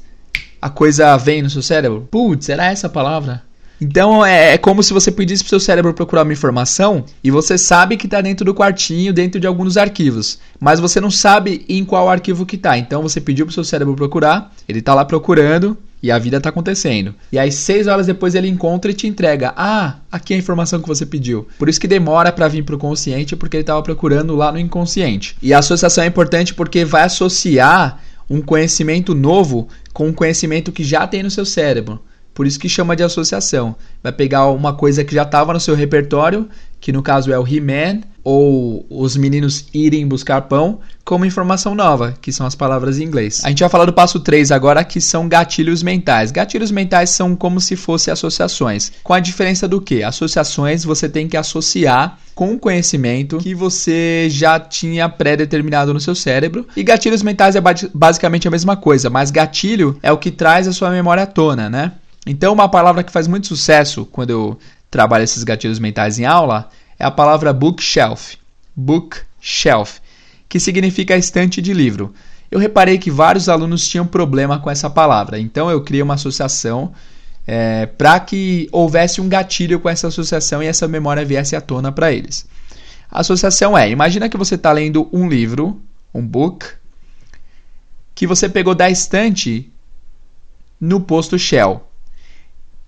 a 0.61 0.69
coisa 0.69 1.17
vem 1.17 1.41
no 1.41 1.49
seu 1.49 1.63
cérebro? 1.63 2.07
Putz, 2.11 2.49
era 2.49 2.65
essa 2.65 2.87
a 2.87 2.89
palavra? 2.89 3.41
Então 3.81 4.25
é, 4.25 4.53
é, 4.53 4.57
como 4.57 4.83
se 4.83 4.93
você 4.93 5.09
pedisse 5.09 5.41
pro 5.41 5.49
seu 5.49 5.59
cérebro 5.59 5.93
procurar 5.93 6.23
uma 6.23 6.33
informação 6.33 7.05
e 7.23 7.31
você 7.31 7.57
sabe 7.57 7.95
que 7.95 8.07
está 8.07 8.19
dentro 8.19 8.45
do 8.45 8.53
quartinho, 8.53 9.13
dentro 9.13 9.39
de 9.39 9.47
alguns 9.47 9.77
arquivos, 9.77 10.37
mas 10.59 10.81
você 10.81 10.99
não 10.99 11.09
sabe 11.09 11.65
em 11.67 11.85
qual 11.85 12.09
arquivo 12.09 12.45
que 12.45 12.57
está. 12.57 12.77
Então 12.77 13.01
você 13.01 13.21
pediu 13.21 13.45
pro 13.45 13.55
seu 13.55 13.63
cérebro 13.63 13.95
procurar, 13.95 14.53
ele 14.67 14.79
está 14.79 14.93
lá 14.93 15.05
procurando 15.05 15.77
e 16.01 16.11
a 16.11 16.17
vida 16.17 16.37
está 16.37 16.49
acontecendo. 16.49 17.13
E 17.31 17.37
aí, 17.37 17.51
seis 17.51 17.87
horas 17.87 18.07
depois, 18.07 18.35
ele 18.35 18.47
encontra 18.47 18.91
e 18.91 18.93
te 18.93 19.07
entrega. 19.07 19.53
Ah, 19.55 19.97
aqui 20.11 20.33
é 20.33 20.35
a 20.35 20.39
informação 20.39 20.81
que 20.81 20.87
você 20.87 21.05
pediu. 21.05 21.47
Por 21.57 21.69
isso 21.69 21.79
que 21.79 21.87
demora 21.87 22.31
para 22.31 22.47
vir 22.47 22.63
para 22.63 22.75
o 22.75 22.79
consciente, 22.79 23.35
porque 23.35 23.57
ele 23.57 23.63
estava 23.63 23.81
procurando 23.83 24.35
lá 24.35 24.51
no 24.51 24.59
inconsciente. 24.59 25.35
E 25.41 25.53
a 25.53 25.59
associação 25.59 26.03
é 26.03 26.07
importante 26.07 26.53
porque 26.53 26.85
vai 26.85 27.03
associar 27.03 28.01
um 28.29 28.41
conhecimento 28.41 29.15
novo 29.15 29.67
com 29.91 30.07
um 30.07 30.13
conhecimento 30.13 30.71
que 30.71 30.83
já 30.83 31.07
tem 31.07 31.23
no 31.23 31.31
seu 31.31 31.45
cérebro. 31.45 31.99
Por 32.39 32.47
isso 32.47 32.57
que 32.57 32.69
chama 32.69 32.95
de 32.95 33.03
associação. 33.03 33.75
Vai 34.01 34.13
pegar 34.13 34.47
uma 34.47 34.71
coisa 34.71 35.03
que 35.03 35.13
já 35.13 35.23
estava 35.23 35.51
no 35.51 35.59
seu 35.59 35.75
repertório, 35.75 36.47
que 36.79 36.89
no 36.89 37.03
caso 37.03 37.33
é 37.33 37.37
o 37.37 37.45
He-Man, 37.45 37.99
ou 38.23 38.85
os 38.89 39.17
meninos 39.17 39.65
irem 39.73 40.07
buscar 40.07 40.43
pão, 40.43 40.79
como 41.03 41.25
informação 41.25 41.75
nova, 41.75 42.15
que 42.21 42.31
são 42.31 42.47
as 42.47 42.55
palavras 42.55 42.97
em 42.97 43.03
inglês. 43.03 43.41
A 43.43 43.49
gente 43.49 43.59
vai 43.59 43.67
falar 43.67 43.83
do 43.83 43.91
passo 43.91 44.21
3 44.21 44.51
agora, 44.51 44.85
que 44.85 45.01
são 45.01 45.27
gatilhos 45.27 45.83
mentais. 45.83 46.31
Gatilhos 46.31 46.71
mentais 46.71 47.09
são 47.09 47.35
como 47.35 47.59
se 47.59 47.75
fossem 47.75 48.09
associações. 48.09 48.93
Com 49.03 49.13
a 49.13 49.19
diferença 49.19 49.67
do 49.67 49.81
que? 49.81 50.01
Associações 50.01 50.85
você 50.85 51.09
tem 51.09 51.27
que 51.27 51.35
associar 51.35 52.19
com 52.33 52.53
o 52.53 52.57
conhecimento 52.57 53.39
que 53.39 53.53
você 53.53 54.27
já 54.29 54.57
tinha 54.57 55.09
pré-determinado 55.09 55.93
no 55.93 55.99
seu 55.99 56.15
cérebro. 56.15 56.65
E 56.73 56.83
gatilhos 56.83 57.21
mentais 57.21 57.57
é 57.57 57.61
basicamente 57.93 58.47
a 58.47 58.51
mesma 58.51 58.77
coisa, 58.77 59.09
mas 59.09 59.29
gatilho 59.29 59.99
é 60.01 60.09
o 60.09 60.17
que 60.17 60.31
traz 60.31 60.69
a 60.69 60.71
sua 60.71 60.89
memória 60.89 61.23
à 61.23 61.27
tona, 61.27 61.69
né? 61.69 61.91
Então, 62.25 62.53
uma 62.53 62.69
palavra 62.69 63.03
que 63.03 63.11
faz 63.11 63.27
muito 63.27 63.47
sucesso 63.47 64.05
quando 64.05 64.29
eu 64.29 64.59
trabalha 64.91 65.23
esses 65.23 65.43
gatilhos 65.43 65.79
mentais 65.79 66.19
em 66.19 66.25
aula 66.25 66.69
é 66.97 67.05
a 67.05 67.11
palavra 67.11 67.53
bookshelf. 67.53 68.35
Bookshelf, 68.75 69.99
que 70.47 70.59
significa 70.59 71.15
estante 71.15 71.61
de 71.61 71.73
livro. 71.73 72.13
Eu 72.51 72.59
reparei 72.59 72.97
que 72.97 73.11
vários 73.11 73.47
alunos 73.47 73.87
tinham 73.87 74.05
problema 74.05 74.59
com 74.59 74.69
essa 74.69 74.89
palavra, 74.89 75.39
então 75.39 75.69
eu 75.69 75.81
criei 75.81 76.01
uma 76.01 76.15
associação 76.15 76.91
é, 77.45 77.85
para 77.85 78.19
que 78.19 78.67
houvesse 78.71 79.21
um 79.21 79.29
gatilho 79.29 79.79
com 79.79 79.89
essa 79.89 80.07
associação 80.07 80.61
e 80.61 80.67
essa 80.67 80.87
memória 80.87 81.25
viesse 81.25 81.55
à 81.55 81.61
tona 81.61 81.91
para 81.91 82.11
eles. 82.11 82.47
A 83.09 83.21
associação 83.21 83.77
é: 83.77 83.89
imagina 83.89 84.29
que 84.29 84.37
você 84.37 84.55
está 84.55 84.71
lendo 84.71 85.07
um 85.11 85.27
livro, 85.27 85.81
um 86.13 86.25
book, 86.25 86.65
que 88.13 88.27
você 88.27 88.49
pegou 88.49 88.75
da 88.75 88.89
estante 88.89 89.71
no 90.79 91.01
posto 91.01 91.37
Shell. 91.37 91.88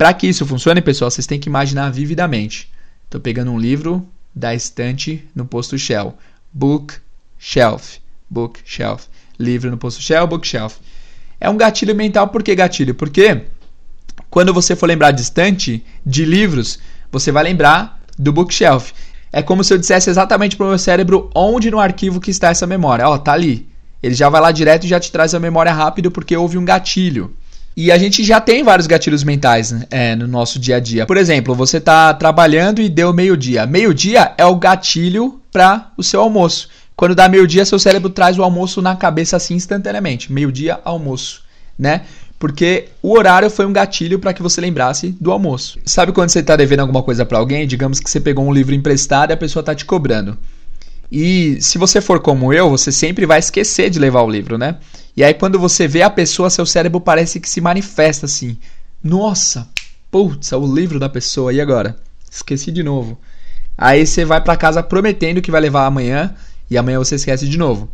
Para 0.02 0.16
que 0.16 0.26
isso 0.26 0.48
funcione, 0.48 0.82
pessoal, 0.82 1.12
vocês 1.12 1.28
têm 1.28 1.40
que 1.40 1.48
imaginar 1.48 1.92
vividamente. 1.92 2.72
Estou 3.06 3.22
pegando 3.22 3.52
um 3.52 3.60
livro 3.60 4.04
da 4.34 4.52
estante 4.56 5.24
no 5.36 5.46
posto 5.46 5.78
Shell. 5.78 6.18
Bookshelf. 6.52 8.00
Bookshelf. 8.28 9.06
Livro 9.38 9.70
no 9.70 9.78
posto 9.78 10.02
Shell, 10.02 10.26
bookshelf. 10.26 10.78
É 11.40 11.48
um 11.48 11.56
gatilho 11.56 11.96
mental. 11.96 12.30
Por 12.30 12.42
que 12.42 12.56
gatilho? 12.56 12.96
Porque 12.96 13.44
quando 14.28 14.52
você 14.52 14.76
for 14.76 14.88
lembrar 14.88 15.12
de 15.12 15.22
estante, 15.22 15.86
de 16.04 16.26
livros, 16.26 16.80
você 17.12 17.32
vai 17.32 17.44
lembrar 17.44 18.02
do 18.18 18.34
bookshelf. 18.34 18.94
É 19.32 19.44
como 19.44 19.64
se 19.64 19.72
eu 19.72 19.78
dissesse 19.78 20.10
exatamente 20.10 20.58
para 20.58 20.66
o 20.66 20.70
meu 20.70 20.80
cérebro 20.80 21.30
onde 21.36 21.70
no 21.70 21.80
arquivo 21.80 22.20
que 22.20 22.32
está 22.32 22.50
essa 22.50 22.66
memória. 22.66 23.08
Ó, 23.08 23.20
tá 23.20 23.34
ali. 23.34 23.70
Ele 24.02 24.16
já 24.16 24.30
vai 24.30 24.42
lá 24.42 24.52
direto 24.52 24.86
e 24.86 24.90
já 24.90 25.00
te 25.00 25.12
traz 25.12 25.36
a 25.36 25.40
memória 25.40 25.72
rápido 25.72 26.10
porque 26.10 26.36
houve 26.36 26.58
um 26.58 26.66
gatilho. 26.66 27.36
E 27.76 27.92
a 27.92 27.98
gente 27.98 28.24
já 28.24 28.42
tem 28.42 28.64
vários 28.64 28.86
gatilhos 28.86 29.24
mentais 29.24 29.72
né, 29.72 29.86
é, 29.90 30.16
no 30.16 30.28
nosso 30.28 30.60
dia 30.60 30.76
a 30.76 30.80
dia. 30.80 31.06
Por 31.06 31.18
exemplo, 31.18 31.56
você 31.56 31.78
está 31.78 32.14
trabalhando 32.14 32.82
e 32.82 32.90
deu 32.90 33.14
meio-dia. 33.14 33.66
Meio-dia 33.66 34.34
é 34.38 34.46
o 34.46 34.56
gatilho 34.56 35.40
para 35.52 35.92
o 35.96 36.04
seu 36.04 36.20
almoço. 36.20 36.68
Quando 36.96 37.16
dá 37.16 37.30
meio-dia, 37.30 37.66
seu 37.66 37.80
cérebro 37.80 38.10
traz 38.10 38.38
o 38.38 38.44
almoço 38.44 38.82
na 38.82 38.96
cabeça 38.96 39.38
assim 39.38 39.56
instantaneamente. 39.56 40.32
Meio-dia, 40.32 40.80
almoço, 40.84 41.44
né? 41.80 42.02
Porque 42.38 42.90
o 43.02 43.18
horário 43.18 43.50
foi 43.50 43.66
um 43.66 43.74
gatilho 43.74 44.20
para 44.20 44.34
que 44.34 44.42
você 44.42 44.60
lembrasse 44.60 45.16
do 45.20 45.32
almoço. 45.32 45.80
Sabe 45.86 46.12
quando 46.12 46.30
você 46.30 46.40
está 46.40 46.56
devendo 46.56 46.82
alguma 46.82 47.04
coisa 47.04 47.26
para 47.26 47.38
alguém? 47.38 47.68
Digamos 47.68 48.00
que 48.00 48.10
você 48.10 48.20
pegou 48.20 48.46
um 48.46 48.54
livro 48.54 48.76
emprestado 48.76 49.30
e 49.30 49.34
a 49.34 49.38
pessoa 49.38 49.62
está 49.62 49.74
te 49.74 49.86
cobrando. 49.86 50.38
E 51.12 51.62
se 51.62 51.78
você 51.78 52.00
for 52.00 52.22
como 52.22 52.54
eu, 52.54 52.70
você 52.70 52.92
sempre 52.92 53.26
vai 53.26 53.40
esquecer 53.40 53.90
de 53.90 54.00
levar 54.00 54.22
o 54.22 54.30
livro, 54.30 54.58
né? 54.58 54.78
E 55.16 55.24
aí 55.24 55.34
quando 55.34 55.60
você 55.60 55.88
vê 55.88 56.02
a 56.02 56.10
pessoa, 56.10 56.50
seu 56.50 56.66
cérebro 56.66 57.02
parece 57.02 57.40
que 57.40 57.50
se 57.50 57.60
manifesta 57.60 58.26
assim. 58.26 58.58
Nossa, 59.04 59.68
putz, 60.10 60.54
é 60.54 60.56
o 60.56 60.74
livro 60.74 61.00
da 61.00 61.10
pessoa, 61.10 61.52
e 61.52 61.60
agora? 61.60 61.98
Esqueci 62.32 62.72
de 62.72 62.82
novo. 62.82 63.20
Aí 63.78 64.06
você 64.08 64.24
vai 64.24 64.40
para 64.40 64.56
casa 64.56 64.82
prometendo 64.82 65.42
que 65.42 65.52
vai 65.52 65.60
levar 65.60 65.86
amanhã 65.86 66.34
e 66.70 66.78
amanhã 66.78 66.98
você 66.98 67.16
esquece 67.16 67.48
de 67.48 67.58
novo. 67.58 67.90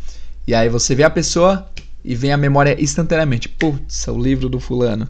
E 0.46 0.54
aí 0.54 0.70
você 0.70 0.94
vê 0.94 1.04
a 1.04 1.10
pessoa 1.10 1.68
e 2.06 2.14
vem 2.14 2.32
a 2.32 2.38
memória 2.38 2.80
instantaneamente. 2.80 3.50
Putz, 3.50 4.08
é 4.08 4.12
o 4.12 4.22
livro 4.22 4.48
do 4.48 4.60
fulano. 4.60 5.10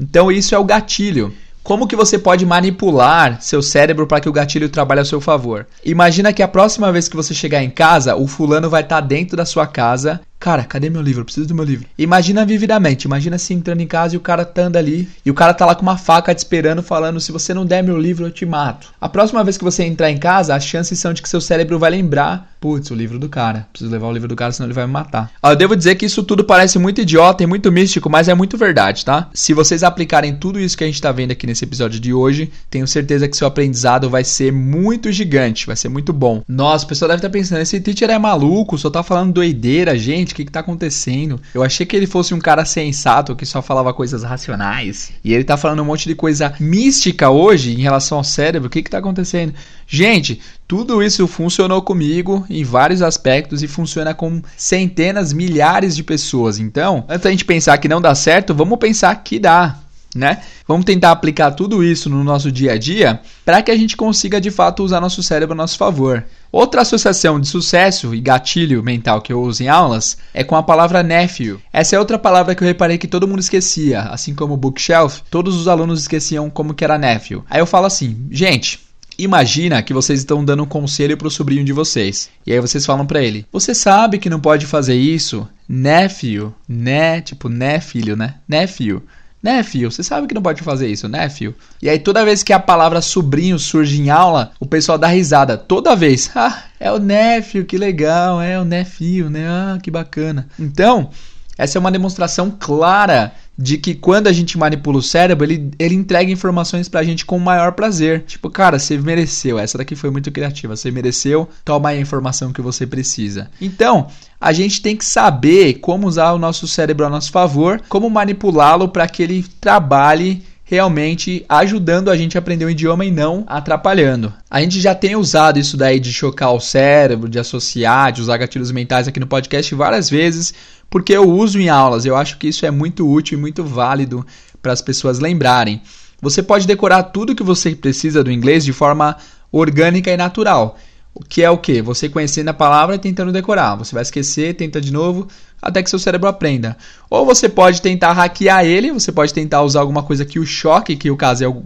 Então 0.00 0.32
isso 0.32 0.54
é 0.54 0.58
o 0.58 0.64
gatilho. 0.64 1.34
Como 1.62 1.86
que 1.86 1.94
você 1.94 2.18
pode 2.18 2.44
manipular 2.44 3.40
seu 3.40 3.62
cérebro 3.62 4.04
para 4.04 4.20
que 4.20 4.28
o 4.28 4.32
gatilho 4.32 4.68
trabalhe 4.68 5.00
a 5.00 5.04
seu 5.04 5.20
favor? 5.20 5.64
Imagina 5.84 6.32
que 6.32 6.42
a 6.42 6.48
próxima 6.48 6.90
vez 6.90 7.08
que 7.08 7.14
você 7.14 7.32
chegar 7.32 7.62
em 7.62 7.70
casa, 7.70 8.16
o 8.16 8.26
fulano 8.26 8.68
vai 8.68 8.82
estar 8.82 9.00
tá 9.00 9.06
dentro 9.06 9.36
da 9.36 9.46
sua 9.46 9.64
casa 9.64 10.20
Cara, 10.42 10.64
cadê 10.64 10.90
meu 10.90 11.00
livro? 11.00 11.20
Eu 11.20 11.24
preciso 11.24 11.46
do 11.46 11.54
meu 11.54 11.64
livro. 11.64 11.86
Imagina 11.96 12.44
vividamente, 12.44 13.04
imagina 13.04 13.38
se 13.38 13.54
entrando 13.54 13.80
em 13.80 13.86
casa 13.86 14.16
e 14.16 14.18
o 14.18 14.20
cara 14.20 14.44
tá 14.44 14.66
ali 14.76 15.08
e 15.24 15.30
o 15.30 15.34
cara 15.34 15.54
tá 15.54 15.64
lá 15.64 15.72
com 15.72 15.82
uma 15.82 15.96
faca 15.96 16.34
te 16.34 16.38
esperando, 16.38 16.82
falando: 16.82 17.20
se 17.20 17.30
você 17.30 17.54
não 17.54 17.64
der 17.64 17.80
meu 17.80 17.96
livro, 17.96 18.26
eu 18.26 18.30
te 18.32 18.44
mato. 18.44 18.92
A 19.00 19.08
próxima 19.08 19.44
vez 19.44 19.56
que 19.56 19.62
você 19.62 19.84
entrar 19.84 20.10
em 20.10 20.18
casa, 20.18 20.52
as 20.52 20.64
chances 20.64 20.98
são 20.98 21.12
de 21.12 21.22
que 21.22 21.28
seu 21.28 21.40
cérebro 21.40 21.78
vai 21.78 21.92
lembrar: 21.92 22.56
putz, 22.62 22.90
o 22.90 22.94
livro 22.94 23.20
do 23.20 23.28
cara. 23.28 23.68
Preciso 23.72 23.90
levar 23.90 24.08
o 24.08 24.12
livro 24.12 24.26
do 24.26 24.34
cara, 24.34 24.52
senão 24.52 24.68
ele 24.68 24.74
vai 24.74 24.86
me 24.86 24.92
matar. 24.92 25.30
eu 25.42 25.54
devo 25.54 25.76
dizer 25.76 25.94
que 25.94 26.06
isso 26.06 26.24
tudo 26.24 26.42
parece 26.44 26.76
muito 26.76 27.00
idiota 27.00 27.44
e 27.44 27.46
muito 27.46 27.70
místico, 27.70 28.10
mas 28.10 28.28
é 28.28 28.34
muito 28.34 28.56
verdade, 28.56 29.04
tá? 29.04 29.28
Se 29.34 29.54
vocês 29.54 29.84
aplicarem 29.84 30.34
tudo 30.34 30.58
isso 30.58 30.76
que 30.76 30.82
a 30.82 30.86
gente 30.88 31.02
tá 31.02 31.12
vendo 31.12 31.30
aqui 31.32 31.46
nesse 31.46 31.64
episódio 31.64 32.00
de 32.00 32.12
hoje, 32.14 32.52
tenho 32.68 32.86
certeza 32.86 33.28
que 33.28 33.36
seu 33.36 33.46
aprendizado 33.46 34.10
vai 34.10 34.24
ser 34.24 34.52
muito 34.52 35.12
gigante, 35.12 35.66
vai 35.66 35.76
ser 35.76 35.88
muito 35.88 36.12
bom. 36.12 36.42
Nossa, 36.48 36.84
o 36.84 36.88
pessoal 36.88 37.08
deve 37.08 37.18
estar 37.18 37.28
tá 37.28 37.32
pensando: 37.32 37.60
esse 37.60 37.80
teacher 37.80 38.10
é 38.10 38.18
maluco, 38.18 38.76
só 38.78 38.90
tá 38.90 39.02
falando 39.04 39.32
doideira, 39.32 39.96
gente 39.96 40.31
gente, 40.32 40.34
o 40.34 40.36
que, 40.36 40.44
que 40.46 40.52
tá 40.52 40.60
acontecendo? 40.60 41.40
Eu 41.54 41.62
achei 41.62 41.86
que 41.86 41.94
ele 41.94 42.06
fosse 42.06 42.34
um 42.34 42.38
cara 42.38 42.64
sensato 42.64 43.36
que 43.36 43.46
só 43.46 43.62
falava 43.62 43.92
coisas 43.92 44.22
racionais. 44.22 45.12
E 45.22 45.32
ele 45.32 45.44
tá 45.44 45.56
falando 45.56 45.82
um 45.82 45.84
monte 45.84 46.08
de 46.08 46.14
coisa 46.14 46.54
mística 46.58 47.30
hoje 47.30 47.72
em 47.72 47.82
relação 47.82 48.18
ao 48.18 48.24
cérebro. 48.24 48.66
O 48.66 48.70
que, 48.70 48.82
que 48.82 48.90
tá 48.90 48.98
acontecendo? 48.98 49.54
Gente, 49.86 50.40
tudo 50.66 51.02
isso 51.02 51.26
funcionou 51.26 51.82
comigo 51.82 52.46
em 52.48 52.64
vários 52.64 53.02
aspectos 53.02 53.62
e 53.62 53.68
funciona 53.68 54.14
com 54.14 54.42
centenas, 54.56 55.32
milhares 55.32 55.94
de 55.94 56.02
pessoas. 56.02 56.58
Então, 56.58 57.04
antes 57.08 57.22
da 57.22 57.30
gente 57.30 57.44
pensar 57.44 57.76
que 57.78 57.88
não 57.88 58.00
dá 58.00 58.14
certo, 58.14 58.54
vamos 58.54 58.78
pensar 58.78 59.14
que 59.16 59.38
dá 59.38 59.78
né? 60.14 60.42
Vamos 60.66 60.84
tentar 60.84 61.10
aplicar 61.10 61.50
tudo 61.52 61.82
isso 61.82 62.08
no 62.08 62.22
nosso 62.22 62.52
dia 62.52 62.72
a 62.72 62.78
dia 62.78 63.20
para 63.44 63.62
que 63.62 63.70
a 63.70 63.76
gente 63.76 63.96
consiga 63.96 64.40
de 64.40 64.50
fato 64.50 64.82
usar 64.82 65.00
nosso 65.00 65.22
cérebro 65.22 65.54
a 65.54 65.56
nosso 65.56 65.78
favor. 65.78 66.24
Outra 66.50 66.82
associação 66.82 67.40
de 67.40 67.48
sucesso 67.48 68.14
e 68.14 68.20
gatilho 68.20 68.82
mental 68.82 69.22
que 69.22 69.32
eu 69.32 69.40
uso 69.40 69.62
em 69.62 69.68
aulas 69.68 70.18
é 70.34 70.44
com 70.44 70.54
a 70.54 70.62
palavra 70.62 71.02
nephew. 71.02 71.60
Essa 71.72 71.96
é 71.96 71.98
outra 71.98 72.18
palavra 72.18 72.54
que 72.54 72.62
eu 72.62 72.68
reparei 72.68 72.98
que 72.98 73.08
todo 73.08 73.26
mundo 73.26 73.40
esquecia, 73.40 74.02
assim 74.02 74.34
como 74.34 74.56
bookshelf, 74.56 75.20
todos 75.30 75.56
os 75.56 75.66
alunos 75.66 76.00
esqueciam 76.00 76.50
como 76.50 76.74
que 76.74 76.84
era 76.84 76.98
nephew. 76.98 77.44
Aí 77.48 77.60
eu 77.60 77.66
falo 77.66 77.86
assim, 77.86 78.26
gente, 78.30 78.80
Imagina 79.18 79.82
que 79.82 79.92
vocês 79.92 80.20
estão 80.20 80.44
dando 80.44 80.62
um 80.62 80.66
conselho 80.66 81.16
para 81.16 81.28
o 81.28 81.30
sobrinho 81.30 81.64
de 81.64 81.72
vocês. 81.72 82.30
E 82.46 82.52
aí 82.52 82.58
vocês 82.58 82.84
falam 82.84 83.06
para 83.06 83.22
ele: 83.22 83.46
Você 83.52 83.74
sabe 83.74 84.18
que 84.18 84.30
não 84.30 84.40
pode 84.40 84.64
fazer 84.66 84.94
isso? 84.94 85.46
Nephew, 85.68 86.52
né? 86.66 87.20
Tipo, 87.20 87.48
né, 87.48 87.78
filho, 87.78 88.16
né? 88.16 88.36
Nephew. 88.48 89.02
Né, 89.42 89.62
fio? 89.64 89.90
Você 89.90 90.04
sabe 90.04 90.28
que 90.28 90.34
não 90.34 90.42
pode 90.42 90.62
fazer 90.62 90.86
isso, 90.86 91.08
né, 91.08 91.28
fio? 91.28 91.52
E 91.82 91.90
aí, 91.90 91.98
toda 91.98 92.24
vez 92.24 92.44
que 92.44 92.52
a 92.52 92.60
palavra 92.60 93.00
sobrinho 93.00 93.58
surge 93.58 94.00
em 94.00 94.08
aula, 94.08 94.52
o 94.60 94.66
pessoal 94.66 94.96
dá 94.96 95.08
risada. 95.08 95.56
Toda 95.58 95.96
vez. 95.96 96.30
Ah, 96.36 96.64
é 96.80 96.90
o 96.90 96.98
Néfio, 96.98 97.64
que 97.64 97.76
legal. 97.76 98.40
É 98.40 98.58
o 98.58 98.64
Néfio, 98.64 99.28
né? 99.28 99.46
Ah, 99.48 99.78
que 99.82 99.90
bacana. 99.90 100.48
Então, 100.58 101.10
essa 101.58 101.78
é 101.78 101.80
uma 101.80 101.92
demonstração 101.92 102.50
clara 102.50 103.32
de 103.62 103.78
que 103.78 103.94
quando 103.94 104.26
a 104.26 104.32
gente 104.32 104.58
manipula 104.58 104.98
o 104.98 105.02
cérebro, 105.02 105.44
ele, 105.44 105.70
ele 105.78 105.94
entrega 105.94 106.32
informações 106.32 106.88
pra 106.88 107.04
gente 107.04 107.24
com 107.24 107.36
o 107.36 107.40
maior 107.40 107.70
prazer. 107.70 108.24
Tipo, 108.26 108.50
cara, 108.50 108.76
você 108.76 108.98
mereceu. 108.98 109.56
Essa 109.56 109.78
daqui 109.78 109.94
foi 109.94 110.10
muito 110.10 110.32
criativa. 110.32 110.74
Você 110.74 110.90
mereceu, 110.90 111.48
toma 111.64 111.90
aí 111.90 111.98
a 111.98 112.00
informação 112.00 112.52
que 112.52 112.60
você 112.60 112.84
precisa. 112.88 113.48
Então, 113.60 114.08
a 114.40 114.52
gente 114.52 114.82
tem 114.82 114.96
que 114.96 115.04
saber 115.04 115.74
como 115.74 116.08
usar 116.08 116.32
o 116.32 116.38
nosso 116.38 116.66
cérebro 116.66 117.06
a 117.06 117.08
nosso 117.08 117.30
favor, 117.30 117.80
como 117.88 118.10
manipulá-lo 118.10 118.88
para 118.88 119.06
que 119.06 119.22
ele 119.22 119.46
trabalhe 119.60 120.42
realmente 120.64 121.44
ajudando 121.48 122.10
a 122.10 122.16
gente 122.16 122.36
a 122.36 122.40
aprender 122.40 122.64
o 122.64 122.70
idioma 122.70 123.04
e 123.04 123.12
não 123.12 123.44
atrapalhando. 123.46 124.32
A 124.50 124.60
gente 124.60 124.80
já 124.80 124.94
tem 124.94 125.14
usado 125.14 125.58
isso 125.60 125.76
daí 125.76 126.00
de 126.00 126.12
chocar 126.12 126.52
o 126.52 126.60
cérebro, 126.60 127.28
de 127.28 127.38
associar, 127.38 128.10
de 128.10 128.22
usar 128.22 128.38
gatilhos 128.38 128.72
mentais 128.72 129.06
aqui 129.06 129.20
no 129.20 129.26
podcast 129.26 129.72
várias 129.74 130.10
vezes, 130.10 130.52
porque 130.92 131.14
eu 131.14 131.26
uso 131.26 131.58
em 131.58 131.70
aulas. 131.70 132.04
Eu 132.04 132.14
acho 132.14 132.36
que 132.36 132.48
isso 132.48 132.66
é 132.66 132.70
muito 132.70 133.10
útil 133.10 133.38
e 133.38 133.40
muito 133.40 133.64
válido 133.64 134.24
para 134.60 134.74
as 134.74 134.82
pessoas 134.82 135.18
lembrarem. 135.18 135.80
Você 136.20 136.42
pode 136.42 136.66
decorar 136.66 137.04
tudo 137.04 137.34
que 137.34 137.42
você 137.42 137.74
precisa 137.74 138.22
do 138.22 138.30
inglês 138.30 138.62
de 138.62 138.74
forma 138.74 139.16
orgânica 139.50 140.10
e 140.10 140.18
natural. 140.18 140.76
O 141.14 141.24
que 141.24 141.42
é 141.42 141.48
o 141.48 141.56
que? 141.56 141.80
Você 141.80 142.10
conhecendo 142.10 142.50
a 142.50 142.54
palavra 142.54 142.96
e 142.96 142.98
tentando 142.98 143.32
decorar. 143.32 143.74
Você 143.76 143.94
vai 143.94 144.02
esquecer, 144.02 144.54
tenta 144.54 144.82
de 144.82 144.92
novo, 144.92 145.28
até 145.62 145.82
que 145.82 145.88
seu 145.88 145.98
cérebro 145.98 146.28
aprenda. 146.28 146.76
Ou 147.08 147.24
você 147.24 147.48
pode 147.48 147.80
tentar 147.80 148.12
hackear 148.12 148.66
ele, 148.66 148.92
você 148.92 149.10
pode 149.10 149.32
tentar 149.32 149.62
usar 149.62 149.80
alguma 149.80 150.02
coisa 150.02 150.26
que 150.26 150.38
o 150.38 150.44
choque, 150.44 150.94
que 150.94 151.10
o, 151.10 151.16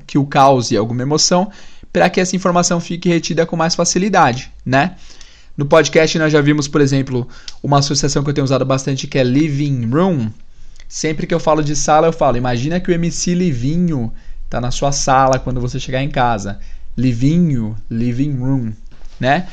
que 0.06 0.18
o 0.18 0.26
cause 0.26 0.76
alguma 0.76 1.02
emoção, 1.02 1.50
para 1.92 2.08
que 2.08 2.20
essa 2.20 2.36
informação 2.36 2.78
fique 2.78 3.08
retida 3.08 3.44
com 3.44 3.56
mais 3.56 3.74
facilidade, 3.74 4.52
né? 4.64 4.94
No 5.56 5.66
podcast 5.66 6.18
nós 6.18 6.32
já 6.32 6.40
vimos, 6.40 6.68
por 6.68 6.80
exemplo, 6.80 7.26
uma 7.62 7.78
associação 7.78 8.22
que 8.22 8.30
eu 8.30 8.34
tenho 8.34 8.44
usado 8.44 8.64
bastante 8.64 9.06
que 9.06 9.18
é 9.18 9.24
living 9.24 9.88
room. 9.90 10.30
Sempre 10.88 11.26
que 11.26 11.34
eu 11.34 11.40
falo 11.40 11.62
de 11.62 11.74
sala, 11.74 12.06
eu 12.06 12.12
falo: 12.12 12.36
imagina 12.36 12.78
que 12.78 12.90
o 12.90 12.94
MC 12.94 13.34
Livinho 13.34 14.12
está 14.44 14.60
na 14.60 14.70
sua 14.70 14.92
sala 14.92 15.38
quando 15.38 15.60
você 15.60 15.80
chegar 15.80 16.02
em 16.02 16.10
casa. 16.10 16.58
Livinho, 16.96 17.76
living 17.90 18.36
room 18.36 18.72
né? 19.18 19.46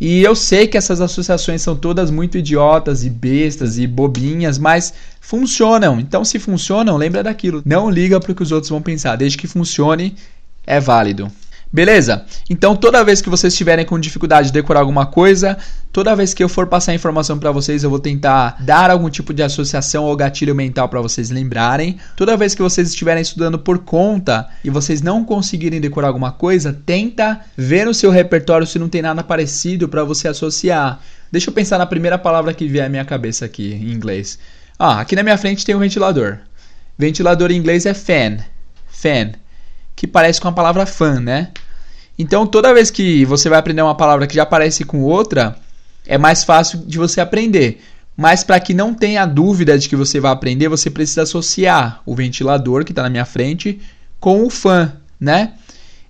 E 0.00 0.20
eu 0.22 0.34
sei 0.34 0.66
que 0.66 0.76
essas 0.76 1.00
associações 1.00 1.62
são 1.62 1.76
todas 1.76 2.10
muito 2.10 2.36
idiotas 2.36 3.04
e 3.04 3.10
bestas 3.10 3.78
e 3.78 3.86
bobinhas, 3.86 4.58
mas 4.58 4.92
funcionam. 5.20 6.00
Então, 6.00 6.24
se 6.24 6.40
funcionam, 6.40 6.96
lembra 6.96 7.22
daquilo. 7.22 7.62
Não 7.64 7.88
liga 7.88 8.18
para 8.18 8.32
o 8.32 8.34
que 8.34 8.42
os 8.42 8.50
outros 8.50 8.70
vão 8.70 8.82
pensar. 8.82 9.14
Desde 9.14 9.38
que 9.38 9.46
funcione, 9.46 10.16
é 10.66 10.80
válido. 10.80 11.30
Beleza? 11.72 12.26
Então, 12.50 12.76
toda 12.76 13.02
vez 13.02 13.22
que 13.22 13.30
vocês 13.30 13.54
estiverem 13.54 13.86
com 13.86 13.98
dificuldade 13.98 14.48
de 14.48 14.52
decorar 14.52 14.80
alguma 14.80 15.06
coisa, 15.06 15.56
toda 15.90 16.14
vez 16.14 16.34
que 16.34 16.44
eu 16.44 16.48
for 16.48 16.66
passar 16.66 16.92
informação 16.92 17.38
para 17.38 17.50
vocês, 17.50 17.82
eu 17.82 17.88
vou 17.88 17.98
tentar 17.98 18.58
dar 18.60 18.90
algum 18.90 19.08
tipo 19.08 19.32
de 19.32 19.42
associação 19.42 20.04
ou 20.04 20.14
gatilho 20.14 20.54
mental 20.54 20.86
para 20.90 21.00
vocês 21.00 21.30
lembrarem. 21.30 21.98
Toda 22.14 22.36
vez 22.36 22.54
que 22.54 22.60
vocês 22.60 22.90
estiverem 22.90 23.22
estudando 23.22 23.58
por 23.58 23.78
conta 23.78 24.46
e 24.62 24.68
vocês 24.68 25.00
não 25.00 25.24
conseguirem 25.24 25.80
decorar 25.80 26.08
alguma 26.08 26.30
coisa, 26.30 26.78
tenta 26.84 27.40
ver 27.56 27.86
no 27.86 27.94
seu 27.94 28.10
repertório 28.10 28.66
se 28.66 28.78
não 28.78 28.90
tem 28.90 29.00
nada 29.00 29.24
parecido 29.24 29.88
para 29.88 30.04
você 30.04 30.28
associar. 30.28 31.00
Deixa 31.30 31.48
eu 31.48 31.54
pensar 31.54 31.78
na 31.78 31.86
primeira 31.86 32.18
palavra 32.18 32.52
que 32.52 32.68
vier 32.68 32.84
à 32.84 32.90
minha 32.90 33.04
cabeça 33.06 33.46
aqui 33.46 33.72
em 33.72 33.92
inglês. 33.92 34.38
Ah, 34.78 35.00
aqui 35.00 35.16
na 35.16 35.22
minha 35.22 35.38
frente 35.38 35.64
tem 35.64 35.74
um 35.74 35.78
ventilador. 35.78 36.36
Ventilador 36.98 37.50
em 37.50 37.56
inglês 37.56 37.86
é 37.86 37.94
fan. 37.94 38.36
Fan 38.88 39.32
que 40.02 40.06
parece 40.08 40.40
com 40.40 40.48
a 40.48 40.52
palavra 40.52 40.84
fã, 40.84 41.20
né? 41.20 41.50
Então, 42.22 42.46
toda 42.46 42.72
vez 42.72 42.88
que 42.88 43.24
você 43.24 43.48
vai 43.48 43.58
aprender 43.58 43.82
uma 43.82 43.96
palavra 43.96 44.28
que 44.28 44.36
já 44.36 44.46
parece 44.46 44.84
com 44.84 45.00
outra, 45.00 45.56
é 46.06 46.16
mais 46.16 46.44
fácil 46.44 46.78
de 46.86 46.96
você 46.96 47.20
aprender. 47.20 47.82
Mas 48.16 48.44
para 48.44 48.60
que 48.60 48.72
não 48.72 48.94
tenha 48.94 49.26
dúvida 49.26 49.76
de 49.76 49.88
que 49.88 49.96
você 49.96 50.20
vai 50.20 50.30
aprender, 50.30 50.68
você 50.68 50.88
precisa 50.88 51.22
associar 51.22 52.00
o 52.06 52.14
ventilador 52.14 52.84
que 52.84 52.92
está 52.92 53.02
na 53.02 53.10
minha 53.10 53.24
frente 53.24 53.80
com 54.20 54.44
o 54.44 54.50
fã, 54.50 54.92
né? 55.18 55.54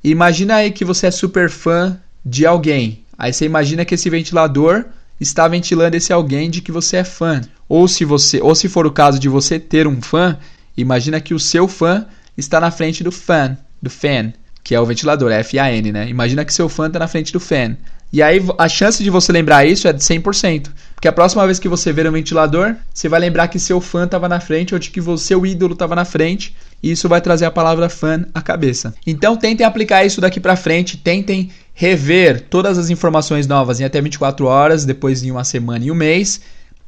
Imagina 0.05 0.57
aí 0.57 0.71
que 0.71 0.85
você 0.85 1.07
é 1.07 1.11
super 1.11 1.49
fã 1.49 1.99
de 2.23 2.45
alguém. 2.45 3.07
Aí 3.17 3.33
você 3.33 3.47
imagina 3.47 3.83
que 3.83 3.95
esse 3.95 4.11
ventilador 4.11 4.85
está 5.19 5.49
ventilando 5.49 5.97
esse 5.97 6.13
alguém 6.13 6.51
de 6.51 6.61
que 6.61 6.71
você 6.71 6.99
é 6.99 7.05
fã. 7.05 7.41
Ou 7.67 7.89
se 7.89 8.05
você, 8.05 8.39
ou 8.43 8.55
se 8.55 8.69
for 8.69 8.87
o 8.87 8.93
caso 8.93 9.19
de 9.19 9.31
você 9.31 9.59
ter 9.59 9.87
um 9.87 10.03
fã, 10.03 10.37
imagina 10.77 11.23
que 11.23 11.33
o 11.33 11.41
seu 11.41 11.67
fã 11.67 12.05
está 12.37 12.61
na 12.61 12.71
frente 12.71 13.03
do 13.03 13.11
fã, 13.11 13.57
do 13.81 13.89
fan, 13.89 14.35
que 14.63 14.75
é 14.75 14.81
o 14.81 14.87
ventilador, 14.87 15.31
é 15.31 15.41
F-A-N, 15.41 15.93
né? 15.93 16.09
Imagina 16.09 16.45
que 16.45 16.55
seu 16.55 16.69
fã 16.69 16.87
está 16.87 16.99
na 16.99 17.09
frente 17.09 17.33
do 17.33 17.41
fan. 17.41 17.77
E 18.13 18.23
aí 18.23 18.45
a 18.59 18.69
chance 18.69 19.03
de 19.03 19.09
você 19.09 19.33
lembrar 19.33 19.65
isso 19.65 19.89
é 19.89 19.93
de 19.93 20.03
100%. 20.03 20.69
Porque 20.95 21.09
a 21.09 21.13
próxima 21.13 21.45
vez 21.47 21.59
que 21.59 21.69
você 21.69 21.93
ver 21.93 22.07
um 22.07 22.13
ventilador, 22.13 22.77
você 22.93 23.09
vai 23.09 23.19
lembrar 23.19 23.49
que 23.49 23.59
seu 23.59 23.81
fã 23.81 24.05
estava 24.05 24.29
na 24.29 24.39
frente 24.39 24.75
ou 24.75 24.79
de 24.79 24.91
que 24.91 25.01
o 25.01 25.17
seu 25.17 25.47
ídolo 25.47 25.73
estava 25.73 25.97
na 25.97 26.05
frente. 26.05 26.55
E 26.83 26.91
isso 26.91 27.09
vai 27.09 27.23
trazer 27.23 27.47
a 27.47 27.51
palavra 27.51 27.89
fã 27.89 28.27
à 28.35 28.43
cabeça. 28.43 28.95
Então 29.07 29.35
tentem 29.35 29.65
aplicar 29.65 30.05
isso 30.05 30.21
daqui 30.21 30.39
para 30.39 30.57
frente, 30.57 30.99
tentem 30.99 31.51
rever 31.73 32.43
todas 32.51 32.77
as 32.77 32.91
informações 32.91 33.47
novas 33.47 33.81
em 33.81 33.85
até 33.85 34.01
24 34.01 34.45
horas, 34.45 34.85
depois 34.85 35.23
em 35.23 35.31
uma 35.31 35.43
semana 35.43 35.83
e 35.83 35.91
um 35.91 35.95
mês. 35.95 36.41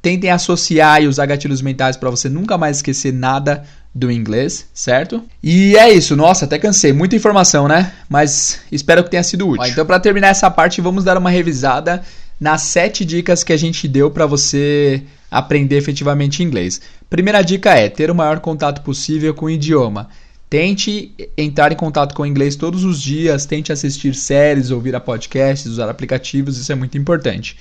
Tentem 0.02 0.30
associar 0.30 1.02
e 1.02 1.09
usar 1.09 1.24
gatilhos 1.24 1.62
mentais 1.62 1.96
para 1.96 2.10
você 2.10 2.28
nunca 2.28 2.59
mais 2.59 2.76
esquecer 2.76 3.14
nada 3.14 3.64
do 3.95 4.11
inglês, 4.11 4.66
certo? 4.75 5.23
E 5.43 5.77
é 5.77 5.93
isso, 5.93 6.16
nossa, 6.16 6.47
até 6.47 6.59
cansei, 6.59 6.93
muita 6.93 7.15
informação, 7.15 7.69
né? 7.69 7.93
Mas 8.09 8.61
espero 8.73 9.05
que 9.05 9.11
tenha 9.11 9.23
sido 9.23 9.49
útil. 9.49 9.62
Ó, 9.62 9.66
então, 9.66 9.87
para 9.87 10.01
terminar 10.01 10.29
essa 10.29 10.51
parte, 10.51 10.81
vamos 10.81 11.05
dar 11.05 11.16
uma 11.16 11.31
revisada 11.31 12.03
nas 12.41 12.62
sete 12.62 13.05
dicas 13.05 13.45
que 13.45 13.53
a 13.53 13.57
gente 13.57 13.87
deu 13.87 14.11
para 14.11 14.27
você 14.27 15.03
aprender 15.31 15.77
efetivamente 15.77 16.43
inglês. 16.43 16.81
Primeira 17.09 17.43
dica 17.43 17.75
é 17.75 17.89
ter 17.89 18.11
o 18.11 18.15
maior 18.15 18.41
contato 18.41 18.83
possível 18.83 19.33
com 19.33 19.47
o 19.47 19.51
idioma. 19.51 20.09
Tente 20.51 21.12
entrar 21.37 21.73
em 21.73 21.77
contato 21.77 22.15
com 22.15 22.23
o 22.23 22.27
inglês 22.27 22.57
todos 22.57 22.85
os 22.85 23.01
dias, 23.01 23.47
tente 23.47 23.73
assistir 23.73 24.15
séries, 24.15 24.71
ouvir 24.71 24.95
a 24.95 25.01
podcasts, 25.01 25.71
usar 25.71 25.89
aplicativos, 25.89 26.59
isso 26.59 26.71
é 26.71 26.75
muito 26.75 26.99
importante. 26.99 27.57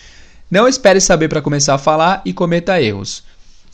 Não 0.50 0.68
espere 0.68 1.00
saber 1.00 1.30
para 1.30 1.42
começar 1.42 1.76
a 1.76 1.80
falar 1.80 2.22
e 2.26 2.34
cometa 2.34 2.80
erros. 2.82 3.24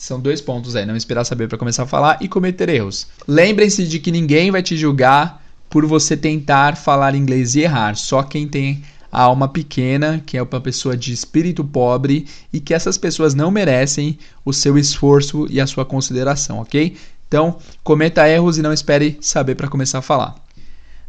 São 0.00 0.18
dois 0.18 0.40
pontos 0.40 0.74
aí, 0.74 0.86
não 0.86 0.96
esperar 0.96 1.24
saber 1.24 1.46
para 1.46 1.58
começar 1.58 1.82
a 1.82 1.86
falar 1.86 2.16
e 2.22 2.26
cometer 2.26 2.70
erros. 2.70 3.06
Lembrem-se 3.28 3.86
de 3.86 3.98
que 3.98 4.10
ninguém 4.10 4.50
vai 4.50 4.62
te 4.62 4.74
julgar 4.74 5.44
por 5.68 5.84
você 5.84 6.16
tentar 6.16 6.74
falar 6.74 7.14
inglês 7.14 7.54
e 7.54 7.60
errar, 7.60 7.94
só 7.94 8.22
quem 8.22 8.48
tem 8.48 8.82
a 9.12 9.20
alma 9.20 9.46
pequena, 9.46 10.22
que 10.24 10.38
é 10.38 10.42
uma 10.42 10.58
pessoa 10.58 10.96
de 10.96 11.12
espírito 11.12 11.62
pobre 11.62 12.26
e 12.50 12.60
que 12.60 12.72
essas 12.72 12.96
pessoas 12.96 13.34
não 13.34 13.50
merecem 13.50 14.18
o 14.42 14.54
seu 14.54 14.78
esforço 14.78 15.46
e 15.50 15.60
a 15.60 15.66
sua 15.66 15.84
consideração, 15.84 16.60
ok? 16.60 16.96
Então, 17.28 17.58
cometa 17.84 18.26
erros 18.26 18.56
e 18.56 18.62
não 18.62 18.72
espere 18.72 19.18
saber 19.20 19.54
para 19.54 19.68
começar 19.68 19.98
a 19.98 20.02
falar. 20.02 20.34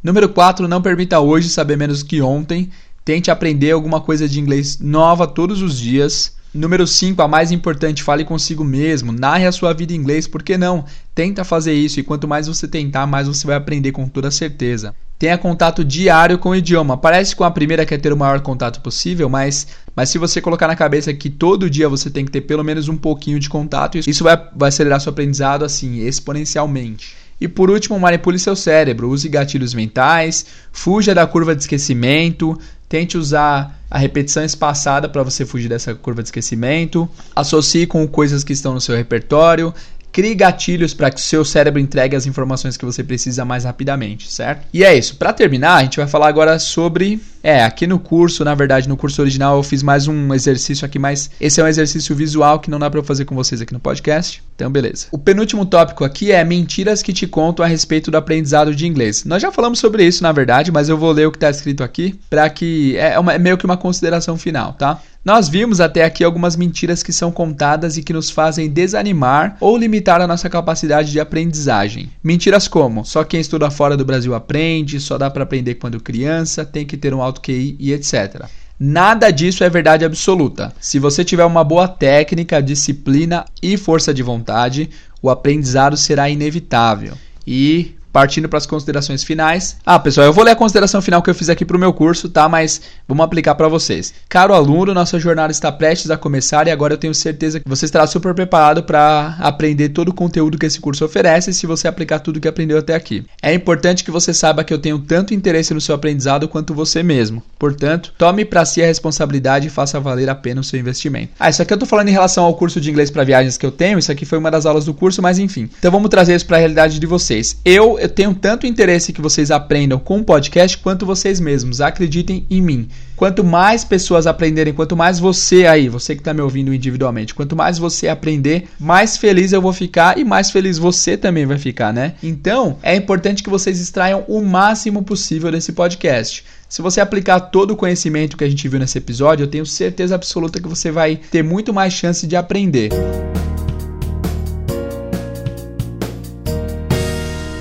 Número 0.04 0.28
4, 0.28 0.68
não 0.68 0.82
permita 0.82 1.18
hoje 1.18 1.48
saber 1.48 1.78
menos 1.78 2.04
que 2.04 2.22
ontem. 2.22 2.70
Tente 3.06 3.32
aprender 3.32 3.72
alguma 3.72 4.02
coisa 4.02 4.28
de 4.28 4.38
inglês 4.38 4.80
nova 4.80 5.26
todos 5.26 5.62
os 5.62 5.80
dias. 5.80 6.41
Número 6.54 6.86
5, 6.86 7.22
a 7.22 7.30
mais 7.30 7.50
importante, 7.50 8.04
fale 8.04 8.26
consigo 8.26 8.62
mesmo, 8.62 9.14
narre 9.14 9.48
a 9.48 9.54
sua 9.54 9.72
vida 9.72 9.94
em 9.94 9.96
inglês, 9.96 10.28
por 10.28 10.44
que 10.44 10.58
não? 10.58 10.84
Tenta 11.16 11.46
fazer 11.46 11.74
isso 11.74 11.98
e 11.98 12.04
quanto 12.04 12.28
mais 12.28 12.48
você 12.48 12.68
tentar, 12.68 13.08
mais 13.08 13.26
você 13.26 13.48
vai 13.48 13.56
aprender 13.56 13.94
com 13.94 14.06
toda 14.06 14.30
certeza. 14.30 14.94
Tenha 15.18 15.38
contato 15.38 15.86
diário 15.86 16.38
com 16.38 16.50
o 16.50 16.56
idioma. 16.56 16.98
Parece 16.98 17.36
com 17.36 17.46
a 17.46 17.52
primeira 17.52 17.86
que 17.86 17.94
é 17.94 17.98
ter 17.98 18.12
o 18.12 18.18
maior 18.18 18.42
contato 18.42 18.82
possível, 18.82 19.30
mas, 19.30 19.68
mas 19.96 20.10
se 20.10 20.18
você 20.18 20.42
colocar 20.42 20.68
na 20.68 20.76
cabeça 20.76 21.14
que 21.14 21.30
todo 21.30 21.70
dia 21.70 21.88
você 21.88 22.10
tem 22.10 22.26
que 22.26 22.32
ter 22.32 22.42
pelo 22.42 22.66
menos 22.66 22.90
um 22.90 22.98
pouquinho 22.98 23.40
de 23.40 23.48
contato, 23.48 23.98
isso 23.98 24.24
vai, 24.24 24.36
vai 24.54 24.70
acelerar 24.70 25.00
seu 25.00 25.12
aprendizado 25.12 25.64
assim, 25.64 26.00
exponencialmente. 26.00 27.16
E 27.40 27.48
por 27.48 27.70
último, 27.70 28.00
manipule 28.00 28.38
seu 28.38 28.56
cérebro, 28.56 29.10
use 29.10 29.30
gatilhos 29.30 29.74
mentais, 29.74 30.46
fuja 30.72 31.16
da 31.16 31.26
curva 31.26 31.56
de 31.56 31.62
esquecimento, 31.62 32.60
Tente 32.92 33.18
usar 33.18 33.80
a 33.90 33.98
repetição 33.98 34.44
espaçada 34.44 35.08
para 35.08 35.24
você 35.24 35.46
fugir 35.46 35.70
dessa 35.70 35.96
curva 35.96 36.22
de 36.22 36.28
esquecimento. 36.28 37.10
Associe 37.34 37.88
com 37.88 38.06
coisas 38.06 38.44
que 38.44 38.52
estão 38.52 38.74
no 38.74 38.82
seu 38.82 38.98
repertório. 38.98 39.74
Crie 40.12 40.36
gatilhos 40.36 40.94
para 40.94 41.10
que 41.10 41.22
seu 41.22 41.46
cérebro 41.46 41.80
entregue 41.80 42.16
as 42.16 42.26
informações 42.26 42.76
que 42.76 42.86
você 42.86 43.04
precisa 43.04 43.46
mais 43.46 43.64
rapidamente, 43.64 44.32
certo? 44.32 44.68
E 44.74 44.84
é 44.84 44.96
isso. 44.96 45.16
Para 45.16 45.32
terminar, 45.32 45.76
a 45.76 45.84
gente 45.84 45.98
vai 45.98 46.08
falar 46.08 46.28
agora 46.28 46.60
sobre. 46.60 47.22
É, 47.44 47.64
aqui 47.64 47.88
no 47.88 47.98
curso, 47.98 48.46
na 48.46 48.54
verdade, 48.54 48.88
no 48.88 48.96
curso 48.96 49.20
original 49.20 49.58
eu 49.58 49.64
fiz 49.64 49.82
mais 49.82 50.08
um 50.08 50.32
exercício 50.32 50.86
aqui, 50.86 51.00
mas 51.00 51.32
esse 51.42 51.60
é 51.60 51.64
um 51.64 51.68
exercício 51.68 52.16
visual 52.16 52.60
que 52.60 52.70
não 52.70 52.78
dá 52.78 52.88
para 52.88 53.00
eu 53.00 53.04
fazer 53.04 53.26
com 53.26 53.34
vocês 53.34 53.60
aqui 53.60 53.74
no 53.74 53.80
podcast. 53.80 54.44
Então, 54.56 54.70
beleza. 54.70 55.08
O 55.12 55.18
penúltimo 55.18 55.66
tópico 55.66 56.04
aqui 56.04 56.32
é 56.32 56.44
mentiras 56.44 57.02
que 57.02 57.12
te 57.12 57.26
contam 57.26 57.66
a 57.66 57.68
respeito 57.68 58.12
do 58.12 58.18
aprendizado 58.18 58.76
de 58.76 58.86
inglês. 58.86 59.26
Nós 59.26 59.42
já 59.42 59.52
falamos 59.52 59.80
sobre 59.80 60.06
isso, 60.06 60.22
na 60.22 60.32
verdade, 60.32 60.72
mas 60.72 60.88
eu 60.88 60.98
vou 60.98 61.12
ler 61.12 61.26
o 61.26 61.32
que 61.32 61.38
está 61.38 61.50
escrito 61.50 61.84
aqui 61.84 62.20
para 62.30 62.48
que 62.48 62.96
é, 62.98 63.18
uma, 63.18 63.34
é 63.34 63.40
meio 63.40 63.58
que 63.58 63.66
uma 63.66 63.78
consideração 63.78 64.38
final, 64.38 64.74
tá? 64.74 65.02
Nós 65.24 65.48
vimos 65.48 65.80
até 65.80 66.04
aqui 66.04 66.24
algumas 66.24 66.56
mentiras 66.56 67.04
que 67.04 67.14
são 67.14 67.32
contadas 67.32 67.96
e 67.96 68.02
que 68.02 68.12
nos 68.12 68.32
fazem 68.32 68.68
desanimar 68.68 69.56
ou 69.60 69.78
limitar 69.78 70.20
a 70.20 70.26
nossa 70.26 70.50
capacidade 70.50 71.12
de 71.12 71.20
aprendizagem. 71.20 72.10
Mentiras 72.24 72.68
como: 72.68 73.06
só 73.06 73.24
quem 73.24 73.40
estuda 73.40 73.70
fora 73.70 73.96
do 73.96 74.04
Brasil 74.04 74.34
aprende, 74.34 75.00
só 75.00 75.20
dá 75.20 75.30
para 75.30 75.44
aprender 75.44 75.76
quando 75.76 76.02
criança, 76.02 76.66
tem 76.66 76.88
que 76.88 76.98
ter 76.98 77.14
um 77.14 77.22
alto 77.22 77.40
QI 77.40 77.76
e 77.80 77.94
etc. 77.94 78.46
Nada 78.80 79.30
disso 79.30 79.64
é 79.64 79.70
verdade 79.70 80.04
absoluta. 80.04 80.74
Se 80.82 80.98
você 80.98 81.24
tiver 81.24 81.46
uma 81.46 81.64
boa 81.64 81.88
técnica, 81.88 82.60
disciplina 82.60 83.46
e 83.62 83.78
força 83.78 84.12
de 84.12 84.24
vontade, 84.24 84.90
o 85.22 85.30
aprendizado 85.30 85.96
será 85.96 86.32
inevitável. 86.32 87.14
E 87.46 87.94
partindo 88.12 88.50
para 88.50 88.58
as 88.58 88.66
considerações 88.66 89.24
finais. 89.24 89.78
Ah, 89.86 90.00
pessoal, 90.00 90.28
eu 90.28 90.34
vou 90.34 90.44
ler 90.44 90.52
a 90.52 90.56
consideração 90.56 91.02
final 91.02 91.22
que 91.22 91.30
eu 91.30 91.36
fiz 91.36 91.50
aqui 91.50 91.66
para 91.66 91.78
o 91.78 91.80
meu 91.80 91.94
curso, 91.94 92.30
tá? 92.30 92.48
Mas 92.50 92.82
vamos 93.08 93.24
aplicar 93.24 93.56
para 93.56 93.68
vocês. 93.68 94.14
Caro 94.28 94.54
aluno, 94.54 94.94
nossa 94.94 95.20
jornada 95.20 95.52
está 95.52 95.72
prestes 95.72 96.12
a 96.12 96.18
começar 96.18 96.68
e 96.68 96.72
agora 96.72 96.94
eu 96.94 96.98
tenho 96.98 97.14
certeza 97.14 97.60
que 97.60 97.68
você 97.68 97.86
estará 97.86 98.06
super 98.08 98.34
preparado 98.34 98.84
para 98.84 99.36
aprender 99.40 99.90
todo 99.90 100.10
o 100.10 100.14
conteúdo 100.14 100.58
que 100.58 100.66
esse 100.66 100.80
curso 100.80 101.06
oferece 101.06 101.54
se 101.54 101.66
você 101.66 101.88
aplicar 101.88 102.20
tudo 102.20 102.40
que 102.40 102.48
aprendeu 102.48 102.78
até 102.78 102.96
aqui. 102.96 103.26
É 103.42 103.54
importante 103.54 104.04
que 104.04 104.12
você 104.12 104.34
saiba 104.34 104.64
que 104.64 104.74
eu 104.74 104.80
tenho 104.80 105.00
tanto 105.00 105.34
interesse 105.34 105.74
no 105.74 105.82
seu 105.82 105.96
aprendizado 105.96 106.48
quanto 106.48 106.74
você 106.74 107.04
mesmo. 107.04 107.42
Portanto, 107.58 108.14
tome 108.18 108.44
para 108.46 108.66
si 108.66 108.82
a 108.82 108.86
responsabilidade 108.86 109.68
e 109.68 109.70
faça 109.70 110.00
valer 110.00 110.30
a 110.30 110.36
pena 110.36 110.62
o 110.62 110.64
seu 110.64 110.80
investimento. 110.80 111.34
Ah, 111.40 111.50
isso 111.50 111.62
aqui 111.62 111.74
eu 111.74 111.76
estou 111.76 111.88
falando 111.88 112.10
em 112.10 112.12
relação 112.12 112.44
ao 112.44 112.56
curso 112.56 112.82
de 112.82 112.90
inglês 112.90 113.10
para 113.10 113.24
viagens 113.24 113.58
que 113.58 113.66
eu 113.66 113.72
tenho. 113.72 114.00
Isso 114.00 114.12
aqui 114.12 114.26
foi 114.26 114.38
uma 114.38 114.52
das 114.52 114.66
aulas 114.66 114.86
do 114.86 114.94
curso, 114.94 115.22
mas 115.22 115.40
enfim. 115.40 115.70
Então 115.80 115.92
vamos 115.92 116.10
trazer 116.10 116.36
isso 116.36 116.46
para 116.46 116.58
a 116.58 116.60
realidade 116.60 117.00
de 117.00 117.06
vocês. 117.06 117.60
Eu 117.64 117.98
eu 118.02 118.10
tenho 118.10 118.34
tanto 118.34 118.66
interesse 118.66 119.14
que 119.14 119.22
vocês 119.22 119.52
aprendam 119.52 120.00
com 120.00 120.20
o 120.20 120.24
podcast 120.24 120.76
quanto 120.80 121.06
vocês 121.06 121.40
mesmos. 121.40 121.80
Acreditem 121.80 122.46
em 122.50 122.60
mim. 122.60 122.88
Quanto 123.16 123.44
mais 123.44 123.84
pessoas 123.84 124.26
aprenderem, 124.26 124.74
quanto 124.74 124.98
mais 124.98 125.20
você 125.20 125.68
aí, 125.68 125.88
você 125.88 126.16
que 126.16 126.22
está 126.22 126.34
me 126.34 126.42
ouvindo 126.42 126.74
individualmente, 126.74 127.36
quanto 127.36 127.56
mais 127.56 127.78
você 127.78 128.08
aprender, 128.08 128.68
mais 128.80 129.18
feliz 129.18 129.54
eu 129.54 129.62
vou 129.62 129.72
ficar 129.72 130.18
e 130.18 130.24
mais 130.24 130.50
feliz 130.50 130.80
você 130.80 131.16
também 131.16 131.46
vai 131.46 131.60
ficar, 131.60 131.94
né? 131.94 132.16
Então, 132.24 132.78
é 132.82 132.96
importante 132.96 133.44
que 133.44 133.50
vocês 133.50 133.80
extraiam 133.80 134.26
o 134.28 134.42
máximo 134.42 135.04
possível 135.04 135.52
desse 135.52 135.72
podcast. 135.72 136.44
Se 136.68 136.82
você 136.82 137.00
aplicar 137.00 137.40
todo 137.40 137.72
o 137.72 137.76
conhecimento 137.76 138.36
que 138.36 138.44
a 138.44 138.50
gente 138.50 138.68
viu 138.68 138.80
nesse 138.80 138.98
episódio, 138.98 139.44
eu 139.44 139.48
tenho 139.48 139.66
certeza 139.66 140.16
absoluta 140.16 140.60
que 140.60 140.68
você 140.68 140.90
vai 140.90 141.18
ter 141.30 141.44
muito 141.44 141.72
mais 141.72 141.94
chance 141.94 142.26
de 142.26 142.36
aprender. 142.36 142.90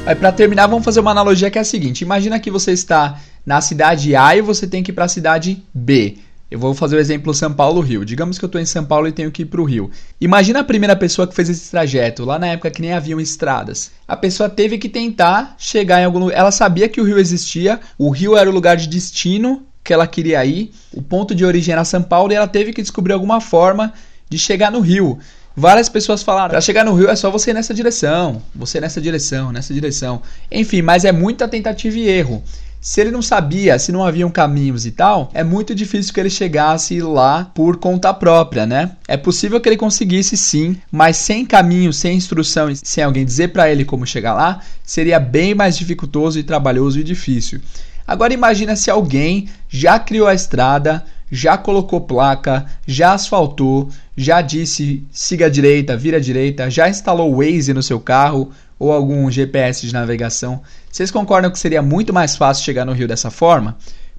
Aí 0.06 0.14
para 0.14 0.32
terminar, 0.32 0.66
vamos 0.66 0.85
fazer 0.85 1.01
uma 1.01 1.10
analogia 1.10 1.51
que 1.51 1.59
é 1.59 1.60
a 1.60 1.64
seguinte: 1.64 2.02
imagina 2.02 2.40
que 2.40 2.51
você 2.51 2.72
está 2.72 3.20
na 3.44 3.60
cidade 3.60 4.16
A 4.16 4.35
e 4.35 4.40
você 4.40 4.66
tem 4.66 4.82
que 4.82 4.90
ir 4.90 4.94
para 4.94 5.05
a 5.05 5.09
cidade 5.09 5.62
B. 5.74 6.18
Eu 6.51 6.59
vou 6.59 6.74
fazer 6.74 6.97
o 6.97 6.98
exemplo 6.98 7.32
São 7.32 7.52
Paulo-Rio. 7.52 8.05
Digamos 8.05 8.36
que 8.36 8.44
eu 8.44 8.48
estou 8.48 8.60
em 8.60 8.66
São 8.66 8.85
Paulo 8.85 9.06
e 9.06 9.12
tenho 9.12 9.31
que 9.31 9.43
ir 9.43 9.47
para 9.47 9.60
o 9.60 9.64
Rio. 9.64 9.89
Imagina 10.20 10.60
a 10.60 10.64
primeira 10.64 10.97
pessoa 10.97 11.28
que 11.28 11.35
fez 11.35 11.48
esse 11.48 11.70
trajeto, 11.70 12.24
lá 12.24 12.40
na 12.40 12.48
época 12.48 12.72
que 12.72 12.82
nem 12.82 12.93
haviam 12.93 13.20
estradas. 13.20 13.93
A 14.09 14.16
pessoa 14.16 14.48
teve 14.48 14.77
que 14.77 14.89
tentar 14.89 15.55
chegar 15.56 16.01
em 16.01 16.06
algum 16.06 16.18
lugar. 16.18 16.36
Ela 16.36 16.51
sabia 16.51 16.89
que 16.89 17.01
o 17.01 17.05
rio 17.05 17.18
existia, 17.18 17.78
o 17.97 18.10
rio 18.10 18.36
era 18.36 18.51
o 18.51 18.52
lugar 18.52 18.77
de 18.77 18.89
destino 18.89 19.64
que 19.85 19.93
ela 19.93 20.06
queria 20.06 20.44
ir, 20.44 20.72
o 20.93 21.01
ponto 21.01 21.35
de 21.35 21.44
origem 21.44 21.72
era 21.72 21.85
São 21.85 22.02
Paulo 22.02 22.32
e 22.32 22.36
ela 22.36 22.48
teve 22.48 22.72
que 22.72 22.82
descobrir 22.82 23.12
alguma 23.12 23.40
forma 23.40 23.93
de 24.28 24.39
chegar 24.39 24.72
no 24.72 24.81
rio. 24.81 25.18
Várias 25.56 25.89
pessoas 25.89 26.22
falaram, 26.22 26.51
para 26.51 26.60
chegar 26.60 26.85
no 26.85 26.94
Rio 26.94 27.10
é 27.10 27.16
só 27.16 27.31
você 27.31 27.51
ir 27.51 27.55
nessa 27.55 27.74
direção, 27.74 28.40
você 28.55 28.81
nessa 28.81 29.01
direção, 29.01 29.51
nessa 29.52 29.74
direção. 29.74 30.22
Enfim, 30.51 30.81
mas 30.81 31.05
é 31.05 31.12
muita 31.12 31.48
tentativa 31.48 31.98
e 31.98 32.09
erro. 32.09 32.43
Se 32.81 32.98
ele 32.98 33.10
não 33.10 33.20
sabia, 33.20 33.78
se 33.78 33.93
não 33.93 34.02
haviam 34.02 34.31
caminhos 34.31 34.86
e 34.86 34.90
tal, 34.90 35.31
é 35.35 35.44
muito 35.44 35.74
difícil 35.74 36.14
que 36.14 36.20
ele 36.20 36.31
chegasse 36.31 36.98
lá 37.02 37.51
por 37.55 37.77
conta 37.77 38.14
própria, 38.14 38.64
né? 38.64 38.93
É 39.06 39.18
possível 39.18 39.60
que 39.60 39.68
ele 39.68 39.77
conseguisse 39.77 40.35
sim, 40.35 40.78
mas 40.90 41.18
sem 41.18 41.44
caminho, 41.44 41.93
sem 41.93 42.16
instrução, 42.16 42.74
sem 42.74 43.05
alguém 43.05 43.22
dizer 43.22 43.48
para 43.48 43.70
ele 43.70 43.85
como 43.85 44.06
chegar 44.06 44.32
lá, 44.32 44.60
seria 44.82 45.20
bem 45.20 45.55
mais 45.55 45.77
dificultoso 45.77 46.39
e 46.39 46.43
trabalhoso 46.43 46.98
e 46.98 47.05
difícil. 47.05 47.60
Agora 48.06 48.32
imagina 48.32 48.74
se 48.74 48.90
alguém 48.90 49.48
já 49.68 49.98
criou 49.98 50.27
a 50.27 50.35
estrada, 50.35 51.05
já 51.31 51.57
colocou 51.57 52.01
placa, 52.01 52.66
já 52.86 53.15
asfaltou, 53.15 53.89
já 54.16 54.40
disse 54.40 55.05
siga 55.12 55.47
à 55.47 55.48
direita, 55.48 55.97
vira 55.97 56.16
à 56.16 56.20
direita, 56.20 56.70
já 56.70 56.89
instalou 56.89 57.36
Waze 57.36 57.73
no 57.73 57.82
seu 57.82 58.01
carro 58.01 58.51
ou 58.78 58.93
algum 58.93 59.31
GPS 59.31 59.86
de 59.86 59.93
navegação. 59.93 60.62
Vocês 60.90 61.11
concordam 61.11 61.51
que 61.51 61.59
seria 61.59 61.82
muito 61.82 62.12
mais 62.12 62.36
fácil 62.36 62.65
chegar 62.65 62.85
no 62.85 62.93
Rio 62.93 63.07
dessa 63.07 63.31
forma? 63.31 63.77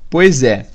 Pois 0.09 0.43
é. 0.43 0.67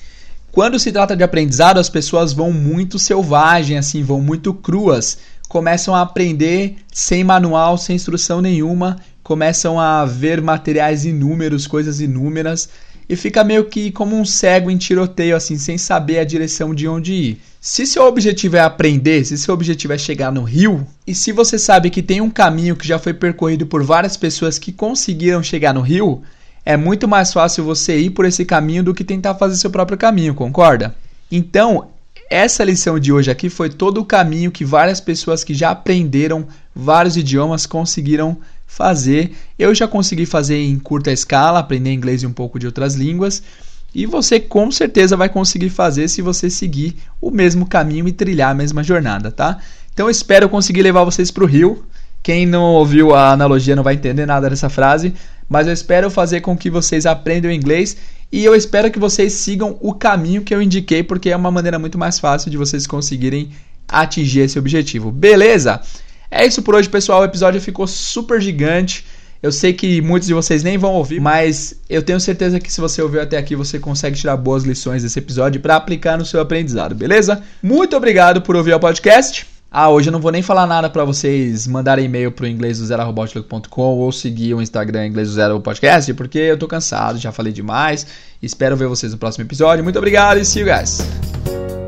Quando 0.51 0.79
se 0.79 0.91
trata 0.91 1.15
de 1.15 1.23
aprendizado, 1.23 1.79
as 1.79 1.91
pessoas 1.91 2.33
vão 2.33 2.51
muito 2.51 2.99
selvagem, 2.99 3.77
assim, 3.77 4.03
vão 4.03 4.21
muito 4.23 4.55
cruas, 4.55 5.19
começam 5.49 5.95
a 5.95 6.01
aprender 6.01 6.77
sem 6.93 7.23
manual, 7.23 7.77
sem 7.77 7.95
instrução 7.95 8.41
nenhuma, 8.41 8.97
começam 9.23 9.79
a 9.79 10.05
ver 10.05 10.41
materiais 10.41 11.05
inúmeros, 11.05 11.67
coisas 11.67 12.01
inúmeras, 12.01 12.69
e 13.09 13.15
fica 13.15 13.45
meio 13.45 13.65
que 13.67 13.91
como 13.91 14.17
um 14.17 14.25
cego 14.25 14.71
em 14.71 14.77
tiroteio, 14.77 15.37
assim, 15.37 15.57
sem 15.57 15.79
saber 15.79 16.19
a 16.19 16.25
direção 16.25 16.75
de 16.75 16.89
onde 16.89 17.13
ir. 17.13 17.41
Se 17.61 17.87
seu 17.87 18.05
objetivo 18.05 18.57
é 18.57 18.61
aprender, 18.61 19.25
se 19.25 19.39
seu 19.39 19.55
objetivo 19.55 19.93
é 19.93 19.99
chegar 19.99 20.33
no 20.33 20.43
rio, 20.43 20.87
e 21.07 21.15
se 21.15 21.33
você 21.33 21.59
sabe 21.59 21.91
que 21.91 22.03
tem 22.03 22.21
um 22.21 22.31
caminho 22.31 22.77
que 22.77 22.87
já 22.87 22.99
foi 22.99 23.15
percorrido 23.15 23.67
por 23.67 23.83
várias 23.83 24.17
pessoas 24.17 24.59
que 24.59 24.73
conseguiram 24.73 25.43
chegar 25.43 25.73
no 25.73 25.81
rio, 25.81 26.23
é 26.65 26.77
muito 26.77 27.07
mais 27.07 27.33
fácil 27.33 27.65
você 27.65 27.97
ir 27.99 28.11
por 28.11 28.25
esse 28.25 28.45
caminho 28.45 28.83
do 28.83 28.95
que 28.95 29.05
tentar 29.05 29.37
fazer 29.37 29.57
seu 29.57 29.71
próprio 29.71 29.97
caminho, 29.97 30.35
concorda? 30.35 30.95
Então, 31.31 31.89
essa 32.29 32.65
lição 32.65 32.99
de 32.99 33.13
hoje 33.13 33.31
aqui 33.31 33.49
foi 33.49 33.71
todo 33.71 34.01
o 34.01 34.05
caminho 34.05 34.51
que 34.51 34.65
várias 34.65 35.01
pessoas 35.01 35.45
que 35.45 35.55
já 35.55 35.71
aprenderam 35.71 36.47
vários 36.75 37.17
idiomas 37.17 37.67
conseguiram 37.67 38.37
fazer. 38.77 39.33
Eu 39.59 39.75
já 39.75 39.89
consegui 39.89 40.27
fazer 40.27 40.59
em 40.59 40.79
curta 40.79 41.11
escala, 41.11 41.61
aprender 41.61 41.93
inglês 41.93 42.23
e 42.23 42.27
um 42.27 42.33
pouco 42.33 42.59
de 42.59 42.67
outras 42.67 42.95
línguas. 42.95 43.43
E 43.95 44.05
você 44.05 44.39
com 44.39 44.71
certeza 44.71 45.17
vai 45.17 45.31
conseguir 45.31 45.71
fazer 45.71 46.09
se 46.09 46.21
você 46.21 46.51
seguir 46.51 46.97
o 47.19 47.31
mesmo 47.31 47.65
caminho 47.65 48.07
e 48.07 48.13
trilhar 48.13 48.51
a 48.51 48.55
mesma 48.55 48.85
jornada, 48.85 49.31
tá? 49.31 49.57
Então 49.95 50.11
espero 50.11 50.51
conseguir 50.51 50.83
levar 50.83 51.05
vocês 51.05 51.31
para 51.31 51.43
o 51.43 51.47
Rio. 51.47 51.87
Quem 52.23 52.45
não 52.45 52.65
ouviu 52.75 53.15
a 53.15 53.31
analogia 53.31 53.75
não 53.75 53.83
vai 53.83 53.95
entender 53.95 54.27
nada 54.27 54.51
dessa 54.51 54.69
frase, 54.69 55.15
mas 55.49 55.67
eu 55.67 55.73
espero 55.73 56.11
fazer 56.11 56.43
com 56.43 56.55
que 56.55 56.69
vocês 56.69 57.07
aprendam 57.07 57.51
inglês 57.51 57.97
e 58.31 58.45
eu 58.45 58.55
espero 58.55 58.91
que 58.91 58.99
vocês 58.99 59.33
sigam 59.33 59.79
o 59.81 59.95
caminho 59.95 60.43
que 60.43 60.55
eu 60.55 60.61
indiquei, 60.61 61.03
porque 61.03 61.31
é 61.31 61.37
uma 61.37 61.51
maneira 61.51 61.79
muito 61.79 61.97
mais 61.97 62.19
fácil 62.19 62.51
de 62.51 62.59
vocês 62.59 62.87
conseguirem 62.87 63.53
atingir 63.89 64.41
esse 64.41 64.59
objetivo. 64.59 65.11
Beleza? 65.11 65.81
É 66.31 66.45
isso 66.47 66.63
por 66.63 66.75
hoje, 66.75 66.89
pessoal. 66.89 67.21
O 67.21 67.25
episódio 67.25 67.61
ficou 67.61 67.87
super 67.87 68.41
gigante. 68.41 69.05
Eu 69.43 69.53
sei 69.53 69.73
que 69.73 70.01
muitos 70.01 70.27
de 70.27 70.35
vocês 70.35 70.63
nem 70.63 70.79
vão 70.79 70.95
ouvir, 70.95 71.21
mas 71.21 71.75
eu 71.89 72.03
tenho 72.03 72.19
certeza 72.19 72.59
que 72.59 72.73
se 72.73 72.81
você 72.81 73.03
ouviu 73.03 73.21
até 73.21 73.37
aqui, 73.37 73.55
você 73.55 73.79
consegue 73.79 74.17
tirar 74.17 74.37
boas 74.37 74.65
lições 74.65 75.03
desse 75.03 75.19
episódio 75.19 75.61
para 75.61 75.77
aplicar 75.77 76.17
no 76.17 76.25
seu 76.25 76.41
aprendizado, 76.41 76.95
beleza? 76.95 77.43
Muito 77.63 77.97
obrigado 77.97 78.41
por 78.41 78.57
ouvir 78.57 78.73
o 78.73 78.81
podcast. 78.81 79.47
Ah, 79.71 79.91
hoje 79.91 80.09
eu 80.09 80.13
não 80.13 80.21
vou 80.21 80.33
nem 80.33 80.43
falar 80.43 80.67
nada 80.67 80.89
para 80.89 81.05
vocês 81.05 81.67
mandarem 81.67 82.07
e-mail 82.07 82.33
pro 82.33 82.47
inglês 82.47 82.79
do 82.79 82.87
zero.com 82.87 83.83
ou 83.83 84.11
seguir 84.11 84.55
o 84.55 84.63
Instagram 84.63 85.07
inglês 85.07 85.29
do 85.29 85.35
zero 85.35 85.61
podcast, 85.61 86.15
porque 86.15 86.39
eu 86.39 86.57
tô 86.57 86.67
cansado, 86.67 87.19
já 87.19 87.31
falei 87.31 87.53
demais. 87.53 88.07
Espero 88.43 88.77
ver 88.77 88.89
vocês 88.89 89.13
no 89.13 89.19
próximo 89.19 89.45
episódio. 89.45 89.85
Muito 89.85 89.99
obrigado 89.99 90.39
e 90.39 90.45
see 90.45 90.63
you 90.63 90.67
guys! 90.67 91.86